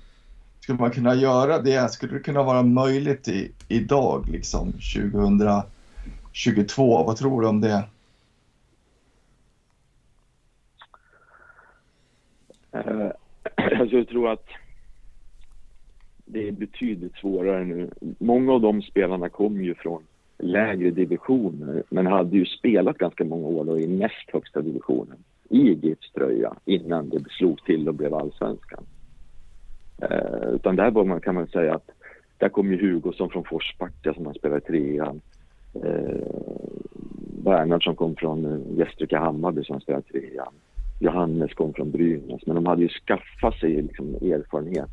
skulle 0.60 0.78
man 0.78 0.90
kunna 0.90 1.14
göra 1.14 1.58
det? 1.58 1.92
Skulle 1.92 2.12
det 2.12 2.20
kunna 2.20 2.42
vara 2.42 2.62
möjligt 2.62 3.28
i, 3.28 3.52
idag, 3.68 4.28
liksom 4.28 4.72
2022? 4.72 7.04
Vad 7.04 7.16
tror 7.16 7.42
du 7.42 7.48
om 7.48 7.60
det? 7.60 7.82
Eh, 12.72 13.10
alltså 13.80 13.96
jag 13.96 14.08
tror 14.08 14.32
att 14.32 14.46
det 16.24 16.48
är 16.48 16.52
betydligt 16.52 17.14
svårare 17.14 17.64
nu. 17.64 17.90
Många 18.18 18.52
av 18.52 18.60
de 18.60 18.82
spelarna 18.82 19.28
kom 19.28 19.64
ju 19.64 19.74
från 19.74 20.02
lägre 20.38 20.90
divisioner 20.90 21.82
men 21.88 22.06
hade 22.06 22.36
ju 22.36 22.46
spelat 22.46 22.98
ganska 22.98 23.24
många 23.24 23.46
år 23.46 23.64
då 23.64 23.78
i 23.78 23.86
näst 23.86 24.30
högsta 24.32 24.60
divisionen 24.60 25.18
i 25.48 25.72
GIFs 25.72 26.12
tröja 26.12 26.54
innan 26.64 27.08
det 27.08 27.30
slog 27.30 27.64
till 27.64 27.88
och 27.88 27.94
blev 27.94 28.14
allsvenskan. 28.14 28.84
Eh, 30.02 30.48
utan 30.54 30.76
där 30.76 30.90
var 30.90 31.04
man, 31.04 31.20
kan 31.20 31.34
man 31.34 31.46
säga 31.46 31.74
att 31.74 31.90
där 32.38 32.48
kom 32.48 32.72
ju 32.72 32.92
Hugosson 32.92 33.30
från 33.30 33.44
Forsbacka 33.44 34.14
som 34.14 34.26
han 34.26 34.34
spelade 34.34 34.60
i 34.60 34.64
trean. 34.64 35.20
Eh, 35.74 36.26
Bernhardsson 37.44 37.96
kom 37.96 38.16
från 38.16 38.44
eh, 38.44 38.78
Gästrike 38.78 39.16
Hammarby 39.16 39.64
som 39.64 39.74
han 39.74 39.80
spelade 39.80 40.04
i 40.08 40.12
trean. 40.12 40.52
Johannes 40.98 41.54
kom 41.54 41.74
från 41.74 41.90
Brynäs, 41.90 42.46
men 42.46 42.54
de 42.54 42.66
hade 42.66 42.82
ju 42.82 42.88
skaffat 42.88 43.54
sig 43.60 43.82
liksom 43.82 44.14
erfarenhet 44.14 44.90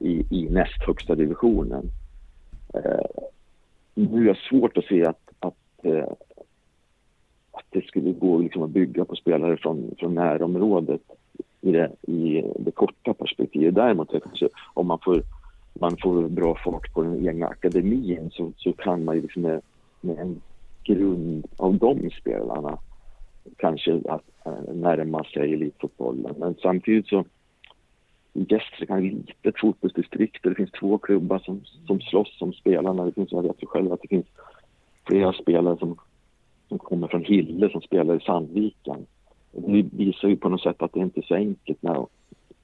i, 0.00 0.24
i 0.30 0.48
näst 0.50 0.82
högsta 0.86 1.14
divisionen. 1.14 1.90
Eh, 2.74 3.24
nu 3.94 4.22
är 4.22 4.26
jag 4.26 4.36
svårt 4.36 4.76
att 4.76 4.84
se 4.84 5.04
att, 5.04 5.28
att, 5.40 5.84
eh, 5.84 6.08
att 7.52 7.66
det 7.70 7.84
skulle 7.84 8.12
gå 8.12 8.38
liksom 8.38 8.62
att 8.62 8.70
bygga 8.70 9.04
på 9.04 9.16
spelare 9.16 9.56
från, 9.56 9.94
från 9.98 10.14
närområdet 10.14 11.00
i 11.60 11.72
det, 11.72 11.90
i 12.02 12.44
det 12.58 12.70
korta 12.70 13.14
perspektivet. 13.14 13.74
Däremot 13.74 14.22
kanske 14.22 14.48
om 14.74 14.86
man 14.86 14.98
får, 15.04 15.22
man 15.72 15.96
får 16.02 16.28
bra 16.28 16.58
fart 16.64 16.92
på 16.92 17.02
den 17.02 17.28
egna 17.28 17.46
akademin 17.46 18.30
så, 18.32 18.52
så 18.56 18.72
kan 18.72 19.04
man 19.04 19.14
ju 19.14 19.22
liksom 19.22 19.42
med, 19.42 19.60
med 20.00 20.18
en 20.18 20.40
grund 20.84 21.46
av 21.56 21.78
de 21.78 22.10
spelarna 22.10 22.78
kanske 23.56 24.00
att 24.08 24.22
Eh, 24.44 24.74
närma 24.74 25.24
sig 25.24 25.54
elitfotbollen. 25.54 26.34
Men 26.38 26.54
samtidigt 26.62 27.06
så 27.06 27.24
Gästrikland 28.32 29.04
är 29.04 29.08
ett 29.08 29.28
litet 29.28 29.60
fotbollsdistrikt 29.60 30.44
och 30.44 30.50
det 30.50 30.56
finns 30.56 30.70
två 30.70 30.98
klubbar 30.98 31.38
som, 31.38 31.60
som 31.86 32.00
slåss 32.00 32.42
om 32.42 32.52
spelarna. 32.52 33.04
Det 33.04 33.12
finns, 33.12 33.32
jag 33.32 33.42
vet 33.42 33.62
ju 33.62 33.66
själv 33.66 33.92
att 33.92 34.02
det 34.02 34.08
finns 34.08 34.26
flera 35.04 35.32
spelare 35.32 35.76
som, 35.76 35.98
som 36.68 36.78
kommer 36.78 37.08
från 37.08 37.24
Hille 37.24 37.70
som 37.70 37.80
spelar 37.80 38.16
i 38.16 38.20
Sandviken. 38.20 39.06
Det 39.52 39.82
visar 39.92 40.28
ju 40.28 40.36
på 40.36 40.48
något 40.48 40.62
sätt 40.62 40.82
att 40.82 40.92
det 40.92 41.00
inte 41.00 41.20
är 41.20 41.24
så 41.24 41.34
enkelt. 41.34 41.82
När 41.82 42.06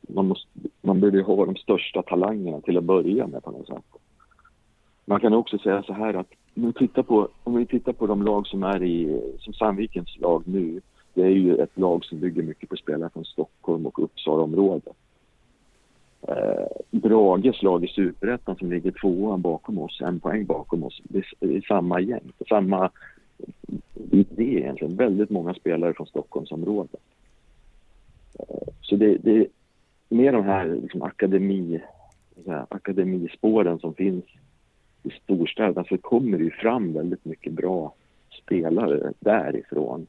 man, 0.01 0.27
måste, 0.27 0.48
man 0.81 1.01
behöver 1.01 1.23
ha 1.23 1.47
de 1.47 1.57
största 1.57 2.02
talangerna 2.02 2.61
till 2.61 2.78
att 2.78 2.85
börja 2.85 3.27
med 3.27 3.43
på 3.43 3.51
något 3.51 3.66
sätt. 3.66 3.85
Man 5.05 5.20
kan 5.20 5.35
också 5.35 5.59
säga 5.59 5.82
så 5.82 5.93
här 5.93 6.15
att 6.15 6.31
om 6.57 6.66
vi 6.66 6.73
tittar 6.73 7.02
på, 7.02 7.28
om 7.44 7.55
vi 7.55 7.66
tittar 7.66 7.93
på 7.93 8.07
de 8.07 8.23
lag 8.23 8.47
som 8.47 8.62
är 8.62 8.82
i, 8.82 9.20
som 9.39 9.52
Sandvikens 9.55 10.19
lag 10.20 10.43
nu, 10.47 10.81
det 11.15 11.23
är 11.23 11.31
ju 11.31 11.57
ett 11.57 11.78
lag 11.78 12.05
som 12.05 12.20
bygger 12.20 12.43
mycket 12.43 12.69
på 12.69 12.77
spelare 12.77 13.11
från 13.12 13.24
Stockholm 13.24 13.87
och 13.87 14.05
Uppsalaområdet. 14.05 14.97
Eh, 16.28 16.66
Brages 16.91 17.62
lag 17.62 17.85
i 17.85 17.89
Superettan 17.89 18.57
som 18.57 18.70
ligger 18.73 18.91
tvåa 18.91 19.37
bakom 19.37 19.78
oss, 19.78 20.01
en 20.01 20.20
poäng 20.20 20.47
bakom 20.47 20.85
oss, 20.85 21.01
det 21.09 21.24
är 21.41 21.61
samma 21.69 22.01
gäng, 22.01 22.32
samma 22.49 22.91
idé 24.11 24.59
egentligen. 24.59 24.97
Väldigt 24.97 25.31
många 25.31 25.55
spelare 25.55 25.95
från 25.95 26.07
Stockholmsområdet. 26.07 27.01
Eh, 28.39 28.69
så 28.81 28.97
det, 28.97 29.16
det 29.16 29.37
är 29.37 29.47
med 30.09 30.35
de 30.35 30.45
här 30.45 30.78
liksom, 30.82 31.03
akademi, 31.03 31.81
här, 32.47 32.66
akademispåren 32.69 33.78
som 33.78 33.95
finns 33.95 34.24
i 35.03 35.11
storstäderna 35.11 35.85
så 35.89 35.99
kommer 35.99 36.39
det 36.39 36.45
ju 36.45 36.51
fram 36.51 36.93
väldigt 36.93 37.24
mycket 37.24 37.53
bra 37.53 37.95
spelare 38.43 39.12
därifrån. 39.20 40.07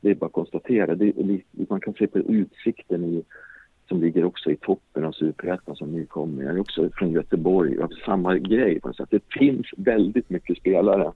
Det 0.00 0.10
är 0.10 0.14
bara 0.14 0.26
att 0.26 0.32
konstatera. 0.32 0.94
Det, 0.94 1.12
man 1.52 1.80
kan 1.80 1.94
se 1.94 2.06
på 2.06 2.18
utsikten 2.18 3.04
i, 3.04 3.22
som 3.88 4.00
ligger 4.00 4.24
också 4.24 4.50
i 4.50 4.56
toppen 4.56 5.04
av 5.04 5.12
superettan 5.12 5.76
som 5.76 5.92
nykomling. 5.92 6.46
Jag 6.46 6.56
är 6.56 6.60
också 6.60 6.90
från 6.90 7.12
Göteborg. 7.12 7.82
Alltså 7.82 8.04
samma 8.04 8.38
grej 8.38 8.80
på. 8.80 8.92
Det 9.10 9.22
finns 9.38 9.66
väldigt 9.76 10.30
mycket 10.30 10.58
spelare 10.58 11.12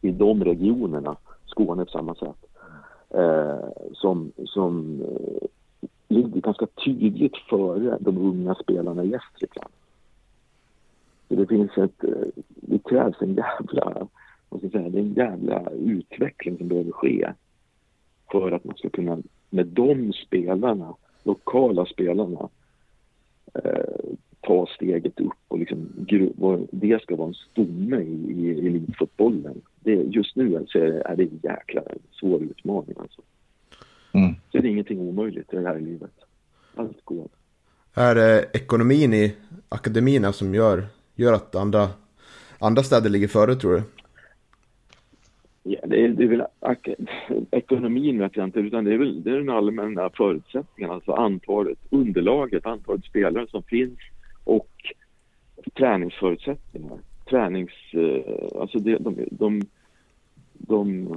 i 0.00 0.10
de 0.10 0.44
regionerna, 0.44 1.16
Skåne 1.46 1.84
på 1.84 1.90
samma 1.90 2.14
sätt, 2.14 2.46
eh, 3.10 3.68
som, 3.92 4.32
som 4.44 5.02
eh, 5.02 5.48
ligger 6.08 6.40
ganska 6.40 6.66
tydligt 6.66 7.36
före 7.36 7.98
de 8.00 8.18
unga 8.18 8.54
spelarna 8.54 9.04
i 9.04 9.08
Gästrikland. 9.08 9.72
det 11.28 11.46
finns 11.46 11.78
ett, 11.78 12.04
eh, 12.04 12.42
det 12.46 12.78
krävs 12.78 13.22
en 13.22 13.34
jävla, 13.34 14.08
vad 14.48 14.60
ska 14.60 14.66
jag 14.66 14.72
säga, 14.72 14.88
det 14.88 14.98
är 14.98 15.02
en 15.02 15.14
jävla 15.14 15.70
utveckling 15.70 16.58
som 16.58 16.68
behöver 16.68 16.92
ske 16.92 17.32
för 18.30 18.52
att 18.52 18.64
man 18.64 18.76
ska 18.76 18.90
kunna 18.90 19.18
med 19.50 19.66
de 19.66 20.12
spelarna, 20.12 20.94
lokala 21.22 21.86
spelarna, 21.86 22.48
eh, 23.54 24.14
ta 24.40 24.66
steget 24.74 25.20
upp 25.20 25.32
och 25.48 25.58
liksom, 25.58 25.88
det 26.70 27.02
ska 27.02 27.16
vara 27.16 27.28
en 27.28 27.34
stomme 27.34 27.96
i, 27.96 28.32
i 28.32 28.66
elitfotbollen. 28.66 29.60
Det, 29.80 29.92
just 29.92 30.36
nu 30.36 30.56
alltså, 30.56 30.78
är 30.78 31.16
det 31.16 31.22
en 31.22 31.40
jäkla 31.42 31.82
svår 32.10 32.42
utmaning 32.42 32.96
alltså. 32.98 33.22
Mm. 34.12 34.34
Så 34.52 34.58
det 34.58 34.68
är 34.68 34.70
ingenting 34.70 35.00
omöjligt 35.00 35.52
i 35.52 35.56
det 35.56 35.68
här 35.68 35.80
livet. 35.80 36.14
Allt 36.74 37.04
går. 37.04 37.28
Är 37.94 38.14
det 38.14 38.50
ekonomin 38.52 39.14
i 39.14 39.34
akademierna 39.68 40.32
som 40.32 40.54
gör, 40.54 40.86
gör 41.14 41.32
att 41.32 41.54
andra, 41.54 41.88
andra 42.58 42.82
städer 42.82 43.10
ligger 43.10 43.28
före 43.28 43.54
tror 43.54 43.72
du? 43.72 43.82
Ja, 45.62 45.80
det 45.86 46.04
är, 46.04 46.08
det 46.08 46.24
är 46.24 46.28
väl 46.28 46.44
ekonomin 47.50 48.18
vet 48.18 48.36
jag 48.36 48.44
inte, 48.44 48.60
utan 48.60 48.84
det 48.84 48.94
är 48.94 48.98
väl 48.98 49.22
det 49.22 49.30
är 49.30 49.36
den 49.36 49.50
allmänna 49.50 50.10
förutsättningen. 50.10 50.90
alltså 50.90 51.12
antalet, 51.12 51.78
underlaget, 51.90 52.66
antalet 52.66 53.04
spelare 53.04 53.46
som 53.46 53.62
finns 53.62 53.98
och 54.44 54.70
träningsförutsättningar. 55.74 56.98
Tränings, 57.30 57.70
eh, 57.92 58.60
alltså 58.60 58.78
det, 58.78 58.96
de, 58.96 59.16
de, 59.30 59.62
de, 60.52 61.06
eh, 61.06 61.16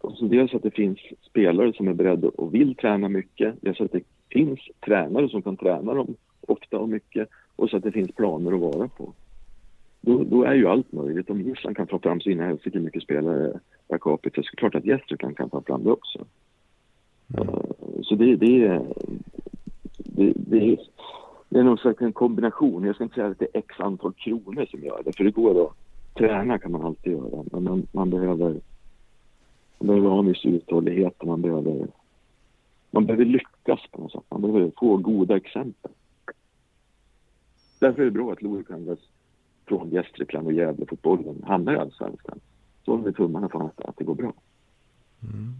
alltså 0.00 0.24
dels 0.24 0.54
att 0.54 0.62
det 0.62 0.70
finns 0.70 0.98
spelare 1.22 1.72
som 1.72 1.88
är 1.88 1.94
beredda 1.94 2.28
och 2.28 2.54
vill 2.54 2.74
träna 2.74 3.08
mycket, 3.08 3.54
dels 3.60 3.80
att 3.80 3.92
det 3.92 4.02
finns 4.30 4.60
tränare 4.84 5.28
som 5.28 5.42
kan 5.42 5.56
träna 5.56 5.94
dem 5.94 6.14
ofta 6.40 6.78
och 6.78 6.88
mycket 6.88 7.28
och 7.56 7.70
så 7.70 7.76
att 7.76 7.82
det 7.82 7.92
finns 7.92 8.12
planer 8.12 8.52
att 8.52 8.60
vara 8.60 8.88
på. 8.88 9.12
Då, 10.06 10.24
då 10.24 10.44
är 10.44 10.54
ju 10.54 10.68
allt 10.68 10.92
möjligt. 10.92 11.30
Om 11.30 11.42
Ryssland 11.42 11.76
kan 11.76 11.86
ta 11.86 11.98
fram 11.98 12.20
sina 12.20 12.44
helsike 12.46 12.80
mycket 12.80 13.02
spelare 13.02 13.60
per 13.88 13.98
capita 13.98 14.42
så 14.42 14.48
är 14.48 14.50
det 14.50 14.56
klart 14.56 14.74
att 14.74 14.84
Gästrikland 14.84 15.36
kan 15.36 15.50
ta 15.50 15.60
fram 15.60 15.84
det 15.84 15.90
också. 15.90 16.26
Mm. 17.36 17.48
Uh, 17.48 18.02
så 18.02 18.14
det, 18.14 18.36
det, 18.36 18.82
det, 19.98 20.32
det, 20.36 20.78
det 21.48 21.58
är 21.58 21.62
nog 21.62 21.78
säkert 21.78 22.00
en 22.00 22.12
kombination. 22.12 22.84
Jag 22.84 22.94
ska 22.94 23.04
inte 23.04 23.14
säga 23.14 23.26
att 23.26 23.38
det 23.38 23.48
är 23.52 23.58
x 23.58 23.74
antal 23.78 24.12
kronor 24.12 24.66
som 24.70 24.80
gör 24.80 25.02
det, 25.04 25.16
för 25.16 25.24
det 25.24 25.30
går 25.30 25.64
att 25.64 25.72
träna 26.14 26.58
kan 26.58 26.72
man 26.72 26.82
alltid 26.82 27.12
göra. 27.12 27.44
Men 27.52 27.64
man, 27.64 27.86
man 27.92 28.10
behöver, 28.10 28.60
man 29.78 29.86
behöver 29.86 30.08
ha 30.08 30.18
en 30.18 30.26
viss 30.26 30.44
uthållighet 30.44 31.14
och 31.18 31.26
man 31.26 31.42
behöver, 31.42 31.86
man 32.90 33.06
behöver 33.06 33.24
lyckas 33.24 33.80
på 33.92 34.00
något 34.00 34.12
sätt. 34.12 34.24
Man 34.28 34.42
behöver 34.42 34.72
få 34.76 34.96
goda 34.96 35.36
exempel. 35.36 35.90
Därför 37.78 38.02
är 38.02 38.04
det 38.04 38.10
bra 38.10 38.32
att 38.32 38.42
Lorik 38.42 38.70
Andres 38.70 38.98
från 39.66 39.90
Gästrikland 39.90 40.46
och 40.46 40.52
Gävlefotbollen 40.52 41.42
hamnar 41.46 41.74
i 41.74 41.76
Allsvenskan. 41.76 42.40
Så 42.84 42.90
håller 42.90 43.04
vi 43.04 43.12
tummarna 43.12 43.48
för 43.48 43.64
att, 43.66 43.80
att 43.80 43.96
det 43.96 44.04
går 44.04 44.14
bra. 44.14 44.32
Mm. 45.22 45.54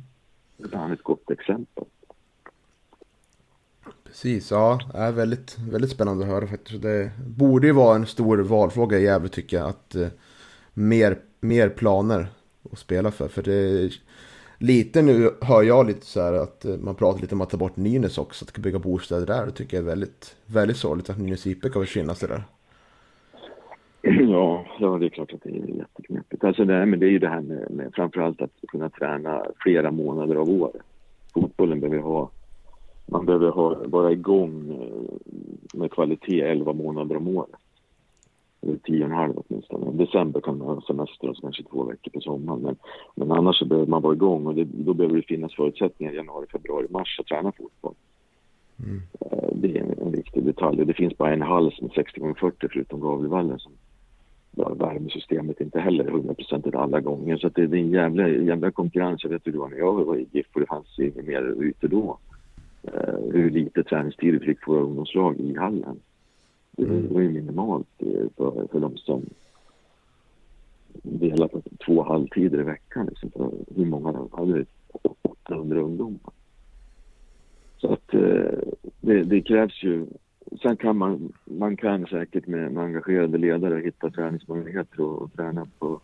Det 0.56 0.76
är 0.76 0.92
ett 0.92 1.02
gott 1.02 1.30
exempel. 1.30 1.84
Precis, 4.04 4.50
ja. 4.50 4.80
Det 4.92 4.98
är 4.98 5.12
väldigt, 5.12 5.58
väldigt 5.58 5.90
spännande 5.90 6.24
att 6.24 6.30
höra 6.30 6.46
faktiskt. 6.46 6.82
Det 6.82 7.10
borde 7.26 7.66
ju 7.66 7.72
vara 7.72 7.96
en 7.96 8.06
stor 8.06 8.38
valfråga 8.38 8.98
i 8.98 9.02
Gävle 9.02 9.28
tycker 9.28 9.56
jag. 9.56 9.68
Att 9.68 9.94
eh, 9.94 10.08
mer, 10.74 11.18
mer 11.40 11.68
planer 11.68 12.26
att 12.72 12.78
spela 12.78 13.10
för. 13.10 13.28
För 13.28 13.42
det 13.42 13.54
är, 13.54 13.94
lite 14.58 15.02
nu 15.02 15.30
hör 15.40 15.62
jag 15.62 15.86
lite 15.86 16.06
så 16.06 16.20
här 16.20 16.32
att 16.32 16.64
eh, 16.64 16.76
man 16.76 16.94
pratar 16.94 17.20
lite 17.20 17.34
om 17.34 17.40
att 17.40 17.50
ta 17.50 17.56
bort 17.56 17.76
Nynäs 17.76 18.18
också. 18.18 18.44
Att 18.44 18.58
bygga 18.58 18.78
bostäder 18.78 19.26
där. 19.26 19.46
Det 19.46 19.52
tycker 19.52 19.76
jag 19.76 19.84
är 19.84 19.88
väldigt, 19.88 20.36
väldigt 20.46 20.76
sorgligt 20.76 21.10
att 21.10 21.18
Nynäs 21.18 21.46
IP 21.46 21.62
kan 21.62 21.72
försvinna 21.72 22.14
sådär. 22.14 22.44
Ja, 24.36 24.64
ja, 24.78 24.98
det 24.98 25.06
är 25.06 25.10
klart 25.10 25.32
att 25.32 25.42
det 25.42 25.50
är 25.50 25.76
jätteknepigt. 25.76 26.44
Alltså 26.44 26.64
det, 26.64 26.86
men 26.86 27.00
det 27.00 27.06
är 27.06 27.10
ju 27.10 27.18
det 27.18 27.28
här 27.28 27.40
med, 27.40 27.70
med 27.70 27.94
framförallt 27.94 28.42
att 28.42 28.50
kunna 28.68 28.88
träna 28.90 29.46
flera 29.58 29.90
månader 29.90 30.36
av 30.36 30.50
året. 30.50 30.82
Fotbollen 31.34 31.80
behöver 31.80 32.02
ha 32.02 32.30
man 33.06 33.26
behöver 33.26 33.50
ha, 33.50 33.76
vara 33.84 34.12
igång 34.12 34.70
eh, 34.70 35.78
med 35.78 35.90
kvalitet 35.90 36.40
11 36.40 36.72
månader 36.72 37.16
om 37.16 37.28
året. 37.28 37.60
Eller 38.62 38.76
10 38.76 39.04
och 39.04 39.10
en 39.10 39.16
halv 39.16 39.32
åtminstone. 39.36 39.92
I 39.92 39.96
december 39.96 40.40
kan 40.40 40.58
man 40.58 40.68
ha 40.68 40.80
semester 40.80 41.28
och 41.28 41.36
kanske 41.40 41.62
två 41.62 41.84
veckor 41.84 42.10
på 42.10 42.20
sommaren. 42.20 42.60
Men, 42.62 42.76
men 43.14 43.32
annars 43.32 43.58
så 43.58 43.64
behöver 43.64 43.86
man 43.86 44.02
vara 44.02 44.14
igång 44.14 44.46
och 44.46 44.54
det, 44.54 44.64
då 44.64 44.94
behöver 44.94 45.16
det 45.16 45.22
finnas 45.22 45.54
förutsättningar 45.54 46.12
i 46.12 46.16
januari, 46.16 46.46
februari, 46.52 46.86
mars 46.90 47.20
att 47.20 47.26
träna 47.26 47.52
fotboll. 47.52 47.94
Mm. 48.84 49.02
Eh, 49.20 49.48
det 49.54 49.78
är 49.78 49.82
en, 49.82 50.06
en 50.06 50.12
viktig 50.12 50.44
detalj. 50.44 50.84
Det 50.84 50.94
finns 50.94 51.18
bara 51.18 51.32
en 51.32 51.42
hall 51.42 51.72
som 51.72 51.86
är 51.86 51.92
60 51.94 52.30
x 52.30 52.40
40 52.40 52.68
förutom 52.72 53.00
Gavlevallen 53.00 53.58
som 53.58 53.72
värmesystemet 54.56 55.60
inte 55.60 55.80
heller 55.80 56.04
hundraprocentigt 56.04 56.76
alla 56.76 57.00
gånger. 57.00 57.36
Så 57.36 57.48
det, 57.48 57.62
är 57.62 57.74
en 57.74 57.90
jävla, 57.90 58.28
jävla 58.28 58.70
konkurrens. 58.70 59.24
Jag 59.24 59.30
vet 59.30 59.46
hur 59.46 59.52
det 59.52 59.58
var 59.58 59.68
när 59.68 59.78
jag 59.78 60.04
var 60.04 60.16
i 60.16 60.26
GIF 60.32 60.46
och 60.52 60.60
det 60.60 60.66
fanns 60.66 60.98
ju 60.98 61.12
mer 61.22 61.42
ute 61.42 61.88
då. 61.88 62.18
Eh, 62.82 63.14
hur 63.32 63.50
lite 63.50 63.82
träningstid 63.82 64.32
vi 64.32 64.46
fick 64.46 64.60
på 64.60 64.72
våra 64.72 64.82
ungdomslag 64.82 65.36
i 65.40 65.56
hallen. 65.56 66.00
Det 66.70 66.84
mm. 66.84 67.14
var 67.14 67.20
ju 67.20 67.28
minimalt 67.28 67.88
eh, 67.98 68.26
för, 68.36 68.66
för 68.72 68.80
de 68.80 68.96
som 68.96 69.22
delar 71.02 71.48
på 71.48 71.62
två 71.86 72.02
halvtider 72.02 72.60
i 72.60 72.62
veckan. 72.62 73.06
Liksom, 73.06 73.30
för 73.30 73.50
hur 73.76 73.84
många 73.84 74.12
de 74.12 74.28
hade? 74.32 74.64
800 75.22 75.80
ungdomar. 75.80 76.32
Så 77.78 77.92
att 77.92 78.14
eh, 78.14 78.58
det, 79.00 79.22
det, 79.22 79.40
krävs 79.40 79.82
ju... 79.82 80.06
Sen 80.62 80.76
kan 80.76 80.96
man, 80.96 81.32
man 81.44 81.76
kan 81.76 82.06
säkert 82.06 82.46
med, 82.46 82.72
med 82.72 82.84
engagerade 82.84 83.38
ledare 83.38 83.80
hitta 83.80 84.10
träningsmöjligheter 84.10 85.00
och, 85.00 85.22
och 85.22 85.32
träna 85.32 85.66
på 85.78 86.00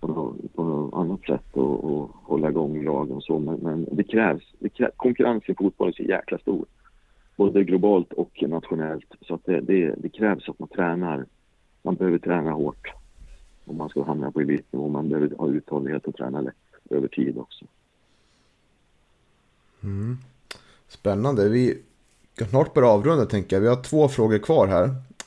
på 0.00 0.06
något, 0.06 0.54
på 0.54 0.64
något 0.64 0.94
annat 0.94 1.20
sätt 1.20 1.56
och, 1.56 1.84
och 1.84 2.10
hålla 2.22 2.48
igång 2.48 2.84
lagen 2.84 3.16
och 3.16 3.22
så. 3.22 3.38
Men, 3.38 3.54
men 3.54 3.86
det, 3.92 4.04
krävs, 4.04 4.42
det 4.58 4.68
krävs, 4.68 4.92
konkurrensen 4.96 5.52
i 5.52 5.54
fotboll 5.54 5.88
är 5.88 5.92
så 5.92 6.02
jäkla 6.02 6.38
stor. 6.38 6.64
Både 7.36 7.64
globalt 7.64 8.12
och 8.12 8.44
nationellt. 8.48 9.14
Så 9.20 9.34
att 9.34 9.44
det, 9.44 9.60
det, 9.60 9.94
det, 9.98 10.08
krävs 10.08 10.48
att 10.48 10.58
man 10.58 10.68
tränar. 10.68 11.26
Man 11.82 11.94
behöver 11.94 12.18
träna 12.18 12.50
hårt. 12.50 12.92
om 13.64 13.76
man 13.76 13.88
ska 13.88 14.02
hamna 14.02 14.30
på 14.30 14.40
elitnivå. 14.40 14.88
Man 14.88 15.08
behöver 15.08 15.36
ha 15.36 15.48
uthållighet 15.48 16.06
och 16.06 16.16
träna 16.16 16.40
lätt 16.40 16.54
över 16.90 17.08
tid 17.08 17.38
också. 17.38 17.64
Mm. 19.82 20.16
Spännande. 20.88 21.48
Vi 21.48 21.82
ska 22.36 22.44
snart 22.44 22.74
börja 22.74 22.88
avrunda 22.88 23.26
tänker 23.26 23.56
jag. 23.56 23.60
Vi 23.60 23.68
har 23.68 23.82
två 23.82 24.08
frågor 24.08 24.38
kvar 24.38 24.66
här. 24.66 24.84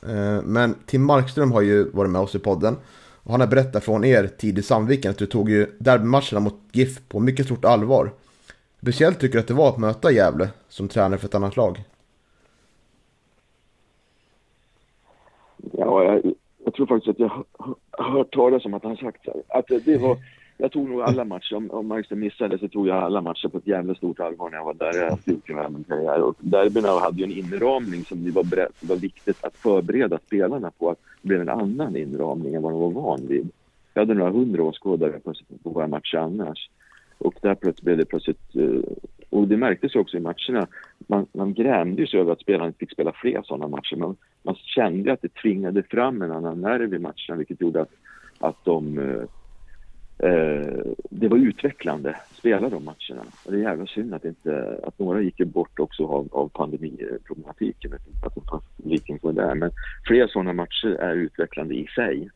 Eh, 0.08 0.42
men 0.42 0.74
Tim 0.86 1.04
Markström 1.04 1.52
har 1.52 1.60
ju 1.60 1.90
varit 1.90 2.10
med 2.10 2.20
oss 2.20 2.34
i 2.34 2.38
podden. 2.38 2.76
Och 3.22 3.30
han 3.30 3.40
har 3.40 3.48
berättat 3.48 3.84
från 3.84 4.04
er 4.04 4.26
tid 4.26 4.58
i 4.58 4.62
Sandviken 4.62 5.10
att 5.10 5.18
du 5.18 5.26
tog 5.26 5.50
ju 5.50 5.66
derbymatcherna 5.78 6.40
mot 6.40 6.54
GIF 6.72 7.08
på 7.08 7.20
mycket 7.20 7.46
stort 7.46 7.64
allvar. 7.64 8.10
Speciellt 8.82 9.20
tycker 9.20 9.32
du 9.32 9.40
att 9.40 9.48
det 9.48 9.54
var 9.54 9.68
att 9.68 9.78
möta 9.78 10.12
Gävle 10.12 10.48
som 10.68 10.88
tränare 10.88 11.18
för 11.18 11.26
ett 11.26 11.34
annat 11.34 11.56
lag? 11.56 11.84
Ja, 15.72 16.04
jag, 16.04 16.34
jag 16.64 16.74
tror 16.74 16.86
faktiskt 16.86 17.10
att 17.10 17.18
jag 17.18 17.44
har 17.90 18.18
hört 18.18 18.32
talas 18.32 18.64
om 18.64 18.74
att 18.74 18.84
han 18.84 18.96
sagt 18.96 19.24
så 19.24 19.30
här, 19.30 19.58
att 19.58 19.84
det 19.84 19.98
var 19.98 20.16
jag 20.60 20.72
tog 20.72 20.88
nog 20.88 21.00
alla 21.00 21.24
matcher. 21.24 21.54
Om, 21.56 21.70
om 21.70 21.86
Markström 21.86 22.20
missade 22.20 22.58
så 22.58 22.68
tog 22.68 22.88
jag 22.88 22.96
alla 22.96 23.20
matcher 23.20 23.48
på 23.48 23.58
ett 23.58 23.66
jävla 23.66 23.94
stort 23.94 24.20
allvar 24.20 24.50
när 24.50 24.56
jag 24.56 24.64
var 24.64 24.74
där. 24.74 24.94
Jag 24.94 25.18
gjort 25.24 25.72
min 25.72 25.84
karriär. 25.84 26.22
Och 26.22 26.36
derbyna 26.38 26.88
hade 26.88 27.18
ju 27.18 27.24
en 27.24 27.30
inramning 27.32 28.04
som 28.04 28.24
det 28.24 28.30
var, 28.30 28.44
beredd, 28.44 28.72
var 28.80 28.96
viktigt 28.96 29.44
att 29.44 29.56
förbereda 29.56 30.18
spelarna 30.26 30.70
på 30.70 30.90
att 30.90 30.98
det 31.22 31.28
blev 31.28 31.40
en 31.40 31.48
annan 31.48 31.96
inramning 31.96 32.54
än 32.54 32.62
vad 32.62 32.72
de 32.72 32.80
var 32.80 32.90
van 32.90 33.26
vid. 33.26 33.48
Jag 33.94 34.02
hade 34.02 34.14
några 34.14 34.30
hundra 34.30 34.62
åskådare 34.62 35.20
på, 35.20 35.34
på 35.62 35.70
våra 35.70 35.86
matcher 35.86 36.16
annars. 36.16 36.70
Och 37.18 37.34
där 37.42 37.54
plötsligt 37.54 37.84
blev 37.84 37.96
det 37.96 38.04
plötsligt... 38.04 38.56
Eh, 38.56 38.92
och 39.30 39.48
det 39.48 39.56
märktes 39.56 39.94
också 39.94 40.16
i 40.16 40.20
matcherna. 40.20 40.66
Man, 40.98 41.26
man 41.32 41.54
grämde 41.54 42.06
sig 42.06 42.20
över 42.20 42.32
att 42.32 42.40
spelarna 42.40 42.72
fick 42.72 42.92
spela 42.92 43.12
fler 43.12 43.42
sådana 43.44 43.68
matcher. 43.68 43.96
Man, 43.96 44.16
man 44.42 44.54
kände 44.54 45.12
att 45.12 45.22
det 45.22 45.34
tvingade 45.34 45.82
fram 45.82 46.22
en 46.22 46.32
annan 46.32 46.60
nerv 46.60 46.94
i 46.94 46.98
matcherna 46.98 47.36
vilket 47.36 47.60
gjorde 47.60 47.80
att, 47.80 47.90
att 48.38 48.64
de 48.64 48.98
eh, 48.98 49.22
Eh, 50.22 50.92
det 51.10 51.28
var 51.28 51.38
utvecklande 51.38 52.10
att 52.10 52.36
spela 52.36 52.68
de 52.68 52.84
matcherna. 52.84 53.24
Och 53.44 53.52
det 53.52 53.58
är 53.58 53.62
jävla 53.62 53.86
synd 53.86 54.14
att, 54.14 54.24
inte, 54.24 54.80
att 54.82 54.98
några 54.98 55.20
gick 55.20 55.38
bort 55.38 55.80
också 55.80 56.06
av, 56.06 56.28
av 56.32 56.48
pandemiproblematiken. 56.48 57.92
Att 57.92 58.34
publiken 58.76 59.18
var 59.22 59.32
där. 59.32 59.54
Men 59.54 59.70
fler 60.06 60.26
sådana 60.26 60.52
matcher 60.52 60.88
är 60.88 61.14
utvecklande 61.14 61.74
i 61.74 61.86
sig. 61.86 62.30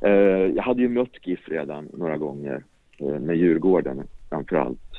Eh, 0.00 0.46
jag 0.56 0.62
hade 0.62 0.82
ju 0.82 0.88
mött 0.88 1.26
GIF 1.26 1.48
redan 1.48 1.88
några 1.92 2.16
gånger 2.16 2.62
eh, 2.98 3.18
med 3.20 3.36
Djurgården 3.36 4.02
framför 4.28 4.56
allt. 4.56 4.90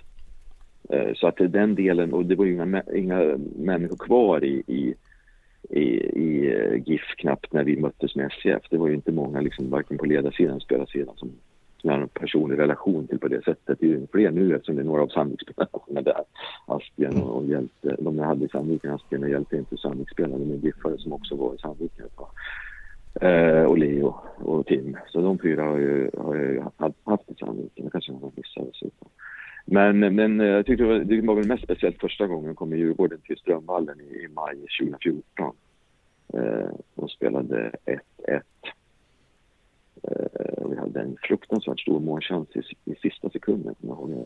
Eh, 0.90 1.14
så 1.16 1.28
att 1.28 1.38
den 1.38 1.76
delen, 1.76 2.14
och 2.14 2.26
det 2.26 2.36
var 2.36 2.46
ju 2.46 2.54
inga, 2.54 2.84
inga 2.96 3.38
människor 3.56 3.98
kvar 3.98 4.44
i, 4.44 4.64
i 4.68 4.96
i, 5.70 5.84
i 6.20 6.56
eh, 6.56 6.84
GIF 6.86 7.16
knappt 7.18 7.54
när 7.54 7.64
vi 7.64 7.80
möttes 7.80 8.16
med 8.16 8.32
SCF. 8.32 8.64
Det 8.70 8.78
var 8.78 8.88
ju 8.88 8.94
inte 8.94 9.12
många, 9.12 9.42
liksom, 9.42 9.70
varken 9.70 9.98
på 9.98 10.06
ledarsidan 10.06 10.52
eller 10.52 10.60
spelarsidan, 10.60 11.16
som, 11.18 11.32
som 11.82 11.90
hade 11.90 12.02
en 12.02 12.10
personlig 12.10 12.58
relation 12.58 13.08
till 13.08 13.20
på 13.20 13.28
det 13.28 13.44
sättet. 13.44 13.80
Det 13.80 13.86
är 13.86 13.90
ju 13.90 14.08
fler 14.12 14.32
nu 14.32 14.56
eftersom 14.56 14.76
det 14.76 14.82
är 14.82 14.86
några 14.86 15.02
av 15.02 15.08
Sandviksspelarna 15.08 16.02
där. 16.02 16.24
Asbjörn 16.66 17.22
och, 17.22 17.38
och 17.38 17.46
Hjälte, 17.46 17.96
de 18.00 18.18
jag 18.18 18.26
hade 18.26 18.46
i 18.46 18.50
Sandviken, 18.50 18.92
Asbjörn 18.92 19.24
och 19.24 19.30
Hjälte 19.30 19.56
är 19.56 19.60
inte 19.60 19.78
Sandviksspelare, 19.78 20.40
men 20.40 20.60
GIFare 20.60 20.98
som 20.98 21.14
också 21.14 21.36
var 21.36 21.56
i 21.56 21.58
Sandviken 21.58 22.06
ett 22.06 22.16
Eh, 23.22 23.64
och 23.64 23.78
Leo 23.78 24.16
och 24.38 24.66
Tim. 24.66 24.98
Så 25.08 25.22
de 25.22 25.40
fyra 25.40 25.64
har 25.64 25.78
ju, 25.78 26.12
har 26.18 26.36
ju 26.36 26.64
haft 27.04 27.32
i 27.32 27.36
Sandviken. 27.40 27.86
Det 27.86 27.92
kanske 27.92 28.12
man 28.12 28.32
missar 28.36 28.66
dessutom. 28.66 29.08
Men, 29.66 30.00
men 30.00 30.42
eh, 30.42 30.48
jag 30.48 30.66
tyckte 30.66 30.84
det 30.84 30.90
var, 30.90 31.00
det 31.00 31.22
var 31.22 31.36
väl 31.36 31.48
mest 31.48 31.64
speciellt 31.64 32.00
första 32.00 32.28
gången 32.28 32.48
jag 32.48 32.56
kom 32.56 32.74
i 32.74 32.78
Djurgården 32.78 33.20
till 33.24 33.38
Strömvallen 33.38 34.02
i, 34.02 34.04
i 34.04 34.28
maj 34.28 34.56
2014 34.80 35.56
eh, 36.34 36.70
de 36.96 37.10
spelade 37.10 37.72
1-1. 37.86 38.42
Eh, 40.04 40.70
vi 40.70 40.76
hade 40.76 41.02
en 41.02 41.18
fruktansvärt 41.24 41.80
stor 41.80 42.00
målchans 42.00 42.48
i, 42.56 42.92
i 42.92 42.96
sista 42.96 43.30
sekunden, 43.30 43.76
kommer 43.76 43.94
jag 43.94 44.10
ihåg. 44.10 44.26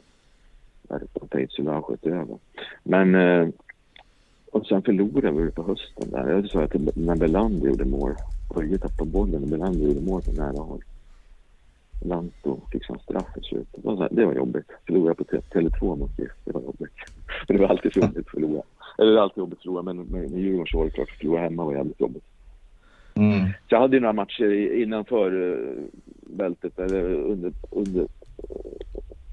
Där 0.87 1.27
Peitsula 1.29 1.81
sköt 1.81 2.05
över. 2.05 2.37
Men 2.83 3.15
eh, 3.15 3.49
och 4.55 4.65
sen 4.65 4.81
förlorade 4.81 5.31
vi 5.31 5.51
på 5.51 5.63
hösten 5.63 6.09
där. 6.11 6.29
Jag 6.29 6.49
sa 6.49 6.63
att 6.63 6.95
när 6.95 7.15
Belander 7.15 7.67
gjorde 7.67 7.85
mål, 7.85 8.13
Börje 8.55 8.77
tappade 8.77 9.11
bollen 9.11 9.43
och 9.43 9.49
Belander 9.49 9.87
gjorde 9.87 10.01
mål 10.01 10.21
på 10.21 10.31
nära 10.31 10.61
håll. 10.63 10.83
Lanto 12.01 12.61
fick 12.71 12.87
han 12.87 12.99
straff 12.99 13.37
i 13.37 13.41
slutet. 13.41 13.83
Det 14.11 14.25
var, 14.25 14.33
jobbigt. 14.33 14.71
Förlora 14.87 15.15
på 15.15 15.23
Tele2 15.23 15.95
mot 15.95 16.19
GIF, 16.19 16.31
det 16.45 16.51
var 16.51 16.61
jobbigt. 16.61 16.93
Men 17.47 17.57
det 17.57 17.63
var 17.63 17.69
alltid 17.69 17.97
jobbigt 17.97 18.17
att 18.17 18.29
förlora. 18.29 18.61
Eller 18.97 19.11
det 19.11 19.15
var 19.15 19.23
alltid 19.23 19.37
jobbigt 19.41 19.57
att 19.57 19.63
förlora, 19.63 19.81
men 19.81 19.97
med, 19.97 20.31
med 20.31 20.39
Djurgården 20.39 20.67
så 20.67 20.77
var 20.77 20.85
det 20.85 20.91
klart 20.91 21.09
att 21.11 21.17
förlora 21.17 21.41
hemma 21.41 21.65
var 21.65 21.73
jävligt 21.73 21.99
jobbigt. 21.99 22.23
Mm. 23.13 23.45
Så 23.45 23.75
jag 23.75 23.79
hade 23.79 23.95
ju 23.95 23.99
några 23.99 24.13
matcher 24.13 24.51
innanför 24.81 25.51
eh, 25.51 25.83
bältet, 26.37 26.79
eller 26.79 27.03
under, 27.13 27.51
under, 27.71 28.07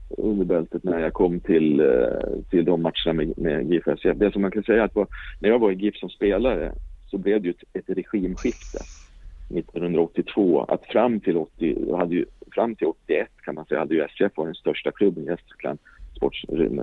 under 0.09 0.45
bältet 0.45 0.85
när 0.85 0.99
jag 0.99 1.13
kom 1.13 1.41
till, 1.41 1.81
eh, 1.81 2.41
till 2.51 2.65
de 2.65 2.83
matcherna 2.83 3.13
med, 3.13 3.39
med 3.39 3.73
GIF 3.73 3.89
SCF. 3.89 4.17
Det 4.17 4.33
som 4.33 4.43
man 4.43 4.51
kan 4.51 4.63
säga 4.63 4.85
att 4.85 4.95
var, 4.95 5.07
när 5.41 5.49
jag 5.49 5.59
var 5.59 5.71
i 5.71 5.75
GIF 5.75 5.97
som 5.97 6.09
spelare 6.09 6.73
så 7.11 7.19
blev 7.19 7.43
det 7.43 7.49
ju 7.49 7.55
ett, 7.73 7.89
ett 7.89 7.97
regimskifte 7.97 8.79
1982. 9.59 10.65
Att 10.65 10.87
fram 10.87 11.21
till 11.21 11.37
80, 11.37 11.97
hade 11.97 12.15
ju 12.15 12.25
fram 12.55 12.75
till 12.75 12.87
81 12.87 13.29
kan 13.45 13.55
man 13.55 13.65
säga 13.65 13.81
hade 13.81 13.95
ju 13.95 14.05
SCF 14.05 14.37
varit 14.37 14.47
den 14.47 14.55
största 14.55 14.91
klubben 14.91 15.25
i 15.25 15.27
Gästrikland 15.27 15.79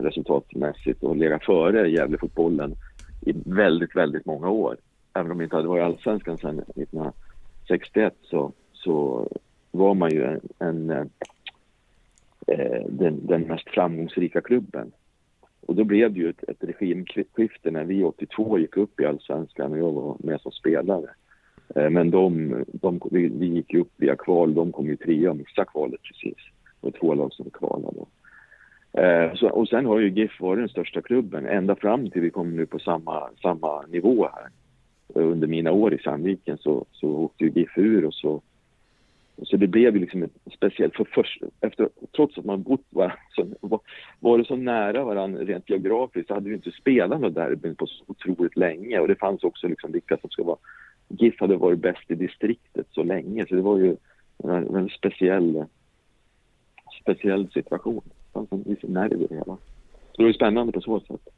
resultatmässigt 0.03 1.03
och 1.03 1.15
legat 1.15 1.45
före 1.45 1.89
Gävlefotbollen 1.89 2.75
i 3.21 3.33
väldigt, 3.45 3.95
väldigt 3.95 4.25
många 4.25 4.49
år. 4.49 4.77
Även 5.13 5.31
om 5.31 5.37
vi 5.37 5.43
inte 5.43 5.55
hade 5.55 5.67
varit 5.67 5.81
i 5.81 5.83
allsvenskan 5.83 6.37
sedan 6.37 6.59
1961 6.59 8.13
så, 8.21 8.51
så 8.73 9.27
var 9.71 9.93
man 9.93 10.11
ju 10.11 10.23
en, 10.23 10.41
en 10.59 10.89
eh, 12.47 12.85
den, 12.89 13.27
den, 13.27 13.41
mest 13.41 13.69
framgångsrika 13.69 14.41
klubben. 14.41 14.91
Och 15.61 15.75
då 15.75 15.83
blev 15.83 16.13
det 16.13 16.19
ju 16.19 16.29
ett, 16.29 16.43
ett 16.43 16.63
regimskifte 16.63 17.71
när 17.71 17.83
vi 17.83 18.03
82 18.03 18.59
gick 18.59 18.77
upp 18.77 18.99
i 18.99 19.05
allsvenskan 19.05 19.71
och 19.71 19.77
jag 19.77 19.91
var 19.91 20.17
med 20.19 20.41
som 20.41 20.51
spelare. 20.51 21.09
Eh, 21.75 21.89
men 21.89 22.11
de, 22.11 22.55
de, 22.67 22.99
vi, 23.11 23.27
vi 23.27 23.45
gick 23.45 23.73
ju 23.73 23.79
upp 23.81 23.93
via 23.97 24.15
kval, 24.15 24.53
de 24.53 24.71
kom 24.71 24.87
ju 24.87 24.95
trea 24.95 25.29
och 25.29 25.37
missade 25.37 25.67
kvalet 25.71 26.01
precis. 26.01 26.37
Det 26.81 26.91
två 26.91 27.13
lag 27.13 27.33
som 27.33 27.49
kvalade. 27.49 28.05
Eh, 28.93 29.35
så, 29.35 29.49
och 29.49 29.67
sen 29.67 29.85
har 29.85 29.99
ju 29.99 30.09
GIF 30.09 30.39
varit 30.39 30.61
den 30.61 30.69
största 30.69 31.01
klubben 31.01 31.45
ända 31.45 31.75
fram 31.75 32.09
till 32.09 32.21
vi 32.21 32.29
kom 32.29 32.55
nu 32.55 32.65
på 32.65 32.79
samma, 32.79 33.29
samma 33.41 33.81
nivå 33.81 34.29
här. 34.33 34.49
Eh, 35.15 35.29
under 35.29 35.47
mina 35.47 35.71
år 35.71 35.93
i 35.93 35.97
Sandviken 35.97 36.57
så, 36.57 36.85
så 36.91 37.09
åkte 37.09 37.43
ju 37.43 37.51
GIF 37.51 37.77
ur 37.77 38.05
och 38.05 38.13
så 38.13 38.41
så 39.43 39.57
det 39.57 39.67
blev 39.67 39.93
ju 39.93 39.99
liksom 39.99 40.29
speciellt 40.55 40.95
för 40.95 41.07
först, 41.13 41.43
efter, 41.61 41.89
trots 42.15 42.37
att 42.37 42.45
man 42.45 42.63
bott 42.63 42.85
var, 42.89 43.19
så, 43.35 43.47
var, 43.61 43.79
var 44.19 44.37
det 44.37 44.45
så 44.45 44.55
nära 44.55 45.03
varandra 45.03 45.43
rent 45.43 45.69
geografiskt 45.69 46.27
så 46.27 46.33
hade 46.33 46.49
vi 46.49 46.55
inte 46.55 46.71
spelat 46.71 47.21
något 47.21 47.35
derbyn 47.35 47.75
på 47.75 47.87
så 47.87 48.03
otroligt 48.07 48.57
länge 48.57 48.99
och 48.99 49.07
det 49.07 49.15
fanns 49.15 49.43
också 49.43 49.67
liksom 49.67 49.91
vilka 49.91 50.17
som 50.17 50.29
ska 50.29 50.43
vara 50.43 50.57
GIF 51.09 51.39
hade 51.39 51.55
varit 51.55 51.79
bäst 51.79 52.11
i 52.11 52.15
distriktet 52.15 52.87
så 52.91 53.03
länge 53.03 53.45
så 53.49 53.55
det 53.55 53.61
var 53.61 53.77
ju 53.77 53.95
en, 54.43 54.75
en 54.75 54.89
speciell, 54.89 55.65
speciell 57.01 57.49
situation. 57.49 58.01
Det 58.05 58.33
fanns 58.33 58.51
en 58.51 58.63
viss 58.63 58.83
nerv 58.83 59.21
i 59.21 59.27
det 59.27 59.35
hela. 59.35 59.57
Så 60.11 60.17
det 60.17 60.23
var 60.23 60.27
ju 60.27 60.33
spännande 60.33 60.71
på 60.71 60.81
så 60.81 60.99
sätt. 60.99 61.29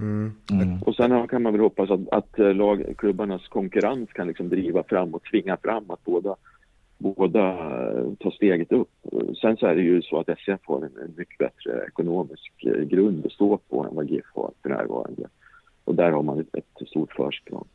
Mm. 0.00 0.32
Mm. 0.50 0.82
Och 0.82 0.94
sen 0.94 1.28
kan 1.28 1.42
man 1.42 1.52
väl 1.52 1.62
hoppas 1.62 1.90
att, 1.90 2.08
att 2.12 2.38
eh, 2.38 2.54
lag, 2.54 2.94
klubbarnas 2.98 3.48
konkurrens 3.48 4.12
kan 4.12 4.28
liksom 4.28 4.48
driva 4.48 4.82
fram 4.82 5.14
och 5.14 5.22
tvinga 5.24 5.56
fram 5.56 5.90
att 5.90 6.04
båda, 6.04 6.36
båda 6.98 7.48
eh, 7.50 8.14
tar 8.20 8.30
steget 8.30 8.72
upp. 8.72 8.90
Sen 9.40 9.56
så 9.56 9.66
är 9.66 9.74
det 9.74 9.82
ju 9.82 10.02
så 10.02 10.18
att 10.18 10.28
SF 10.28 10.60
har 10.64 10.76
en, 10.76 11.02
en 11.02 11.14
mycket 11.16 11.38
bättre 11.38 11.84
ekonomisk 11.86 12.64
eh, 12.64 12.82
grund 12.82 13.26
att 13.26 13.32
stå 13.32 13.56
på 13.56 13.84
än 13.84 13.94
vad 13.94 14.10
GIF 14.10 14.26
har 14.34 14.50
för 14.62 14.68
närvarande. 14.68 15.28
Och 15.84 15.94
där 15.94 16.10
har 16.10 16.22
man 16.22 16.40
ett, 16.40 16.54
ett 16.54 16.88
stort 16.88 17.12
försprång. 17.12 17.66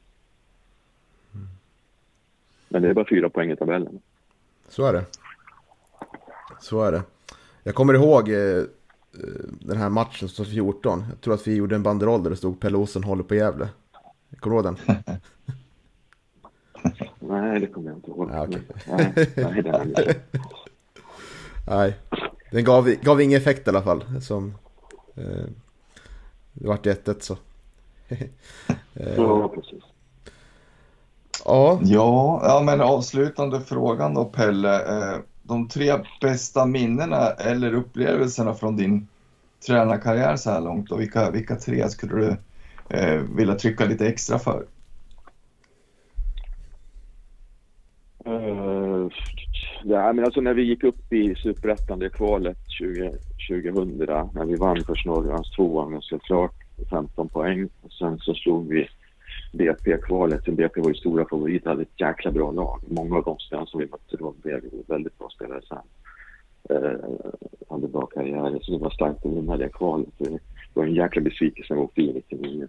Men 2.69 2.81
det 2.81 2.89
är 2.89 2.93
bara 2.93 3.05
fyra 3.09 3.29
poäng 3.29 3.51
i 3.51 3.55
tabellen. 3.55 4.01
Så 4.67 4.85
är 4.85 4.93
det. 4.93 5.05
Så 6.59 6.83
är 6.83 6.91
det. 6.91 7.03
Jag 7.63 7.75
kommer 7.75 7.93
ihåg 7.93 8.29
eh, 8.29 8.63
den 9.59 9.77
här 9.77 9.89
matchen 9.89 10.29
som 10.29 10.45
14. 10.45 11.05
Jag 11.09 11.21
tror 11.21 11.33
att 11.33 11.47
vi 11.47 11.55
gjorde 11.55 11.75
en 11.75 11.83
banderoll 11.83 12.23
där 12.23 12.29
det 12.29 12.35
stod 12.35 12.59
Pelle 12.59 12.77
Olsson 12.77 13.03
håller 13.03 13.23
på 13.23 13.35
Gävle. 13.35 13.69
Kommer 14.39 14.55
du 14.55 14.69
ihåg 14.69 14.75
den? 14.75 14.95
nej, 17.19 17.59
det 17.59 17.67
kommer 17.67 17.89
jag 17.89 17.97
inte 17.97 18.11
ihåg. 18.11 18.29
Ja, 18.33 18.47
okay. 18.47 18.61
nej, 18.87 19.13
nej, 19.35 19.63
nej, 19.95 20.19
nej. 21.67 21.95
Den 22.51 22.63
gav, 22.63 22.89
gav 22.89 23.21
ingen 23.21 23.37
effekt 23.37 23.67
i 23.67 23.69
alla 23.69 23.81
fall. 23.81 24.21
Som, 24.21 24.53
eh, 25.15 25.45
det 26.53 26.67
vart 26.67 26.85
1 26.85 27.23
så. 27.23 27.37
eh, 28.07 29.15
ja, 29.15 29.47
precis. 29.47 29.83
Ja. 31.45 31.79
ja, 31.83 32.41
ja 32.43 32.61
men 32.65 32.81
avslutande 32.81 33.61
frågan 33.61 34.13
då 34.13 34.25
Pelle. 34.25 34.75
Eh, 34.75 35.19
de 35.43 35.67
tre 35.67 35.93
bästa 36.21 36.65
minnena 36.65 37.29
eller 37.29 37.73
upplevelserna 37.73 38.53
från 38.53 38.75
din 38.77 39.07
tränarkarriär 39.67 40.35
så 40.35 40.51
här 40.51 40.61
långt 40.61 40.91
och 40.91 40.99
vilka, 40.99 41.31
vilka 41.31 41.55
tre 41.55 41.89
skulle 41.89 42.15
du 42.15 42.37
eh, 42.97 43.21
vilja 43.37 43.55
trycka 43.55 43.85
lite 43.85 44.07
extra 44.07 44.39
för? 44.39 44.65
Uh, 48.27 49.09
ja, 49.83 50.13
men 50.13 50.25
alltså 50.25 50.41
när 50.41 50.53
vi 50.53 50.63
gick 50.63 50.83
upp 50.83 51.13
i 51.13 51.35
Superettan, 51.35 51.99
det 51.99 52.09
kvalet 52.09 52.57
20, 52.67 53.11
2000, 53.49 53.97
när 54.33 54.45
vi 54.45 54.55
vann 54.55 54.83
först 54.87 55.05
Norrlands 55.05 55.51
tvåan 55.51 55.91
ganska 55.91 56.19
klart, 56.19 56.55
15 56.89 57.29
poäng. 57.29 57.69
Och 57.81 57.91
sen 57.91 58.19
så 58.19 58.33
slog 58.33 58.67
vi 58.67 58.89
BP-kvalet. 59.51 60.45
BP 60.45 60.81
var 60.81 60.89
ju 60.89 60.95
stora 60.95 61.25
favoriter, 61.29 61.69
hade 61.69 61.81
ett 61.81 61.99
jäkla 62.01 62.31
bra 62.31 62.51
lag. 62.51 62.79
Många 62.87 63.17
av 63.17 63.23
de 63.23 63.39
spelarna 63.39 63.67
som 63.67 63.79
vi 63.79 63.85
mötte 63.85 64.17
då 64.17 64.33
blev 64.41 64.61
väldigt 64.87 65.17
bra 65.17 65.29
spelare 65.29 65.61
sen. 65.67 65.77
Eh, 66.69 66.99
hade 67.69 67.87
bra 67.87 68.05
karriärer, 68.05 68.59
så 68.61 68.71
det 68.71 68.77
var 68.77 68.89
starkt 68.89 69.25
att 69.25 69.31
vinna 69.31 69.57
det 69.57 69.69
kvalet. 69.69 70.07
Det 70.17 70.39
var 70.73 70.83
en 70.83 70.93
jäkla 70.93 71.21
besvikelse 71.21 71.73
när 71.73 71.81
vi 71.81 71.85
åkte 71.85 72.01
in 72.01 72.13
99. 72.13 72.67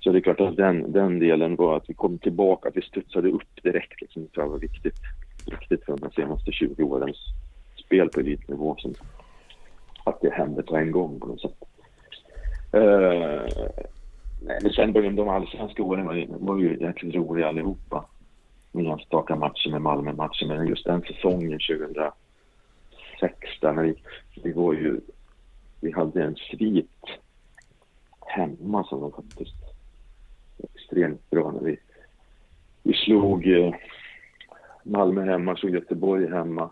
Så 0.00 0.12
det 0.12 0.18
är 0.18 0.20
klart 0.20 0.40
att 0.40 0.56
den, 0.56 0.92
den 0.92 1.18
delen 1.18 1.56
var 1.56 1.76
att 1.76 1.90
vi 1.90 1.94
kom 1.94 2.18
tillbaka, 2.18 2.68
att 2.68 2.76
vi 2.76 2.82
studsade 2.82 3.28
upp 3.28 3.62
direkt. 3.62 4.00
Liksom, 4.00 4.22
det 4.22 4.28
tror 4.28 4.44
jag 4.44 4.50
var 4.50 4.58
viktigt, 4.58 4.98
viktigt 5.46 5.84
för 5.84 5.96
de 5.96 6.10
senaste 6.10 6.52
20 6.52 6.82
årens 6.82 7.18
spel 7.84 8.08
på 8.08 8.20
elitnivå. 8.20 8.76
Som, 8.78 8.94
att 10.04 10.20
det 10.20 10.30
hände 10.30 10.62
på 10.62 10.76
en 10.76 10.90
gång 10.90 11.20
på 11.20 11.26
något 11.26 11.40
sätt. 11.40 11.56
Eh, 12.72 13.86
men 14.40 14.72
sen 14.72 14.92
började 14.92 15.16
de 15.16 15.28
allsvenska 15.28 15.82
åren 15.82 16.06
var, 16.06 16.26
var 16.28 16.58
ju 16.58 16.76
jäkligt 16.80 17.14
roliga 17.14 17.48
allihopa. 17.48 18.04
Med 18.72 18.86
enstaka 18.86 19.36
matcher 19.36 19.70
med 19.70 19.82
Malmö-matchen. 19.82 20.48
men 20.48 20.66
just 20.66 20.84
den 20.84 21.02
säsongen 21.02 21.58
2006 21.68 23.60
där 23.60 23.82
vi, 23.82 23.94
vi 24.42 24.52
var 24.52 24.72
ju, 24.72 25.00
vi 25.80 25.92
hade 25.92 26.24
en 26.24 26.36
svit 26.36 27.04
hemma 28.20 28.84
som 28.84 29.00
var 29.00 29.10
faktiskt 29.10 29.56
extremt 30.74 31.30
bra 31.30 31.50
när 31.50 31.60
vi, 31.60 31.78
vi 32.82 32.92
slog 32.92 33.46
eh, 33.46 33.74
Malmö 34.82 35.24
hemma, 35.24 35.56
slog 35.56 35.74
Göteborg 35.74 36.28
hemma. 36.28 36.70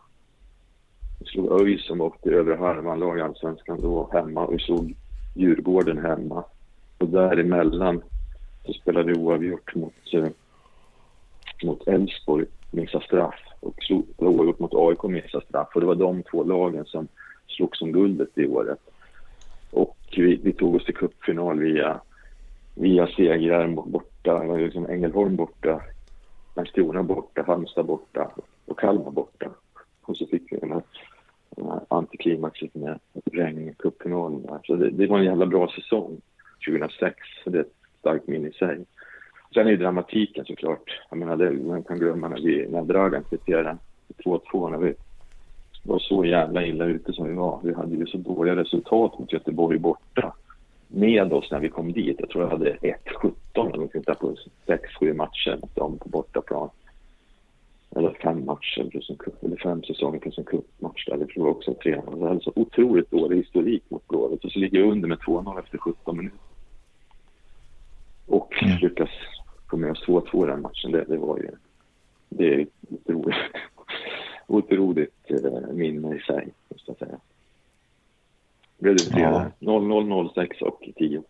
Vi 1.21 1.27
slog 1.27 1.61
ÖIS 1.61 1.87
som 1.87 2.01
åkte 2.01 2.31
övre 2.31 2.55
halvan 2.55 2.99
lag 2.99 3.21
allsvenskan 3.21 3.81
då 3.81 4.09
hemma 4.13 4.47
och 4.47 4.55
vi 4.55 4.59
slog 4.59 4.95
Djurgården 5.35 5.99
hemma. 5.99 6.45
Och 7.05 7.11
däremellan 7.11 8.03
så 8.67 8.73
spelade 8.73 9.13
vi 9.13 9.19
oavgjort 9.19 9.75
mot, 9.75 10.15
eh, 10.15 10.29
mot 11.65 11.89
Elfsborg, 11.89 12.47
missa 12.71 13.01
straff 13.01 13.41
och 13.61 13.75
slog 13.83 14.07
oavgjort 14.17 14.59
mot 14.59 14.75
AIK, 14.75 15.03
missa 15.03 15.41
straff. 15.41 15.69
Och 15.75 15.81
det 15.81 15.87
var 15.87 15.95
de 15.95 16.23
två 16.23 16.45
lagen 16.45 16.85
som 16.85 17.09
slogs 17.47 17.83
om 17.83 17.93
guldet 17.93 18.29
det 18.35 18.47
året. 18.47 18.79
Och 19.71 19.97
vi, 20.17 20.37
vi 20.37 20.53
tog 20.53 20.75
oss 20.75 20.85
till 20.85 20.95
cupfinal 20.95 21.59
via 21.59 22.01
via 22.75 23.07
segrar 23.07 23.69
borta, 23.69 24.43
liksom 24.43 24.87
Ängelholm 24.87 25.37
borta, 25.37 25.83
Landskrona 26.57 27.03
borta, 27.03 27.45
Halmstad 27.47 27.87
borta 27.87 28.31
och 28.65 28.79
Kalmar 28.79 29.11
borta. 29.11 29.51
Och 30.03 30.17
så 30.17 30.27
fick 30.27 30.53
vi 30.53 30.57
den 30.57 30.73
här, 30.73 30.83
den 31.51 31.67
här 31.67 31.81
antiklimaxet 31.89 32.75
med 32.75 32.99
regn 33.33 33.69
i 33.69 33.75
cupfinalen. 33.79 34.59
Så 34.65 34.77
det, 34.77 34.91
det, 34.91 35.07
var 35.07 35.19
en 35.19 35.25
jävla 35.25 35.47
bra 35.47 35.69
säsong 35.69 36.21
2006. 36.67 37.17
Så 37.45 37.51
det 37.51 37.59
är 37.59 37.63
ett 37.63 37.75
starkt 38.01 38.29
minne 38.29 38.49
i 38.49 38.53
sig. 38.53 38.85
Sen 39.55 39.67
är 39.67 39.71
ju 39.71 39.77
dramatiken 39.77 40.45
såklart. 40.45 41.01
Jag 41.11 41.19
menar, 41.19 41.37
det, 41.37 41.51
man 41.51 41.83
kan 41.83 41.99
glömma 41.99 42.29
när, 42.29 42.41
vi, 42.41 42.67
när 42.71 42.83
Dragan 42.83 43.25
kvitterade 43.25 43.77
2-2 44.25 44.71
när 44.71 44.79
vi 44.79 44.95
var 45.85 45.99
så 45.99 46.25
jävla 46.25 46.67
illa 46.67 46.85
ute 46.85 47.13
som 47.13 47.29
vi 47.29 47.35
var. 47.35 47.61
Vi 47.63 47.75
hade 47.75 47.97
ju 47.97 48.07
så 48.07 48.19
dåliga 48.19 48.57
resultat 48.57 49.19
mot 49.19 49.33
Göteborg 49.33 49.79
borta 49.79 50.35
med 50.89 51.33
oss 51.33 51.51
när 51.51 51.61
vi 51.61 51.69
kom 51.69 51.93
dit. 51.93 52.17
Jag 52.21 52.29
tror 52.29 52.45
jag 52.45 52.51
hade 52.51 52.73
1-17 52.73 53.33
eller 53.57 53.79
något 53.79 54.19
på 54.19 54.35
6-7 54.67 55.15
matcher 55.15 55.59
mot 55.63 55.77
dem 55.77 55.99
på 55.99 56.09
bortaplan. 56.09 56.71
Eller 57.97 58.11
fem 58.23 58.45
matcher 58.45 58.89
plus 58.91 59.11
en 59.11 59.17
cup, 59.17 59.45
eller 59.45 59.57
fem 59.57 59.83
säsonger 59.83 60.19
plus 60.19 60.39
en 60.39 60.45
cupmatch 60.45 61.07
där. 61.07 61.17
Vi 61.17 61.27
förlorade 61.27 61.57
också 61.57 61.75
tre. 61.75 62.03
Det 62.19 62.29
hade 62.29 62.41
så 62.41 62.53
otroligt 62.57 63.11
dålig 63.11 63.37
historik 63.37 63.83
mot 63.89 64.09
Blåvitt 64.09 64.45
och 64.45 64.53
så 64.53 64.59
ligger 64.59 64.79
jag 64.79 64.91
under 64.91 65.09
med 65.09 65.19
2-0 65.19 65.59
efter 65.59 65.79
17 65.79 66.17
minuter. 66.17 66.39
Och 68.27 68.63
mm. 68.63 68.79
lyckas 68.79 69.11
få 69.71 69.77
med 69.77 69.91
oss 69.91 70.07
2-2 70.07 70.47
den 70.47 70.61
matchen. 70.61 70.93
Det, 70.93 71.05
det 71.09 71.17
var 71.17 71.39
ju... 71.39 71.51
Det 72.29 72.55
är 72.55 72.67
otroligt, 72.91 73.37
otroligt 74.47 75.31
eh, 75.31 75.73
minne 75.73 76.17
i 76.17 76.21
sig, 76.21 76.49
måste 76.69 76.91
jag 76.91 76.99
säga 76.99 77.19
blev 78.85 78.97
det 78.97 79.21
ja. 79.21 79.51
0, 79.59 80.31
06 80.35 80.63
och 80.63 80.89
10. 80.97 81.23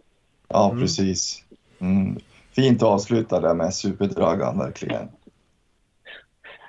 Ja, 0.49 0.71
mm. 0.71 0.83
precis. 0.83 1.45
Mm. 1.79 2.17
Fint 2.53 2.83
att 2.83 2.89
avsluta 2.89 3.41
där 3.41 3.55
med 3.55 3.75
superdragan 3.75 4.59
verkligen. 4.59 5.09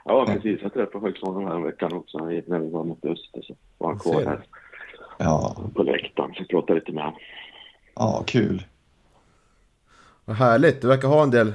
Ja, 0.05 0.25
precis. 0.25 0.61
Jag 0.61 0.73
träffade 0.73 1.05
faktiskt 1.05 1.25
honom 1.25 1.47
här 1.47 1.59
veckan 1.59 1.93
också 1.93 2.17
när 2.17 2.59
vi 2.59 2.69
var 2.69 2.83
mot 2.83 3.05
Öster. 3.05 3.41
Så 3.41 3.55
var 3.77 3.87
han 3.87 3.99
kvar 3.99 4.25
här 4.25 4.39
ja. 5.17 5.55
på 5.75 5.83
läktaren. 5.83 6.33
Så 6.33 6.39
jag 6.39 6.49
pratade 6.49 6.79
lite 6.79 6.91
med 6.91 7.03
honom. 7.03 7.19
Ja, 7.95 8.23
kul. 8.27 8.63
Vad 10.25 10.35
härligt. 10.35 10.81
Du 10.81 10.87
verkar 10.87 11.07
ha 11.07 11.23
en 11.23 11.31
del 11.31 11.47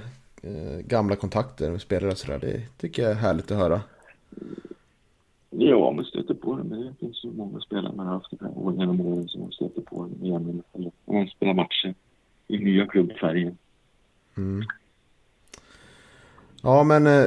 eh, 0.42 0.78
gamla 0.86 1.16
kontakter 1.16 1.70
med 1.70 1.80
spelare 1.80 2.10
och 2.10 2.18
sådär. 2.18 2.38
Det 2.38 2.62
tycker 2.78 3.02
jag 3.02 3.10
är 3.10 3.14
härligt 3.14 3.50
att 3.50 3.58
höra. 3.58 3.80
Ja, 5.50 5.90
man 5.90 6.04
stöter 6.04 6.34
på 6.34 6.56
det. 6.56 6.64
Men 6.64 6.80
det 6.80 6.94
finns 7.00 7.24
ju 7.24 7.30
många 7.32 7.60
spelare 7.60 7.92
man 7.96 8.06
har 8.06 8.14
haft 8.14 8.32
genom 8.78 9.00
åren 9.00 9.28
som 9.28 9.40
man 9.40 9.52
stöter 9.52 9.80
på 9.80 10.08
igen. 10.22 10.62
Eller 10.72 10.90
om 11.04 11.16
man 11.16 11.26
spelar 11.26 11.54
matcher 11.54 11.94
i 12.48 12.58
nya 12.58 12.86
klubbfärger. 12.86 13.54
Mm. 14.36 14.62
Ja, 16.62 16.84
men 16.84 17.06
eh, 17.06 17.26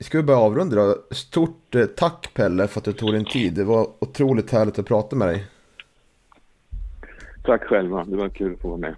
ska 0.00 0.18
vi 0.18 0.24
börja 0.24 0.38
avrunda 0.38 0.76
då? 0.76 0.96
Stort 1.10 1.74
eh, 1.74 1.84
tack 1.84 2.34
Pelle 2.34 2.66
för 2.66 2.80
att 2.80 2.84
du 2.84 2.92
tog 2.92 3.12
din 3.12 3.24
tid. 3.24 3.54
Det 3.54 3.64
var 3.64 3.88
otroligt 3.98 4.50
härligt 4.50 4.78
att 4.78 4.86
prata 4.86 5.16
med 5.16 5.28
dig. 5.28 5.46
Tack 7.44 7.64
själva. 7.64 8.04
Det 8.04 8.16
var 8.16 8.28
kul 8.28 8.54
att 8.54 8.60
få 8.60 8.68
vara 8.68 8.78
med. 8.78 8.94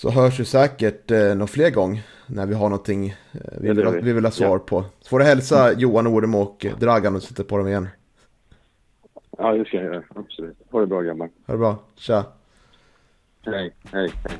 Så 0.00 0.10
hörs 0.10 0.40
vi 0.40 0.44
säkert 0.44 1.10
eh, 1.10 1.34
någon 1.34 1.48
fler 1.48 1.70
gång 1.70 2.02
när 2.26 2.46
vi 2.46 2.54
har 2.54 2.68
någonting 2.68 3.08
eh, 3.08 3.40
vi, 3.60 3.68
vill, 3.68 3.86
vi. 3.88 4.00
vi 4.00 4.12
vill 4.12 4.24
ha 4.24 4.30
svar 4.30 4.56
ja. 4.56 4.58
på. 4.58 4.84
Så 5.00 5.08
får 5.08 5.18
du 5.18 5.24
hälsa 5.24 5.72
Johan 5.72 6.06
Orem 6.06 6.34
och 6.34 6.66
Dragan 6.78 7.16
och 7.16 7.22
sätta 7.22 7.44
på 7.44 7.58
dem 7.58 7.68
igen. 7.68 7.88
Ja, 9.38 9.52
det 9.52 9.64
ska 9.64 9.76
jag 9.76 9.86
göra. 9.86 10.02
Absolut. 10.14 10.56
Ha 10.70 10.80
det 10.80 10.86
bra 10.86 11.02
grabbar. 11.02 11.30
Ha 11.46 11.54
det 11.54 11.58
bra. 11.58 11.78
Tja. 11.96 12.24
Hej, 13.46 13.74
hej, 13.92 14.12
hej. 14.28 14.38